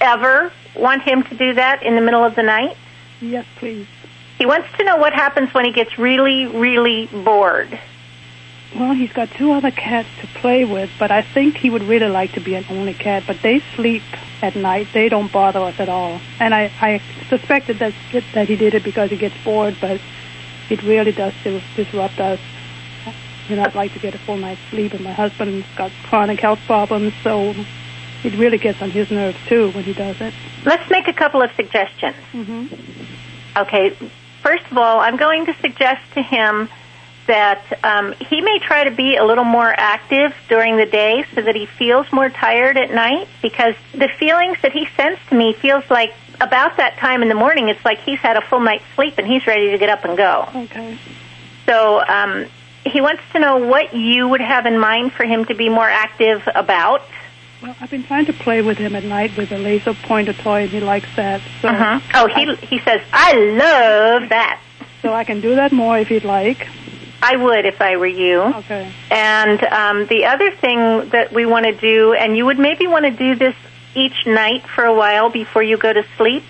ever 0.00 0.52
want 0.74 1.02
him 1.02 1.22
to 1.24 1.34
do 1.34 1.54
that 1.54 1.82
in 1.82 1.94
the 1.94 2.00
middle 2.00 2.24
of 2.24 2.34
the 2.34 2.42
night? 2.42 2.76
Yes, 3.20 3.46
please. 3.56 3.86
He 4.38 4.46
wants 4.46 4.68
to 4.78 4.84
know 4.84 4.96
what 4.96 5.12
happens 5.12 5.52
when 5.54 5.64
he 5.64 5.72
gets 5.72 5.98
really, 5.98 6.46
really 6.46 7.06
bored. 7.06 7.78
Well, 8.74 8.92
he's 8.92 9.12
got 9.12 9.30
two 9.30 9.52
other 9.52 9.70
cats 9.70 10.08
to 10.20 10.26
play 10.26 10.64
with, 10.64 10.90
but 10.98 11.12
I 11.12 11.22
think 11.22 11.56
he 11.56 11.70
would 11.70 11.84
really 11.84 12.08
like 12.08 12.32
to 12.32 12.40
be 12.40 12.56
an 12.56 12.64
only 12.68 12.94
cat. 12.94 13.22
But 13.24 13.40
they 13.40 13.60
sleep 13.76 14.02
at 14.42 14.56
night; 14.56 14.88
they 14.92 15.08
don't 15.08 15.30
bother 15.30 15.60
us 15.60 15.78
at 15.78 15.88
all. 15.88 16.20
And 16.40 16.52
I, 16.52 16.72
I 16.80 17.00
suspected 17.28 17.78
that 17.78 17.94
that 18.32 18.48
he 18.48 18.56
did 18.56 18.74
it 18.74 18.82
because 18.82 19.10
he 19.10 19.16
gets 19.16 19.36
bored, 19.44 19.76
but 19.80 20.00
it 20.70 20.82
really 20.82 21.12
does 21.12 21.32
disrupt 21.76 22.18
us. 22.18 22.40
You 23.48 23.56
know, 23.56 23.62
I'd 23.62 23.74
like 23.74 23.92
to 23.92 23.98
get 23.98 24.14
a 24.14 24.18
full 24.18 24.36
night's 24.38 24.60
sleep, 24.70 24.94
and 24.94 25.04
my 25.04 25.12
husband's 25.12 25.66
got 25.76 25.90
chronic 26.04 26.40
health 26.40 26.60
problems, 26.66 27.12
so 27.22 27.54
it 28.22 28.34
really 28.36 28.58
gets 28.58 28.80
on 28.80 28.90
his 28.90 29.10
nerves 29.10 29.38
too 29.46 29.70
when 29.72 29.84
he 29.84 29.92
does 29.92 30.18
it. 30.20 30.32
Let's 30.64 30.88
make 30.90 31.08
a 31.08 31.12
couple 31.12 31.42
of 31.42 31.50
suggestions. 31.54 32.16
hmm 32.32 32.66
Okay, 33.56 33.90
first 34.42 34.64
of 34.70 34.78
all, 34.78 34.98
I'm 34.98 35.16
going 35.16 35.46
to 35.46 35.54
suggest 35.60 36.00
to 36.14 36.22
him 36.22 36.68
that 37.26 37.62
um, 37.84 38.12
he 38.28 38.40
may 38.40 38.58
try 38.58 38.84
to 38.84 38.90
be 38.90 39.16
a 39.16 39.24
little 39.24 39.44
more 39.44 39.72
active 39.76 40.34
during 40.48 40.76
the 40.76 40.86
day 40.86 41.24
so 41.34 41.40
that 41.42 41.54
he 41.54 41.66
feels 41.66 42.10
more 42.12 42.28
tired 42.28 42.76
at 42.76 42.90
night 42.90 43.28
because 43.42 43.74
the 43.92 44.08
feelings 44.08 44.58
that 44.62 44.72
he 44.72 44.86
sends 44.96 45.18
to 45.28 45.34
me 45.34 45.52
feels 45.54 45.88
like 45.88 46.12
about 46.40 46.76
that 46.78 46.96
time 46.98 47.22
in 47.22 47.28
the 47.28 47.34
morning 47.34 47.68
it's 47.68 47.82
like 47.84 47.98
he's 48.00 48.18
had 48.18 48.36
a 48.36 48.42
full 48.42 48.60
night's 48.60 48.84
sleep 48.96 49.14
and 49.18 49.26
he's 49.26 49.46
ready 49.46 49.70
to 49.70 49.78
get 49.78 49.88
up 49.88 50.04
and 50.04 50.16
go. 50.18 50.46
Okay. 50.54 50.98
So 51.64 52.00
um, 52.06 52.46
he 52.84 53.00
wants 53.00 53.22
to 53.32 53.38
know 53.38 53.56
what 53.56 53.94
you 53.94 54.28
would 54.28 54.40
have 54.40 54.66
in 54.66 54.78
mind 54.78 55.12
for 55.12 55.24
him 55.24 55.44
to 55.46 55.54
be 55.54 55.68
more 55.68 55.88
active 55.88 56.46
about. 56.54 57.02
Well, 57.62 57.74
I've 57.80 57.90
been 57.90 58.04
trying 58.04 58.26
to 58.26 58.32
play 58.32 58.60
with 58.60 58.76
him 58.76 58.94
at 58.94 59.04
night 59.04 59.36
with 59.36 59.50
a 59.52 59.58
laser 59.58 59.94
pointer 59.94 60.34
toy, 60.34 60.62
and 60.62 60.70
he 60.70 60.80
likes 60.80 61.08
that. 61.16 61.40
So 61.62 61.68
Uh-huh. 61.68 62.00
Oh, 62.14 62.26
he 62.26 62.54
he 62.66 62.78
says 62.80 63.00
I 63.12 63.32
love 63.32 64.28
that. 64.28 64.60
So 65.00 65.12
I 65.12 65.24
can 65.24 65.40
do 65.40 65.54
that 65.54 65.72
more 65.72 65.98
if 65.98 66.08
he'd 66.08 66.24
like. 66.24 66.68
I 67.22 67.36
would 67.36 67.64
if 67.64 67.80
I 67.80 67.96
were 67.96 68.06
you. 68.06 68.42
Okay. 68.42 68.92
And 69.10 69.62
um, 69.64 70.06
the 70.06 70.26
other 70.26 70.50
thing 70.50 71.08
that 71.10 71.32
we 71.32 71.46
want 71.46 71.64
to 71.64 71.72
do, 71.72 72.12
and 72.12 72.36
you 72.36 72.44
would 72.44 72.58
maybe 72.58 72.86
want 72.86 73.06
to 73.06 73.10
do 73.10 73.34
this 73.34 73.54
each 73.94 74.26
night 74.26 74.66
for 74.68 74.84
a 74.84 74.94
while 74.94 75.30
before 75.30 75.62
you 75.62 75.78
go 75.78 75.92
to 75.92 76.04
sleep. 76.18 76.42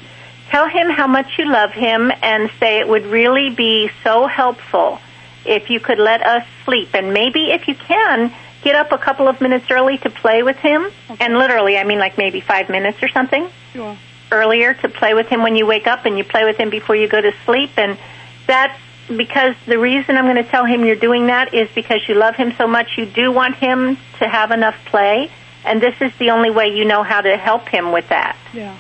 Tell 0.51 0.69
him 0.69 0.91
how 0.91 1.07
much 1.07 1.39
you 1.39 1.49
love 1.51 1.71
him 1.73 2.11
and 2.23 2.51
say 2.59 2.81
it 2.81 2.89
would 2.89 3.07
really 3.07 3.51
be 3.51 3.91
so 4.03 4.27
helpful 4.27 5.01
if 5.45 5.71
you 5.71 5.81
could 5.81 5.99
let 5.99 6.23
us 6.25 6.47
sleep. 6.65 6.91
And 6.95 7.13
maybe 7.13 7.51
if 7.53 7.69
you 7.69 7.75
can, 7.75 8.33
get 8.63 8.75
up 8.75 8.93
a 8.93 8.99
couple 8.99 9.29
of 9.29 9.41
minutes 9.41 9.67
early 9.71 9.99
to 9.99 10.11
play 10.11 10.43
with 10.43 10.57
him. 10.57 10.91
And 11.21 11.39
literally, 11.39 11.77
I 11.79 11.85
mean 11.85 11.99
like 11.99 12.17
maybe 12.19 12.41
five 12.41 12.69
minutes 12.69 13.03
or 13.03 13.09
something 13.09 13.49
Sure. 13.73 13.97
earlier 14.33 14.75
to 14.75 14.89
play 14.89 15.15
with 15.15 15.29
him 15.29 15.43
when 15.43 15.55
you 15.57 15.67
wake 15.67 15.87
up 15.87 16.07
and 16.07 16.17
you 16.17 16.25
play 16.25 16.45
with 16.45 16.57
him 16.57 16.71
before 16.71 16.97
you 16.97 17.09
go 17.09 17.21
to 17.21 17.33
sleep 17.45 17.71
and 17.77 17.99
that's 18.47 18.79
because 19.15 19.55
the 19.67 19.79
reason 19.79 20.17
I'm 20.17 20.25
going 20.25 20.43
to 20.43 20.51
tell 20.51 20.65
him 20.65 20.85
you're 20.85 20.97
doing 20.97 21.27
that 21.27 21.53
is 21.53 21.69
because 21.75 22.01
you 22.09 22.15
love 22.15 22.37
him 22.37 22.55
so 22.57 22.67
much 22.67 22.97
you 22.97 23.05
do 23.05 23.31
want 23.31 23.57
him 23.57 23.99
to 24.19 24.29
have 24.29 24.51
enough 24.51 24.77
play 24.87 25.31
and 25.65 25.81
this 25.81 25.95
is 26.01 26.11
the 26.19 26.31
only 26.31 26.51
way 26.51 26.69
you 26.69 26.85
know 26.87 27.03
how 27.03 27.21
to 27.21 27.37
help 27.37 27.69
him 27.69 27.93
with 27.93 28.09
that. 28.09 28.37
Yeah. 28.55 28.79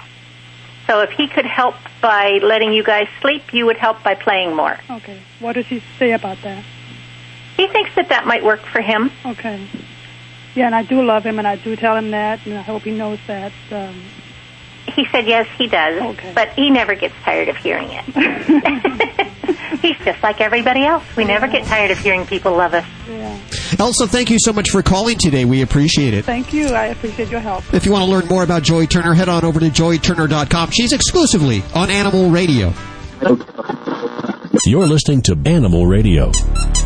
So 0.87 1.01
if 1.01 1.11
he 1.11 1.29
could 1.29 1.47
help 1.47 1.75
by 2.03 2.39
letting 2.43 2.73
you 2.73 2.83
guys 2.85 3.09
sleep, 3.21 3.53
you 3.55 3.67
would 3.67 3.77
help 3.79 4.03
by 4.03 4.15
playing 4.15 4.55
more. 4.55 4.79
Okay. 4.91 5.19
What 5.41 5.55
does 5.55 5.67
he 5.67 5.83
say 5.99 6.13
about 6.13 6.39
that? 6.43 6.63
He 7.57 7.67
thinks 7.69 7.95
that 7.95 8.09
that 8.11 8.27
might 8.27 8.45
work 8.45 8.61
for 8.61 8.81
him. 8.81 9.11
Okay. 9.25 9.67
Yeah, 10.55 10.67
and 10.67 10.75
I 10.75 10.83
do 10.83 11.03
love 11.03 11.25
him, 11.25 11.39
and 11.39 11.49
I 11.49 11.57
do 11.57 11.75
tell 11.77 11.97
him 11.97 12.11
that, 12.13 12.45
and 12.47 12.57
I 12.59 12.63
hope 12.63 12.83
he 12.83 12.91
knows 12.93 13.19
that. 13.27 13.53
Um, 13.73 14.03
He 14.95 15.07
said 15.07 15.27
yes, 15.27 15.49
he 15.57 15.67
does, 15.67 16.01
Okay. 16.03 16.33
but 16.35 16.51
he 16.51 16.69
never 16.71 16.95
gets 16.95 17.15
tired 17.23 17.49
of 17.49 17.57
hearing 17.57 17.89
it. 17.91 18.05
He's 19.81 19.97
just 20.05 20.23
like 20.23 20.41
everybody 20.41 20.85
else. 20.85 21.05
We 21.17 21.25
never 21.25 21.47
get 21.49 21.65
tired 21.67 21.91
of 21.91 21.99
hearing 21.99 22.27
people 22.27 22.53
love 22.57 22.75
us. 22.75 22.87
yeah. 23.09 23.39
Elsa, 23.79 24.07
thank 24.07 24.31
you 24.31 24.39
so 24.41 24.53
much 24.53 24.71
for 24.71 24.83
calling 24.83 25.19
today. 25.19 25.45
We 25.45 25.63
appreciate 25.63 26.15
it. 26.15 26.25
Thank 26.25 26.53
you. 26.53 26.69
I 26.69 26.87
appreciate 26.87 27.31
your 27.31 27.41
help. 27.41 27.65
If 27.73 27.87
you 27.87 27.93
want 27.93 28.05
to 28.05 28.11
learn 28.11 28.27
more 28.27 28.43
about 28.43 28.63
Joy 28.63 28.87
Turner, 28.87 29.15
head 29.15 29.29
on 29.29 29.45
over 29.45 29.61
to 29.61 29.67
joyturner.com. 29.67 30.71
She's 30.71 30.93
exclusively 30.93 31.63
on 31.75 31.91
Animal 31.91 32.31
Radio. 32.31 32.73
You're 34.67 34.87
listening 34.87 35.23
to 35.23 35.37
Animal 35.45 35.87
Radio. 35.87 36.31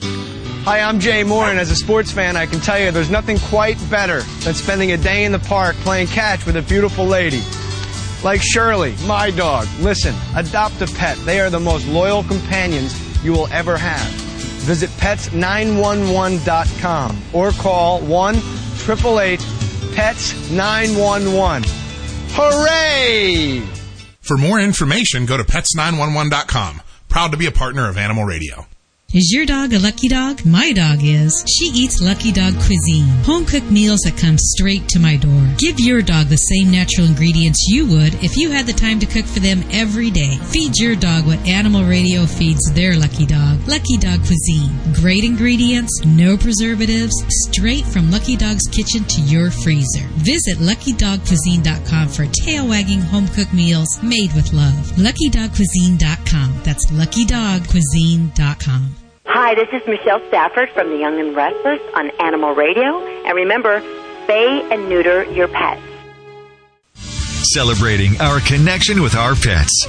Hi, 0.00 0.80
I'm 0.80 1.00
Jay 1.00 1.24
Mohr, 1.24 1.50
and 1.50 1.58
as 1.58 1.70
a 1.70 1.76
sports 1.76 2.12
fan, 2.12 2.36
I 2.36 2.46
can 2.46 2.60
tell 2.60 2.78
you 2.78 2.90
there's 2.90 3.10
nothing 3.10 3.38
quite 3.38 3.78
better 3.90 4.20
than 4.20 4.54
spending 4.54 4.92
a 4.92 4.96
day 4.96 5.24
in 5.24 5.32
the 5.32 5.38
park 5.38 5.76
playing 5.76 6.08
catch 6.08 6.44
with 6.44 6.56
a 6.56 6.62
beautiful 6.62 7.06
lady. 7.06 7.42
Like 8.22 8.42
Shirley, 8.42 8.94
my 9.06 9.30
dog. 9.30 9.66
Listen, 9.80 10.14
adopt 10.36 10.82
a 10.82 10.86
pet. 10.86 11.16
They 11.18 11.40
are 11.40 11.50
the 11.50 11.60
most 11.60 11.86
loyal 11.88 12.22
companions 12.22 12.94
you 13.24 13.32
will 13.32 13.48
ever 13.48 13.76
have. 13.76 14.08
Visit 14.62 14.90
pets911.com 14.90 17.22
or 17.32 17.50
call 17.52 18.00
1 18.00 18.34
888 18.36 19.40
PETS 19.94 20.50
911. 20.50 21.64
Hooray! 22.32 23.60
For 24.20 24.36
more 24.36 24.60
information, 24.60 25.24
go 25.24 25.38
to 25.38 25.44
pets911.com. 25.44 26.82
Proud 27.08 27.30
to 27.30 27.38
be 27.38 27.46
a 27.46 27.52
partner 27.52 27.88
of 27.88 27.96
Animal 27.96 28.24
Radio. 28.24 28.66
Is 29.14 29.32
your 29.32 29.46
dog 29.46 29.72
a 29.72 29.78
lucky 29.78 30.08
dog? 30.08 30.44
My 30.44 30.70
dog 30.72 30.98
is. 31.02 31.42
She 31.48 31.70
eats 31.72 32.02
Lucky 32.02 32.30
Dog 32.30 32.52
cuisine. 32.60 33.08
Home 33.24 33.46
cooked 33.46 33.70
meals 33.70 34.00
that 34.00 34.18
come 34.18 34.36
straight 34.36 34.86
to 34.90 34.98
my 34.98 35.16
door. 35.16 35.48
Give 35.56 35.80
your 35.80 36.02
dog 36.02 36.26
the 36.26 36.36
same 36.36 36.70
natural 36.70 37.06
ingredients 37.06 37.64
you 37.70 37.86
would 37.86 38.22
if 38.22 38.36
you 38.36 38.50
had 38.50 38.66
the 38.66 38.74
time 38.74 39.00
to 39.00 39.06
cook 39.06 39.24
for 39.24 39.40
them 39.40 39.64
every 39.72 40.10
day. 40.10 40.36
Feed 40.52 40.76
your 40.76 40.94
dog 40.94 41.24
what 41.24 41.38
Animal 41.48 41.84
Radio 41.84 42.26
feeds 42.26 42.70
their 42.74 42.98
lucky 42.98 43.24
dog. 43.24 43.66
Lucky 43.66 43.96
Dog 43.96 44.20
cuisine. 44.26 44.78
Great 44.92 45.24
ingredients, 45.24 46.04
no 46.04 46.36
preservatives, 46.36 47.14
straight 47.48 47.86
from 47.86 48.10
Lucky 48.10 48.36
Dog's 48.36 48.68
kitchen 48.68 49.04
to 49.04 49.22
your 49.22 49.50
freezer. 49.50 50.04
Visit 50.20 50.58
luckydogcuisine.com 50.58 52.08
for 52.08 52.26
tail 52.44 52.68
wagging 52.68 53.00
home 53.00 53.28
cooked 53.28 53.54
meals 53.54 54.02
made 54.02 54.34
with 54.34 54.52
love. 54.52 54.74
luckydogcuisine.com. 55.00 56.60
That's 56.62 56.90
luckydogcuisine.com. 56.92 58.97
Hi, 59.30 59.54
this 59.54 59.68
is 59.74 59.86
Michelle 59.86 60.26
Stafford 60.28 60.70
from 60.70 60.88
the 60.88 60.96
Young 60.96 61.20
and 61.20 61.36
Restless 61.36 61.80
on 61.94 62.08
Animal 62.18 62.54
Radio. 62.54 62.98
And 63.26 63.36
remember, 63.36 63.82
spay 64.24 64.72
and 64.72 64.88
neuter 64.88 65.24
your 65.24 65.48
pets. 65.48 65.82
Celebrating 67.52 68.18
our 68.22 68.40
connection 68.40 69.02
with 69.02 69.14
our 69.14 69.34
pets. 69.34 69.84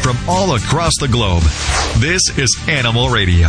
From 0.00 0.16
all 0.28 0.54
across 0.54 0.92
the 1.00 1.08
globe, 1.08 1.42
this 1.98 2.22
is 2.38 2.56
Animal 2.68 3.08
Radio. 3.08 3.48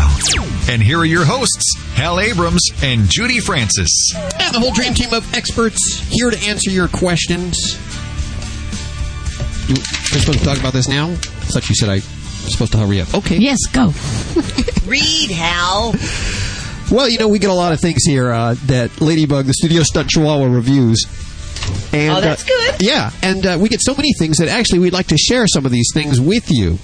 And 0.68 0.82
here 0.82 0.98
are 0.98 1.06
your 1.06 1.26
hosts, 1.26 1.78
Hal 1.94 2.20
Abrams 2.20 2.72
and 2.82 3.08
Judy 3.08 3.40
Francis. 3.40 3.92
And 4.16 4.56
the 4.56 4.60
whole 4.60 4.74
dream 4.74 4.96
team 4.96 5.14
of 5.14 5.32
experts 5.36 6.00
here 6.10 6.32
to 6.32 6.40
answer 6.40 6.72
your 6.72 6.88
questions. 6.88 7.78
You, 9.70 9.76
we're 9.76 10.20
supposed 10.22 10.40
to 10.40 10.46
talk 10.46 10.58
about 10.58 10.74
this 10.74 10.88
now? 10.88 11.12
I 11.12 11.16
thought 11.16 11.70
you 11.70 11.76
said 11.76 11.90
I 11.90 11.96
was 11.98 12.13
supposed 12.52 12.72
to 12.74 12.78
hurry 12.78 13.02
up. 13.02 13.14
Okay. 13.14 13.38
Yes, 13.38 13.60
go. 13.72 13.88
Read, 14.90 15.32
Hal. 15.32 15.94
Well, 16.92 17.08
you 17.10 17.18
know, 17.18 17.28
we 17.28 17.40
get 17.40 17.50
a 17.50 17.54
lot 17.54 17.72
of 17.74 17.80
things 17.80 18.04
here 18.06 18.32
uh, 18.32 18.56
that 18.66 19.00
Ladybug, 19.02 19.46
the 19.46 19.54
Studio 19.54 19.84
Stunt 19.84 20.10
Chihuahua, 20.10 20.46
reviews. 20.46 21.06
And, 21.94 22.18
Oh, 22.18 22.22
that's 22.22 22.44
uh, 22.44 22.48
good. 22.48 22.82
Yeah, 22.82 23.12
and 23.22 23.46
uh, 23.46 23.58
we 23.60 23.70
get 23.70 23.82
so 23.82 23.96
many 23.96 24.12
things 24.20 24.38
that 24.38 24.50
actually 24.50 24.80
we'd 24.80 24.94
like 24.94 25.08
to 25.08 25.18
share 25.18 25.48
some 25.48 25.66
of 25.66 25.72
these 25.72 25.90
things 25.94 26.20
with 26.20 26.52
you. 26.52 26.78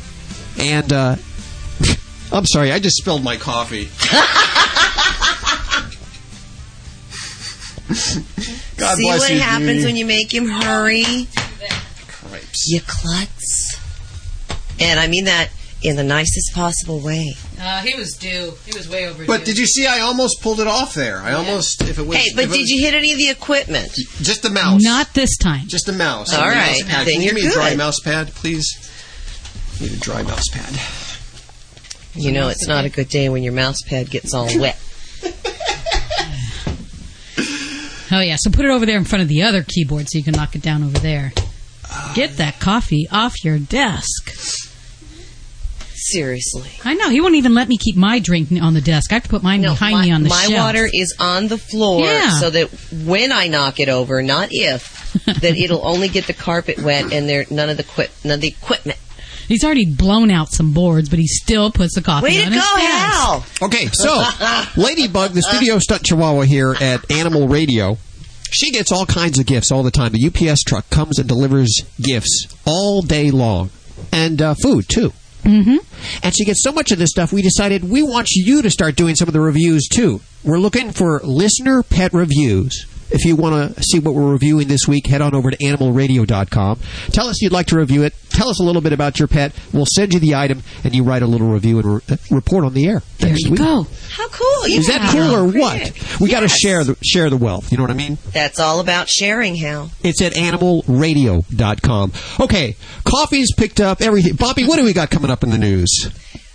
And 0.58 0.92
uh, 0.94 1.16
I'm 2.32 2.46
sorry, 2.46 2.72
I 2.72 2.80
just 2.80 2.96
spilled 2.98 3.24
my 3.24 3.36
coffee. 3.38 3.90
God 8.78 8.96
See 8.96 9.04
bless 9.04 9.20
what 9.20 9.34
you, 9.34 9.40
happens 9.40 9.68
Judy. 9.82 9.86
when 9.86 9.96
you 9.98 10.06
make 10.06 10.34
him 10.34 10.48
hurry? 10.48 11.28
Cripes. 12.08 12.68
You 12.68 12.82
klutz. 12.86 13.69
And 14.80 15.00
I 15.00 15.08
mean 15.08 15.26
that 15.26 15.50
in 15.82 15.96
the 15.96 16.04
nicest 16.04 16.54
possible 16.54 17.00
way. 17.00 17.34
Uh, 17.60 17.82
he 17.82 17.96
was 17.96 18.14
due. 18.18 18.54
He 18.66 18.78
was 18.78 18.90
way 18.90 19.08
overdue. 19.08 19.28
But 19.28 19.46
did 19.46 19.58
you 19.58 19.66
see? 19.66 19.88
I 19.88 20.00
almost 20.02 20.42
pulled 20.42 20.60
it 20.60 20.68
off 20.68 20.94
there. 20.94 21.18
I 21.20 21.34
almost, 21.34 21.82
if 21.84 21.98
it 22.00 22.06
was. 22.06 22.18
Hey, 22.18 22.26
but 22.36 22.42
did 22.44 22.50
was- 22.52 22.70
you 22.70 22.82
hit 22.84 22.94
any 22.94 23.12
of 23.12 23.18
the 23.18 23.30
equipment? 23.30 23.92
Just 24.22 24.42
the 24.44 24.50
mouse. 24.50 24.82
Not 24.84 25.14
this 25.14 25.38
time. 25.38 25.68
Just 25.68 25.88
a 25.88 25.94
mouse. 25.94 26.34
All 26.34 26.44
A 26.44 26.54
mouse 26.54 26.84
pad. 26.84 27.08
then 27.08 27.14
Can 27.14 27.22
you 27.22 27.30
give 27.32 27.36
me 27.36 27.48
a 27.48 27.52
dry 27.52 27.70
good. 27.70 27.78
mouse 27.78 28.00
pad, 28.02 28.28
please? 28.30 28.68
Need 29.80 29.94
a 29.94 29.98
dry 29.98 30.24
mouse 30.24 30.44
pad. 30.52 30.78
You 32.16 32.32
know, 32.34 32.50
it's 32.50 32.68
not 32.68 32.84
a 32.86 32.90
good 32.90 33.08
day 33.08 33.30
when 33.30 33.44
your 33.44 33.54
mouse 33.54 33.82
pad 33.88 34.10
gets 34.10 34.34
all 34.34 34.48
wet. 34.60 34.78
Oh 38.12 38.22
yeah, 38.22 38.38
so 38.40 38.50
put 38.50 38.66
it 38.66 38.72
over 38.72 38.88
there 38.88 38.98
in 38.98 39.04
front 39.04 39.22
of 39.22 39.28
the 39.28 39.44
other 39.44 39.62
keyboard 39.62 40.10
so 40.10 40.18
you 40.18 40.24
can 40.24 40.34
knock 40.34 40.56
it 40.56 40.64
down 40.64 40.84
over 40.84 40.98
there. 40.98 41.32
Get 42.16 42.38
that 42.38 42.60
coffee 42.60 43.08
off 43.12 43.36
your 43.44 43.60
desk. 43.60 44.19
Seriously. 46.12 46.72
I 46.84 46.96
know 46.96 47.10
he 47.10 47.22
won't 47.22 47.36
even 47.36 47.54
let 47.54 47.68
me 47.68 47.78
keep 47.78 47.96
my 47.96 48.20
drink 48.20 48.50
on 48.62 48.74
the 48.74 48.82
desk. 48.82 49.12
I 49.12 49.16
have 49.16 49.24
to 49.24 49.30
put 49.30 49.44
mine 49.44 49.62
behind 49.62 49.94
my, 49.94 50.06
me 50.06 50.12
on 50.12 50.24
the 50.24 50.30
my 50.30 50.42
shelf. 50.42 50.54
My 50.54 50.66
water 50.66 50.90
is 50.92 51.16
on 51.20 51.48
the 51.48 51.58
floor 51.58 52.04
Yeah. 52.06 52.32
so 52.32 52.50
that 52.50 52.70
when 53.06 53.32
I 53.32 53.48
knock 53.48 53.80
it 53.80 53.90
over, 53.90 54.22
not 54.22 54.50
if, 54.52 55.14
that 55.26 55.44
it'll 55.58 55.86
only 55.86 56.08
get 56.08 56.28
the 56.28 56.34
carpet 56.34 56.80
wet 56.80 57.12
and 57.14 57.28
there 57.30 57.46
none 57.52 57.70
of 57.70 57.78
the 57.78 57.84
quip, 57.84 58.12
none 58.24 58.36
of 58.36 58.42
the 58.42 58.48
equipment. 58.48 58.98
He's 59.48 59.64
already 59.64 59.86
blown 59.88 60.30
out 60.30 60.50
some 60.52 60.74
boards, 60.74 61.10
but 61.10 61.18
he 61.18 61.26
still 61.26 61.72
puts 61.72 61.96
the 61.96 62.04
coffee 62.04 62.26
Way 62.26 62.44
on 62.44 62.52
to 62.52 62.54
his 62.54 62.64
go, 62.64 62.78
desk. 62.78 63.14
Hal! 63.14 63.46
Okay, 63.64 63.88
so 63.92 64.24
Ladybug, 64.80 65.32
the 65.32 65.42
studio 65.42 65.80
stunt 65.80 66.04
chihuahua 66.04 66.42
here 66.42 66.76
at 66.80 67.10
Animal 67.12 67.48
Radio, 67.48 67.98
she 68.52 68.72
gets 68.72 68.92
all 68.92 69.06
kinds 69.08 69.40
of 69.40 69.46
gifts 69.48 69.72
all 69.72 69.82
the 69.84 69.92
time. 69.92 70.12
The 70.12 70.28
UPS 70.28 70.62
truck 70.64 70.90
comes 70.90 71.18
and 71.18 71.28
delivers 71.28 71.82
gifts 72.00 72.48
all 72.66 73.02
day 73.02 73.32
long, 73.32 73.72
and 74.12 74.40
uh, 74.42 74.54
food 74.62 74.88
too. 74.88 75.14
Mm-hmm. 75.44 75.78
And 76.24 76.36
she 76.36 76.46
gets 76.46 76.64
so 76.64 76.72
much 76.72 76.92
of 76.92 77.00
this 77.00 77.10
stuff, 77.10 77.34
we 77.34 77.42
decided 77.42 77.84
we 77.84 78.04
want 78.04 78.30
you 78.32 78.62
to 78.62 78.70
start 78.70 78.96
doing 78.96 79.16
some 79.16 79.28
of 79.28 79.34
the 79.34 79.42
reviews 79.42 79.88
too. 79.88 80.22
We're 80.44 80.60
looking 80.60 80.92
for 80.92 81.20
listener 81.24 81.84
pet 81.84 82.14
reviews. 82.14 82.86
If 83.12 83.26
you 83.26 83.36
want 83.36 83.76
to 83.76 83.84
see 83.84 84.00
what 84.00 84.14
we're 84.14 84.32
reviewing 84.32 84.68
this 84.68 84.88
week, 84.88 85.08
head 85.08 85.22
on 85.22 85.34
over 85.34 85.50
to 85.52 85.58
animalradio.com. 85.58 86.80
Tell 87.12 87.28
us 87.28 87.42
you'd 87.42 87.52
like 87.52 87.68
to 87.68 87.78
review 87.78 88.04
it. 88.04 88.14
Tell 88.30 88.50
us 88.50 88.60
a 88.60 88.64
little 88.64 88.82
bit 88.82 88.94
about 88.94 89.18
your 89.20 89.28
pet. 89.28 89.54
We'll 89.74 89.88
send 89.96 90.14
you 90.14 90.20
the 90.20 90.36
item, 90.36 90.62
and 90.84 90.96
you 90.96 91.04
write 91.04 91.24
a 91.24 91.28
little 91.28 91.48
review 91.50 91.80
and 91.80 91.96
re- 91.96 92.02
uh, 92.10 92.18
report 92.30 92.64
on 92.66 92.74
the 92.74 92.88
air. 92.88 93.02
There 93.18 93.30
next 93.30 93.46
you 93.46 93.52
week. 93.52 93.60
go. 93.60 93.88
How 94.12 94.28
cool! 94.30 94.68
You 94.68 94.80
Is 94.80 94.88
that 94.88 95.02
have 95.02 95.14
cool 95.14 95.36
or 95.36 95.46
what? 95.60 96.20
We 96.22 96.30
got 96.30 96.42
to 96.42 96.48
share 96.48 96.84
the 96.84 96.96
share 97.04 97.30
the 97.30 97.38
wealth. 97.38 97.72
You 97.72 97.78
know 97.78 97.84
what 97.84 97.92
I 97.92 97.96
mean? 97.96 98.18
That's 98.32 98.60
all 98.60 98.80
about 98.80 99.10
sharing, 99.10 99.56
Hal. 99.56 99.92
It's 100.04 100.22
at 100.22 100.34
animalradio.com. 100.34 102.12
Okay, 102.40 102.76
coffee's 103.06 103.54
picked 103.56 103.80
up 103.80 104.02
everything. 104.02 104.36
Bobby, 104.36 104.66
what 104.66 104.78
do 104.78 104.84
we 104.86 104.94
got 104.94 105.10
coming 105.10 105.32
up 105.32 105.44
in 105.44 105.50
the 105.50 105.58
news? 105.58 105.90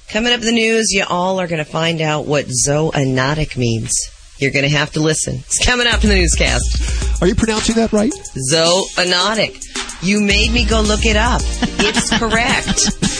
Coming 0.08 0.32
up 0.32 0.40
in 0.40 0.46
the 0.46 0.52
news, 0.52 0.92
you 0.92 1.04
all 1.08 1.40
are 1.40 1.46
going 1.48 1.64
to 1.64 1.70
find 1.70 2.00
out 2.00 2.26
what 2.26 2.46
zoonotic 2.46 3.56
means. 3.56 3.92
You're 4.38 4.50
going 4.50 4.64
to 4.64 4.76
have 4.76 4.92
to 4.92 5.00
listen. 5.00 5.36
It's 5.36 5.64
coming 5.64 5.86
up 5.86 6.02
in 6.02 6.10
the 6.10 6.16
newscast. 6.16 7.22
Are 7.22 7.28
you 7.28 7.34
pronouncing 7.34 7.76
that 7.76 7.92
right? 7.92 8.12
Zoonotic. 8.52 9.64
You 10.02 10.20
made 10.20 10.52
me 10.52 10.64
go 10.66 10.80
look 10.80 11.04
it 11.04 11.16
up. 11.16 11.40
It's 11.80 12.10
correct. 12.18 13.00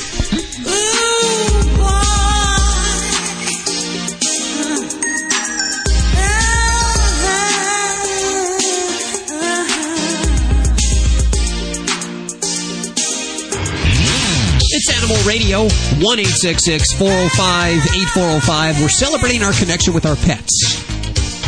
It's 14.76 14.90
Animal 14.90 15.16
Radio, 15.24 15.60
1 15.62 15.70
405 16.00 17.72
8405. 17.72 18.80
We're 18.82 18.88
celebrating 18.88 19.44
our 19.44 19.52
connection 19.52 19.94
with 19.94 20.04
our 20.04 20.16
pets. 20.16 20.93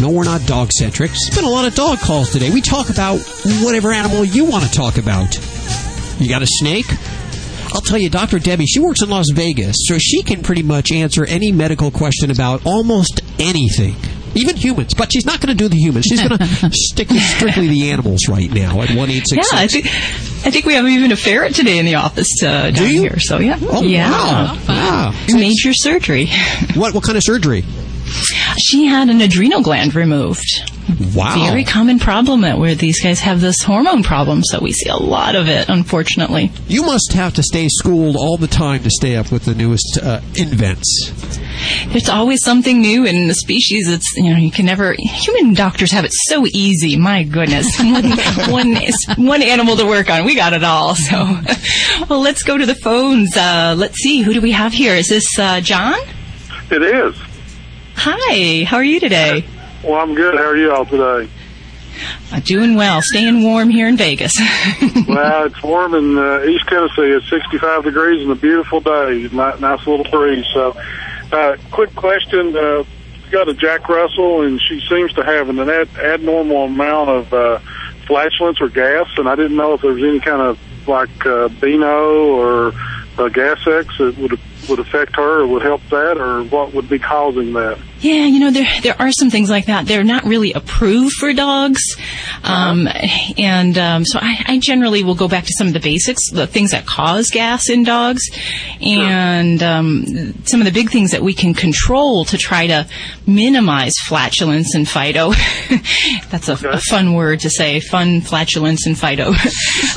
No, 0.01 0.11
we're 0.11 0.25
not 0.25 0.45
dog 0.47 0.71
centric. 0.73 1.11
It's 1.13 1.35
been 1.35 1.45
a 1.45 1.49
lot 1.49 1.67
of 1.67 1.75
dog 1.75 1.99
calls 2.01 2.31
today. 2.31 2.51
We 2.51 2.61
talk 2.61 2.91
about 2.91 3.19
whatever 3.63 3.93
animal 3.93 4.25
you 4.27 4.45
want 4.45 4.65
to 4.65 4.71
talk 4.71 4.99
about. 4.99 5.35
You 6.21 6.29
got 6.29 6.43
a 6.43 6.47
snake? 6.47 6.85
I'll 7.73 7.81
tell 7.81 7.97
you, 7.99 8.11
Dr. 8.11 8.39
Debbie, 8.39 8.67
she 8.67 8.79
works 8.79 9.03
in 9.03 9.09
Las 9.09 9.27
Vegas, 9.33 9.75
so 9.87 9.97
she 9.99 10.23
can 10.23 10.43
pretty 10.43 10.63
much 10.63 10.93
answer 10.93 11.25
any 11.25 11.51
medical 11.51 11.91
question 11.91 12.31
about 12.31 12.65
almost 12.67 13.21
anything. 13.39 13.97
even 14.35 14.55
humans. 14.57 14.93
But 14.93 15.13
she's 15.13 15.25
not 15.25 15.41
going 15.41 15.57
to 15.57 15.63
do 15.65 15.69
the 15.69 15.77
humans. 15.77 16.05
She's 16.05 16.21
going 16.27 16.39
to 16.39 16.71
stick 16.73 17.09
to 17.09 17.19
strictly 17.19 17.69
the 17.69 17.91
animals 17.91 18.29
right 18.29 18.51
now 18.51 18.83
at 18.83 18.91
one 18.91 19.11
eight 19.11 19.27
six 19.27 19.51
Yeah, 19.51 19.59
I 19.61 19.67
six. 19.67 19.73
think, 19.89 20.47
I 20.47 20.51
think 20.51 20.67
we 20.67 20.75
have 20.75 20.87
even 20.87 21.11
a 21.11 21.17
ferret 21.17 21.55
today 21.55 21.79
in 21.79 21.87
the 21.87 21.95
office 21.95 22.29
uh, 22.43 22.71
down 22.71 22.87
here. 22.87 23.19
So 23.19 23.39
yeah, 23.39 23.59
Oh, 23.63 23.83
yeah, 23.83 24.11
wow. 24.11 24.59
Wow. 24.69 25.15
major 25.33 25.73
surgery. 25.73 26.29
What 26.75 26.93
what 26.95 27.03
kind 27.03 27.17
of 27.17 27.25
surgery? 27.25 27.65
She 28.59 28.87
had 28.87 29.09
an 29.09 29.21
adrenal 29.21 29.63
gland 29.63 29.95
removed. 29.95 30.45
Wow. 31.15 31.35
Very 31.51 31.65
common 31.65 31.99
problem 31.99 32.43
that 32.43 32.59
where 32.59 32.75
these 32.75 33.03
guys 33.03 33.21
have 33.21 33.41
this 33.41 33.61
hormone 33.63 34.03
problem, 34.03 34.43
so 34.45 34.61
we 34.61 34.73
see 34.73 34.89
a 34.89 34.97
lot 34.97 35.35
of 35.35 35.49
it, 35.49 35.69
unfortunately. 35.69 36.53
You 36.69 36.83
must 36.83 37.13
have 37.13 37.35
to 37.35 37.43
stay 37.43 37.69
schooled 37.69 38.17
all 38.17 38.37
the 38.37 38.47
time 38.47 38.83
to 38.85 38.91
stay 38.91 39.17
up 39.17 39.33
with 39.33 39.45
the 39.45 39.55
newest 39.55 39.99
uh, 40.01 40.21
invents. 40.37 41.11
There's 41.89 42.09
always 42.09 42.45
something 42.45 42.81
new 42.81 43.05
in 43.05 43.29
the 43.29 43.35
species. 43.35 43.89
It's 43.89 44.17
you 44.17 44.31
know 44.31 44.37
you 44.37 44.51
can 44.51 44.67
never. 44.67 44.95
Human 44.99 45.55
doctors 45.55 45.91
have 45.91 46.05
it 46.05 46.13
so 46.13 46.47
easy. 46.47 46.97
My 46.97 47.25
goodness, 47.25 47.67
one, 47.81 48.11
one, 48.51 48.77
one 49.17 49.43
animal 49.43 49.77
to 49.77 49.87
work 49.87 50.09
on. 50.09 50.25
We 50.25 50.37
got 50.37 50.53
it 50.53 50.63
all. 50.63 50.95
So, 50.95 51.17
well, 52.09 52.21
let's 52.21 52.43
go 52.43 52.57
to 52.57 52.67
the 52.67 52.75
phones. 52.75 53.37
Uh, 53.37 53.75
let's 53.77 53.97
see 53.99 54.21
who 54.23 54.33
do 54.33 54.41
we 54.41 54.53
have 54.53 54.73
here. 54.73 54.95
Is 54.95 55.09
this 55.09 55.39
uh, 55.39 55.61
John? 55.61 55.99
It 56.71 56.83
is. 56.83 57.17
Hi. 57.97 58.65
How 58.65 58.77
are 58.77 58.85
you 58.85 59.01
today? 59.01 59.45
Well, 59.83 59.95
I'm 59.95 60.15
good. 60.15 60.35
How 60.35 60.45
are 60.45 60.57
you 60.57 60.73
all 60.73 60.85
today? 60.87 61.31
Uh, 62.31 62.41
doing 62.41 62.75
well. 62.75 63.01
Staying 63.03 63.43
warm 63.43 63.71
here 63.71 63.89
in 63.89 63.97
Vegas. 63.97 64.33
well, 65.09 65.47
it's 65.47 65.63
warm 65.63 65.95
in 65.95 66.19
uh, 66.19 66.43
East 66.45 66.67
Tennessee. 66.69 67.11
It's 67.11 67.29
65 67.31 67.85
degrees 67.85 68.23
and 68.23 68.31
a 68.31 68.35
beautiful 68.35 68.81
day. 68.81 69.29
Nice, 69.33 69.61
nice 69.61 69.87
little 69.87 70.05
breeze. 70.11 70.45
So, 70.53 70.77
uh, 71.33 71.57
quick 71.71 71.95
question. 71.95 72.55
Uh, 72.57 72.85
got 73.31 73.49
a 73.49 73.55
Jack 73.55 73.89
Russell, 73.89 74.43
and 74.43 74.61
she 74.61 74.81
seems 74.89 75.13
to 75.15 75.25
have 75.25 75.49
an 75.49 75.59
ad- 75.59 75.89
abnormal 75.97 76.65
amount 76.65 77.11
of 77.11 77.33
uh, 77.33 77.59
flatulence 78.07 78.61
or 78.61 78.69
gas, 78.69 79.09
and 79.17 79.29
I 79.29 79.35
didn't 79.35 79.57
know 79.57 79.75
if 79.75 79.81
there 79.81 79.93
was 79.93 80.03
any 80.03 80.21
kind 80.21 80.43
of 80.43 80.59
like 80.87 81.27
uh, 81.27 81.49
Beano 81.49 82.35
or 82.37 82.73
uh, 83.19 83.29
gas 83.29 83.67
X 83.67 83.99
that 83.99 84.17
would 84.19 84.39
would 84.69 84.79
affect 84.79 85.17
her 85.17 85.41
or 85.41 85.47
would 85.47 85.63
help 85.63 85.83
that, 85.91 86.19
or 86.19 86.43
what 86.45 86.75
would 86.75 86.89
be 86.89 86.99
causing 86.99 87.53
that. 87.55 87.79
Yeah, 88.01 88.27
you 88.27 88.41
know 88.41 88.51
there 88.51 88.69
there 88.83 89.01
are 89.01 89.11
some 89.11 89.31
things 89.31 89.49
like 89.49 89.67
that. 89.67 89.87
They're 89.87 90.05
not 90.05 90.25
really 90.25 90.53
approved 90.53 91.15
for 91.15 91.33
dogs, 91.33 91.81
um, 92.45 92.89
and 93.39 93.79
um, 93.79 94.05
so 94.05 94.19
I, 94.21 94.45
I 94.47 94.59
generally 94.59 95.03
will 95.03 95.15
go 95.15 95.29
back 95.29 95.45
to 95.45 95.53
some 95.57 95.67
of 95.67 95.73
the 95.73 95.81
basics, 95.81 96.31
the 96.31 96.47
things 96.47 96.73
that 96.73 96.87
cause 96.87 97.29
gas 97.33 97.71
in 97.71 97.85
dogs, 97.85 98.23
and 98.81 99.63
um, 99.63 100.05
some 100.45 100.61
of 100.61 100.67
the 100.67 100.73
big 100.73 100.91
things 100.91 101.13
that 101.13 101.23
we 101.23 101.33
can 101.33 101.55
control 101.55 102.25
to 102.27 102.37
try 102.37 102.67
to 102.67 102.87
minimize 103.27 103.95
flatulence 104.07 104.75
and 104.75 104.87
phyto. 104.87 105.35
That's 106.31 106.49
a, 106.49 106.69
a 106.69 106.79
fun 106.79 107.15
word 107.15 107.41
to 107.41 107.51
say, 107.51 107.81
fun 107.81 108.21
flatulence 108.21 108.87
and 108.87 108.95
phyto. 108.95 109.33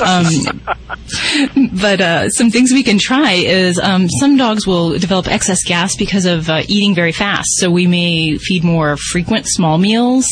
um, 0.00 1.70
but 1.80 2.00
uh, 2.00 2.28
some 2.30 2.50
things 2.50 2.72
we 2.72 2.82
can 2.82 2.98
try 2.98 3.32
is 3.32 3.78
um, 3.78 4.08
some 4.08 4.36
dogs 4.36 4.59
will 4.66 4.98
develop 4.98 5.26
excess 5.28 5.62
gas 5.64 5.96
because 5.96 6.26
of 6.26 6.48
uh, 6.48 6.62
eating 6.68 6.94
very 6.94 7.12
fast. 7.12 7.48
So 7.56 7.70
we 7.70 7.86
may 7.86 8.36
feed 8.38 8.64
more 8.64 8.96
frequent 8.96 9.46
small 9.48 9.78
meals. 9.78 10.24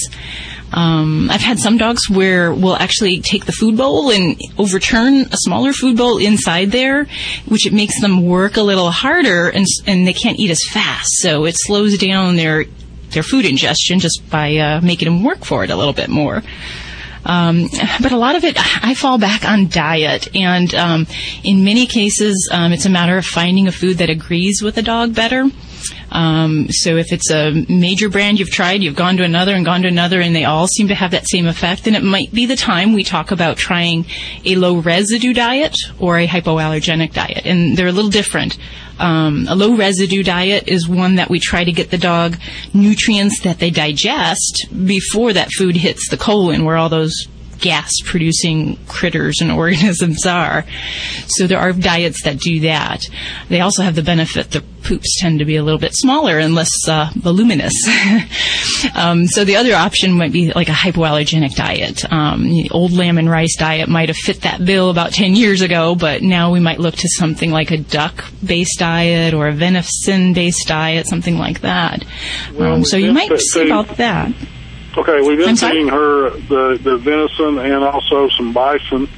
Um, 0.73 1.31
I've 1.31 1.41
had 1.41 1.59
some 1.59 1.79
dogs 1.79 2.11
where 2.11 2.53
we'll 2.53 2.77
actually 2.77 3.21
take 3.21 3.47
the 3.47 3.53
food 3.53 3.77
bowl 3.77 4.11
and 4.11 4.39
overturn 4.59 5.23
a 5.23 5.37
smaller 5.39 5.73
food 5.73 5.97
bowl 5.97 6.19
inside 6.19 6.73
there, 6.73 7.07
which 7.47 7.67
it 7.67 7.73
makes 7.73 8.01
them 8.01 8.27
work 8.27 8.57
a 8.57 8.63
little 8.63 8.91
harder 8.91 9.49
and, 9.49 9.65
and 9.87 10.07
they 10.07 10.13
can't 10.13 10.39
eat 10.39 10.51
as 10.51 10.61
fast. 10.71 11.09
So 11.21 11.47
it 11.47 11.57
slows 11.59 11.97
down 11.99 12.37
their 12.37 12.65
their 13.11 13.23
food 13.23 13.47
ingestion 13.47 14.01
just 14.01 14.29
by 14.29 14.57
uh, 14.57 14.81
making 14.83 15.07
them 15.07 15.25
work 15.25 15.43
for 15.43 15.65
it 15.65 15.71
a 15.71 15.77
little 15.77 15.95
bit 15.95 16.11
more. 16.11 16.43
Um, 17.25 17.69
but 18.03 18.13
a 18.13 18.17
lot 18.17 18.37
of 18.37 18.45
it, 18.45 18.57
I 18.85 18.95
fall 18.95 19.19
back 19.19 19.45
on 19.45 19.69
diet, 19.69 20.35
and 20.35 20.75
um, 20.75 21.07
in 21.45 21.65
many 21.65 21.87
cases, 21.87 22.49
um, 22.53 22.73
it's 22.73 22.87
a 22.87 22.91
matter 22.91 23.17
of 23.19 23.27
finding 23.27 23.69
a 23.69 23.73
food 23.73 23.99
that 23.99 24.11
agrees 24.11 24.63
with 24.63 24.75
the 24.75 24.83
dog 24.83 25.15
better. 25.15 25.51
Um, 26.11 26.69
so 26.71 26.97
if 26.97 27.13
it's 27.13 27.31
a 27.31 27.53
major 27.69 28.09
brand 28.09 28.39
you've 28.39 28.51
tried, 28.51 28.83
you've 28.83 28.97
gone 28.97 29.17
to 29.19 29.25
another 29.25 29.55
and 29.55 29.65
gone 29.65 29.83
to 29.83 29.89
another, 29.89 30.21
and 30.21 30.35
they 30.35 30.45
all 30.45 30.67
seem 30.67 30.89
to 30.89 30.95
have 30.95 31.11
that 31.11 31.29
same 31.29 31.47
effect, 31.47 31.85
then 31.85 31.95
it 31.95 32.03
might 32.03 32.33
be 32.33 32.47
the 32.47 32.57
time 32.57 32.93
we 32.93 33.05
talk 33.05 33.31
about 33.31 33.57
trying 33.57 34.07
a 34.45 34.57
low 34.57 34.79
residue 34.79 35.35
diet 35.35 35.77
or 35.99 36.19
a 36.19 36.27
hypoallergenic 36.27 37.13
diet, 37.13 37.45
and 37.45 37.77
they're 37.77 37.89
a 37.89 37.93
little 37.93 38.11
different. 38.11 38.59
Um, 38.99 39.47
a 39.49 39.55
low 39.55 39.77
residue 39.77 40.25
diet 40.25 40.67
is 40.67 40.89
one 40.89 41.17
that 41.17 41.31
we 41.31 41.39
try 41.39 41.63
to 41.63 41.73
get 41.73 41.91
the 41.91 41.99
dog 41.99 42.37
nutrients 42.75 43.43
that 43.43 43.61
they 43.61 43.71
digest 43.71 44.67
before 44.87 45.33
that 45.33 45.51
food 45.53 45.77
hits 45.77 46.09
the 46.09 46.17
colon, 46.17 46.65
where 46.65 46.77
all 46.77 46.89
those 46.89 47.29
gas 47.61 47.93
producing 48.05 48.77
critters 48.87 49.41
and 49.41 49.51
organisms 49.59 50.27
are. 50.27 50.65
So 51.27 51.47
there 51.47 51.59
are 51.59 51.73
diets 51.73 52.23
that 52.25 52.39
do 52.39 52.61
that. 52.61 53.03
They 53.49 53.61
also 53.61 53.83
have 53.83 53.95
the 53.95 54.03
benefit 54.03 54.51
the 54.51 54.63
poops 54.83 55.19
tend 55.21 55.39
to 55.39 55.45
be 55.45 55.57
a 55.57 55.63
little 55.63 55.79
bit 55.79 55.93
smaller 55.95 56.39
and 56.39 56.55
less 56.55 56.71
uh, 56.89 57.11
voluminous. 57.15 57.75
um, 58.95 59.27
so 59.27 59.45
the 59.45 59.57
other 59.57 59.75
option 59.75 60.13
might 60.13 60.33
be 60.33 60.53
like 60.53 60.69
a 60.69 60.73
hypoallergenic 60.73 61.55
diet. 61.55 62.11
Um, 62.11 62.45
the 62.45 62.71
old 62.71 62.93
lamb 62.93 63.19
and 63.19 63.29
rice 63.29 63.57
diet 63.59 63.89
might 63.89 64.09
have 64.09 64.17
fit 64.17 64.43
that 64.43 64.65
bill 64.65 64.91
about 64.91 65.13
10 65.13 65.37
years 65.37 65.61
ago, 65.61 65.95
but 65.95 66.23
now 66.23 66.53
we 66.53 66.61
might 66.61 66.81
look 66.81 66.95
to 66.97 67.09
something 67.09 67.51
like 67.51 67.71
a 67.71 67.77
duck-based 67.77 68.79
diet 68.79 69.35
or 69.35 69.49
a 69.49 69.53
venison-based 69.53 70.67
diet, 70.67 71.07
something 71.07 71.37
like 71.37 71.61
that. 71.61 72.05
Um, 72.59 72.85
so 72.85 72.97
you 72.97 73.13
might 73.13 73.39
see 73.39 73.67
about 73.67 73.97
that. 73.99 74.33
Okay, 74.99 75.21
we've 75.21 75.39
been 75.39 75.55
feeding 75.71 75.89
her 75.89 76.31
the 76.31 76.79
the 76.83 76.99
venison 76.99 77.59
and 77.59 77.85
also 77.85 78.29
some 78.31 78.53
bison. 78.53 79.09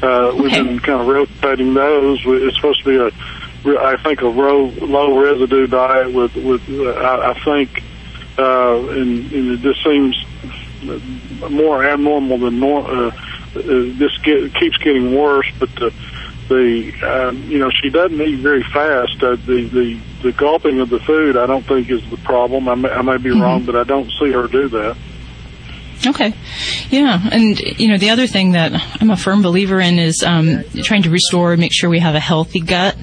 Uh, 0.00 0.32
we've 0.38 0.52
been 0.52 0.78
kind 0.78 1.00
of 1.00 1.08
rotating 1.08 1.74
those. 1.74 2.20
It's 2.24 2.56
supposed 2.56 2.84
to 2.84 2.84
be 2.84 2.96
a, 2.96 3.78
I 3.80 3.96
think, 3.96 4.20
a 4.20 4.26
low 4.28 4.66
low 4.66 5.18
residue 5.20 5.66
diet 5.66 6.12
with 6.12 6.36
with 6.36 6.62
uh, 6.70 6.90
I, 6.90 7.32
I 7.32 7.40
think, 7.44 7.82
uh, 8.38 8.78
and, 8.90 9.32
and 9.32 9.50
it 9.52 9.60
just 9.60 9.82
seems 9.82 10.24
more 11.50 11.84
abnormal 11.84 12.38
than 12.38 12.60
normal. 12.60 13.08
Uh, 13.08 13.08
uh, 13.56 13.62
this 13.98 14.16
get, 14.18 14.54
keeps 14.54 14.76
getting 14.78 15.14
worse, 15.16 15.50
but 15.58 15.74
the 15.76 15.92
the 16.48 16.92
um, 17.02 17.42
you 17.44 17.58
know 17.58 17.70
she 17.70 17.90
doesn't 17.90 18.20
eat 18.20 18.38
very 18.38 18.62
fast. 18.62 19.20
Uh, 19.22 19.36
the 19.46 19.68
the 19.72 19.98
the 20.22 20.32
gulping 20.32 20.78
of 20.80 20.90
the 20.90 21.00
food, 21.00 21.36
I 21.36 21.46
don't 21.46 21.64
think 21.66 21.90
is 21.90 22.08
the 22.10 22.18
problem. 22.18 22.68
I 22.68 22.74
may, 22.76 22.90
I 22.90 23.02
may 23.02 23.16
be 23.16 23.30
wrong, 23.30 23.64
but 23.64 23.74
I 23.74 23.82
don't 23.84 24.10
see 24.20 24.30
her 24.30 24.46
do 24.46 24.68
that. 24.68 24.96
Okay. 26.06 26.34
Yeah. 26.90 27.20
And, 27.32 27.58
you 27.58 27.88
know, 27.88 27.98
the 27.98 28.10
other 28.10 28.26
thing 28.26 28.52
that 28.52 28.72
I'm 29.00 29.10
a 29.10 29.16
firm 29.16 29.42
believer 29.42 29.80
in 29.80 29.98
is 29.98 30.22
um, 30.22 30.64
trying 30.82 31.02
to 31.04 31.10
restore, 31.10 31.56
make 31.56 31.72
sure 31.72 31.88
we 31.88 32.00
have 32.00 32.14
a 32.14 32.20
healthy 32.20 32.60
gut. 32.60 32.96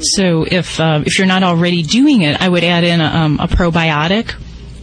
So 0.00 0.44
if 0.50 0.80
uh, 0.80 1.02
if 1.04 1.18
you're 1.18 1.28
not 1.28 1.42
already 1.42 1.82
doing 1.82 2.22
it, 2.22 2.40
I 2.40 2.48
would 2.48 2.64
add 2.64 2.84
in 2.84 3.00
a, 3.00 3.04
um, 3.04 3.40
a 3.40 3.46
probiotic, 3.48 4.34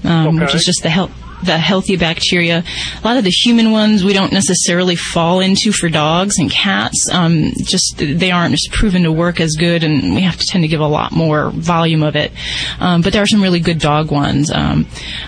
um, 0.04 0.40
which 0.40 0.56
is 0.56 0.64
just 0.64 0.84
the 0.84 0.90
health. 0.90 1.12
The 1.44 1.58
healthy 1.58 1.96
bacteria. 1.96 2.64
A 3.02 3.08
lot 3.08 3.18
of 3.18 3.24
the 3.24 3.30
human 3.30 3.72
ones 3.72 4.04
we 4.04 4.14
don't 4.14 4.34
necessarily 4.34 4.96
fall 4.96 5.40
into 5.40 5.72
for 5.72 5.90
dogs 5.90 6.38
and 6.38 6.52
cats. 6.52 7.08
Um, 7.12 7.52
just 7.64 7.96
they 7.98 8.32
aren't 8.32 8.52
just 8.54 8.72
proven 8.72 9.04
to 9.04 9.12
work 9.12 9.40
as 9.40 9.56
good, 9.58 9.84
and 9.84 10.16
we 10.16 10.22
have 10.22 10.38
to 10.38 10.46
tend 10.46 10.64
to 10.64 10.68
give 10.68 10.82
a 10.82 10.88
lot 10.88 11.12
more 11.12 11.50
volume 11.52 12.04
of 12.04 12.16
it. 12.16 12.32
Um, 12.80 13.02
but 13.02 13.14
there 13.14 13.22
are 13.24 13.28
some 13.28 13.42
really 13.42 13.60
good 13.60 13.80
dog 13.80 14.12
ones. 14.12 14.52
Um, 14.52 14.86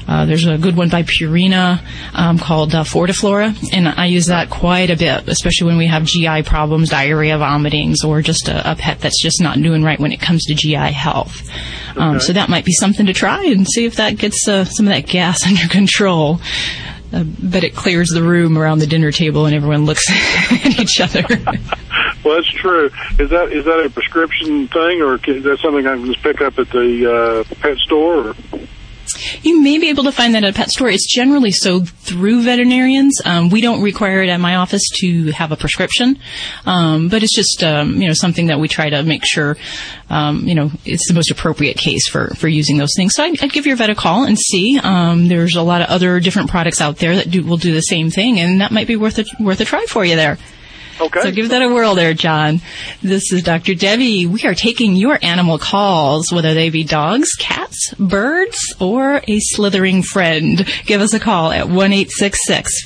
uh, 0.08 0.26
there's 0.26 0.46
a 0.46 0.58
good 0.58 0.76
one 0.76 0.90
by 0.90 1.04
Purina 1.04 1.82
um, 2.14 2.38
called 2.38 2.76
uh, 2.76 2.84
Fortiflora, 2.84 3.56
and 3.74 3.88
I 3.88 4.08
use 4.08 4.26
that 4.28 4.50
quite 4.50 4.90
a 4.90 4.98
bit, 4.98 5.28
especially 5.28 5.68
when 5.68 5.78
we 5.78 5.88
have 5.88 6.04
GI 6.04 6.44
problems, 6.44 6.90
diarrhea, 6.90 7.38
vomitings, 7.38 8.04
or 8.06 8.22
just 8.22 8.50
a, 8.50 8.72
a 8.72 8.76
pet 8.76 9.00
that's 9.00 9.22
just 9.22 9.42
not 9.42 9.58
doing 9.62 9.84
right 9.84 10.00
when 10.00 10.12
it 10.12 10.20
comes 10.20 10.44
to 10.46 10.54
GI 10.54 10.76
health. 10.92 11.42
Um, 11.98 12.12
Okay. 12.12 12.20
so 12.20 12.34
that 12.34 12.50
might 12.50 12.66
be 12.66 12.72
something 12.74 13.06
to 13.06 13.14
try 13.14 13.44
and 13.46 13.66
see 13.68 13.86
if 13.86 13.96
that 13.98 14.18
gets 14.18 14.48
uh, 14.48 14.66
some 14.66 14.88
of 14.88 14.94
that 14.94 15.08
gas 15.08 15.38
under 15.48 15.68
control. 15.68 16.01
Uh, 16.10 17.24
but 17.24 17.64
it 17.64 17.76
clears 17.76 18.10
the 18.10 18.24
room 18.24 18.58
around 18.58 18.80
the 18.80 18.88
dinner 18.88 19.12
table 19.12 19.46
and 19.46 19.54
everyone 19.54 19.86
looks 19.86 20.06
at 20.10 20.80
each 20.80 21.00
other. 21.02 21.24
Well, 22.24 22.36
that's 22.36 22.52
true. 22.54 22.86
Is 23.18 23.32
that 23.32 23.52
is 23.52 23.66
that 23.66 23.84
a 23.84 23.90
prescription 23.90 24.68
thing, 24.68 25.02
or 25.02 25.16
is 25.16 25.44
that 25.44 25.58
something 25.60 25.88
I 25.88 25.96
can 25.96 26.06
just 26.06 26.22
pick 26.22 26.40
up 26.40 26.60
at 26.60 26.70
the 26.70 27.12
uh, 27.50 27.56
pet 27.56 27.78
store? 27.80 28.28
Or? 28.30 28.36
You 29.42 29.62
may 29.62 29.78
be 29.78 29.90
able 29.90 30.04
to 30.04 30.12
find 30.12 30.36
that 30.36 30.44
at 30.44 30.50
a 30.50 30.54
pet 30.54 30.70
store. 30.70 30.90
It's 30.90 31.12
generally 31.12 31.52
sold 31.52 31.90
through 31.90 32.44
veterinarians. 32.44 33.22
Um, 33.26 33.50
we 33.50 33.62
don't 33.62 33.82
require 33.82 34.22
it 34.22 34.30
at 34.30 34.40
my 34.40 34.56
office 34.56 34.84
to 35.00 35.32
have 35.32 35.52
a 35.52 35.56
prescription, 35.56 36.20
um, 36.66 37.10
but 37.10 37.24
it's 37.24 37.36
just 37.36 37.64
um, 37.64 38.02
you 38.02 38.08
know 38.08 38.14
something 38.14 38.48
that 38.48 38.60
we 38.60 38.68
try 38.68 38.90
to 38.90 39.04
make 39.04 39.24
sure 39.26 39.58
um, 40.10 40.48
you 40.48 40.56
know 40.56 40.72
it's 40.86 41.08
the 41.08 41.14
most 41.14 41.32
appropriate 41.32 41.78
case 41.78 42.08
for 42.08 42.34
for 42.36 42.48
using 42.48 42.78
those 42.78 42.94
things. 42.96 43.14
So 43.16 43.24
I'd, 43.24 43.42
I'd 43.44 43.52
give 43.52 43.66
your 43.66 43.76
vet 43.76 43.90
a 43.90 43.96
call 43.96 44.24
and 44.24 44.38
see. 44.38 44.80
Um, 44.82 45.28
there's 45.28 45.56
a 45.56 45.62
lot 45.62 45.82
of 45.82 45.88
other 45.90 46.20
different 46.20 46.50
products 46.50 46.82
out 46.82 46.98
there 46.98 47.16
that 47.16 47.30
do 47.30 47.44
will 47.44 47.58
do 47.58 47.74
the 47.74 47.82
same 47.82 48.10
thing, 48.10 48.40
and 48.40 48.62
that 48.62 48.72
might 48.72 48.88
be 48.88 48.96
worth 48.96 49.20
a 49.20 49.26
worth 49.40 49.62
a 49.62 49.66
try 49.66 49.86
for 49.88 50.06
you 50.06 50.16
there. 50.16 50.38
Okay. 51.00 51.22
So 51.22 51.32
give 51.32 51.50
that 51.50 51.62
a 51.62 51.70
whirl 51.70 51.96
there, 51.96 52.14
John. 52.14 52.62
This 53.02 53.32
is 53.32 53.44
Dr. 53.44 53.76
Debbie. 53.76 54.26
We 54.26 54.44
are 54.44 54.54
taking 54.56 54.96
your 54.96 55.18
animal 55.22 55.58
calls, 55.58 56.32
whether 56.32 56.54
they 56.54 56.70
be 56.70 56.84
dogs, 56.84 57.30
cats, 57.40 57.94
birds, 57.96 58.76
or 58.80 59.22
a 59.28 59.40
slithering 59.40 60.04
friend. 60.04 60.68
Give 60.86 61.02
us 61.02 61.14
a 61.14 61.20
call 61.20 61.52
at 61.52 61.70
1 61.70 61.92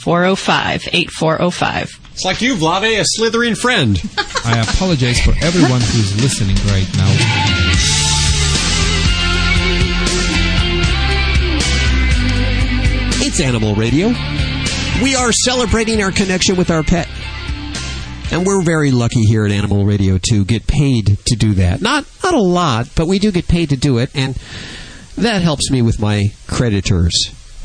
405 0.03 0.89
8405. 0.93 1.99
It's 2.13 2.23
like 2.23 2.41
you, 2.41 2.55
Vladae, 2.55 2.99
a 2.99 3.03
slithering 3.05 3.55
friend. 3.55 4.01
I 4.45 4.59
apologize 4.61 5.19
for 5.19 5.31
everyone 5.41 5.81
who's 5.81 6.21
listening 6.21 6.55
right 6.67 6.87
now. 6.95 8.15
It's 13.27 13.41
Animal 13.41 13.75
Radio. 13.75 14.13
We 15.03 15.15
are 15.15 15.31
celebrating 15.43 16.01
our 16.01 16.11
connection 16.11 16.55
with 16.55 16.71
our 16.71 16.83
pet. 16.83 17.09
And 18.31 18.45
we're 18.45 18.61
very 18.63 18.91
lucky 18.91 19.23
here 19.23 19.45
at 19.45 19.51
Animal 19.51 19.85
Radio 19.85 20.17
to 20.29 20.43
get 20.45 20.67
paid 20.67 21.17
to 21.25 21.35
do 21.35 21.53
that. 21.55 21.81
Not 21.81 22.05
not 22.23 22.33
a 22.33 22.41
lot, 22.41 22.89
but 22.95 23.07
we 23.07 23.19
do 23.19 23.31
get 23.31 23.47
paid 23.47 23.69
to 23.69 23.77
do 23.77 23.97
it, 23.99 24.09
and 24.15 24.35
that 25.17 25.41
helps 25.41 25.69
me 25.71 25.81
with 25.81 25.99
my 25.99 26.23
creditors, 26.47 27.13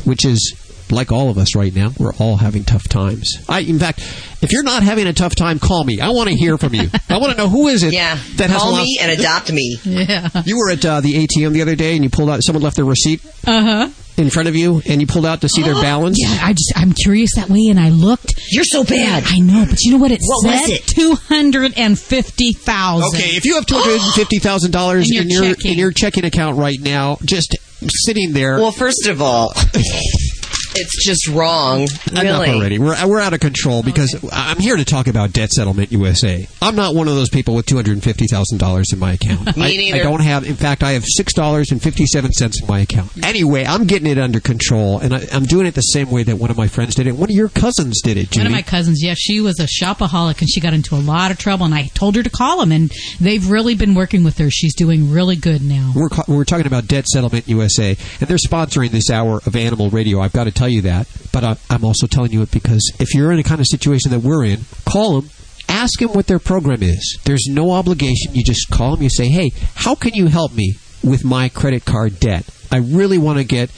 which 0.04 0.24
is 0.24 0.54
like 0.92 1.12
all 1.12 1.30
of 1.30 1.38
us 1.38 1.54
right 1.54 1.74
now. 1.74 1.92
We're 1.98 2.14
all 2.14 2.36
having 2.36 2.64
tough 2.64 2.88
times. 2.88 3.28
I, 3.48 3.60
in 3.60 3.78
fact, 3.78 4.00
if 4.42 4.52
you're 4.52 4.62
not 4.62 4.82
having 4.82 5.06
a 5.06 5.12
tough 5.12 5.34
time, 5.34 5.58
call 5.58 5.84
me. 5.84 6.00
I 6.00 6.10
want 6.10 6.28
to 6.28 6.34
hear 6.34 6.56
from 6.58 6.74
you. 6.74 6.88
I 7.08 7.18
want 7.18 7.32
to 7.32 7.38
know 7.38 7.48
who 7.48 7.68
is 7.68 7.82
it. 7.82 7.92
Yeah, 7.92 8.18
that 8.36 8.50
has 8.50 8.60
call 8.60 8.72
lost- 8.72 8.82
me 8.84 8.98
and 9.00 9.10
adopt 9.18 9.52
me. 9.52 9.76
Yeah. 9.84 10.28
You 10.44 10.56
were 10.58 10.70
at 10.70 10.84
uh, 10.84 11.00
the 11.00 11.26
ATM 11.26 11.52
the 11.52 11.62
other 11.62 11.74
day, 11.76 11.94
and 11.94 12.04
you 12.04 12.10
pulled 12.10 12.30
out. 12.30 12.40
Someone 12.42 12.62
left 12.62 12.76
their 12.76 12.84
receipt 12.84 13.20
Uh 13.46 13.62
huh. 13.62 13.88
in 14.16 14.30
front 14.30 14.48
of 14.48 14.56
you, 14.56 14.82
and 14.86 15.00
you 15.00 15.06
pulled 15.06 15.26
out 15.26 15.40
to 15.42 15.48
see 15.48 15.62
their 15.62 15.74
balance. 15.74 16.16
Yeah, 16.20 16.38
I 16.42 16.52
just 16.52 16.72
I'm 16.76 16.92
curious 16.92 17.30
that 17.36 17.48
way, 17.48 17.66
and 17.70 17.78
I 17.78 17.90
looked. 17.90 18.34
You're 18.50 18.64
so 18.64 18.82
bad. 18.84 19.24
I 19.26 19.38
know, 19.38 19.66
but 19.68 19.80
you 19.82 19.92
know 19.92 19.98
what 19.98 20.10
it 20.12 20.20
What 20.22 20.42
said? 20.50 20.60
was 20.62 20.70
it? 20.70 20.86
Two 20.86 21.14
hundred 21.14 21.74
and 21.76 21.98
fifty 21.98 22.52
thousand. 22.52 23.08
Okay, 23.20 23.36
if 23.36 23.44
you 23.44 23.54
have 23.56 23.66
two 23.66 23.76
hundred 23.76 24.00
and 24.00 24.14
fifty 24.14 24.38
thousand 24.38 24.70
dollars 24.72 25.10
In 25.10 25.14
your 25.14 25.22
in 25.24 25.30
your 25.30 25.54
checking. 25.54 25.72
in 25.72 25.78
your 25.78 25.92
checking 25.92 26.24
account 26.24 26.56
right 26.58 26.78
now, 26.80 27.18
just 27.24 27.56
sitting 28.04 28.32
there. 28.32 28.56
Well, 28.58 28.72
first 28.72 29.06
of 29.06 29.20
all, 29.22 29.52
it's 30.74 31.04
just 31.04 31.28
wrong. 31.28 31.82
Enough 32.10 32.22
Really. 32.22 32.50
already. 32.50 32.78
We're 32.78 32.94
uh, 32.94 33.06
we're 33.08 33.20
out 33.20 33.32
of 33.34 33.40
control 33.40 33.82
because 33.82 34.14
I'm 34.32 34.58
here 34.58 34.76
to 34.76 34.84
talk 34.84 35.06
about 35.06 35.32
Debt 35.32 35.50
Settlement 35.50 35.92
USA. 35.92 36.46
I'm 36.62 36.76
not 36.76 36.94
one 36.94 37.08
of 37.08 37.14
those 37.14 37.28
people 37.30 37.54
with 37.54 37.66
two 37.66 37.76
hundred 37.76 37.92
and 37.92 38.02
fifty 38.02 38.26
thousand 38.26 38.58
dollars 38.58 38.92
in 38.92 38.98
my 38.98 39.12
account. 39.12 39.44
Me 39.56 39.62
I, 39.64 39.68
neither. 39.76 40.00
I 40.00 40.02
don't 40.02 40.20
have. 40.22 40.44
In 40.46 40.56
fact, 40.56 40.82
I 40.82 40.92
have 40.92 41.04
six 41.06 41.32
dollars 41.32 41.70
and 41.72 41.82
fifty 41.82 42.06
seven 42.06 42.32
cents 42.32 42.60
in 42.60 42.66
my 42.68 42.80
account. 42.80 43.10
Anyway, 43.24 43.64
I'm 43.64 43.86
getting 43.86 44.10
it 44.10 44.18
under 44.18 44.40
control, 44.40 44.98
and 44.98 45.14
I, 45.14 45.26
I'm 45.32 45.44
doing 45.44 45.66
it 45.66 45.74
the 45.74 45.80
same 45.82 46.10
way 46.10 46.22
that 46.24 46.36
one 46.36 46.50
of 46.50 46.56
my 46.56 46.68
friends 46.68 46.94
did 46.94 47.06
it. 47.06 47.12
One 47.12 47.30
of 47.30 47.36
your 47.36 47.48
cousins 47.48 48.00
did 48.02 48.16
it, 48.16 48.30
Judy. 48.30 48.40
One 48.40 48.46
of 48.46 48.52
my 48.52 48.62
cousins, 48.62 49.02
yeah, 49.02 49.14
she 49.16 49.40
was 49.40 49.58
a 49.60 49.66
shopaholic 49.66 50.40
and 50.40 50.48
she 50.48 50.60
got 50.60 50.72
into 50.74 50.94
a 50.94 50.98
lot 51.02 51.30
of 51.30 51.38
trouble. 51.38 51.66
And 51.66 51.74
I 51.74 51.88
told 51.94 52.16
her 52.16 52.22
to 52.22 52.30
call 52.30 52.60
them, 52.60 52.72
and 52.72 52.90
they've 53.20 53.48
really 53.48 53.74
been 53.74 53.94
working 53.94 54.24
with 54.24 54.38
her. 54.38 54.50
She's 54.50 54.74
doing 54.74 55.10
really 55.10 55.36
good 55.36 55.62
now. 55.62 55.92
We're, 55.94 56.08
we're 56.28 56.44
talking 56.44 56.66
about 56.66 56.86
Debt 56.86 57.06
Settlement 57.06 57.48
USA, 57.48 57.96
and 58.20 58.28
they're 58.28 58.36
sponsoring 58.36 58.90
this 58.90 59.10
hour 59.10 59.40
of 59.46 59.56
Animal 59.56 59.90
Radio. 59.90 60.20
I've 60.20 60.32
got 60.32 60.44
to 60.44 60.50
tell 60.60 60.68
you 60.68 60.82
that, 60.82 61.08
but 61.32 61.58
I'm 61.70 61.84
also 61.84 62.06
telling 62.06 62.32
you 62.32 62.42
it 62.42 62.50
because 62.50 62.92
if 62.98 63.14
you're 63.14 63.32
in 63.32 63.38
a 63.38 63.42
kind 63.42 63.60
of 63.60 63.66
situation 63.66 64.10
that 64.10 64.20
we're 64.20 64.44
in, 64.44 64.60
call 64.84 65.20
them. 65.20 65.30
Ask 65.68 66.00
them 66.00 66.10
what 66.10 66.26
their 66.26 66.40
program 66.40 66.82
is. 66.82 67.18
There's 67.24 67.46
no 67.48 67.70
obligation. 67.70 68.34
You 68.34 68.42
just 68.42 68.68
call 68.70 68.96
them. 68.96 69.04
You 69.04 69.08
say, 69.08 69.28
"Hey, 69.28 69.52
how 69.76 69.94
can 69.94 70.12
you 70.14 70.26
help 70.26 70.52
me 70.52 70.74
with 71.02 71.24
my 71.24 71.48
credit 71.48 71.84
card 71.84 72.18
debt? 72.18 72.44
I 72.72 72.78
really 72.78 73.18
want 73.18 73.38
to 73.38 73.44
get. 73.44 73.70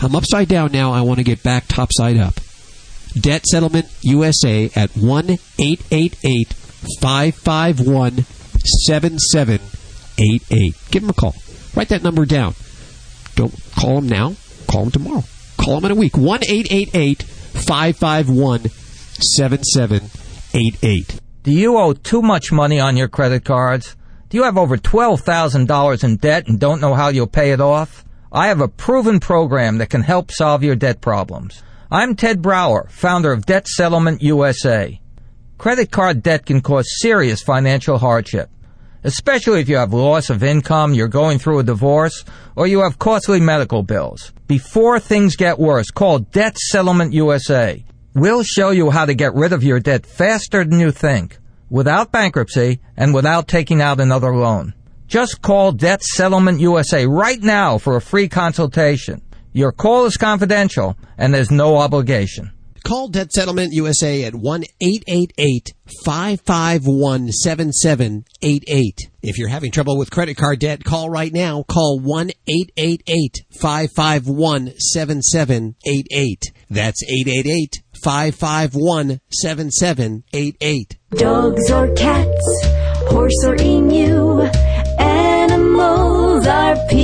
I'm 0.00 0.14
upside 0.14 0.48
down 0.48 0.70
now. 0.72 0.92
I 0.92 1.00
want 1.02 1.18
to 1.18 1.24
get 1.24 1.42
back 1.42 1.66
topside 1.66 2.16
up." 2.16 2.34
Debt 3.20 3.44
Settlement 3.46 3.88
USA 4.02 4.70
at 4.76 4.96
one 4.96 5.38
eight 5.58 5.82
eight 5.90 6.16
eight 6.24 6.54
five 7.00 7.34
five 7.34 7.80
one 7.80 8.24
seven 8.86 9.18
seven 9.18 9.58
eight 10.18 10.44
eight. 10.52 10.76
Give 10.90 11.02
them 11.02 11.10
a 11.10 11.14
call. 11.14 11.34
Write 11.74 11.88
that 11.88 12.04
number 12.04 12.24
down. 12.24 12.54
Don't 13.34 13.54
call 13.76 13.96
them 13.96 14.08
now. 14.08 14.36
Call 14.68 14.82
them 14.84 14.92
tomorrow. 14.92 15.24
Call 15.56 15.80
them 15.80 15.90
in 15.90 15.96
a 15.96 16.00
week. 16.00 16.16
One 16.16 16.40
eight 16.48 16.68
eight 16.70 16.90
eight 16.94 17.22
five 17.22 17.96
five 17.96 18.28
one 18.28 18.68
seven 19.36 19.62
seven 19.64 20.10
eight 20.52 20.76
eight. 20.82 21.20
Do 21.42 21.52
you 21.52 21.76
owe 21.78 21.92
too 21.92 22.22
much 22.22 22.52
money 22.52 22.80
on 22.80 22.96
your 22.96 23.08
credit 23.08 23.44
cards? 23.44 23.96
Do 24.30 24.38
you 24.38 24.44
have 24.44 24.58
over 24.58 24.76
$12,000 24.76 26.04
in 26.04 26.16
debt 26.16 26.48
and 26.48 26.58
don't 26.58 26.80
know 26.80 26.94
how 26.94 27.08
you'll 27.08 27.26
pay 27.26 27.52
it 27.52 27.60
off? 27.60 28.04
I 28.32 28.48
have 28.48 28.60
a 28.60 28.66
proven 28.66 29.20
program 29.20 29.78
that 29.78 29.90
can 29.90 30.02
help 30.02 30.32
solve 30.32 30.64
your 30.64 30.74
debt 30.74 31.00
problems. 31.00 31.62
I'm 31.90 32.16
Ted 32.16 32.42
Brower, 32.42 32.88
founder 32.90 33.30
of 33.30 33.46
Debt 33.46 33.68
Settlement 33.68 34.22
USA. 34.22 34.98
Credit 35.58 35.90
card 35.90 36.22
debt 36.22 36.46
can 36.46 36.60
cause 36.62 37.00
serious 37.00 37.42
financial 37.42 37.98
hardship, 37.98 38.50
especially 39.04 39.60
if 39.60 39.68
you 39.68 39.76
have 39.76 39.92
loss 39.92 40.30
of 40.30 40.42
income, 40.42 40.94
you're 40.94 41.06
going 41.06 41.38
through 41.38 41.60
a 41.60 41.62
divorce, 41.62 42.24
or 42.56 42.66
you 42.66 42.80
have 42.80 42.98
costly 42.98 43.38
medical 43.38 43.82
bills. 43.82 44.32
Before 44.48 44.98
things 44.98 45.36
get 45.36 45.58
worse, 45.58 45.90
call 45.90 46.18
Debt 46.18 46.56
Settlement 46.56 47.12
USA. 47.12 47.84
We'll 48.14 48.42
show 48.42 48.70
you 48.70 48.90
how 48.90 49.04
to 49.06 49.14
get 49.14 49.34
rid 49.34 49.52
of 49.52 49.62
your 49.62 49.80
debt 49.80 50.06
faster 50.06 50.64
than 50.64 50.80
you 50.80 50.90
think, 50.90 51.38
without 51.68 52.10
bankruptcy 52.10 52.80
and 52.96 53.14
without 53.14 53.46
taking 53.46 53.80
out 53.80 54.00
another 54.00 54.34
loan. 54.34 54.74
Just 55.06 55.42
call 55.42 55.72
Debt 55.72 56.02
Settlement 56.02 56.60
USA 56.60 57.06
right 57.06 57.40
now 57.40 57.78
for 57.78 57.96
a 57.96 58.00
free 58.00 58.28
consultation. 58.28 59.20
Your 59.52 59.70
call 59.70 60.06
is 60.06 60.16
confidential 60.16 60.96
and 61.18 61.32
there's 61.32 61.50
no 61.50 61.76
obligation. 61.76 62.53
Call 62.84 63.08
Debt 63.08 63.32
Settlement 63.32 63.72
USA 63.72 64.24
at 64.24 64.34
1 64.34 64.64
888 64.78 65.72
551 66.04 67.32
7788. 67.32 69.10
If 69.22 69.38
you're 69.38 69.48
having 69.48 69.70
trouble 69.70 69.96
with 69.96 70.10
credit 70.10 70.36
card 70.36 70.58
debt, 70.58 70.84
call 70.84 71.08
right 71.08 71.32
now. 71.32 71.62
Call 71.62 71.98
1 71.98 72.32
888 72.46 73.46
551 73.58 74.74
7788. 74.78 76.52
That's 76.68 77.02
888 77.02 77.82
551 78.02 79.20
7788. 79.32 80.98
Dogs 81.12 81.70
or 81.70 81.94
cats, 81.94 82.66
horse 83.08 83.44
or 83.46 83.56
emu, 83.62 84.42
animals 85.00 86.46
are 86.46 86.76
people 86.88 87.03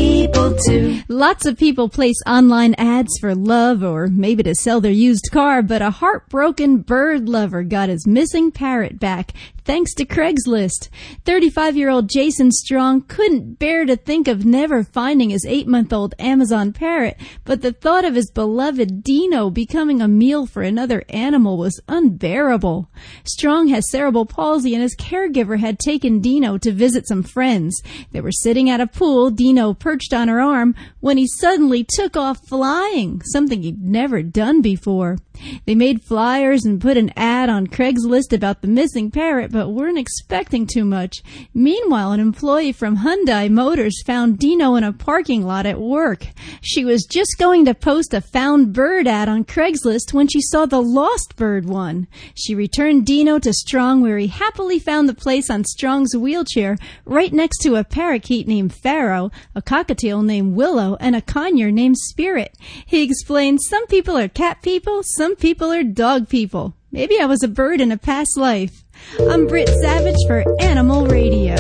Lots 1.08 1.46
of 1.46 1.56
people 1.56 1.88
place 1.88 2.16
online 2.26 2.74
ads 2.74 3.18
for 3.20 3.34
love 3.34 3.84
or 3.84 4.08
maybe 4.08 4.42
to 4.42 4.54
sell 4.54 4.80
their 4.80 4.90
used 4.90 5.28
car, 5.30 5.62
but 5.62 5.80
a 5.80 5.90
heartbroken 5.90 6.78
bird 6.78 7.28
lover 7.28 7.62
got 7.62 7.88
his 7.88 8.06
missing 8.06 8.50
parrot 8.50 8.98
back 8.98 9.32
thanks 9.70 9.94
to 9.94 10.04
Craigslist. 10.04 10.88
35 11.24 11.76
year 11.76 11.90
old 11.90 12.10
Jason 12.10 12.50
Strong 12.50 13.02
couldn't 13.02 13.60
bear 13.60 13.84
to 13.84 13.94
think 13.94 14.26
of 14.26 14.44
never 14.44 14.82
finding 14.82 15.30
his 15.30 15.46
eight 15.46 15.68
month 15.68 15.92
old 15.92 16.12
Amazon 16.18 16.72
parrot, 16.72 17.16
but 17.44 17.62
the 17.62 17.72
thought 17.72 18.04
of 18.04 18.16
his 18.16 18.32
beloved 18.32 19.04
Dino 19.04 19.48
becoming 19.48 20.02
a 20.02 20.08
meal 20.08 20.44
for 20.46 20.62
another 20.62 21.04
animal 21.08 21.56
was 21.56 21.80
unbearable. 21.88 22.90
Strong 23.24 23.68
has 23.68 23.88
cerebral 23.90 24.26
palsy 24.26 24.74
and 24.74 24.82
his 24.82 24.96
caregiver 24.96 25.60
had 25.60 25.78
taken 25.78 26.20
Dino 26.20 26.58
to 26.58 26.72
visit 26.72 27.06
some 27.06 27.22
friends. 27.22 27.80
They 28.10 28.20
were 28.20 28.32
sitting 28.32 28.68
at 28.68 28.80
a 28.80 28.88
pool, 28.88 29.30
Dino 29.30 29.72
perched 29.72 30.12
on 30.12 30.26
her 30.26 30.39
arm, 30.40 30.74
when 31.00 31.16
he 31.16 31.26
suddenly 31.26 31.86
took 31.88 32.16
off 32.16 32.46
flying, 32.48 33.22
something 33.22 33.62
he'd 33.62 33.82
never 33.82 34.22
done 34.22 34.62
before. 34.62 35.18
They 35.66 35.74
made 35.74 36.02
flyers 36.02 36.64
and 36.64 36.80
put 36.80 36.96
an 36.96 37.12
ad 37.16 37.48
on 37.48 37.66
Craigslist 37.66 38.32
about 38.32 38.60
the 38.60 38.68
missing 38.68 39.10
parrot, 39.10 39.50
but 39.50 39.70
weren't 39.70 39.98
expecting 39.98 40.66
too 40.66 40.84
much. 40.84 41.22
Meanwhile, 41.54 42.12
an 42.12 42.20
employee 42.20 42.72
from 42.72 42.98
Hyundai 42.98 43.50
Motors 43.50 44.02
found 44.04 44.38
Dino 44.38 44.74
in 44.74 44.84
a 44.84 44.92
parking 44.92 45.42
lot 45.42 45.66
at 45.66 45.80
work. 45.80 46.26
She 46.60 46.84
was 46.84 47.04
just 47.04 47.36
going 47.38 47.64
to 47.64 47.74
post 47.74 48.12
a 48.12 48.20
found 48.20 48.72
bird 48.72 49.06
ad 49.06 49.28
on 49.28 49.44
Craigslist 49.44 50.12
when 50.12 50.28
she 50.28 50.40
saw 50.42 50.66
the 50.66 50.82
lost 50.82 51.36
bird 51.36 51.66
one. 51.66 52.06
She 52.34 52.54
returned 52.54 53.06
Dino 53.06 53.38
to 53.38 53.52
Strong, 53.52 54.02
where 54.02 54.18
he 54.18 54.26
happily 54.26 54.78
found 54.78 55.08
the 55.08 55.14
place 55.14 55.48
on 55.48 55.64
Strong's 55.64 56.14
wheelchair 56.14 56.76
right 57.04 57.32
next 57.32 57.58
to 57.58 57.76
a 57.76 57.84
parakeet 57.84 58.46
named 58.46 58.74
Pharaoh, 58.74 59.30
a 59.54 59.62
cockatiel 59.62 60.19
named 60.22 60.54
Willow, 60.54 60.96
and 61.00 61.16
a 61.16 61.20
conure 61.20 61.72
named 61.72 61.98
Spirit. 61.98 62.54
He 62.86 63.02
explained, 63.02 63.60
Some 63.62 63.86
people 63.86 64.16
are 64.16 64.28
cat 64.28 64.62
people, 64.62 65.02
some 65.02 65.36
people 65.36 65.72
are 65.72 65.82
dog 65.82 66.28
people. 66.28 66.74
Maybe 66.92 67.18
I 67.20 67.26
was 67.26 67.42
a 67.42 67.48
bird 67.48 67.80
in 67.80 67.92
a 67.92 67.98
past 67.98 68.36
life. 68.36 68.84
I'm 69.28 69.46
Britt 69.46 69.68
Savage 69.82 70.16
for 70.26 70.44
Animal 70.60 71.06
Radio. 71.06 71.54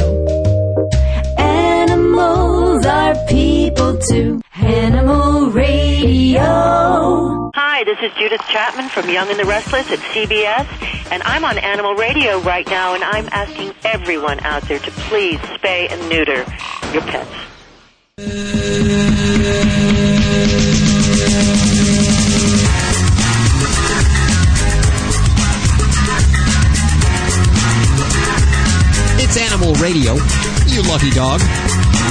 Animals 1.38 2.84
are 2.84 3.14
people 3.26 3.98
too. 3.98 4.40
Animal 4.54 5.50
Radio. 5.50 6.40
Hi, 7.54 7.84
this 7.84 7.98
is 8.02 8.12
Judith 8.18 8.42
Chapman 8.48 8.88
from 8.88 9.08
Young 9.08 9.28
and 9.30 9.38
the 9.38 9.44
Restless 9.44 9.90
at 9.90 9.98
CBS, 9.98 11.10
and 11.10 11.22
I'm 11.24 11.44
on 11.44 11.58
Animal 11.58 11.94
Radio 11.94 12.38
right 12.40 12.66
now, 12.68 12.94
and 12.94 13.02
I'm 13.02 13.28
asking 13.32 13.72
everyone 13.84 14.40
out 14.40 14.62
there 14.62 14.78
to 14.78 14.90
please 14.90 15.38
spay 15.40 15.90
and 15.90 16.08
neuter 16.08 16.44
your 16.92 17.02
pets. 17.02 17.30
It's 18.22 18.28
Animal 29.38 29.72
Radio, 29.76 30.16
you 30.66 30.82
lucky 30.82 31.08
dog. 31.10 31.40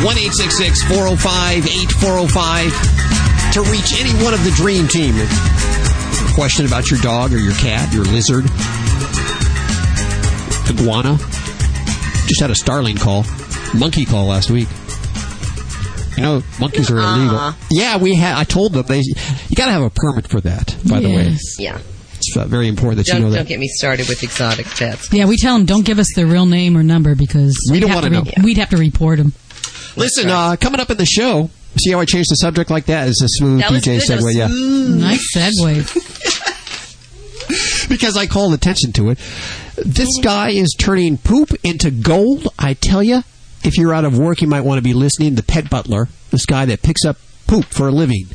1 0.02 0.16
405 0.16 1.68
8405 1.68 3.54
to 3.54 3.62
reach 3.70 3.94
any 4.00 4.12
one 4.24 4.34
of 4.34 4.44
the 4.44 4.50
dream 4.56 4.88
team. 4.88 5.14
Question 6.34 6.66
about 6.66 6.90
your 6.90 7.00
dog 7.02 7.34
or 7.34 7.38
your 7.38 7.54
cat, 7.54 7.94
your 7.94 8.06
lizard, 8.06 8.46
iguana. 10.70 11.18
Just 12.26 12.42
had 12.42 12.50
a 12.50 12.56
starling 12.56 12.98
call, 12.98 13.26
monkey 13.76 14.06
call 14.06 14.26
last 14.26 14.50
week. 14.50 14.70
You 16.20 16.26
know, 16.26 16.44
monkeys 16.60 16.92
are 16.92 16.98
illegal. 16.98 17.38
Uh-uh. 17.38 17.54
Yeah, 17.72 17.98
we 17.98 18.14
had. 18.16 18.36
I 18.38 18.44
told 18.44 18.74
them 18.74 18.84
they. 18.88 19.00
You 19.00 19.56
got 19.56 19.68
to 19.68 19.72
have 19.72 19.84
a 19.84 19.90
permit 19.90 20.28
for 20.28 20.42
that. 20.42 20.76
By 20.88 21.00
the 21.00 21.08
way, 21.10 21.36
Yeah. 21.58 21.80
it's 22.16 22.36
uh, 22.36 22.46
very 22.46 22.68
important 22.68 22.98
that 22.98 23.06
Don't, 23.06 23.20
you 23.22 23.26
know 23.26 23.32
that. 23.32 23.38
don't 23.38 23.48
get 23.48 23.60
me 23.60 23.68
started 23.70 24.10
with 24.10 24.22
exotic 24.24 24.66
pets. 24.66 25.08
Yeah, 25.14 25.26
we 25.26 25.38
tell 25.38 25.56
them 25.58 25.66
don't 25.66 25.86
give 25.86 25.98
us 26.00 26.08
their 26.16 26.28
real 26.28 26.46
name 26.46 26.76
or 26.78 26.84
number 26.84 27.16
because 27.16 27.56
We 27.72 27.80
don't 27.80 27.94
wanna 27.94 28.10
to 28.10 28.16
know. 28.16 28.24
We'd 28.44 28.58
have 28.58 28.70
to 28.72 28.78
report 28.78 29.20
them. 29.20 29.32
Listen, 29.96 30.30
uh, 30.30 30.56
coming 30.60 30.82
up 30.82 30.90
in 30.92 30.98
the 30.98 31.06
show. 31.06 31.50
See 31.80 31.92
how 31.92 32.00
I 32.00 32.06
changed 32.06 32.32
the 32.32 32.36
subject 32.36 32.70
like 32.72 32.86
that? 32.88 33.08
It's 33.08 33.22
a 33.22 33.28
smooth 33.30 33.60
That 33.62 33.72
was 33.72 33.84
DJ 33.84 34.00
good. 34.00 34.10
Segue. 34.20 34.24
was 34.24 34.36
Yeah. 34.36 34.48
Nice 34.50 35.26
segue. 35.36 35.86
because 37.90 38.18
I 38.18 38.26
called 38.28 38.54
attention 38.54 38.92
to 38.94 39.10
it. 39.12 39.20
This 39.78 40.10
guy 40.22 40.50
is 40.50 40.76
turning 40.78 41.18
poop 41.18 41.52
into 41.64 41.92
gold. 41.92 42.48
I 42.58 42.74
tell 42.74 43.04
you, 43.04 43.24
if 43.64 43.78
you're 43.78 43.94
out 43.94 44.06
of 44.06 44.18
work, 44.18 44.42
you 44.42 44.48
might 44.48 44.62
want 44.62 44.78
to 44.78 44.82
be 44.84 44.94
listening. 44.94 45.36
The 45.36 45.44
pet 45.44 45.70
butler, 45.70 46.08
this 46.32 46.46
guy 46.46 46.66
that 46.66 46.82
picks 46.82 47.06
up 47.06 47.18
poop 47.48 47.66
for 47.66 47.88
a 47.88 47.92
living. 47.92 48.28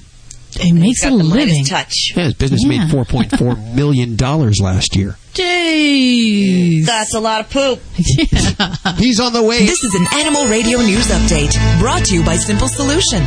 He 0.57 0.71
makes 0.73 1.03
got 1.03 1.13
a 1.13 1.17
the 1.17 1.25
living. 1.25 1.65
touch. 1.65 2.13
Yeah, 2.15 2.25
his 2.25 2.35
business 2.35 2.63
Yeah. 2.63 2.69
made 2.85 2.91
four 2.91 3.05
point 3.05 3.37
four 3.37 3.57
million 3.75 4.15
dollars 4.17 4.61
last 4.61 4.95
year. 4.95 5.17
Jeez. 5.35 6.87
That's 6.87 7.13
a 7.15 7.21
lot 7.21 7.41
of 7.41 7.51
poop. 7.51 7.81
He's 8.99 9.19
on 9.19 9.33
the 9.33 9.43
way. 9.43 9.67
This 9.67 9.83
is 9.83 9.95
an 9.97 10.21
Animal 10.21 10.47
Radio 10.47 10.79
News 10.79 11.09
Update 11.09 11.81
brought 11.81 12.05
to 12.05 12.15
you 12.15 12.25
by 12.25 12.37
Simple 12.37 12.69
Solution. 12.69 13.23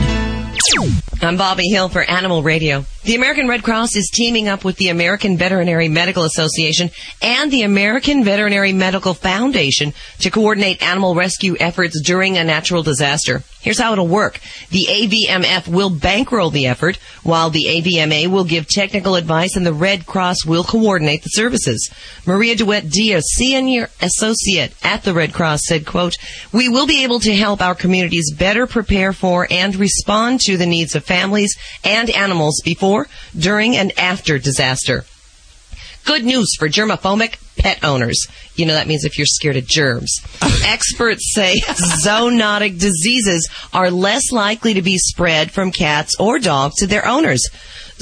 I'm 1.21 1.37
Bobby 1.37 1.69
Hill 1.69 1.89
for 1.89 2.01
Animal 2.01 2.41
Radio. 2.43 2.85
The 3.03 3.15
American 3.15 3.47
Red 3.47 3.63
Cross 3.63 3.95
is 3.95 4.09
teaming 4.13 4.47
up 4.47 4.63
with 4.65 4.75
the 4.77 4.89
American 4.89 5.37
Veterinary 5.37 5.87
Medical 5.87 6.23
Association 6.23 6.89
and 7.21 7.49
the 7.51 7.63
American 7.63 8.23
Veterinary 8.23 8.73
Medical 8.73 9.13
Foundation 9.13 9.93
to 10.19 10.29
coordinate 10.29 10.83
animal 10.83 11.15
rescue 11.15 11.55
efforts 11.59 12.01
during 12.01 12.37
a 12.37 12.43
natural 12.43 12.83
disaster. 12.83 13.43
Here's 13.61 13.79
how 13.79 13.91
it'll 13.93 14.07
work. 14.07 14.39
The 14.69 14.85
AVMF 14.89 15.67
will 15.67 15.89
bankroll 15.89 16.51
the 16.51 16.67
effort, 16.67 16.97
while 17.23 17.49
the 17.49 17.65
AVMA 17.67 18.27
will 18.27 18.45
give 18.45 18.67
technical 18.67 19.15
advice 19.15 19.55
and 19.55 19.65
the 19.65 19.73
Red 19.73 20.05
Cross 20.05 20.45
will 20.45 20.63
coordinate 20.63 21.23
the 21.23 21.29
services. 21.29 21.89
Maria 22.25 22.55
DeWitt 22.55 22.89
Diaz, 22.89 23.25
senior 23.35 23.89
associate 24.01 24.73
at 24.83 25.03
the 25.03 25.13
Red 25.13 25.33
Cross, 25.33 25.61
said, 25.65 25.85
quote, 25.85 26.15
We 26.53 26.69
will 26.69 26.87
be 26.87 27.03
able 27.03 27.19
to 27.21 27.35
help 27.35 27.61
our 27.61 27.75
communities 27.75 28.33
better 28.33 28.67
prepare 28.67 29.11
for 29.11 29.47
and 29.49 29.75
respond 29.75 30.39
to 30.47 30.57
the 30.57 30.65
needs 30.65 30.95
of 30.95 31.03
families 31.03 31.55
and 31.83 32.09
animals 32.09 32.61
before, 32.63 33.07
during, 33.37 33.75
and 33.75 33.91
after 33.99 34.39
disaster. 34.39 35.03
Good 36.05 36.23
news 36.23 36.55
for 36.57 36.69
germophobic 36.69 37.35
pet 37.57 37.83
owners. 37.83 38.27
You 38.55 38.65
know, 38.65 38.73
that 38.73 38.87
means 38.87 39.03
if 39.03 39.17
you're 39.17 39.27
scared 39.27 39.57
of 39.57 39.67
germs. 39.67 40.21
Experts 40.63 41.33
say 41.33 41.55
zoonotic 42.05 42.79
diseases 42.79 43.49
are 43.73 43.91
less 43.91 44.31
likely 44.31 44.73
to 44.75 44.81
be 44.81 44.97
spread 44.97 45.51
from 45.51 45.71
cats 45.71 46.15
or 46.17 46.39
dogs 46.39 46.75
to 46.75 46.87
their 46.87 47.05
owners. 47.05 47.45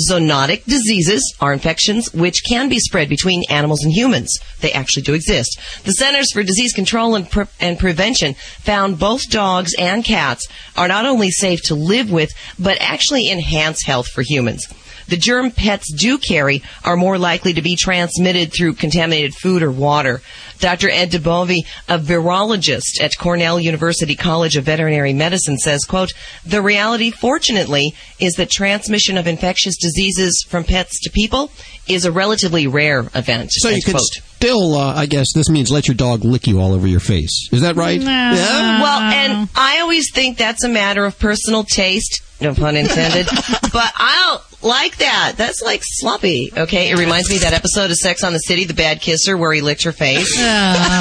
Zoonotic 0.09 0.65
diseases 0.65 1.35
are 1.39 1.53
infections 1.53 2.13
which 2.13 2.43
can 2.47 2.69
be 2.69 2.79
spread 2.79 3.09
between 3.09 3.43
animals 3.49 3.83
and 3.83 3.93
humans. 3.93 4.37
They 4.61 4.71
actually 4.71 5.03
do 5.03 5.13
exist. 5.13 5.59
The 5.83 5.91
Centers 5.93 6.31
for 6.31 6.43
Disease 6.43 6.73
Control 6.73 7.15
and, 7.15 7.29
Pre- 7.29 7.45
and 7.59 7.79
Prevention 7.79 8.33
found 8.33 8.99
both 8.99 9.29
dogs 9.29 9.73
and 9.79 10.03
cats 10.03 10.47
are 10.75 10.87
not 10.87 11.05
only 11.05 11.31
safe 11.31 11.61
to 11.63 11.75
live 11.75 12.11
with, 12.11 12.31
but 12.59 12.77
actually 12.81 13.29
enhance 13.29 13.83
health 13.83 14.07
for 14.07 14.21
humans. 14.21 14.67
The 15.07 15.17
germ 15.17 15.51
pets 15.51 15.93
do 15.93 16.17
carry 16.17 16.63
are 16.83 16.97
more 16.97 17.17
likely 17.17 17.53
to 17.53 17.61
be 17.61 17.75
transmitted 17.75 18.51
through 18.51 18.73
contaminated 18.73 19.35
food 19.35 19.61
or 19.61 19.71
water. 19.71 20.21
Dr. 20.59 20.89
Ed 20.89 21.11
Dubovi, 21.11 21.59
a 21.87 21.99
virologist 21.99 23.01
at 23.01 23.17
Cornell 23.17 23.59
University 23.59 24.15
College 24.15 24.57
of 24.57 24.65
Veterinary 24.65 25.13
Medicine, 25.13 25.57
says, 25.57 25.83
quote, 25.85 26.13
the 26.45 26.61
reality, 26.61 27.11
fortunately, 27.11 27.93
is 28.19 28.33
that 28.35 28.49
transmission 28.49 29.17
of 29.17 29.27
infectious 29.27 29.77
diseases 29.77 30.45
from 30.47 30.63
pets 30.63 30.99
to 31.01 31.09
people 31.09 31.51
is 31.87 32.05
a 32.05 32.11
relatively 32.11 32.67
rare 32.67 33.01
event. 33.13 33.51
So 33.51 33.69
you 33.69 33.75
end 33.75 33.83
can 33.83 33.93
quote. 33.93 34.03
still, 34.03 34.73
uh, 34.75 34.95
I 34.95 35.05
guess, 35.05 35.27
this 35.33 35.49
means 35.49 35.69
let 35.71 35.87
your 35.87 35.95
dog 35.95 36.23
lick 36.23 36.47
you 36.47 36.59
all 36.59 36.73
over 36.73 36.87
your 36.87 36.99
face. 36.99 37.49
Is 37.51 37.61
that 37.61 37.75
right? 37.75 38.01
Yeah. 38.01 38.81
Well, 38.81 39.01
and 39.01 39.49
I 39.55 39.79
always 39.81 40.11
think 40.11 40.37
that's 40.37 40.63
a 40.63 40.69
matter 40.69 41.05
of 41.05 41.19
personal 41.19 41.63
taste, 41.63 42.21
no 42.41 42.53
pun 42.53 42.75
intended. 42.75 43.27
but 43.61 43.93
I 43.97 44.39
don't 44.39 44.63
like 44.63 44.97
that. 44.97 45.33
That's 45.37 45.61
like 45.61 45.81
sloppy. 45.83 46.51
Okay, 46.55 46.89
it 46.89 46.97
reminds 46.97 47.29
me 47.29 47.37
of 47.37 47.43
that 47.43 47.53
episode 47.53 47.91
of 47.91 47.97
Sex 47.97 48.23
on 48.23 48.33
the 48.33 48.39
City, 48.39 48.65
The 48.65 48.73
Bad 48.73 48.99
Kisser, 48.99 49.37
where 49.37 49.53
he 49.53 49.61
licked 49.61 49.83
her 49.83 49.91
face. 49.91 50.35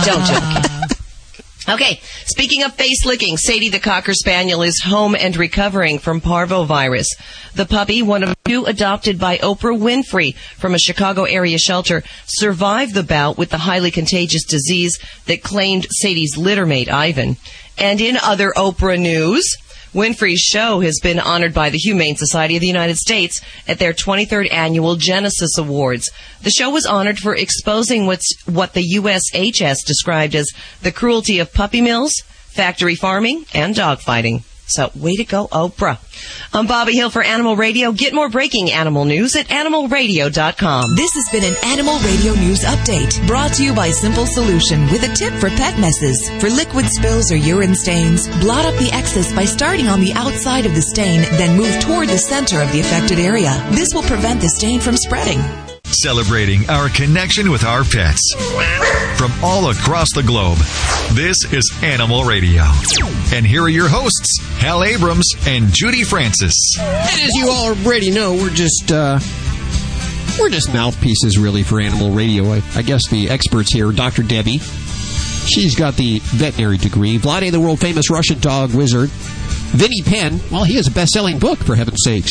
Don't 0.04 0.24
joke. 0.26 0.64
Okay, 1.66 2.00
speaking 2.26 2.62
of 2.62 2.74
face 2.74 3.06
licking, 3.06 3.38
Sadie 3.38 3.70
the 3.70 3.80
Cocker 3.80 4.12
Spaniel 4.12 4.62
is 4.62 4.82
home 4.84 5.16
and 5.18 5.34
recovering 5.34 5.98
from 5.98 6.20
parvovirus. 6.20 7.06
The 7.54 7.64
puppy, 7.64 8.02
one 8.02 8.22
of 8.22 8.36
two 8.44 8.66
adopted 8.66 9.18
by 9.18 9.38
Oprah 9.38 9.78
Winfrey 9.78 10.34
from 10.58 10.74
a 10.74 10.78
Chicago 10.78 11.24
area 11.24 11.56
shelter, 11.56 12.02
survived 12.26 12.92
the 12.92 13.02
bout 13.02 13.38
with 13.38 13.48
the 13.48 13.58
highly 13.58 13.90
contagious 13.90 14.44
disease 14.44 14.98
that 15.24 15.42
claimed 15.42 15.86
Sadie's 15.90 16.36
littermate 16.36 16.90
Ivan. 16.90 17.38
And 17.78 17.98
in 17.98 18.18
other 18.18 18.52
Oprah 18.54 19.00
news, 19.00 19.56
Winfrey's 19.94 20.40
show 20.40 20.80
has 20.80 20.98
been 21.00 21.20
honored 21.20 21.54
by 21.54 21.70
the 21.70 21.78
Humane 21.78 22.16
Society 22.16 22.56
of 22.56 22.60
the 22.60 22.66
United 22.66 22.96
States 22.96 23.40
at 23.68 23.78
their 23.78 23.92
23rd 23.92 24.52
annual 24.52 24.96
Genesis 24.96 25.56
Awards. 25.56 26.10
The 26.42 26.50
show 26.50 26.68
was 26.68 26.84
honored 26.84 27.18
for 27.18 27.36
exposing 27.36 28.06
what's, 28.06 28.26
what 28.44 28.72
the 28.72 28.96
USHS 28.96 29.86
described 29.86 30.34
as 30.34 30.50
the 30.82 30.90
cruelty 30.90 31.38
of 31.38 31.54
puppy 31.54 31.80
mills, 31.80 32.12
factory 32.48 32.96
farming, 32.96 33.46
and 33.54 33.72
dogfighting. 33.72 34.42
So, 34.66 34.90
way 34.94 35.16
to 35.16 35.24
go, 35.24 35.46
Oprah. 35.48 35.98
I'm 36.52 36.66
Bobby 36.66 36.94
Hill 36.94 37.10
for 37.10 37.22
Animal 37.22 37.54
Radio. 37.54 37.92
Get 37.92 38.14
more 38.14 38.30
breaking 38.30 38.72
animal 38.72 39.04
news 39.04 39.36
at 39.36 39.48
animalradio.com. 39.48 40.96
This 40.96 41.10
has 41.14 41.28
been 41.30 41.44
an 41.44 41.56
Animal 41.64 41.98
Radio 41.98 42.32
News 42.34 42.60
Update 42.64 43.26
brought 43.26 43.52
to 43.54 43.64
you 43.64 43.74
by 43.74 43.90
Simple 43.90 44.26
Solution 44.26 44.86
with 44.90 45.02
a 45.04 45.14
tip 45.14 45.34
for 45.34 45.50
pet 45.50 45.78
messes. 45.78 46.30
For 46.40 46.48
liquid 46.48 46.86
spills 46.86 47.30
or 47.30 47.36
urine 47.36 47.74
stains, 47.74 48.26
blot 48.40 48.64
up 48.64 48.74
the 48.76 48.90
excess 48.92 49.32
by 49.32 49.44
starting 49.44 49.88
on 49.88 50.00
the 50.00 50.12
outside 50.14 50.64
of 50.64 50.74
the 50.74 50.82
stain, 50.82 51.22
then 51.36 51.58
move 51.58 51.80
toward 51.80 52.08
the 52.08 52.18
center 52.18 52.62
of 52.62 52.72
the 52.72 52.80
affected 52.80 53.18
area. 53.18 53.52
This 53.72 53.90
will 53.92 54.02
prevent 54.02 54.40
the 54.40 54.48
stain 54.48 54.80
from 54.80 54.96
spreading. 54.96 55.40
Celebrating 56.02 56.68
our 56.68 56.88
connection 56.88 57.50
with 57.50 57.62
our 57.64 57.84
pets. 57.84 58.34
From 59.16 59.32
all 59.44 59.70
across 59.70 60.08
the 60.12 60.24
globe, 60.24 60.58
this 61.12 61.36
is 61.52 61.62
Animal 61.82 62.24
Radio. 62.24 62.62
And 63.32 63.46
here 63.46 63.62
are 63.62 63.68
your 63.68 63.88
hosts, 63.88 64.40
Hal 64.58 64.82
Abrams 64.82 65.30
and 65.46 65.68
Judy 65.72 66.02
Francis. 66.02 66.54
And 66.80 67.22
as 67.22 67.34
you 67.34 67.48
already 67.48 68.10
know, 68.10 68.34
we're 68.34 68.50
just 68.50 68.90
uh, 68.90 69.20
we're 70.40 70.50
just 70.50 70.74
mouthpieces, 70.74 71.38
really, 71.38 71.62
for 71.62 71.80
animal 71.80 72.10
radio. 72.10 72.52
I, 72.52 72.62
I 72.74 72.82
guess 72.82 73.08
the 73.08 73.30
experts 73.30 73.72
here, 73.72 73.92
Dr. 73.92 74.24
Debbie, 74.24 74.58
she's 74.58 75.76
got 75.76 75.94
the 75.94 76.18
veterinary 76.18 76.76
degree. 76.78 77.18
Vladae, 77.18 77.52
the 77.52 77.60
world 77.60 77.78
famous 77.78 78.10
Russian 78.10 78.40
dog 78.40 78.74
wizard. 78.74 79.10
Vinnie 79.74 80.02
Penn, 80.02 80.38
well, 80.52 80.62
he 80.62 80.74
has 80.76 80.86
a 80.86 80.90
best-selling 80.92 81.40
book, 81.40 81.58
for 81.58 81.74
heaven's 81.74 82.02
sakes. 82.04 82.30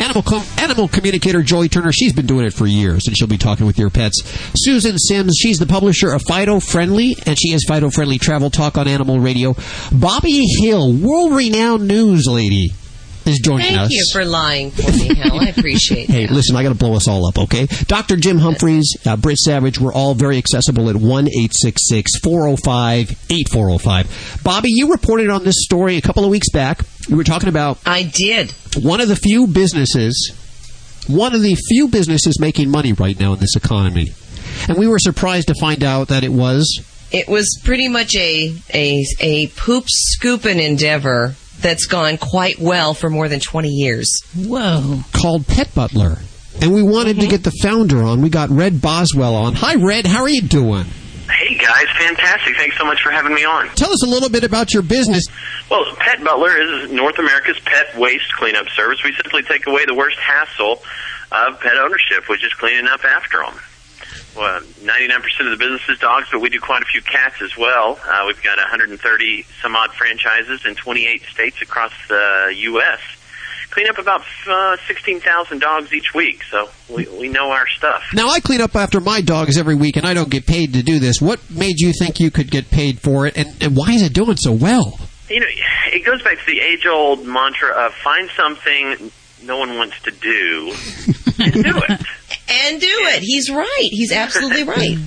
Animal 0.00 0.22
com- 0.22 0.44
animal 0.58 0.88
communicator 0.88 1.40
Joy 1.42 1.68
Turner, 1.68 1.92
she's 1.92 2.12
been 2.12 2.26
doing 2.26 2.44
it 2.44 2.52
for 2.52 2.66
years, 2.66 3.06
and 3.06 3.16
she'll 3.16 3.28
be 3.28 3.38
talking 3.38 3.66
with 3.66 3.78
your 3.78 3.88
pets. 3.88 4.20
Susan 4.56 4.98
Sims, 4.98 5.36
she's 5.38 5.58
the 5.58 5.66
publisher 5.66 6.10
of 6.10 6.22
Fido 6.26 6.58
Friendly, 6.58 7.16
and 7.24 7.38
she 7.38 7.52
has 7.52 7.62
Fido 7.68 7.88
Friendly 7.88 8.18
Travel 8.18 8.50
Talk 8.50 8.76
on 8.76 8.88
Animal 8.88 9.20
Radio. 9.20 9.54
Bobby 9.92 10.44
Hill, 10.60 10.92
world-renowned 10.92 11.86
news 11.86 12.26
lady, 12.26 12.72
is 13.26 13.38
joining 13.38 13.66
Thank 13.66 13.80
us. 13.80 13.90
you 13.90 14.04
for 14.12 14.24
lying 14.24 14.70
for 14.70 14.90
me, 14.90 15.14
Hal. 15.14 15.40
I 15.40 15.46
appreciate 15.46 16.08
it. 16.08 16.12
Hey, 16.12 16.26
listen, 16.26 16.56
I 16.56 16.62
got 16.62 16.68
to 16.70 16.74
blow 16.74 16.94
us 16.94 17.08
all 17.08 17.26
up, 17.26 17.38
okay? 17.38 17.66
Dr. 17.86 18.16
Jim 18.16 18.38
Humphries, 18.38 18.96
uh, 19.06 19.16
Britt 19.16 19.38
Savage, 19.38 19.80
we're 19.80 19.92
all 19.94 20.14
very 20.14 20.36
accessible 20.36 20.90
at 20.90 20.96
1 20.96 21.28
405 21.28 23.10
8405. 23.30 24.40
Bobby, 24.44 24.68
you 24.70 24.90
reported 24.90 25.30
on 25.30 25.44
this 25.44 25.56
story 25.64 25.96
a 25.96 26.02
couple 26.02 26.24
of 26.24 26.30
weeks 26.30 26.50
back. 26.50 26.82
You 27.08 27.16
were 27.16 27.24
talking 27.24 27.48
about. 27.48 27.78
I 27.86 28.02
did. 28.02 28.52
One 28.82 29.00
of 29.00 29.08
the 29.08 29.16
few 29.16 29.46
businesses, 29.46 30.32
one 31.08 31.34
of 31.34 31.42
the 31.42 31.54
few 31.54 31.88
businesses 31.88 32.38
making 32.40 32.70
money 32.70 32.92
right 32.92 33.18
now 33.18 33.32
in 33.32 33.40
this 33.40 33.56
economy. 33.56 34.12
And 34.68 34.78
we 34.78 34.86
were 34.86 34.98
surprised 34.98 35.48
to 35.48 35.54
find 35.54 35.82
out 35.82 36.08
that 36.08 36.24
it 36.24 36.32
was. 36.32 36.80
It 37.10 37.28
was 37.28 37.60
pretty 37.64 37.88
much 37.88 38.14
a 38.16 38.54
a 38.72 39.04
a 39.20 39.46
poop 39.48 39.84
scooping 39.88 40.58
endeavor 40.58 41.34
that's 41.62 41.86
gone 41.86 42.18
quite 42.18 42.58
well 42.58 42.94
for 42.94 43.08
more 43.08 43.28
than 43.28 43.40
20 43.40 43.68
years. 43.68 44.10
Whoa. 44.36 45.00
Called 45.12 45.46
Pet 45.46 45.74
Butler. 45.74 46.18
And 46.60 46.74
we 46.74 46.82
wanted 46.82 47.16
to 47.16 47.22
mm-hmm. 47.22 47.30
get 47.30 47.44
the 47.44 47.52
founder 47.62 48.02
on. 48.02 48.20
We 48.20 48.28
got 48.28 48.50
Red 48.50 48.80
Boswell 48.82 49.34
on. 49.34 49.54
Hi, 49.54 49.74
Red. 49.76 50.06
How 50.06 50.22
are 50.22 50.28
you 50.28 50.42
doing? 50.42 50.84
Hey 51.30 51.56
guys, 51.56 51.86
fantastic. 51.98 52.56
Thanks 52.56 52.76
so 52.76 52.84
much 52.84 53.02
for 53.02 53.10
having 53.10 53.34
me 53.34 53.44
on. 53.44 53.68
Tell 53.70 53.90
us 53.92 54.04
a 54.04 54.08
little 54.08 54.28
bit 54.28 54.44
about 54.44 54.74
your 54.74 54.82
business. 54.82 55.24
Well, 55.70 55.84
Pet 55.96 56.22
Butler 56.22 56.60
is 56.60 56.92
North 56.92 57.18
America's 57.18 57.58
pet 57.64 57.96
waste 57.96 58.32
cleanup 58.36 58.68
service. 58.70 58.98
We 59.02 59.12
simply 59.14 59.42
take 59.42 59.66
away 59.66 59.86
the 59.86 59.94
worst 59.94 60.18
hassle 60.18 60.82
of 61.32 61.60
pet 61.60 61.76
ownership, 61.78 62.28
which 62.28 62.44
is 62.44 62.52
cleaning 62.54 62.86
up 62.86 63.04
after 63.04 63.38
them. 63.38 63.58
Well, 64.36 64.60
99% 64.60 65.44
of 65.44 65.50
the 65.50 65.56
business 65.58 65.82
is 65.88 65.98
dogs, 65.98 66.28
but 66.32 66.40
we 66.40 66.48
do 66.48 66.58
quite 66.58 66.82
a 66.82 66.86
few 66.86 67.02
cats 67.02 67.42
as 67.42 67.56
well. 67.56 67.98
Uh, 68.04 68.24
we've 68.26 68.42
got 68.42 68.56
130 68.56 69.42
some 69.60 69.76
odd 69.76 69.92
franchises 69.92 70.64
in 70.64 70.74
28 70.74 71.22
states 71.24 71.60
across 71.60 71.92
the 72.08 72.54
U.S. 72.56 73.00
Clean 73.70 73.88
up 73.88 73.98
about 73.98 74.22
uh, 74.48 74.76
16,000 74.86 75.58
dogs 75.58 75.92
each 75.92 76.14
week, 76.14 76.42
so 76.50 76.68
we, 76.88 77.06
we 77.18 77.28
know 77.28 77.50
our 77.50 77.66
stuff. 77.68 78.02
Now, 78.12 78.28
I 78.28 78.40
clean 78.40 78.60
up 78.60 78.76
after 78.76 79.00
my 79.00 79.20
dogs 79.22 79.56
every 79.56 79.74
week, 79.74 79.96
and 79.96 80.06
I 80.06 80.12
don't 80.12 80.28
get 80.30 80.46
paid 80.46 80.74
to 80.74 80.82
do 80.82 80.98
this. 80.98 81.22
What 81.22 81.40
made 81.50 81.78
you 81.78 81.92
think 81.98 82.20
you 82.20 82.30
could 82.30 82.50
get 82.50 82.70
paid 82.70 83.00
for 83.00 83.26
it, 83.26 83.36
and, 83.36 83.54
and 83.62 83.76
why 83.76 83.92
is 83.92 84.02
it 84.02 84.12
doing 84.12 84.36
so 84.36 84.52
well? 84.52 84.98
You 85.30 85.40
know, 85.40 85.46
it 85.86 86.04
goes 86.04 86.22
back 86.22 86.38
to 86.38 86.46
the 86.46 86.60
age-old 86.60 87.26
mantra 87.26 87.70
of 87.70 87.94
find 87.94 88.28
something 88.36 89.10
no 89.44 89.58
one 89.58 89.76
wants 89.76 90.00
to 90.02 90.10
do 90.10 90.74
and 91.42 91.52
do 91.54 91.82
it. 91.88 92.00
and 92.48 92.80
do 92.80 92.86
it. 92.88 93.22
He's 93.22 93.50
right. 93.50 93.88
He's 93.90 94.12
absolutely 94.12 94.62
right. 94.64 94.98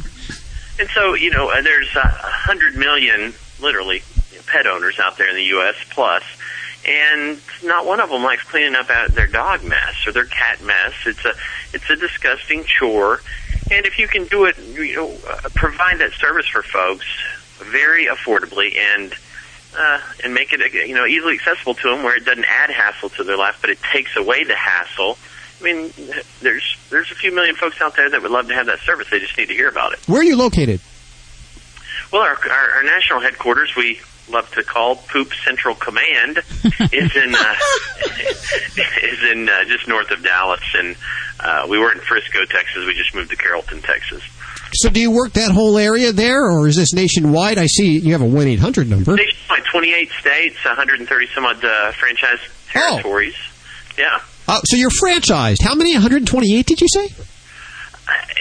And 0.78 0.90
so, 0.90 1.14
you 1.14 1.30
know, 1.30 1.50
uh, 1.50 1.62
there's 1.62 1.96
a 1.96 2.08
hundred 2.08 2.76
million, 2.76 3.34
literally, 3.62 4.04
pet 4.46 4.68
owners 4.68 5.00
out 5.00 5.18
there 5.18 5.30
in 5.30 5.36
the 5.36 5.44
U.S. 5.46 5.76
plus, 5.90 6.24
and 6.88 7.40
not 7.64 7.86
one 7.86 8.00
of 8.00 8.10
them 8.10 8.24
likes 8.24 8.44
cleaning 8.44 8.76
up 8.76 8.90
out 8.90 9.10
their 9.12 9.28
dog 9.28 9.64
mess 9.64 10.06
or 10.06 10.12
their 10.12 10.26
cat 10.26 10.62
mess. 10.62 10.94
It's 11.06 11.24
a, 11.26 11.34
it's 11.74 11.90
a 11.90 11.96
disgusting 11.96 12.64
chore, 12.66 13.22
and 13.72 13.86
if 13.86 13.98
you 13.98 14.08
can 14.08 14.26
do 14.26 14.46
it, 14.46 14.58
you 14.60 14.96
know, 14.96 15.18
uh, 15.30 15.50
provide 15.56 16.00
that 16.00 16.12
service 16.14 16.48
for 16.48 16.64
folks 16.64 17.06
very 17.60 18.06
affordably 18.06 18.76
and. 18.78 19.14
Uh, 19.78 20.00
and 20.24 20.34
make 20.34 20.54
it 20.54 20.88
you 20.88 20.96
know 20.96 21.06
easily 21.06 21.34
accessible 21.34 21.74
to 21.74 21.90
them, 21.90 22.02
where 22.02 22.16
it 22.16 22.24
doesn't 22.24 22.46
add 22.46 22.70
hassle 22.70 23.10
to 23.10 23.26
their 23.26 23.36
life, 23.36 23.58
but 23.60 23.70
it 23.70 23.78
takes 23.92 24.16
away 24.16 24.46
the 24.46 24.56
hassle. 24.56 25.18
I 25.60 25.64
mean, 25.64 25.94
there's 26.42 26.78
there's 26.90 27.12
a 27.12 27.16
few 27.16 27.34
million 27.34 27.56
folks 27.56 27.82
out 27.82 27.96
there 27.96 28.10
that 28.10 28.22
would 28.22 28.32
love 28.32 28.48
to 28.50 28.54
have 28.54 28.66
that 28.68 28.80
service. 28.80 29.08
They 29.10 29.20
just 29.20 29.38
need 29.38 29.48
to 29.48 29.54
hear 29.54 29.70
about 29.70 29.94
it. 29.94 30.00
Where 30.08 30.22
are 30.22 30.24
you 30.24 30.36
located? 30.36 30.82
Well, 32.12 32.22
our 32.22 32.38
our, 32.50 32.72
our 32.78 32.84
national 32.84 33.22
headquarters 33.22 33.76
we 33.76 34.00
love 34.30 34.50
to 34.52 34.64
call 34.64 34.96
Poop 34.96 35.34
Central 35.46 35.76
Command 35.76 36.38
is 36.92 37.16
in 37.16 37.36
uh, 37.36 37.56
is 39.04 39.24
in 39.32 39.50
uh, 39.50 39.64
just 39.66 39.88
north 39.88 40.12
of 40.12 40.24
Dallas, 40.24 40.64
and 40.76 40.96
uh, 41.40 41.68
we 41.70 41.78
were 41.80 41.92
in 41.92 42.00
Frisco, 42.00 42.46
Texas. 42.46 42.86
We 42.86 42.94
just 42.94 43.16
moved 43.16 43.30
to 43.32 43.36
Carrollton, 43.36 43.82
Texas. 43.82 44.24
So, 44.74 44.90
do 44.90 45.00
you 45.00 45.12
work 45.12 45.34
that 45.34 45.52
whole 45.52 45.78
area 45.78 46.12
there, 46.12 46.50
or 46.50 46.68
is 46.68 46.76
this 46.76 46.94
nationwide? 46.94 47.58
I 47.58 47.68
see 47.68 47.98
you 47.98 48.12
have 48.12 48.22
a 48.22 48.26
one 48.26 48.48
eight 48.48 48.60
hundred 48.60 48.90
number. 48.90 49.16
Nationwide, 49.16 49.64
28 49.72 50.12
states, 50.12 50.66
130 50.66 51.28
some 51.34 51.46
odd 51.46 51.64
uh, 51.64 51.92
franchise 51.94 52.40
territories. 52.70 53.36
Yeah. 53.98 54.20
Uh, 54.48 54.62
so 54.62 54.78
you're 54.78 54.90
franchised. 54.92 55.62
How 55.64 55.76
many? 55.76 55.94
128? 55.94 56.66
Did 56.66 56.82
you 56.82 56.88
say? 56.90 57.10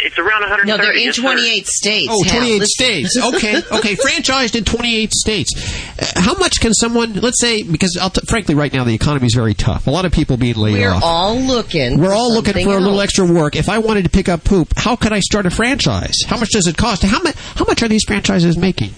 It's 0.04 0.18
around 0.18 0.42
130. 0.42 0.68
No, 0.68 0.76
they're 0.76 0.92
in 0.94 1.04
yes, 1.04 1.16
28 1.16 1.66
states. 1.66 2.08
Oh, 2.10 2.22
28 2.22 2.58
Listen. 2.58 2.66
states. 2.66 3.18
Okay, 3.22 3.56
okay. 3.78 3.96
Franchised 3.96 4.54
in 4.56 4.64
28 4.64 5.12
states. 5.14 5.52
Uh, 5.98 6.20
how 6.20 6.34
much 6.34 6.60
can 6.60 6.74
someone, 6.74 7.14
let's 7.14 7.40
say, 7.40 7.62
because 7.62 7.96
I'll 7.98 8.10
t- 8.10 8.20
frankly, 8.28 8.54
right 8.54 8.70
now 8.70 8.84
the 8.84 8.92
economy 8.94 9.26
is 9.26 9.34
very 9.34 9.54
tough. 9.54 9.86
A 9.86 9.90
lot 9.90 10.04
of 10.04 10.12
people 10.12 10.36
being 10.36 10.56
laid 10.56 10.74
We're 10.74 10.90
off. 10.90 11.02
all 11.02 11.36
looking. 11.40 11.98
We're 11.98 12.12
all 12.12 12.28
looking 12.34 12.52
something 12.52 12.66
for 12.66 12.72
a 12.76 12.80
little 12.80 12.94
else. 13.00 13.04
extra 13.04 13.24
work. 13.24 13.56
If 13.56 13.70
I 13.70 13.78
wanted 13.78 14.02
to 14.04 14.10
pick 14.10 14.28
up 14.28 14.44
poop, 14.44 14.74
how 14.76 14.96
could 14.96 15.14
I 15.14 15.20
start 15.20 15.46
a 15.46 15.50
franchise? 15.50 16.16
How 16.26 16.36
much 16.36 16.50
does 16.50 16.66
it 16.66 16.76
cost? 16.76 17.02
How 17.02 17.22
much? 17.22 17.34
How 17.54 17.64
much 17.64 17.82
are 17.82 17.88
these 17.88 18.04
franchises 18.04 18.58
making? 18.58 18.90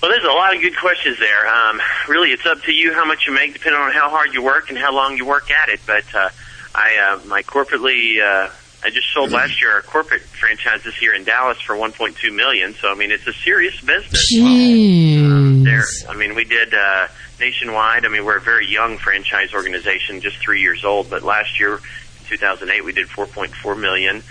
Well, 0.00 0.12
there's 0.12 0.24
a 0.24 0.28
lot 0.28 0.54
of 0.54 0.62
good 0.62 0.76
questions 0.76 1.18
there. 1.18 1.48
Um, 1.48 1.80
really, 2.08 2.30
it's 2.30 2.46
up 2.46 2.62
to 2.62 2.72
you 2.72 2.92
how 2.94 3.04
much 3.04 3.26
you 3.26 3.34
make, 3.34 3.52
depending 3.52 3.80
on 3.80 3.92
how 3.92 4.08
hard 4.10 4.32
you 4.32 4.42
work 4.42 4.68
and 4.70 4.78
how 4.78 4.94
long 4.94 5.16
you 5.16 5.24
work 5.26 5.50
at 5.50 5.68
it. 5.68 5.80
But 5.86 6.04
uh, 6.14 6.28
I, 6.72 6.96
uh, 6.98 7.26
my 7.26 7.42
corporately, 7.42 8.22
uh, 8.22 8.48
I 8.84 8.90
just 8.90 9.12
sold 9.12 9.32
last 9.32 9.60
year 9.60 9.72
our 9.72 9.82
corporate 9.82 10.22
franchises 10.22 10.94
here 10.94 11.14
in 11.14 11.24
Dallas 11.24 11.60
for 11.60 11.74
1.2 11.74 12.32
million. 12.32 12.74
So 12.74 12.92
I 12.92 12.94
mean, 12.94 13.10
it's 13.10 13.26
a 13.26 13.32
serious 13.32 13.80
business. 13.80 14.32
Jeez. 14.32 15.64
There, 15.64 15.84
I 16.08 16.14
mean, 16.14 16.36
we 16.36 16.44
did 16.44 16.72
uh, 16.72 17.08
nationwide. 17.40 18.04
I 18.04 18.08
mean, 18.08 18.24
we're 18.24 18.36
a 18.36 18.40
very 18.40 18.68
young 18.68 18.98
franchise 18.98 19.52
organization, 19.52 20.20
just 20.20 20.36
three 20.36 20.60
years 20.60 20.84
old. 20.84 21.10
But 21.10 21.24
last 21.24 21.58
year, 21.58 21.74
in 21.74 22.26
2008, 22.28 22.84
we 22.84 22.92
did 22.92 23.08
4.4 23.08 23.80
million, 23.80 24.22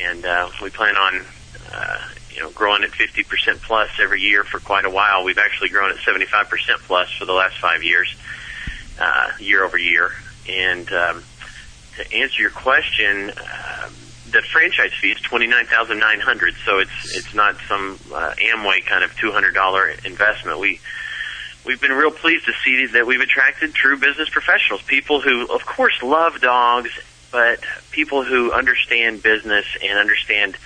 and 0.00 0.24
uh, 0.24 0.50
we 0.60 0.70
plan 0.70 0.96
on. 0.96 1.24
Uh, 1.72 1.98
you 2.34 2.40
know, 2.40 2.50
growing 2.50 2.82
at 2.82 2.90
50% 2.90 3.60
plus 3.62 3.90
every 4.00 4.20
year 4.20 4.44
for 4.44 4.60
quite 4.60 4.84
a 4.84 4.90
while. 4.90 5.24
We've 5.24 5.38
actually 5.38 5.70
grown 5.70 5.90
at 5.90 5.96
75% 5.98 6.48
plus 6.86 7.10
for 7.18 7.24
the 7.24 7.32
last 7.32 7.58
five 7.58 7.82
years, 7.82 8.14
uh, 9.00 9.30
year 9.38 9.64
over 9.64 9.78
year. 9.78 10.12
And 10.48 10.90
um, 10.92 11.24
to 11.96 12.12
answer 12.14 12.42
your 12.42 12.50
question, 12.50 13.30
uh, 13.30 13.90
the 14.30 14.42
franchise 14.50 14.92
fee 15.00 15.10
is 15.10 15.20
twenty 15.20 15.46
nine 15.46 15.66
thousand 15.66 15.98
nine 15.98 16.18
hundred. 16.18 16.54
So 16.64 16.78
it's 16.78 17.16
it's 17.16 17.34
not 17.34 17.56
some 17.68 17.98
uh, 18.12 18.34
Amway 18.38 18.84
kind 18.84 19.04
of 19.04 19.14
two 19.16 19.30
hundred 19.30 19.54
dollar 19.54 19.90
investment. 20.04 20.58
We 20.58 20.80
we've 21.64 21.80
been 21.80 21.92
real 21.92 22.10
pleased 22.10 22.46
to 22.46 22.52
see 22.64 22.86
that 22.86 23.06
we've 23.06 23.20
attracted 23.20 23.74
true 23.74 23.98
business 23.98 24.28
professionals, 24.30 24.82
people 24.82 25.20
who, 25.20 25.46
of 25.52 25.64
course, 25.64 26.02
love 26.02 26.40
dogs, 26.40 26.90
but 27.30 27.60
people 27.90 28.24
who 28.24 28.52
understand 28.52 29.22
business 29.22 29.66
and 29.82 29.98
understand 29.98 30.56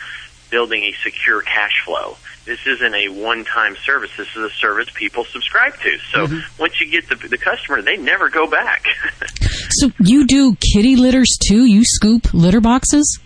building 0.51 0.83
a 0.85 0.93
secure 1.03 1.43
cash 1.43 1.83
flow. 1.85 2.17
This 2.45 2.65
isn't 2.67 2.95
a 2.95 3.09
one-time 3.09 3.77
service. 3.85 4.11
This 4.17 4.29
is 4.37 4.37
a 4.37 4.51
service 4.51 4.89
people 4.95 5.25
subscribe 5.25 5.75
to. 5.81 5.99
So 6.13 6.29
once 6.61 6.81
you 6.81 6.89
get 6.89 7.09
the, 7.09 7.17
the 7.29 7.39
customer, 7.39 7.83
they 7.83 7.97
never 7.97 8.29
go 8.31 8.47
back. 8.47 8.85
So 9.79 9.91
you 9.99 10.27
do 10.27 10.55
kitty 10.73 10.97
litters 10.97 11.37
too? 11.49 11.65
You 11.67 11.83
scoop 11.85 12.33
litter 12.33 12.61
boxes? 12.63 13.19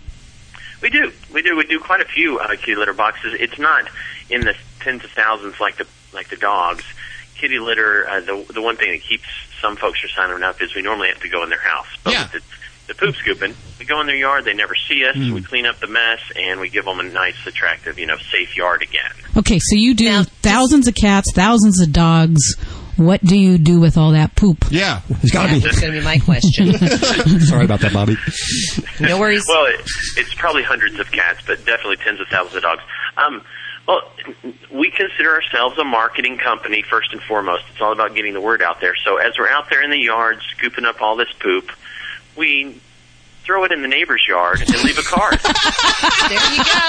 We 0.81 0.89
do. 0.89 1.11
We 1.33 1.41
do. 1.43 1.55
We 1.55 1.63
do 1.65 1.79
quite 1.79 2.01
a 2.01 2.05
few 2.05 2.39
uh, 2.39 2.49
kitty 2.57 2.75
litter 2.75 2.93
boxes. 2.93 3.35
It's 3.39 3.57
not 3.59 3.87
in 4.29 4.41
the 4.41 4.55
tens 4.81 5.03
of 5.03 5.11
thousands 5.11 5.59
like 5.61 5.77
the 5.77 5.87
like 6.13 6.29
the 6.29 6.35
dogs. 6.35 6.83
Kitty 7.35 7.59
litter. 7.59 8.05
Uh, 8.09 8.19
the 8.21 8.53
the 8.53 8.61
one 8.61 8.75
thing 8.75 8.91
that 8.91 9.01
keeps 9.01 9.23
some 9.61 9.77
folks 9.77 10.01
from 10.01 10.09
signing 10.09 10.43
up 10.43 10.61
is 10.61 10.75
we 10.75 10.81
normally 10.81 11.07
have 11.09 11.21
to 11.21 11.29
go 11.29 11.43
in 11.43 11.49
their 11.49 11.61
house. 11.61 11.87
But 12.03 12.13
Yeah. 12.13 12.23
with 12.23 12.31
the, 12.33 12.41
the 12.91 13.05
poop 13.05 13.15
scooping, 13.15 13.53
we 13.79 13.85
go 13.85 13.99
in 14.01 14.07
their 14.07 14.15
yard. 14.15 14.45
They 14.45 14.53
never 14.53 14.75
see 14.75 15.05
us. 15.05 15.15
Hmm. 15.15 15.33
We 15.33 15.41
clean 15.41 15.65
up 15.65 15.79
the 15.79 15.87
mess 15.87 16.19
and 16.35 16.59
we 16.59 16.69
give 16.69 16.85
them 16.85 16.99
a 16.99 17.03
nice, 17.03 17.35
attractive, 17.47 17.97
you 17.97 18.05
know, 18.05 18.17
safe 18.17 18.55
yard 18.57 18.81
again. 18.81 19.11
Okay, 19.37 19.59
so 19.59 19.75
you 19.75 19.93
do 19.93 20.23
thousands 20.23 20.87
of 20.87 20.95
cats, 20.95 21.31
thousands 21.33 21.79
of 21.81 21.91
dogs. 21.93 22.41
What 22.97 23.23
do 23.23 23.37
you 23.37 23.57
do 23.57 23.79
with 23.79 23.97
all 23.97 24.11
that 24.11 24.35
poop? 24.35 24.65
Yeah, 24.69 25.01
it's 25.09 25.31
got 25.31 25.49
Yeah, 25.49 25.55
to 25.55 25.59
that's 25.61 25.79
going 25.79 25.93
to 25.93 25.99
be 25.99 26.05
my 26.05 26.19
question. 26.19 26.73
Sorry 27.39 27.65
about 27.65 27.79
that, 27.79 27.93
Bobby. 27.93 28.17
no 28.99 29.19
worries. 29.19 29.45
Well, 29.47 29.65
it, 29.67 29.81
it's 30.17 30.33
probably 30.35 30.63
hundreds 30.63 30.99
of 30.99 31.09
cats, 31.11 31.39
but 31.47 31.65
definitely 31.65 31.95
tens 31.97 32.19
of 32.19 32.27
thousands 32.27 32.55
of 32.57 32.61
dogs. 32.63 32.83
Um, 33.17 33.41
well, 33.87 34.01
we 34.71 34.91
consider 34.91 35.31
ourselves 35.31 35.77
a 35.79 35.83
marketing 35.83 36.37
company 36.37 36.83
first 36.87 37.11
and 37.13 37.21
foremost. 37.23 37.63
It's 37.71 37.81
all 37.81 37.93
about 37.93 38.13
getting 38.13 38.33
the 38.33 38.41
word 38.41 38.61
out 38.61 38.79
there. 38.81 38.95
So 39.03 39.17
as 39.17 39.33
we're 39.39 39.49
out 39.49 39.69
there 39.71 39.81
in 39.81 39.89
the 39.89 39.97
yard 39.97 40.39
scooping 40.55 40.85
up 40.85 41.01
all 41.01 41.15
this 41.15 41.31
poop, 41.39 41.71
we 42.35 42.79
throw 43.43 43.63
it 43.63 43.71
in 43.71 43.81
the 43.81 43.87
neighbor's 43.87 44.23
yard 44.27 44.61
and 44.61 44.69
leave 44.83 44.97
a 44.97 45.01
card. 45.03 45.33
there 46.29 46.53
you 46.53 46.63
go. 46.63 46.79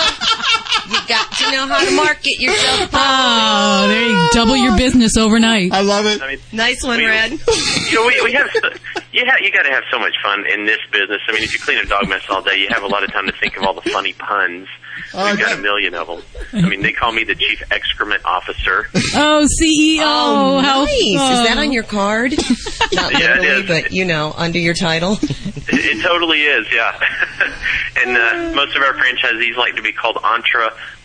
You 0.90 0.98
got 1.08 1.32
to 1.32 1.50
know 1.50 1.66
how 1.66 1.84
to 1.84 1.90
market 1.96 2.38
yourself. 2.40 2.90
Oh, 3.04 3.88
there 3.88 4.02
you 4.08 4.28
double 4.32 4.56
your 4.56 4.76
business 4.76 5.16
overnight. 5.16 5.72
I 5.72 5.80
love 5.80 6.04
it. 6.06 6.20
I 6.22 6.28
mean, 6.28 6.38
Nice 6.52 6.82
one, 6.84 6.98
we, 6.98 7.06
Red. 7.06 7.32
You 7.90 7.94
know, 7.94 8.06
we, 8.06 8.20
we 8.22 8.32
have 8.32 8.48
so- 8.52 8.70
you 9.12 9.22
have 9.26 9.40
you 9.40 9.50
got 9.52 9.62
to 9.64 9.70
have 9.70 9.82
so 9.90 9.98
much 9.98 10.14
fun 10.22 10.44
in 10.46 10.64
this 10.64 10.78
business. 10.90 11.20
I 11.28 11.32
mean, 11.32 11.42
if 11.42 11.52
you 11.52 11.60
clean 11.60 11.78
a 11.78 11.84
dog 11.84 12.08
mess 12.08 12.22
all 12.30 12.42
day, 12.42 12.56
you 12.58 12.68
have 12.70 12.82
a 12.82 12.86
lot 12.86 13.02
of 13.04 13.12
time 13.12 13.26
to 13.26 13.32
think 13.32 13.56
of 13.56 13.64
all 13.64 13.74
the 13.74 13.82
funny 13.90 14.12
puns. 14.14 14.68
We've 15.14 15.38
got 15.38 15.58
a 15.58 15.60
million 15.60 15.94
of 15.94 16.06
them. 16.06 16.22
I 16.52 16.68
mean, 16.68 16.82
they 16.82 16.92
call 16.92 17.12
me 17.12 17.24
the 17.24 17.34
chief 17.34 17.62
excrement 17.70 18.24
officer. 18.24 18.86
Oh, 19.14 19.46
CEO. 19.60 20.00
Oh, 20.02 20.58
how 20.60 20.80
nice. 20.84 20.90
Is 20.90 21.46
that 21.48 21.56
on 21.58 21.72
your 21.72 21.82
card? 21.82 22.32
Not 22.92 23.12
Yeah, 23.12 23.36
it 23.36 23.40
literally, 23.40 23.62
is. 23.62 23.68
but 23.68 23.92
you 23.92 24.04
know, 24.04 24.32
under 24.36 24.58
your 24.58 24.74
title. 24.74 25.18
It, 25.22 25.98
it 25.98 26.02
totally 26.02 26.42
is, 26.42 26.66
yeah. 26.72 26.98
and 28.04 28.16
uh, 28.16 28.54
most 28.56 28.74
of 28.76 28.82
our 28.82 28.94
franchisees 28.94 29.56
like 29.56 29.76
to 29.76 29.82
be 29.82 29.92
called 29.92 30.18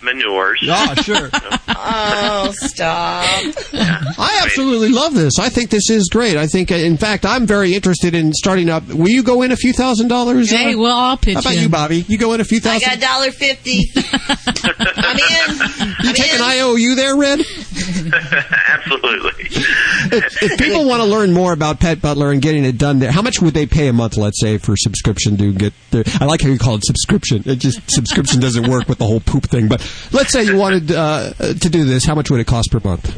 entrepreneurs. 0.02 0.64
Ah, 0.70 0.94
sure. 1.02 1.30
oh, 1.70 2.52
stop. 2.54 3.24
I 3.74 4.42
absolutely 4.44 4.90
love 4.90 5.14
this. 5.14 5.40
I 5.40 5.50
think 5.50 5.70
this 5.70 5.90
is 5.90 6.10
great. 6.12 6.38
I 6.38 6.48
think, 6.48 6.72
uh, 6.72 6.76
in 6.76 6.98
fact, 6.98 7.26
I'm 7.26 7.46
very 7.46 7.74
interested 7.74 8.16
in 8.16 8.34
starting 8.34 8.70
up. 8.70 8.88
Will 8.88 9.10
you 9.10 9.24
go 9.24 9.42
in 9.42 9.52
a 9.52 9.56
few 9.56 9.74
thousand 9.74 10.08
dollars? 10.08 10.50
Hey, 10.50 10.74
uh, 10.74 10.78
well, 10.78 10.98
I'll 10.98 11.18
pitch 11.18 11.36
How 11.36 11.42
about 11.42 11.56
in. 11.56 11.62
you, 11.64 11.70
Bobby? 11.70 12.06
You 12.08 12.18
go 12.18 12.34
in 12.34 12.42
a 12.42 12.46
few 12.46 12.60
thousand? 12.60 12.90
I 12.90 12.96
got 12.96 12.98
a 12.98 13.02
dollar 13.02 13.32
fifty. 13.32 13.92
I'm 13.96 15.18
in. 15.18 15.56
you 16.04 16.10
I'm 16.10 16.16
take 16.16 16.34
in. 16.34 16.42
an 16.42 16.48
IOU 16.48 16.96
there, 16.96 17.16
Red? 17.16 17.40
Absolutely. 18.68 19.46
if, 20.18 20.44
if 20.44 20.60
people 20.60 20.86
want 20.88 21.02
to 21.02 21.08
learn 21.08 21.34
more 21.34 21.54
about 21.54 21.80
Pet 21.80 22.02
Butler 22.02 22.32
and 22.32 22.42
getting 22.42 22.66
it 22.66 22.78
done 22.78 23.00
there, 23.00 23.12
how 23.12 23.22
much 23.22 23.42
would 23.42 23.54
they 23.54 23.66
pay 23.66 23.88
a 23.88 23.94
month, 23.94 24.18
let's 24.18 24.40
say, 24.40 24.58
for 24.58 24.76
subscription 24.78 25.38
to 25.38 25.54
get 25.54 25.74
their, 25.92 26.04
I 26.20 26.26
like 26.26 26.42
how 26.42 26.50
you 26.50 26.58
call 26.58 26.76
it 26.76 26.86
subscription. 26.86 27.44
It 27.46 27.58
just, 27.58 27.80
subscription 27.90 28.40
doesn't 28.40 28.70
work 28.70 28.88
with 28.88 28.98
the 28.98 29.06
whole 29.06 29.20
poop 29.20 29.44
thing. 29.44 29.68
But 29.68 29.82
let's 30.12 30.32
say 30.32 30.44
you 30.44 30.58
wanted 30.58 30.92
uh, 30.92 31.34
to 31.34 31.70
do 31.70 31.86
this, 31.86 32.06
how 32.06 32.16
much 32.16 32.30
would 32.30 32.40
it 32.40 32.48
cost 32.48 32.72
per 32.72 32.80
month? 32.84 33.16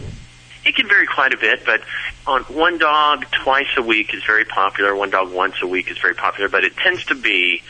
It 0.65 0.75
can 0.75 0.87
vary 0.87 1.07
quite 1.07 1.33
a 1.33 1.37
bit, 1.37 1.65
but 1.65 1.81
on 2.27 2.43
one 2.43 2.77
dog 2.77 3.25
twice 3.43 3.69
a 3.77 3.81
week 3.81 4.13
is 4.13 4.23
very 4.23 4.45
popular. 4.45 4.95
One 4.95 5.09
dog 5.09 5.31
once 5.31 5.55
a 5.61 5.67
week 5.67 5.89
is 5.89 5.97
very 5.97 6.13
popular, 6.13 6.49
but 6.49 6.63
it 6.63 6.75
tends 6.77 7.05
to 7.05 7.15
be 7.15 7.63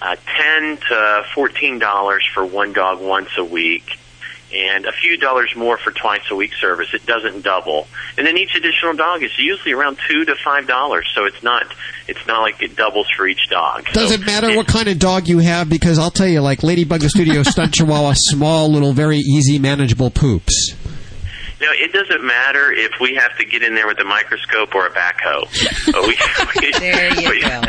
uh, 0.00 0.16
ten 0.36 0.78
to 0.88 1.24
fourteen 1.34 1.78
dollars 1.78 2.24
for 2.32 2.46
one 2.46 2.72
dog 2.72 3.00
once 3.00 3.30
a 3.36 3.44
week, 3.44 3.98
and 4.52 4.86
a 4.86 4.92
few 4.92 5.16
dollars 5.16 5.54
more 5.56 5.78
for 5.78 5.90
twice 5.90 6.22
a 6.30 6.36
week 6.36 6.52
service. 6.54 6.88
It 6.94 7.04
doesn't 7.06 7.42
double, 7.42 7.86
and 8.16 8.26
then 8.26 8.36
each 8.38 8.54
additional 8.56 8.94
dog 8.94 9.22
is 9.22 9.30
usually 9.38 9.72
around 9.72 9.98
two 10.08 10.24
to 10.24 10.34
five 10.44 10.66
dollars. 10.66 11.10
So 11.14 11.24
it's 11.26 11.42
not 11.42 11.66
it's 12.06 12.26
not 12.26 12.40
like 12.42 12.62
it 12.62 12.76
doubles 12.76 13.08
for 13.16 13.26
each 13.26 13.48
dog. 13.50 13.84
Does 13.92 14.08
so 14.08 14.14
it 14.14 14.26
matter 14.26 14.56
what 14.56 14.66
kind 14.66 14.88
of 14.88 14.98
dog 14.98 15.28
you 15.28 15.38
have? 15.38 15.68
Because 15.68 15.98
I'll 15.98 16.10
tell 16.10 16.28
you, 16.28 16.40
like 16.40 16.62
Ladybug 16.62 17.00
the 17.00 17.10
Studio 17.10 17.42
Stunt 17.42 17.74
Chihuahua, 17.74 18.14
small, 18.16 18.70
little, 18.70 18.92
very 18.92 19.18
easy, 19.18 19.58
manageable 19.58 20.10
poops. 20.10 20.74
No, 21.60 21.66
it 21.72 21.92
doesn't 21.92 22.24
matter 22.24 22.70
if 22.72 22.92
we 23.00 23.14
have 23.16 23.36
to 23.38 23.44
get 23.44 23.62
in 23.62 23.74
there 23.74 23.86
with 23.86 23.98
a 24.00 24.04
microscope 24.04 24.74
or 24.74 24.86
a 24.86 24.90
backhoe. 24.90 25.42
But 25.92 26.02
we, 26.06 26.16
we, 26.66 26.72
There 26.78 27.20
you 27.20 27.30
we- 27.30 27.40
go. 27.40 27.60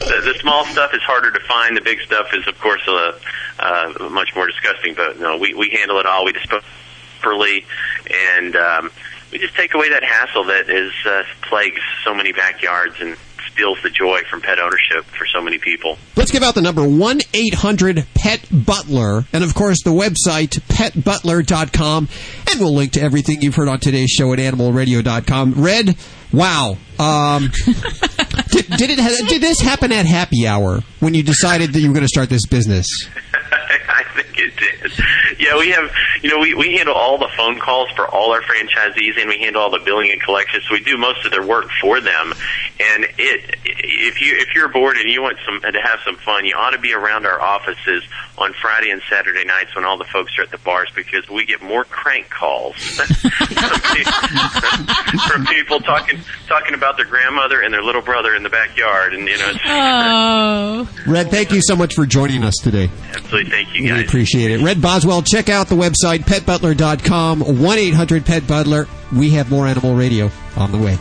The, 0.00 0.22
the 0.32 0.38
small 0.40 0.64
stuff 0.66 0.92
is 0.94 1.02
harder 1.02 1.30
to 1.32 1.40
find. 1.48 1.76
The 1.76 1.80
big 1.80 2.00
stuff 2.00 2.28
is, 2.34 2.46
of 2.46 2.58
course, 2.60 2.82
uh, 2.86 3.18
uh, 3.58 4.08
much 4.10 4.30
more 4.34 4.46
disgusting. 4.46 4.94
But 4.94 5.18
no, 5.18 5.36
we 5.38 5.54
we 5.54 5.70
handle 5.78 5.98
it 5.98 6.06
all. 6.06 6.24
We 6.24 6.32
dispose 6.32 6.62
properly, 7.20 7.66
and 8.32 8.54
um, 8.56 8.90
we 9.32 9.38
just 9.38 9.54
take 9.54 9.74
away 9.74 9.90
that 9.90 10.02
hassle 10.04 10.44
that 10.44 10.70
is 10.70 10.92
uh, 11.04 11.24
plagues 11.42 11.80
so 12.04 12.14
many 12.14 12.32
backyards 12.32 12.94
and 13.00 13.16
steals 13.52 13.78
the 13.82 13.90
joy 13.90 14.20
from 14.30 14.40
pet 14.40 14.58
ownership 14.60 15.04
for 15.18 15.26
so 15.26 15.40
many 15.42 15.58
people. 15.58 15.98
Let's 16.16 16.30
give 16.30 16.42
out 16.44 16.54
the 16.54 16.62
number 16.62 16.86
1 16.86 17.20
800 17.34 18.06
PET 18.14 18.46
Butler, 18.52 19.24
and 19.32 19.42
of 19.42 19.54
course 19.54 19.82
the 19.82 19.90
website 19.90 20.60
petbutler.com, 20.68 22.08
and 22.50 22.60
we'll 22.60 22.74
link 22.74 22.92
to 22.92 23.00
everything 23.00 23.42
you've 23.42 23.54
heard 23.54 23.68
on 23.68 23.80
today's 23.80 24.10
show 24.10 24.32
at 24.32 24.38
animalradio.com. 24.38 25.54
Red, 25.54 25.96
wow. 26.32 26.76
Um, 26.98 27.50
did, 28.50 28.66
did, 28.76 28.90
it, 28.90 28.98
ha- 28.98 29.26
did 29.28 29.42
this 29.42 29.60
happen 29.60 29.92
at 29.92 30.06
happy 30.06 30.46
hour 30.46 30.80
when 31.00 31.14
you 31.14 31.22
decided 31.22 31.72
that 31.72 31.80
you 31.80 31.88
were 31.88 31.94
going 31.94 32.06
to 32.06 32.08
start 32.08 32.28
this 32.28 32.46
business? 32.46 32.86
I 33.90 34.04
think 34.14 34.38
it 34.38 34.56
did. 34.56 34.92
Yeah, 35.38 35.56
we 35.58 35.70
have, 35.70 35.90
you 36.22 36.30
know, 36.30 36.38
we, 36.40 36.54
we 36.54 36.76
handle 36.76 36.94
all 36.94 37.16
the 37.18 37.28
phone 37.36 37.58
calls 37.60 37.88
for 37.96 38.06
all 38.08 38.32
our 38.32 38.40
franchisees 38.42 39.18
and 39.18 39.28
we 39.28 39.38
handle 39.38 39.62
all 39.62 39.70
the 39.70 39.78
billing 39.78 40.10
and 40.10 40.20
collections. 40.20 40.64
So 40.68 40.74
we 40.74 40.80
do 40.80 40.96
most 40.96 41.24
of 41.24 41.30
their 41.30 41.46
work 41.46 41.66
for 41.80 42.00
them. 42.00 42.32
And 42.80 43.04
it, 43.18 43.56
if 43.64 44.20
you, 44.20 44.36
if 44.36 44.54
you're 44.54 44.68
bored 44.68 44.96
and 44.96 45.08
you 45.10 45.22
want 45.22 45.38
some, 45.46 45.60
to 45.60 45.80
have 45.80 46.00
some 46.04 46.16
fun, 46.16 46.44
you 46.44 46.54
ought 46.56 46.70
to 46.70 46.78
be 46.78 46.92
around 46.92 47.24
our 47.26 47.40
offices 47.40 48.02
on 48.36 48.52
Friday 48.60 48.90
and 48.90 49.00
Saturday 49.10 49.44
nights 49.44 49.74
when 49.74 49.84
all 49.84 49.96
the 49.98 50.04
folks 50.04 50.36
are 50.38 50.42
at 50.42 50.50
the 50.50 50.58
bars 50.58 50.90
because 50.94 51.28
we 51.28 51.44
get 51.44 51.60
more 51.62 51.84
crank 51.84 52.28
calls 52.30 52.74
from 55.28 55.46
people 55.46 55.80
talking, 55.80 56.20
talking 56.46 56.74
about 56.74 56.96
their 56.96 57.06
grandmother 57.06 57.60
and 57.62 57.72
their 57.72 57.82
little 57.82 58.02
brother 58.02 58.34
in 58.34 58.42
the 58.42 58.48
backyard. 58.50 59.14
And, 59.14 59.26
you 59.28 59.36
know, 59.38 59.48
it's, 59.50 59.58
Oh. 59.64 60.88
Red, 61.06 61.30
thank 61.30 61.52
you 61.52 61.60
so 61.62 61.74
much 61.76 61.94
for 61.94 62.06
joining 62.06 62.44
us 62.44 62.54
today. 62.62 62.90
absolutely 63.14 63.50
thank 63.50 63.74
you 63.74 63.82
Really 63.84 64.00
guys. 64.02 64.08
appreciate 64.08 64.50
it. 64.52 64.60
Red 64.62 64.80
Boswell, 64.80 65.22
check 65.28 65.48
out 65.48 65.68
the 65.68 65.74
website, 65.74 66.20
petbutler.com, 66.20 67.62
1 67.62 67.78
800 67.78 68.24
PET 68.24 68.46
Butler. 68.46 68.86
We 69.14 69.30
have 69.30 69.50
more 69.50 69.66
animal 69.66 69.94
radio 69.94 70.30
on 70.56 70.72
the 70.72 70.78
way. 70.78 70.98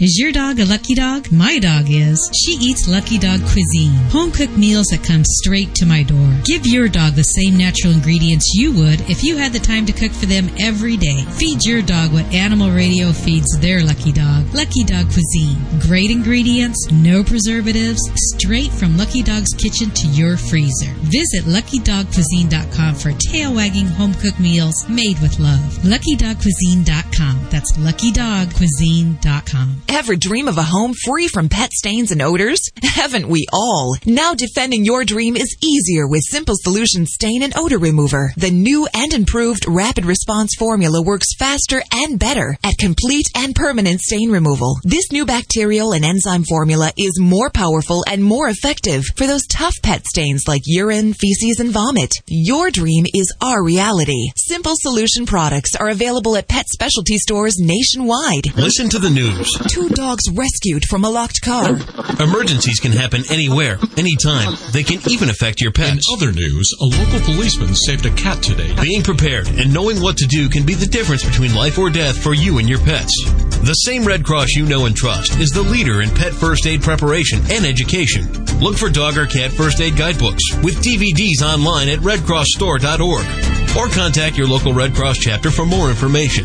Is 0.00 0.16
your 0.16 0.30
dog 0.30 0.60
a 0.60 0.64
lucky 0.64 0.94
dog? 0.94 1.32
My 1.32 1.58
dog 1.58 1.90
is. 1.90 2.30
She 2.32 2.52
eats 2.52 2.86
Lucky 2.86 3.18
Dog 3.18 3.40
cuisine, 3.40 3.94
home 4.14 4.30
cooked 4.30 4.56
meals 4.56 4.86
that 4.92 5.02
come 5.02 5.24
straight 5.24 5.74
to 5.74 5.86
my 5.86 6.04
door. 6.04 6.30
Give 6.44 6.64
your 6.64 6.88
dog 6.88 7.14
the 7.14 7.24
same 7.24 7.56
natural 7.56 7.94
ingredients 7.94 8.52
you 8.54 8.70
would 8.74 9.00
if 9.10 9.24
you 9.24 9.36
had 9.36 9.52
the 9.52 9.58
time 9.58 9.86
to 9.86 9.92
cook 9.92 10.12
for 10.12 10.26
them 10.26 10.50
every 10.60 10.96
day. 10.96 11.24
Feed 11.34 11.64
your 11.64 11.82
dog 11.82 12.12
what 12.12 12.32
Animal 12.32 12.70
Radio 12.70 13.10
feeds 13.10 13.58
their 13.58 13.82
lucky 13.82 14.12
dog. 14.12 14.46
Lucky 14.54 14.84
Dog 14.84 15.10
cuisine. 15.10 15.58
Great 15.80 16.12
ingredients, 16.12 16.88
no 16.92 17.24
preservatives, 17.24 17.98
straight 18.38 18.70
from 18.70 18.96
Lucky 18.96 19.24
Dog's 19.24 19.52
kitchen 19.54 19.90
to 19.98 20.06
your 20.14 20.36
freezer. 20.36 20.94
Visit 21.10 21.42
luckydogcuisine.com 21.50 22.94
for 22.94 23.10
tail 23.18 23.52
wagging 23.52 23.88
home 23.88 24.14
cooked 24.14 24.38
meals 24.38 24.88
made 24.88 25.18
with 25.18 25.40
love. 25.40 25.58
luckydogcuisine.com. 25.82 27.48
That's 27.50 27.76
luckydogcuisine.com. 27.76 29.87
Ever 29.90 30.16
dream 30.16 30.48
of 30.48 30.58
a 30.58 30.62
home 30.62 30.92
free 30.92 31.28
from 31.28 31.48
pet 31.48 31.72
stains 31.72 32.12
and 32.12 32.20
odors? 32.20 32.60
Haven't 32.82 33.26
we 33.26 33.46
all? 33.52 33.96
Now 34.04 34.34
defending 34.34 34.84
your 34.84 35.02
dream 35.02 35.34
is 35.34 35.56
easier 35.64 36.06
with 36.06 36.20
Simple 36.28 36.56
Solution 36.62 37.06
Stain 37.06 37.42
and 37.42 37.56
Odor 37.56 37.78
Remover. 37.78 38.32
The 38.36 38.50
new 38.50 38.86
and 38.92 39.14
improved 39.14 39.64
rapid 39.66 40.04
response 40.04 40.50
formula 40.58 41.02
works 41.02 41.34
faster 41.38 41.82
and 41.90 42.18
better 42.18 42.56
at 42.62 42.76
complete 42.78 43.28
and 43.34 43.54
permanent 43.54 44.00
stain 44.02 44.30
removal. 44.30 44.76
This 44.84 45.10
new 45.10 45.24
bacterial 45.24 45.92
and 45.92 46.04
enzyme 46.04 46.44
formula 46.44 46.92
is 46.98 47.18
more 47.18 47.48
powerful 47.50 48.04
and 48.06 48.22
more 48.22 48.48
effective 48.48 49.04
for 49.16 49.26
those 49.26 49.46
tough 49.46 49.74
pet 49.82 50.04
stains 50.06 50.44
like 50.46 50.62
urine, 50.66 51.14
feces, 51.14 51.60
and 51.60 51.70
vomit. 51.70 52.12
Your 52.26 52.70
dream 52.70 53.06
is 53.14 53.34
our 53.40 53.64
reality. 53.64 54.28
Simple 54.36 54.74
Solution 54.76 55.24
products 55.24 55.74
are 55.74 55.88
available 55.88 56.36
at 56.36 56.46
pet 56.46 56.66
specialty 56.68 57.16
stores 57.16 57.56
nationwide. 57.58 58.54
Listen 58.54 58.90
to 58.90 58.98
the 58.98 59.10
news. 59.10 59.56
Two 59.78 59.88
dogs 59.90 60.28
rescued 60.32 60.84
from 60.86 61.04
a 61.04 61.08
locked 61.08 61.40
car. 61.40 61.78
Emergencies 62.18 62.80
can 62.80 62.90
happen 62.90 63.22
anywhere, 63.30 63.78
anytime. 63.96 64.56
They 64.72 64.82
can 64.82 65.00
even 65.08 65.30
affect 65.30 65.60
your 65.60 65.70
pets. 65.70 66.04
In 66.10 66.16
Other 66.16 66.32
news, 66.32 66.74
a 66.80 66.84
local 66.84 67.20
policeman 67.20 67.76
saved 67.76 68.04
a 68.04 68.10
cat 68.10 68.42
today. 68.42 68.74
Being 68.82 69.04
prepared 69.04 69.46
and 69.46 69.72
knowing 69.72 70.02
what 70.02 70.16
to 70.16 70.26
do 70.26 70.48
can 70.48 70.66
be 70.66 70.74
the 70.74 70.84
difference 70.84 71.24
between 71.24 71.54
life 71.54 71.78
or 71.78 71.90
death 71.90 72.20
for 72.20 72.34
you 72.34 72.58
and 72.58 72.68
your 72.68 72.80
pets. 72.80 73.14
The 73.62 73.74
same 73.86 74.04
Red 74.04 74.24
Cross 74.24 74.56
you 74.56 74.66
know 74.66 74.86
and 74.86 74.96
trust 74.96 75.38
is 75.38 75.50
the 75.50 75.62
leader 75.62 76.02
in 76.02 76.10
pet 76.10 76.32
first 76.32 76.66
aid 76.66 76.82
preparation 76.82 77.38
and 77.48 77.64
education. 77.64 78.26
Look 78.58 78.76
for 78.76 78.90
dog 78.90 79.16
or 79.16 79.26
cat 79.26 79.52
first 79.52 79.80
aid 79.80 79.96
guidebooks 79.96 80.42
with 80.60 80.82
DVDs 80.82 81.40
online 81.40 81.88
at 81.88 82.00
redcrossstore.org 82.00 83.67
or 83.78 83.88
contact 83.88 84.36
your 84.36 84.48
local 84.48 84.74
Red 84.74 84.92
Cross 84.92 85.18
chapter 85.18 85.52
for 85.52 85.64
more 85.64 85.88
information. 85.88 86.44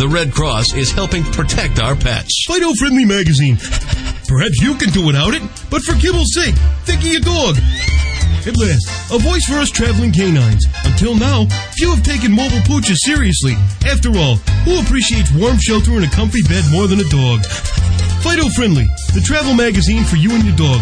The 0.00 0.08
Red 0.08 0.32
Cross 0.32 0.72
is 0.72 0.90
helping 0.90 1.22
protect 1.22 1.78
our 1.78 1.94
pets. 1.94 2.44
Fido 2.48 2.72
Friendly 2.80 3.04
Magazine. 3.04 3.60
Perhaps 4.24 4.64
you 4.64 4.74
can 4.74 4.88
do 4.88 5.04
without 5.04 5.34
it, 5.34 5.42
but 5.68 5.82
for 5.84 5.92
kibble's 6.00 6.32
sake, 6.32 6.56
think 6.88 7.04
of 7.04 7.12
your 7.12 7.20
dog. 7.20 7.60
At 8.48 8.56
last, 8.56 8.88
a 9.12 9.18
voice 9.20 9.44
for 9.44 9.60
us 9.60 9.68
traveling 9.68 10.12
canines. 10.12 10.64
Until 10.84 11.14
now, 11.14 11.44
few 11.76 11.92
have 11.92 12.02
taken 12.02 12.32
mobile 12.32 12.64
pooches 12.64 12.96
seriously. 13.04 13.54
After 13.84 14.16
all, 14.16 14.36
who 14.64 14.80
appreciates 14.80 15.32
warm 15.36 15.60
shelter 15.60 15.92
and 15.92 16.04
a 16.04 16.10
comfy 16.16 16.40
bed 16.48 16.64
more 16.72 16.88
than 16.88 17.00
a 17.00 17.08
dog? 17.12 17.44
Fido 18.24 18.48
Friendly, 18.56 18.88
the 19.12 19.20
travel 19.20 19.52
magazine 19.52 20.04
for 20.04 20.16
you 20.16 20.32
and 20.32 20.44
your 20.44 20.56
dog. 20.56 20.80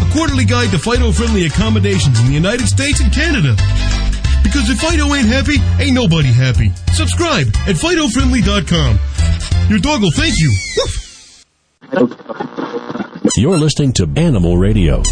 A 0.00 0.08
quarterly 0.16 0.46
guide 0.48 0.72
to 0.72 0.78
Fido 0.78 1.12
Friendly 1.12 1.44
accommodations 1.44 2.18
in 2.20 2.26
the 2.26 2.32
United 2.32 2.66
States 2.66 3.00
and 3.00 3.12
Canada. 3.12 3.52
Because 4.50 4.66
if 4.68 4.80
Fido 4.80 5.06
ain't 5.14 5.28
happy, 5.28 5.58
ain't 5.80 5.94
nobody 5.94 6.32
happy. 6.32 6.72
Subscribe 6.92 7.46
at 7.68 7.76
FidoFriendly.com. 7.76 8.98
Your 9.70 9.78
dog 9.78 10.02
will 10.02 10.10
thank 10.10 10.34
you. 10.36 10.52
You're 13.36 13.58
listening 13.58 13.92
to 13.92 14.10
Animal 14.16 14.58
Radio. 14.58 15.04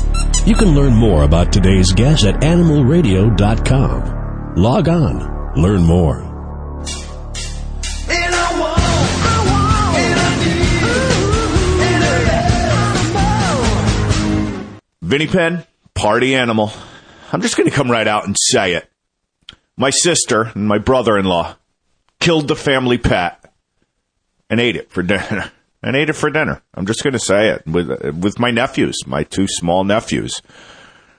You 0.44 0.56
can 0.56 0.74
learn 0.74 0.92
more 0.92 1.22
about 1.22 1.52
today's 1.52 1.92
guest 1.92 2.24
at 2.24 2.40
animalradio.com. 2.40 4.54
Log 4.56 4.88
on, 4.88 5.54
learn 5.54 5.84
more. 5.84 6.24
Vinnie 15.00 15.28
Penn, 15.28 15.64
party 15.94 16.34
animal. 16.34 16.72
I'm 17.32 17.40
just 17.40 17.56
going 17.56 17.70
to 17.70 17.74
come 17.74 17.88
right 17.88 18.08
out 18.08 18.26
and 18.26 18.34
say 18.36 18.74
it. 18.74 18.90
My 19.78 19.90
sister 19.90 20.50
and 20.54 20.66
my 20.66 20.78
brother-in-law 20.78 21.56
killed 22.18 22.48
the 22.48 22.56
family 22.56 22.98
pet 22.98 23.52
and 24.50 24.60
ate 24.60 24.76
it 24.76 24.90
for 24.90 25.02
dinner. 25.02 25.52
And 25.80 25.94
ate 25.94 26.10
it 26.10 26.14
for 26.14 26.28
dinner. 26.28 26.60
I'm 26.74 26.86
just 26.86 27.04
going 27.04 27.12
to 27.12 27.20
say 27.20 27.50
it 27.50 27.64
with 27.64 27.88
with 28.16 28.40
my 28.40 28.50
nephews, 28.50 28.96
my 29.06 29.22
two 29.22 29.46
small 29.46 29.84
nephews. 29.84 30.42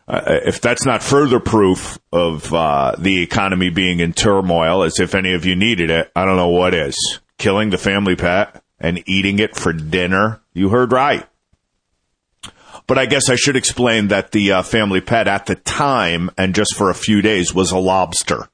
Uh, 0.06 0.20
if 0.46 0.60
that's 0.60 0.86
not 0.86 1.02
further 1.02 1.40
proof 1.40 1.98
of 2.12 2.54
uh, 2.54 2.94
the 2.98 3.24
economy 3.24 3.70
being 3.70 4.02
in 4.02 4.12
turmoil, 4.12 4.84
as 4.84 5.00
if 5.00 5.16
any 5.16 5.34
of 5.34 5.46
you 5.46 5.56
needed 5.56 5.90
it, 5.90 6.12
I 6.14 6.26
don't 6.26 6.36
know 6.36 6.50
what 6.50 6.74
is. 6.74 7.22
Killing 7.38 7.70
the 7.70 7.78
family 7.78 8.18
pet 8.18 8.62
and 8.82 9.02
eating 9.08 9.40
it 9.40 9.56
for 9.56 9.72
dinner. 9.72 10.42
You 10.54 10.68
heard 10.68 10.92
right. 10.92 11.26
But 12.90 12.98
I 12.98 13.06
guess 13.06 13.30
I 13.30 13.36
should 13.36 13.56
explain 13.56 14.08
that 14.08 14.32
the 14.32 14.52
uh, 14.52 14.62
family 14.64 15.00
pet 15.00 15.28
at 15.28 15.46
the 15.46 15.54
time 15.54 16.32
and 16.40 16.56
just 16.56 16.76
for 16.76 16.90
a 16.90 16.96
few 16.96 17.22
days 17.22 17.54
was 17.54 17.72
a 17.72 17.78
lobster. 17.78 18.50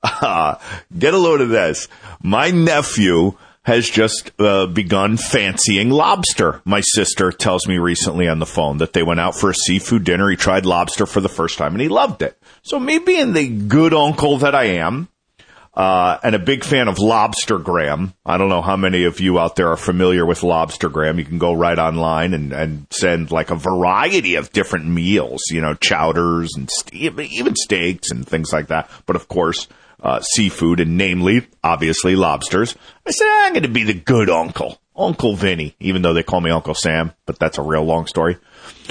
Uh, 0.00 0.54
get 0.98 1.12
a 1.12 1.18
load 1.18 1.40
of 1.40 1.48
this. 1.48 1.88
My 2.22 2.52
nephew 2.52 3.36
has 3.64 3.90
just 3.90 4.30
uh, 4.38 4.68
begun 4.68 5.16
fancying 5.16 5.90
lobster. 5.90 6.62
My 6.64 6.82
sister 6.82 7.32
tells 7.32 7.66
me 7.66 7.78
recently 7.78 8.28
on 8.28 8.38
the 8.38 8.46
phone 8.46 8.78
that 8.78 8.92
they 8.92 9.02
went 9.02 9.18
out 9.18 9.34
for 9.34 9.50
a 9.50 9.54
seafood 9.54 10.04
dinner. 10.04 10.30
He 10.30 10.36
tried 10.36 10.66
lobster 10.66 11.04
for 11.04 11.20
the 11.20 11.28
first 11.28 11.58
time 11.58 11.72
and 11.72 11.82
he 11.82 11.88
loved 11.88 12.22
it. 12.22 12.40
So 12.62 12.78
me 12.78 13.00
being 13.00 13.32
the 13.32 13.48
good 13.48 13.92
uncle 13.92 14.38
that 14.38 14.54
I 14.54 14.66
am, 14.66 15.08
uh, 15.76 16.18
and 16.22 16.34
a 16.34 16.38
big 16.38 16.64
fan 16.64 16.88
of 16.88 16.96
Lobstergram. 16.96 18.14
I 18.24 18.38
don't 18.38 18.48
know 18.48 18.62
how 18.62 18.76
many 18.76 19.04
of 19.04 19.20
you 19.20 19.38
out 19.38 19.56
there 19.56 19.68
are 19.68 19.76
familiar 19.76 20.24
with 20.24 20.40
Lobstergram. 20.40 21.18
You 21.18 21.24
can 21.24 21.38
go 21.38 21.52
right 21.52 21.78
online 21.78 22.32
and, 22.32 22.52
and 22.52 22.86
send 22.90 23.30
like 23.30 23.50
a 23.50 23.56
variety 23.56 24.36
of 24.36 24.52
different 24.52 24.86
meals, 24.86 25.42
you 25.50 25.60
know, 25.60 25.74
chowders 25.74 26.54
and 26.56 26.68
st- 26.70 27.18
even 27.18 27.56
steaks 27.56 28.10
and 28.10 28.26
things 28.26 28.52
like 28.52 28.68
that. 28.68 28.88
But 29.06 29.16
of 29.16 29.26
course, 29.26 29.66
uh, 30.00 30.20
seafood 30.20 30.80
and 30.80 30.96
namely, 30.96 31.46
obviously, 31.62 32.14
lobsters. 32.14 32.76
I 33.06 33.10
said, 33.10 33.26
I'm 33.28 33.52
going 33.54 33.62
to 33.62 33.68
be 33.68 33.84
the 33.84 33.94
good 33.94 34.30
uncle, 34.30 34.78
Uncle 34.94 35.34
Vinnie, 35.34 35.74
even 35.80 36.02
though 36.02 36.14
they 36.14 36.22
call 36.22 36.40
me 36.40 36.50
Uncle 36.50 36.74
Sam, 36.74 37.12
but 37.26 37.38
that's 37.38 37.58
a 37.58 37.62
real 37.62 37.84
long 37.84 38.06
story. 38.06 38.36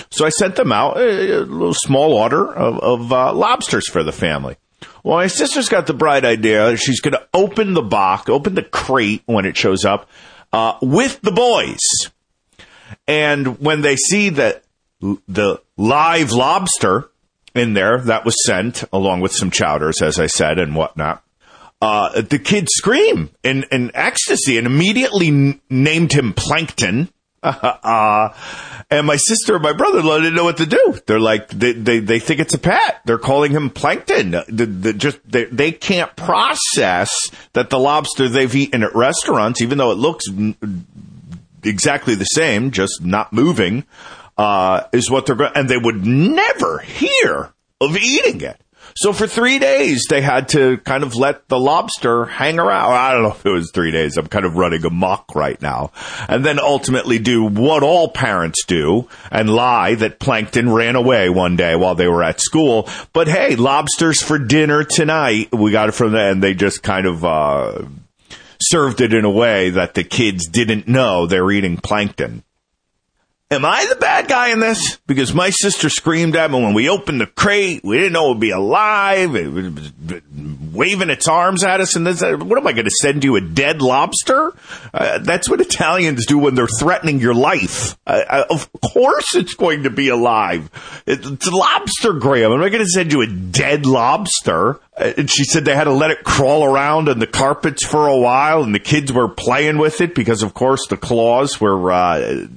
So 0.10 0.26
I 0.26 0.30
sent 0.30 0.56
them 0.56 0.72
out 0.72 0.98
a, 0.98 1.38
a 1.38 1.46
little 1.46 1.76
small 1.76 2.14
order 2.14 2.52
of, 2.52 2.80
of 2.80 3.14
uh, 3.14 3.34
lobsters 3.34 3.88
for 3.88 4.04
the 4.04 4.12
family. 4.12 4.58
Well, 5.04 5.18
my 5.18 5.28
sister's 5.28 5.70
got 5.70 5.88
the 5.88 5.94
bright 5.94 6.26
idea. 6.26 6.76
She's 6.78 7.02
going 7.02 7.14
to 7.14 7.28
open 7.34 7.74
the 7.74 7.82
box, 7.82 8.30
open 8.30 8.56
the 8.56 8.64
crate 8.64 9.24
when 9.26 9.46
it 9.46 9.58
shows 9.58 9.86
up, 9.86 10.10
uh, 10.52 10.78
with 10.82 11.22
the 11.22 11.32
boys. 11.32 11.80
And 13.08 13.60
when 13.60 13.82
they 13.82 13.96
see 13.96 14.30
that 14.30 14.64
the 15.00 15.62
live 15.78 16.32
lobster 16.32 17.10
in 17.56 17.74
there 17.74 18.00
that 18.00 18.26
was 18.26 18.36
sent 18.46 18.84
along 18.92 19.22
with 19.22 19.34
some 19.34 19.52
chowders, 19.52 20.02
as 20.02 20.20
I 20.20 20.28
said, 20.28 20.60
and 20.60 20.76
whatnot. 20.76 21.24
Uh, 21.82 22.22
the 22.22 22.40
kids 22.40 22.70
scream 22.72 23.30
in, 23.44 23.66
in 23.72 23.92
ecstasy 23.94 24.58
and 24.58 24.66
immediately 24.66 25.28
n- 25.28 25.62
named 25.70 26.14
him 26.14 26.34
Plankton. 26.34 27.10
uh, 27.84 28.30
and 28.90 29.06
my 29.06 29.18
sister 29.18 29.56
and 29.56 29.64
my 29.64 29.74
brother-in-law 29.74 30.20
didn't 30.20 30.36
know 30.36 30.46
what 30.46 30.58
to 30.58 30.66
do. 30.66 30.96
They're 31.06 31.20
like, 31.20 31.50
they, 31.50 31.74
they, 31.74 32.00
they 32.00 32.20
think 32.20 32.40
it's 32.40 32.54
a 32.54 32.60
pet. 32.60 33.02
They're 33.06 33.18
calling 33.18 33.52
him 33.52 33.70
Plankton. 33.70 34.32
The, 34.32 34.66
the, 34.66 34.94
just, 34.94 35.20
they, 35.30 35.46
they 35.46 35.72
can't 35.72 36.16
process 36.16 37.10
that 37.54 37.70
the 37.70 37.80
lobster 37.80 38.30
they've 38.30 38.56
eaten 38.56 38.84
at 38.84 38.96
restaurants, 38.96 39.62
even 39.62 39.78
though 39.78 39.92
it 39.92 39.98
looks 39.98 40.26
exactly 41.64 42.16
the 42.16 42.26
same, 42.26 42.72
just 42.72 43.04
not 43.04 43.34
moving, 43.34 43.84
uh, 44.38 44.84
is 44.94 45.10
what 45.10 45.26
they're 45.26 45.36
going, 45.36 45.52
and 45.56 45.70
they 45.70 45.78
would 45.78 46.06
never 46.06 46.80
hear 46.80 47.54
of 47.82 47.98
eating 47.98 48.42
it. 48.42 48.60
So 48.96 49.14
for 49.14 49.28
three 49.28 49.60
days, 49.60 50.06
they 50.10 50.22
had 50.22 50.50
to 50.50 50.78
kind 50.78 51.04
of 51.04 51.16
let 51.16 51.48
the 51.48 51.60
lobster 51.60 52.26
hang 52.26 52.60
around. 52.60 52.94
I 52.94 53.12
don't 53.12 53.24
know 53.24 53.32
if 53.32 53.46
it 53.46 53.50
was 53.52 53.72
three 53.72 53.92
days. 53.92 54.18
I'm 54.18 54.28
kind 54.28 54.46
of 54.46 54.56
running 54.56 54.86
amok 54.86 55.36
right 55.36 55.62
now. 55.62 55.92
And 56.28 56.46
then 56.46 56.60
ultimately 56.60 57.20
do 57.20 57.44
what 57.44 57.84
all 57.84 58.10
parents 58.10 58.66
do 58.66 59.10
and 59.32 59.50
lie 59.50 59.96
that 59.96 60.20
Plankton 60.20 60.72
ran 60.72 60.96
away 60.96 61.30
one 61.30 61.56
day 61.56 61.76
while 61.76 61.96
they 61.96 62.08
were 62.08 62.24
at 62.24 62.40
school. 62.40 62.88
But 63.14 63.28
hey, 63.28 63.56
lobsters 63.56 64.22
for 64.22 64.38
dinner 64.38 64.84
tonight. 64.84 65.54
We 65.54 65.72
got 65.72 65.90
it 65.90 65.94
from 65.94 66.12
there 66.12 66.32
and 66.32 66.44
they 66.44 66.54
just 66.54 66.84
kind 66.84 67.06
of, 67.06 67.26
uh, 67.26 67.84
served 68.62 69.02
it 69.02 69.14
in 69.14 69.26
a 69.26 69.30
way 69.30 69.72
that 69.72 69.94
the 69.94 70.04
kids 70.04 70.48
didn't 70.48 70.88
know 70.88 71.26
they're 71.26 71.52
eating 71.52 71.78
plankton. 71.78 72.44
Am 73.54 73.66
I 73.66 73.86
the 73.88 73.96
bad 73.96 74.28
guy 74.28 74.50
in 74.50 74.60
this? 74.60 74.98
Because 75.06 75.32
my 75.32 75.52
sister 75.52 75.88
screamed 75.88 76.36
at 76.36 76.50
me 76.50 76.60
when 76.60 76.74
we 76.74 76.90
opened 76.90 77.22
the 77.22 77.28
crate. 77.28 77.84
We 77.84 77.98
didn't 77.98 78.14
know 78.14 78.26
it 78.26 78.30
would 78.30 78.40
be 78.40 78.50
alive. 78.50 79.36
It 79.36 79.48
was 79.48 79.92
waving 80.74 81.12
its 81.12 81.28
arms 81.28 81.64
at 81.64 81.80
us. 81.80 81.96
And 81.96 82.08
this, 82.08 82.22
what 82.22 82.58
am 82.58 82.66
I 82.66 82.74
going 82.74 82.86
to 82.86 82.92
send 83.02 83.24
you 83.24 83.36
a 83.36 83.42
dead 83.42 83.84
lobster? 83.84 84.54
Uh, 84.92 85.20
that's 85.20 85.48
what 85.48 85.62
Italians 85.62 86.26
do 86.26 86.40
when 86.40 86.56
they're 86.56 86.66
threatening 86.66 87.20
your 87.20 87.36
life. 87.36 87.96
Uh, 88.08 88.46
of 88.50 88.72
course, 88.82 89.36
it's 89.36 89.54
going 89.54 89.84
to 89.84 89.92
be 89.92 90.10
alive. 90.10 90.72
It's 91.06 91.28
Lobstergram. 91.48 92.56
Am 92.56 92.64
I 92.64 92.70
going 92.70 92.84
to 92.84 92.90
send 92.90 93.14
you 93.14 93.22
a 93.22 93.28
dead 93.28 93.86
lobster? 93.86 94.80
Uh, 94.98 95.14
and 95.16 95.30
she 95.30 95.44
said 95.44 95.64
they 95.64 95.76
had 95.76 95.84
to 95.84 95.94
let 95.94 96.10
it 96.10 96.24
crawl 96.24 96.64
around 96.64 97.08
on 97.08 97.20
the 97.20 97.28
carpets 97.28 97.86
for 97.86 98.08
a 98.08 98.18
while, 98.18 98.64
and 98.64 98.74
the 98.74 98.80
kids 98.80 99.14
were 99.14 99.30
playing 99.30 99.78
with 99.78 100.02
it 100.02 100.16
because, 100.16 100.42
of 100.42 100.56
course, 100.56 100.88
the 100.88 100.98
claws 100.98 101.62
were. 101.62 101.92
Uh, 101.92 102.48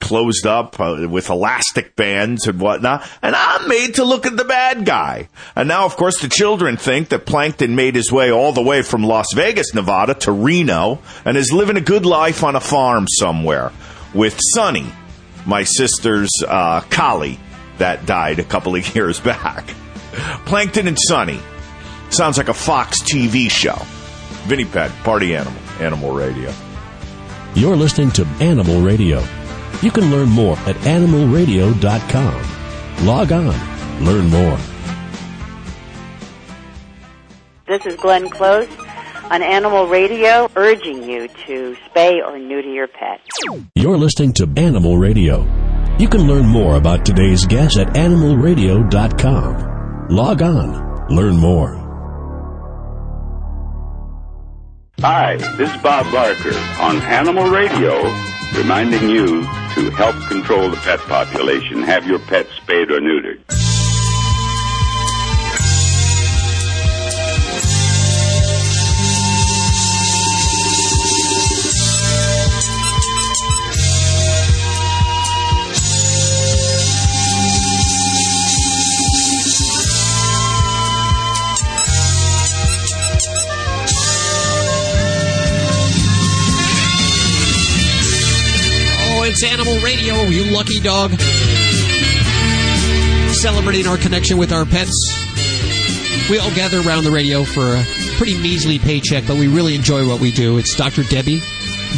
closed 0.00 0.46
up 0.46 0.78
uh, 0.80 1.06
with 1.08 1.30
elastic 1.30 1.96
bands 1.96 2.46
and 2.46 2.60
whatnot, 2.60 3.06
and 3.22 3.34
I'm 3.34 3.68
made 3.68 3.94
to 3.96 4.04
look 4.04 4.26
at 4.26 4.36
the 4.36 4.44
bad 4.44 4.84
guy. 4.84 5.28
And 5.54 5.68
now, 5.68 5.84
of 5.84 5.96
course, 5.96 6.20
the 6.20 6.28
children 6.28 6.76
think 6.76 7.10
that 7.10 7.26
Plankton 7.26 7.74
made 7.76 7.94
his 7.94 8.10
way 8.10 8.30
all 8.30 8.52
the 8.52 8.62
way 8.62 8.82
from 8.82 9.02
Las 9.02 9.26
Vegas, 9.34 9.74
Nevada 9.74 10.14
to 10.14 10.32
Reno 10.32 11.00
and 11.24 11.36
is 11.36 11.52
living 11.52 11.76
a 11.76 11.80
good 11.82 12.06
life 12.06 12.42
on 12.44 12.56
a 12.56 12.60
farm 12.60 13.06
somewhere 13.08 13.72
with 14.14 14.38
Sonny, 14.54 14.86
my 15.44 15.64
sister's 15.64 16.30
uh, 16.46 16.80
collie 16.90 17.38
that 17.78 18.06
died 18.06 18.38
a 18.38 18.44
couple 18.44 18.74
of 18.74 18.94
years 18.94 19.20
back. 19.20 19.66
Plankton 20.46 20.88
and 20.88 20.98
Sonny. 20.98 21.40
Sounds 22.08 22.38
like 22.38 22.48
a 22.48 22.54
Fox 22.54 23.02
TV 23.02 23.50
show. 23.50 23.76
Vinnie 24.46 24.64
Penn, 24.64 24.90
Party 25.02 25.34
Animal, 25.34 25.60
Animal 25.80 26.12
Radio. 26.12 26.52
You're 27.56 27.74
listening 27.74 28.10
to 28.10 28.24
Animal 28.40 28.82
Radio. 28.82 29.24
You 29.80 29.90
can 29.90 30.10
learn 30.10 30.28
more 30.28 30.58
at 30.66 30.76
animalradio.com. 30.76 33.06
Log 33.06 33.32
on, 33.32 34.04
learn 34.04 34.28
more. 34.28 34.58
This 37.66 37.86
is 37.86 37.96
Glenn 37.96 38.28
Close 38.28 38.68
on 39.30 39.42
Animal 39.42 39.86
Radio, 39.86 40.50
urging 40.54 41.02
you 41.08 41.28
to 41.46 41.74
spay 41.88 42.22
or 42.22 42.38
neuter 42.38 42.68
your 42.68 42.88
pet. 42.88 43.22
You're 43.74 43.96
listening 43.96 44.34
to 44.34 44.46
Animal 44.58 44.98
Radio. 44.98 45.46
You 45.98 46.08
can 46.08 46.26
learn 46.28 46.44
more 46.44 46.76
about 46.76 47.06
today's 47.06 47.46
guest 47.46 47.78
at 47.78 47.86
animalradio.com. 47.94 50.08
Log 50.10 50.42
on, 50.42 51.06
learn 51.08 51.38
more. 51.38 51.85
Hi, 55.00 55.36
this 55.58 55.70
is 55.70 55.82
Bob 55.82 56.10
Barker 56.10 56.56
on 56.80 56.96
Animal 57.02 57.50
Radio, 57.50 58.02
reminding 58.56 59.10
you 59.10 59.42
to 59.74 59.90
help 59.90 60.16
control 60.26 60.70
the 60.70 60.76
pet 60.78 61.00
population. 61.00 61.82
Have 61.82 62.06
your 62.06 62.18
pet 62.18 62.46
spayed 62.56 62.90
or 62.90 62.98
neutered. 62.98 63.42
It's 89.38 89.44
Animal 89.44 89.78
Radio, 89.80 90.14
you 90.22 90.50
lucky 90.50 90.80
dog. 90.80 91.10
Celebrating 93.34 93.86
our 93.86 93.98
connection 93.98 94.38
with 94.38 94.50
our 94.50 94.64
pets. 94.64 94.96
We 96.30 96.38
all 96.38 96.50
gather 96.54 96.80
around 96.80 97.04
the 97.04 97.10
radio 97.10 97.44
for 97.44 97.60
a 97.60 97.84
pretty 98.16 98.40
measly 98.40 98.78
paycheck, 98.78 99.26
but 99.26 99.36
we 99.36 99.46
really 99.46 99.74
enjoy 99.74 100.08
what 100.08 100.22
we 100.22 100.32
do. 100.32 100.56
It's 100.56 100.74
Dr. 100.74 101.02
Debbie, 101.02 101.40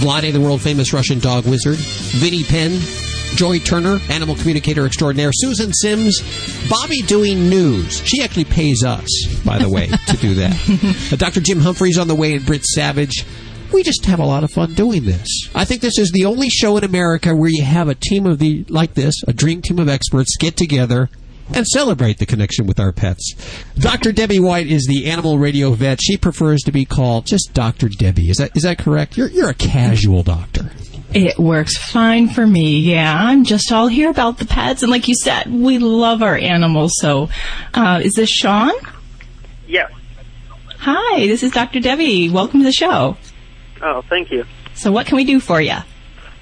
Vladae, 0.01 0.33
the 0.33 0.41
world 0.41 0.63
famous 0.63 0.93
Russian 0.93 1.21
dog 1.21 1.47
wizard, 1.47 1.77
Vinnie 1.77 2.43
Penn, 2.43 2.81
Joy 3.37 3.61
Turner, 3.61 4.01
animal 4.11 4.35
communicator 4.35 4.85
extraordinaire, 4.85 5.31
Susan 5.33 5.73
Sims, 5.75 6.19
Bobby 6.69 7.03
doing 7.03 7.49
news. 7.49 8.05
She 8.05 8.21
actually 8.21 8.47
pays 8.47 8.83
us, 8.83 9.07
by 9.45 9.59
the 9.59 9.69
way, 9.69 9.87
to 9.87 10.17
do 10.17 10.35
that. 10.35 10.57
Uh, 11.13 11.17
Dr. 11.17 11.41
Jim 11.41 11.61
Humphries 11.61 11.99
on 11.99 12.09
the 12.09 12.17
way, 12.17 12.35
and 12.35 12.45
Britt 12.45 12.65
Savage. 12.65 13.25
We 13.73 13.83
just 13.83 14.07
have 14.07 14.19
a 14.19 14.25
lot 14.25 14.45
of 14.45 14.51
fun 14.51 14.75
doing 14.75 15.05
this. 15.05 15.29
I 15.55 15.65
think 15.65 15.83
this 15.83 15.99
is 15.99 16.11
the 16.11 16.25
only 16.25 16.49
show 16.49 16.77
in 16.77 16.85
America 16.85 17.35
where 17.35 17.51
you 17.51 17.65
have 17.65 17.89
a 17.89 17.95
team 17.95 18.27
of 18.27 18.39
the 18.39 18.65
like 18.69 18.95
this, 18.95 19.15
a 19.27 19.33
dream 19.33 19.63
team 19.63 19.79
of 19.79 19.89
experts 19.89 20.37
get 20.39 20.57
together 20.57 21.11
and 21.55 21.67
celebrate 21.67 22.19
the 22.19 22.27
connection 22.27 22.67
with 22.67 22.79
our 22.81 22.93
pets. 22.93 23.35
Dr. 23.79 24.13
Debbie 24.13 24.41
White 24.41 24.67
is 24.67 24.87
the 24.87 25.11
animal 25.11 25.39
radio 25.39 25.73
vet. 25.73 26.01
She 26.03 26.17
prefers 26.17 26.63
to 26.63 26.73
be 26.73 26.85
called 26.85 27.27
just 27.27 27.53
Dr. 27.53 27.89
Debbie. 27.89 28.31
Is 28.31 28.39
that 28.39 28.57
is 28.57 28.63
that 28.63 28.79
correct? 28.79 29.17
You're 29.17 29.29
you're 29.29 29.51
a 29.51 29.55
casual 29.55 30.23
doctor. 30.23 30.71
It 31.15 31.39
works 31.39 31.77
fine 31.77 32.29
for 32.29 32.47
me. 32.47 32.81
Yeah, 32.81 33.17
I'm 33.19 33.45
just 33.45 33.73
all 33.73 33.89
here 33.89 34.11
about 34.11 34.39
the 34.39 34.45
pets, 34.45 34.83
and 34.83 34.91
like 34.91 35.09
you 35.09 35.15
said, 35.15 35.51
we 35.51 35.79
love 35.79 36.23
our 36.23 36.37
animals. 36.37 36.93
So, 37.01 37.31
uh, 37.73 38.01
is 38.05 38.13
this 38.13 38.29
Sean? 38.29 38.73
Yes. 39.67 39.91
Hi, 40.81 41.27
this 41.27 41.43
is 41.43 41.51
Dr. 41.51 41.81
Debbie. 41.81 42.29
Welcome 42.29 42.61
to 42.61 42.65
the 42.65 42.73
show. 42.73 43.17
Oh, 43.83 44.03
thank 44.03 44.31
you. 44.31 44.45
So, 44.75 44.93
what 44.93 45.07
can 45.07 45.17
we 45.17 45.25
do 45.25 45.41
for 45.41 45.61
you? 45.61 45.73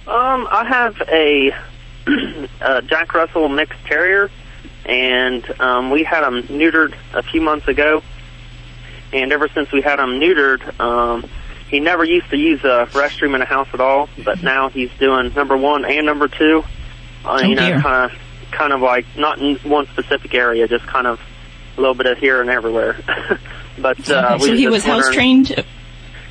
Um, 0.06 0.46
I 0.50 0.64
have 0.68 1.00
a, 1.08 1.50
a 2.60 2.82
Jack 2.82 3.14
Russell 3.14 3.48
mixed 3.48 3.82
terrier, 3.86 4.30
and 4.84 5.44
um, 5.60 5.90
we 5.90 6.04
had 6.04 6.24
him 6.26 6.42
neutered 6.44 6.94
a 7.14 7.22
few 7.22 7.40
months 7.40 7.66
ago. 7.68 8.02
and 9.12 9.32
ever 9.32 9.48
since 9.48 9.72
we 9.72 9.80
had 9.82 9.98
him 9.98 10.20
neutered, 10.20 10.78
um, 10.80 11.28
he 11.70 11.80
never 11.80 12.04
used 12.04 12.30
to 12.30 12.36
use 12.36 12.62
a 12.64 12.86
restroom 12.92 13.34
in 13.34 13.40
the 13.40 13.46
house 13.46 13.68
at 13.72 13.80
all, 13.80 14.08
but 14.24 14.42
now 14.42 14.68
he's 14.68 14.90
doing 15.00 15.32
number 15.34 15.56
one 15.56 15.84
and 15.84 16.06
number 16.06 16.28
two. 16.28 16.62
Uh, 17.24 17.40
Oh, 17.42 17.44
you 17.44 17.56
know, 17.56 17.80
kind 17.80 18.12
of, 18.12 18.18
kind 18.52 18.72
of 18.72 18.80
like 18.80 19.04
not 19.16 19.38
in 19.40 19.56
one 19.68 19.86
specific 19.88 20.32
area, 20.34 20.68
just 20.68 20.86
kind 20.86 21.08
of 21.08 21.20
a 21.76 21.80
little 21.80 21.94
bit 21.96 22.06
of 22.06 22.18
here 22.18 22.40
and 22.40 22.48
everywhere. 22.50 22.96
but 23.78 24.08
uh, 24.08 24.34
Okay, 24.36 24.44
so 24.44 24.54
he 24.54 24.68
was 24.68 24.84
house 24.84 25.10
trained. 25.12 25.64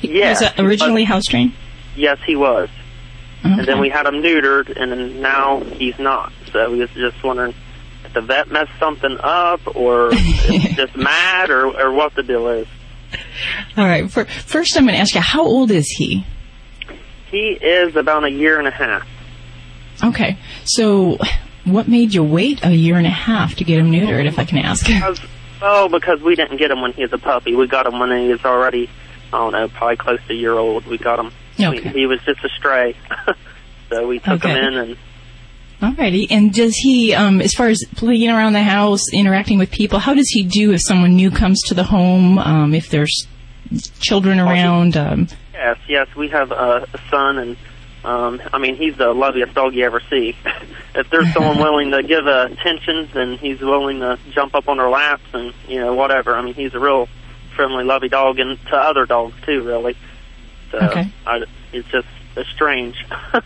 Yeah, 0.02 0.30
was 0.30 0.42
uh, 0.42 0.52
was. 0.56 0.66
originally 0.66 1.04
house 1.04 1.24
trained. 1.24 1.52
Yes, 1.96 2.18
he 2.26 2.36
was. 2.36 2.68
And 3.42 3.64
then 3.64 3.78
we 3.78 3.88
had 3.88 4.06
him 4.06 4.14
neutered, 4.14 4.74
and 4.76 4.90
then 4.90 5.20
now 5.20 5.60
he's 5.60 5.98
not. 6.00 6.32
So 6.52 6.70
we 6.70 6.78
was 6.80 6.90
just 6.90 7.22
wondering 7.22 7.54
if 8.04 8.12
the 8.12 8.20
vet 8.20 8.50
messed 8.50 8.72
something 8.80 9.16
up, 9.22 9.76
or 9.76 10.10
just 10.74 10.96
mad, 10.96 11.50
or, 11.50 11.66
or 11.66 11.92
what 11.92 12.14
the 12.16 12.24
deal 12.24 12.48
is. 12.48 12.66
All 13.76 13.84
right. 13.84 14.10
For, 14.10 14.24
first, 14.24 14.76
I'm 14.76 14.84
going 14.84 14.94
to 14.94 15.00
ask 15.00 15.14
you, 15.14 15.20
how 15.20 15.44
old 15.44 15.70
is 15.70 15.86
he? 15.88 16.26
He 17.30 17.50
is 17.50 17.94
about 17.94 18.24
a 18.24 18.30
year 18.30 18.58
and 18.58 18.66
a 18.66 18.72
half. 18.72 19.06
Okay. 20.02 20.38
So, 20.64 21.18
what 21.64 21.88
made 21.88 22.14
you 22.14 22.22
wait 22.22 22.64
a 22.64 22.72
year 22.72 22.96
and 22.96 23.06
a 23.06 23.10
half 23.10 23.56
to 23.56 23.64
get 23.64 23.78
him 23.78 23.90
neutered, 23.90 24.26
if 24.26 24.38
I 24.38 24.44
can 24.44 24.58
ask? 24.58 24.86
Because, 24.86 25.20
oh, 25.62 25.88
because 25.88 26.20
we 26.20 26.34
didn't 26.34 26.56
get 26.56 26.70
him 26.70 26.80
when 26.80 26.92
he 26.92 27.02
was 27.02 27.12
a 27.12 27.18
puppy. 27.18 27.54
We 27.54 27.66
got 27.66 27.86
him 27.86 27.98
when 27.98 28.10
he 28.10 28.28
was 28.28 28.44
already, 28.44 28.88
I 29.36 29.38
don't 29.38 29.52
know, 29.52 29.68
probably 29.68 29.96
close 29.96 30.20
to 30.28 30.32
a 30.32 30.36
year 30.36 30.54
old. 30.54 30.86
We 30.86 30.96
got 30.96 31.18
him. 31.18 31.32
Okay. 31.60 31.82
He, 31.82 32.00
he 32.00 32.06
was 32.06 32.20
just 32.22 32.42
a 32.42 32.48
stray. 32.48 32.96
so 33.90 34.06
we 34.06 34.18
took 34.18 34.42
him 34.42 34.56
in 34.56 34.74
and 34.74 34.98
Alrighty. 35.80 36.26
And 36.30 36.54
does 36.54 36.74
he, 36.74 37.12
um, 37.12 37.42
as 37.42 37.52
far 37.52 37.68
as 37.68 37.78
playing 37.96 38.30
around 38.30 38.54
the 38.54 38.62
house, 38.62 39.12
interacting 39.12 39.58
with 39.58 39.70
people, 39.70 39.98
how 39.98 40.14
does 40.14 40.28
he 40.30 40.42
do 40.42 40.72
if 40.72 40.80
someone 40.82 41.16
new 41.16 41.30
comes 41.30 41.60
to 41.64 41.74
the 41.74 41.84
home? 41.84 42.38
Um, 42.38 42.72
if 42.72 42.88
there's 42.88 43.26
children 44.00 44.40
around? 44.40 44.96
Um, 44.96 45.28
Yes, 45.52 45.78
yes, 45.88 46.14
we 46.14 46.28
have 46.28 46.52
a, 46.52 46.86
a 46.92 47.00
son, 47.10 47.38
and 47.38 47.56
um, 48.04 48.42
I 48.52 48.58
mean 48.58 48.76
he's 48.76 48.94
the 48.96 49.12
loveliest 49.14 49.54
dog 49.54 49.74
you 49.74 49.84
ever 49.86 50.00
see. 50.10 50.36
if 50.94 51.08
there's 51.08 51.32
someone 51.32 51.58
willing 51.62 51.90
to 51.92 52.02
give 52.02 52.26
uh, 52.26 52.48
attention, 52.50 53.08
then 53.14 53.38
he's 53.38 53.60
willing 53.60 54.00
to 54.00 54.18
jump 54.32 54.54
up 54.54 54.68
on 54.68 54.76
their 54.76 54.90
laps 54.90 55.24
and 55.32 55.54
you 55.66 55.80
know 55.80 55.94
whatever. 55.94 56.36
I 56.36 56.42
mean 56.42 56.52
he's 56.52 56.74
a 56.74 56.78
real 56.78 57.08
friendly, 57.56 57.82
lovey 57.84 58.08
dog, 58.08 58.38
and 58.38 58.58
to 58.68 58.76
other 58.76 59.06
dogs 59.06 59.34
too, 59.44 59.62
really. 59.62 59.96
So 60.70 60.78
Okay. 60.78 61.10
I, 61.26 61.42
it's 61.72 61.88
just 61.88 62.06
it's 62.36 62.48
strange. 62.50 62.96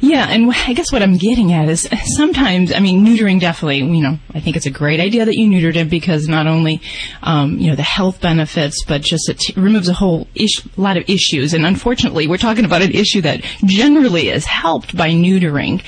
Yeah, 0.00 0.26
and 0.28 0.52
I 0.52 0.74
guess 0.74 0.92
what 0.92 1.02
I'm 1.02 1.16
getting 1.16 1.52
at 1.54 1.70
is 1.70 1.88
sometimes, 2.16 2.70
I 2.74 2.80
mean, 2.80 3.06
neutering 3.06 3.40
definitely, 3.40 3.78
you 3.78 4.02
know, 4.02 4.18
I 4.34 4.40
think 4.40 4.56
it's 4.56 4.66
a 4.66 4.70
great 4.70 5.00
idea 5.00 5.24
that 5.24 5.34
you 5.34 5.48
neutered 5.48 5.74
him 5.76 5.88
because 5.88 6.28
not 6.28 6.46
only, 6.46 6.82
um, 7.22 7.56
you 7.58 7.70
know, 7.70 7.74
the 7.76 7.82
health 7.82 8.20
benefits, 8.20 8.84
but 8.84 9.00
just 9.00 9.26
it 9.30 9.38
t- 9.38 9.54
removes 9.58 9.88
a 9.88 9.94
whole 9.94 10.28
ish- 10.34 10.60
lot 10.76 10.98
of 10.98 11.08
issues. 11.08 11.54
And 11.54 11.64
unfortunately, 11.64 12.26
we're 12.26 12.36
talking 12.36 12.66
about 12.66 12.82
an 12.82 12.90
issue 12.92 13.22
that 13.22 13.40
generally 13.64 14.28
is 14.28 14.44
helped 14.44 14.94
by 14.94 15.08
neutering. 15.10 15.82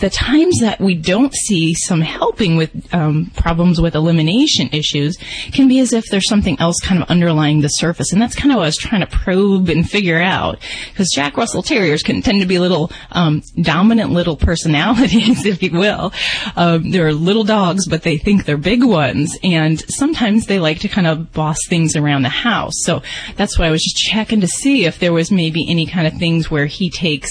The 0.00 0.10
times 0.10 0.58
that 0.60 0.80
we 0.80 0.94
don't 0.94 1.32
see 1.34 1.74
some 1.74 2.00
helping 2.00 2.56
with 2.56 2.70
um, 2.92 3.30
problems 3.36 3.80
with 3.80 3.94
elimination 3.94 4.68
issues 4.72 5.16
can 5.52 5.68
be 5.68 5.78
as 5.78 5.92
if 5.92 6.06
there's 6.10 6.28
something 6.28 6.58
else 6.58 6.76
kind 6.82 7.00
of 7.00 7.08
underlying 7.08 7.60
the 7.60 7.68
surface. 7.68 8.12
And 8.12 8.20
that's 8.20 8.34
kind 8.34 8.50
of 8.50 8.56
what 8.56 8.64
I 8.64 8.66
was 8.66 8.76
trying 8.76 9.00
to 9.02 9.06
probe 9.06 9.68
and 9.68 9.88
figure 9.88 10.20
out. 10.20 10.58
Because 10.88 11.10
Jack 11.14 11.36
Russell 11.36 11.62
Terriers 11.62 12.02
can 12.02 12.22
tend 12.22 12.40
to 12.40 12.46
be 12.46 12.58
little 12.58 12.90
um, 13.12 13.42
dominant 13.60 14.10
little 14.10 14.36
personalities, 14.36 15.46
if 15.46 15.62
you 15.62 15.72
will. 15.72 16.12
Um, 16.56 16.90
they're 16.90 17.12
little 17.12 17.44
dogs, 17.44 17.86
but 17.86 18.02
they 18.02 18.18
think 18.18 18.44
they're 18.44 18.56
big 18.56 18.82
ones. 18.82 19.38
And 19.42 19.80
sometimes 19.92 20.46
they 20.46 20.58
like 20.58 20.80
to 20.80 20.88
kind 20.88 21.06
of 21.06 21.32
boss 21.32 21.58
things 21.68 21.96
around 21.96 22.22
the 22.22 22.28
house. 22.28 22.74
So 22.82 23.02
that's 23.36 23.58
why 23.58 23.66
I 23.66 23.70
was 23.70 23.82
just 23.82 23.96
checking 23.96 24.40
to 24.40 24.48
see 24.48 24.84
if 24.86 24.98
there 24.98 25.12
was 25.12 25.30
maybe 25.30 25.64
any 25.68 25.86
kind 25.86 26.06
of 26.06 26.14
things 26.14 26.50
where 26.50 26.66
he 26.66 26.90
takes 26.90 27.30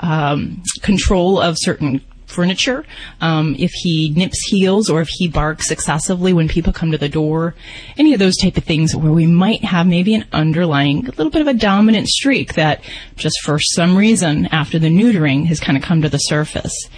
um, 0.00 0.62
control 0.82 1.40
of 1.40 1.56
certain 1.58 2.02
furniture, 2.32 2.84
um, 3.20 3.54
if 3.58 3.70
he 3.72 4.12
nips 4.16 4.40
heels 4.48 4.88
or 4.90 5.00
if 5.00 5.08
he 5.08 5.28
barks 5.28 5.70
excessively 5.70 6.32
when 6.32 6.48
people 6.48 6.72
come 6.72 6.92
to 6.92 6.98
the 6.98 7.08
door, 7.08 7.54
any 7.98 8.12
of 8.12 8.18
those 8.18 8.36
type 8.36 8.56
of 8.56 8.64
things 8.64 8.94
where 8.96 9.12
we 9.12 9.26
might 9.26 9.64
have 9.64 9.86
maybe 9.86 10.14
an 10.14 10.24
underlying, 10.32 11.06
a 11.06 11.10
little 11.10 11.30
bit 11.30 11.42
of 11.42 11.48
a 11.48 11.54
dominant 11.54 12.08
streak 12.08 12.54
that 12.54 12.82
just 13.16 13.36
for 13.42 13.58
some 13.58 13.96
reason 13.96 14.46
after 14.46 14.78
the 14.78 14.88
neutering 14.88 15.46
has 15.46 15.60
kind 15.60 15.76
of 15.76 15.84
come 15.84 16.02
to 16.02 16.08
the 16.08 16.18
surface. 16.18 16.88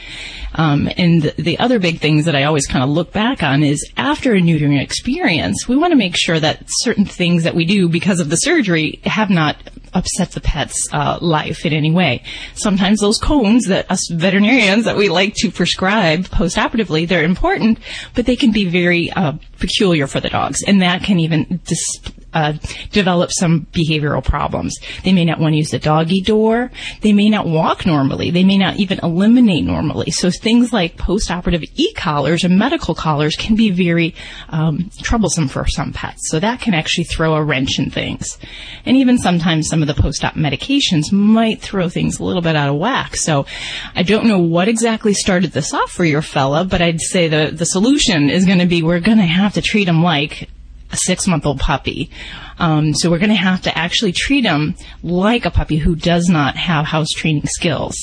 Um, 0.56 0.89
and 0.97 1.23
the, 1.23 1.43
the 1.43 1.59
other 1.59 1.78
big 1.78 2.01
things 2.01 2.27
that 2.27 2.36
I 2.36 2.44
always 2.44 2.66
kind 2.66 2.85
of 2.85 2.90
look 2.90 3.12
back 3.12 3.43
on 3.43 3.62
is 3.62 3.90
after 3.97 4.35
a 4.35 4.40
neutering 4.40 4.81
experience, 4.81 5.69
we 5.69 5.77
want 5.77 5.90
to 5.90 5.97
make 5.97 6.16
sure 6.16 6.39
that 6.39 6.62
certain 6.69 7.05
things 7.05 7.43
that 7.43 7.55
we 7.55 7.65
do 7.65 7.89
because 7.89 8.20
of 8.20 8.31
the 8.31 8.36
surgery 8.36 9.01
have 9.05 9.31
not 9.31 9.56
upset 9.95 10.33
the 10.33 10.41
pet's 10.41 10.89
uh, 10.93 11.19
life 11.21 11.65
in 11.65 11.73
any 11.73 11.91
way. 11.91 12.23
Sometimes 12.55 13.01
those 13.01 13.19
cones 13.19 13.65
that 13.66 13.91
us 13.91 14.09
veterinarians 14.11 14.85
that 14.85 14.97
we 14.97 15.09
like 15.09 15.35
to 15.37 15.51
prescribe 15.51 16.29
post-operatively, 16.31 17.07
they're 17.07 17.25
important, 17.25 17.79
but 18.15 18.27
they 18.27 18.37
can 18.37 18.53
be 18.53 18.65
very 18.65 19.11
uh, 19.11 19.33
peculiar 19.59 20.07
for 20.07 20.21
the 20.21 20.29
dogs, 20.29 20.62
and 20.66 20.83
that 20.83 21.03
can 21.03 21.19
even 21.19 21.61
dis- 21.65 22.01
uh, 22.35 22.55
develop 22.90 23.31
some 23.32 23.66
behavioral 23.73 24.23
problems. 24.23 24.77
They 25.05 25.12
may 25.12 25.24
not 25.24 25.39
want 25.39 25.52
to 25.52 25.56
use 25.56 25.70
the 25.70 25.78
doggy 25.78 26.20
door. 26.20 26.70
They 27.01 27.12
may 27.12 27.31
not 27.31 27.47
walk 27.47 27.86
normally. 27.86 28.31
They 28.31 28.44
may 28.44 28.59
not 28.59 28.77
even 28.77 28.98
eliminate 29.02 29.65
normally. 29.65 30.11
So 30.11 30.31
things 30.31 30.73
like 30.73 30.97
post-operative 30.97 31.62
e-collars 31.77 32.44
and 32.44 32.59
medical 32.59 32.94
collars 32.94 33.36
can 33.36 33.55
be 33.55 33.70
very 33.70 34.15
um, 34.48 34.90
troublesome 35.01 35.48
for 35.48 35.66
some 35.69 35.93
pets. 35.93 36.28
So 36.31 36.40
that 36.40 36.61
can 36.61 36.74
actually 36.74 37.05
throw 37.05 37.35
a 37.35 37.43
wrench 37.43 37.78
in 37.78 37.90
things. 37.90 38.36
And 38.85 38.97
even 38.97 39.16
sometimes 39.19 39.69
some 39.69 39.82
of 39.82 39.89
the 39.89 39.94
post-op 39.94 40.35
medications 40.35 41.12
might 41.12 41.61
throw 41.61 41.89
things 41.89 42.19
a 42.19 42.24
little 42.24 42.43
bit 42.43 42.56
out 42.56 42.69
of 42.69 42.77
whack. 42.77 43.16
So 43.16 43.47
I 43.94 44.02
don't 44.02 44.27
know 44.27 44.40
what 44.40 44.69
exactly 44.69 45.15
started 45.15 45.52
this 45.52 45.73
off 45.73 45.90
for 45.90 46.05
your 46.05 46.23
fella, 46.23 46.65
but 46.65 46.82
I'd 46.82 47.01
say 47.01 47.28
the, 47.28 47.52
the 47.52 47.66
solution 47.66 48.28
is 48.28 48.44
going 48.44 48.59
to 48.59 48.66
be 48.66 48.82
we're 48.82 49.01
going 49.01 49.19
to 49.19 49.24
have 49.24 49.55
to 49.55 49.62
treat 49.62 49.89
him 49.89 50.02
like 50.02 50.48
a 50.95 50.97
six 50.97 51.27
month 51.27 51.45
old 51.45 51.61
puppy. 51.61 52.11
Um, 52.59 52.95
so 52.95 53.11
we're 53.11 53.19
going 53.19 53.31
to 53.31 53.35
have 53.35 53.62
to 53.62 53.77
actually 53.77 54.12
treat 54.12 54.45
him 54.45 54.77
like 55.03 55.45
a 55.45 55.51
puppy 55.51 55.77
who 55.77 55.97
does 55.97 56.29
not 56.29 56.57
have 56.57 56.87
house 56.87 57.11
training 57.11 57.47
skills. 57.47 57.97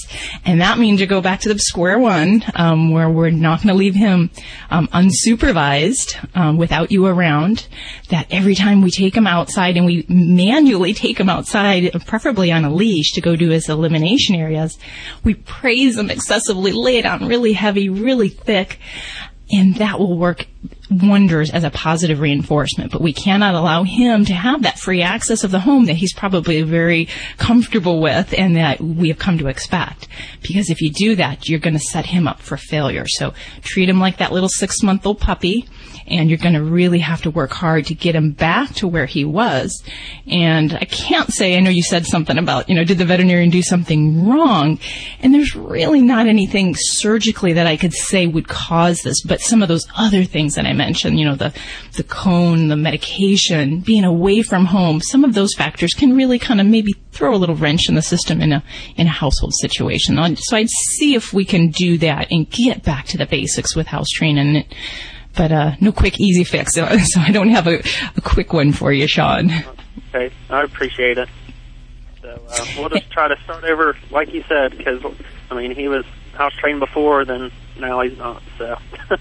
And 0.45 0.59
that 0.59 0.77
means 0.77 0.99
you 0.99 1.07
go 1.07 1.21
back 1.21 1.39
to 1.41 1.53
the 1.53 1.57
square 1.57 1.97
one, 1.97 2.43
um, 2.55 2.91
where 2.91 3.09
we're 3.09 3.29
not 3.29 3.59
going 3.59 3.69
to 3.69 3.79
leave 3.79 3.95
him 3.95 4.29
um, 4.69 4.87
unsupervised 4.89 6.35
um, 6.35 6.57
without 6.57 6.91
you 6.91 7.05
around. 7.05 7.67
That 8.09 8.27
every 8.29 8.55
time 8.55 8.81
we 8.81 8.91
take 8.91 9.15
him 9.15 9.25
outside 9.25 9.77
and 9.77 9.85
we 9.85 10.05
manually 10.09 10.93
take 10.93 11.17
him 11.17 11.29
outside, 11.29 11.91
preferably 12.05 12.51
on 12.51 12.65
a 12.65 12.73
leash 12.73 13.13
to 13.13 13.21
go 13.21 13.37
do 13.37 13.49
his 13.49 13.69
elimination 13.69 14.35
areas, 14.35 14.77
we 15.23 15.35
praise 15.35 15.97
him 15.97 16.09
excessively, 16.09 16.73
lay 16.73 16.97
it 16.97 17.05
on 17.05 17.25
really 17.27 17.53
heavy, 17.53 17.87
really 17.87 18.27
thick, 18.27 18.79
and 19.51 19.75
that 19.75 19.99
will 19.99 20.17
work 20.17 20.45
wonders 20.89 21.51
as 21.51 21.63
a 21.63 21.69
positive 21.69 22.19
reinforcement. 22.19 22.91
But 22.91 23.01
we 23.01 23.13
cannot 23.13 23.55
allow 23.55 23.83
him 23.83 24.25
to 24.25 24.33
have 24.33 24.63
that 24.63 24.79
free 24.79 25.01
access 25.01 25.43
of 25.43 25.51
the 25.51 25.59
home 25.59 25.85
that 25.85 25.95
he's 25.95 26.13
probably 26.13 26.61
very 26.61 27.07
comfortable 27.37 28.01
with 28.01 28.33
and 28.37 28.55
that 28.57 28.81
we 28.81 29.07
have 29.07 29.17
come 29.17 29.37
to 29.37 29.47
expect. 29.47 30.07
Because 30.41 30.69
if 30.69 30.81
you 30.81 30.91
do 30.91 31.15
that, 31.15 31.47
you're 31.47 31.59
going 31.59 31.73
to 31.73 31.79
set 31.79 32.05
him 32.05 32.27
up 32.27 32.41
for 32.41 32.57
failure. 32.57 33.07
So 33.07 33.33
treat 33.61 33.89
him 33.89 33.99
like 33.99 34.17
that 34.17 34.31
little 34.31 34.49
six 34.49 34.83
month 34.83 35.05
old 35.05 35.19
puppy 35.19 35.67
and 36.11 36.29
you're 36.29 36.37
going 36.37 36.53
to 36.53 36.63
really 36.63 36.99
have 36.99 37.21
to 37.23 37.31
work 37.31 37.51
hard 37.51 37.85
to 37.87 37.95
get 37.95 38.15
him 38.15 38.31
back 38.31 38.73
to 38.75 38.87
where 38.87 39.05
he 39.05 39.25
was. 39.25 39.83
And 40.27 40.73
I 40.73 40.85
can't 40.85 41.31
say, 41.31 41.55
I 41.55 41.59
know 41.59 41.69
you 41.69 41.83
said 41.83 42.05
something 42.05 42.37
about, 42.37 42.69
you 42.69 42.75
know, 42.75 42.83
did 42.83 42.97
the 42.97 43.05
veterinarian 43.05 43.49
do 43.49 43.61
something 43.61 44.27
wrong? 44.27 44.79
And 45.21 45.33
there's 45.33 45.55
really 45.55 46.01
not 46.01 46.27
anything 46.27 46.75
surgically 46.77 47.53
that 47.53 47.67
I 47.67 47.77
could 47.77 47.93
say 47.93 48.27
would 48.27 48.47
cause 48.47 49.01
this, 49.01 49.23
but 49.23 49.41
some 49.41 49.61
of 49.61 49.67
those 49.67 49.87
other 49.95 50.23
things 50.23 50.55
that 50.55 50.65
I 50.65 50.73
mentioned, 50.73 51.19
you 51.19 51.25
know, 51.25 51.35
the, 51.35 51.53
the 51.93 52.03
cone, 52.03 52.67
the 52.67 52.75
medication, 52.75 53.79
being 53.79 54.03
away 54.03 54.41
from 54.41 54.65
home, 54.65 55.01
some 55.01 55.23
of 55.23 55.33
those 55.33 55.53
factors 55.55 55.93
can 55.93 56.15
really 56.15 56.39
kind 56.39 56.61
of 56.61 56.67
maybe 56.67 56.93
throw 57.11 57.35
a 57.35 57.37
little 57.37 57.55
wrench 57.55 57.89
in 57.89 57.95
the 57.95 58.01
system 58.01 58.41
in 58.41 58.51
a, 58.51 58.63
in 58.95 59.07
a 59.07 59.11
household 59.11 59.53
situation. 59.59 60.15
So 60.37 60.57
I'd 60.57 60.69
see 60.69 61.15
if 61.15 61.33
we 61.33 61.45
can 61.45 61.69
do 61.69 61.97
that 61.99 62.27
and 62.31 62.49
get 62.49 62.83
back 62.83 63.05
to 63.07 63.17
the 63.17 63.25
basics 63.25 63.75
with 63.75 63.87
house 63.87 64.07
training 64.09 64.65
but 65.35 65.51
uh, 65.51 65.71
no 65.79 65.91
quick, 65.91 66.19
easy 66.19 66.43
fix. 66.43 66.75
So, 66.75 66.87
so 67.03 67.19
I 67.19 67.31
don't 67.31 67.49
have 67.49 67.67
a, 67.67 67.81
a, 68.15 68.21
quick 68.21 68.53
one 68.53 68.71
for 68.71 68.91
you, 68.91 69.07
Sean. 69.07 69.51
Okay, 70.13 70.33
I 70.49 70.63
appreciate 70.63 71.17
it. 71.17 71.29
So 72.21 72.29
uh, 72.29 72.65
we'll 72.77 72.89
just 72.89 73.09
try 73.11 73.27
to 73.27 73.37
start 73.43 73.63
over, 73.63 73.97
like 74.11 74.33
you 74.33 74.43
said, 74.47 74.77
because 74.77 75.03
I 75.49 75.55
mean 75.55 75.73
he 75.73 75.87
was 75.87 76.05
house 76.33 76.53
trained 76.53 76.79
before, 76.79 77.25
then 77.25 77.51
now 77.79 78.01
he's 78.01 78.17
not. 78.17 78.41
So. 78.57 78.77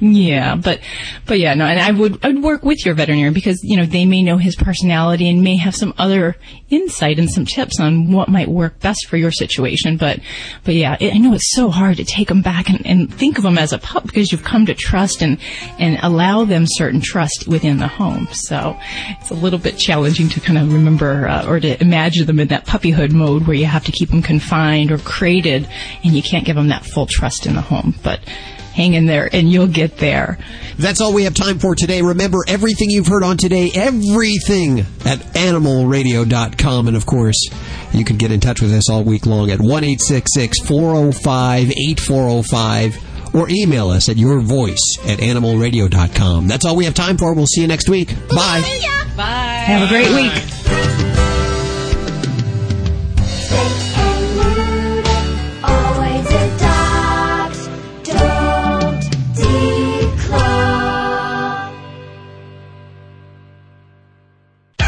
Yeah, 0.00 0.56
but 0.56 0.80
but 1.26 1.38
yeah, 1.38 1.54
no, 1.54 1.64
and 1.64 1.78
I 1.78 1.92
would 1.92 2.24
I'd 2.24 2.42
work 2.42 2.64
with 2.64 2.84
your 2.84 2.94
veterinarian 2.94 3.32
because 3.32 3.62
you 3.62 3.76
know 3.76 3.86
they 3.86 4.04
may 4.04 4.22
know 4.22 4.36
his 4.36 4.56
personality 4.56 5.28
and 5.28 5.42
may 5.42 5.56
have 5.56 5.74
some 5.74 5.94
other 5.98 6.36
insight 6.68 7.18
and 7.18 7.30
some 7.30 7.46
tips 7.46 7.78
on 7.78 8.10
what 8.10 8.28
might 8.28 8.48
work 8.48 8.80
best 8.80 9.06
for 9.08 9.16
your 9.16 9.30
situation. 9.30 9.96
But 9.96 10.20
but 10.64 10.74
yeah, 10.74 10.96
it, 10.98 11.14
I 11.14 11.18
know 11.18 11.32
it's 11.32 11.54
so 11.54 11.70
hard 11.70 11.96
to 11.98 12.04
take 12.04 12.28
them 12.28 12.42
back 12.42 12.68
and, 12.68 12.84
and 12.86 13.12
think 13.12 13.38
of 13.38 13.44
them 13.44 13.56
as 13.56 13.72
a 13.72 13.78
pup 13.78 14.04
because 14.04 14.32
you've 14.32 14.44
come 14.44 14.66
to 14.66 14.74
trust 14.74 15.22
and 15.22 15.38
and 15.78 15.98
allow 16.02 16.44
them 16.44 16.64
certain 16.66 17.00
trust 17.00 17.46
within 17.46 17.78
the 17.78 17.88
home. 17.88 18.28
So 18.32 18.76
it's 19.20 19.30
a 19.30 19.34
little 19.34 19.58
bit 19.58 19.78
challenging 19.78 20.28
to 20.30 20.40
kind 20.40 20.58
of 20.58 20.72
remember 20.72 21.28
uh, 21.28 21.46
or 21.46 21.60
to 21.60 21.80
imagine 21.80 22.26
them 22.26 22.40
in 22.40 22.48
that 22.48 22.66
puppyhood 22.66 23.12
mode 23.12 23.46
where 23.46 23.56
you 23.56 23.66
have 23.66 23.84
to 23.84 23.92
keep 23.92 24.10
them 24.10 24.22
confined 24.22 24.90
or 24.90 24.98
crated 24.98 25.68
and 26.02 26.14
you 26.14 26.22
can't 26.22 26.44
give 26.44 26.56
them 26.56 26.68
that 26.68 26.84
full 26.84 27.06
trust 27.06 27.46
in 27.46 27.54
the 27.54 27.60
home. 27.60 27.94
But 28.02 28.20
hang 28.78 28.94
in 28.94 29.04
there 29.06 29.28
and 29.32 29.50
you'll 29.50 29.66
get 29.66 29.98
there. 29.98 30.38
That's 30.78 31.00
all 31.00 31.12
we 31.12 31.24
have 31.24 31.34
time 31.34 31.58
for 31.58 31.74
today. 31.74 32.00
Remember 32.00 32.44
everything 32.46 32.90
you've 32.90 33.08
heard 33.08 33.24
on 33.24 33.36
today, 33.36 33.72
everything 33.74 34.86
at 35.04 35.18
animalradio.com. 35.34 36.86
And 36.86 36.96
of 36.96 37.04
course, 37.04 37.48
you 37.92 38.04
can 38.04 38.16
get 38.16 38.30
in 38.30 38.38
touch 38.38 38.62
with 38.62 38.72
us 38.72 38.88
all 38.88 39.02
week 39.02 39.26
long 39.26 39.50
at 39.50 39.60
1 39.60 39.68
405 39.68 41.70
8405 41.70 43.34
or 43.34 43.48
email 43.50 43.90
us 43.90 44.08
at 44.08 44.16
your 44.16 44.38
voice 44.40 44.96
at 45.04 45.18
animalradio.com. 45.18 46.46
That's 46.46 46.64
all 46.64 46.76
we 46.76 46.84
have 46.84 46.94
time 46.94 47.18
for. 47.18 47.34
We'll 47.34 47.46
see 47.46 47.62
you 47.62 47.66
next 47.66 47.88
week. 47.88 48.14
Bye. 48.28 48.62
Bye. 49.16 49.64
Have 49.66 49.82
a 49.82 49.88
great 49.88 50.12
week. 50.14 50.30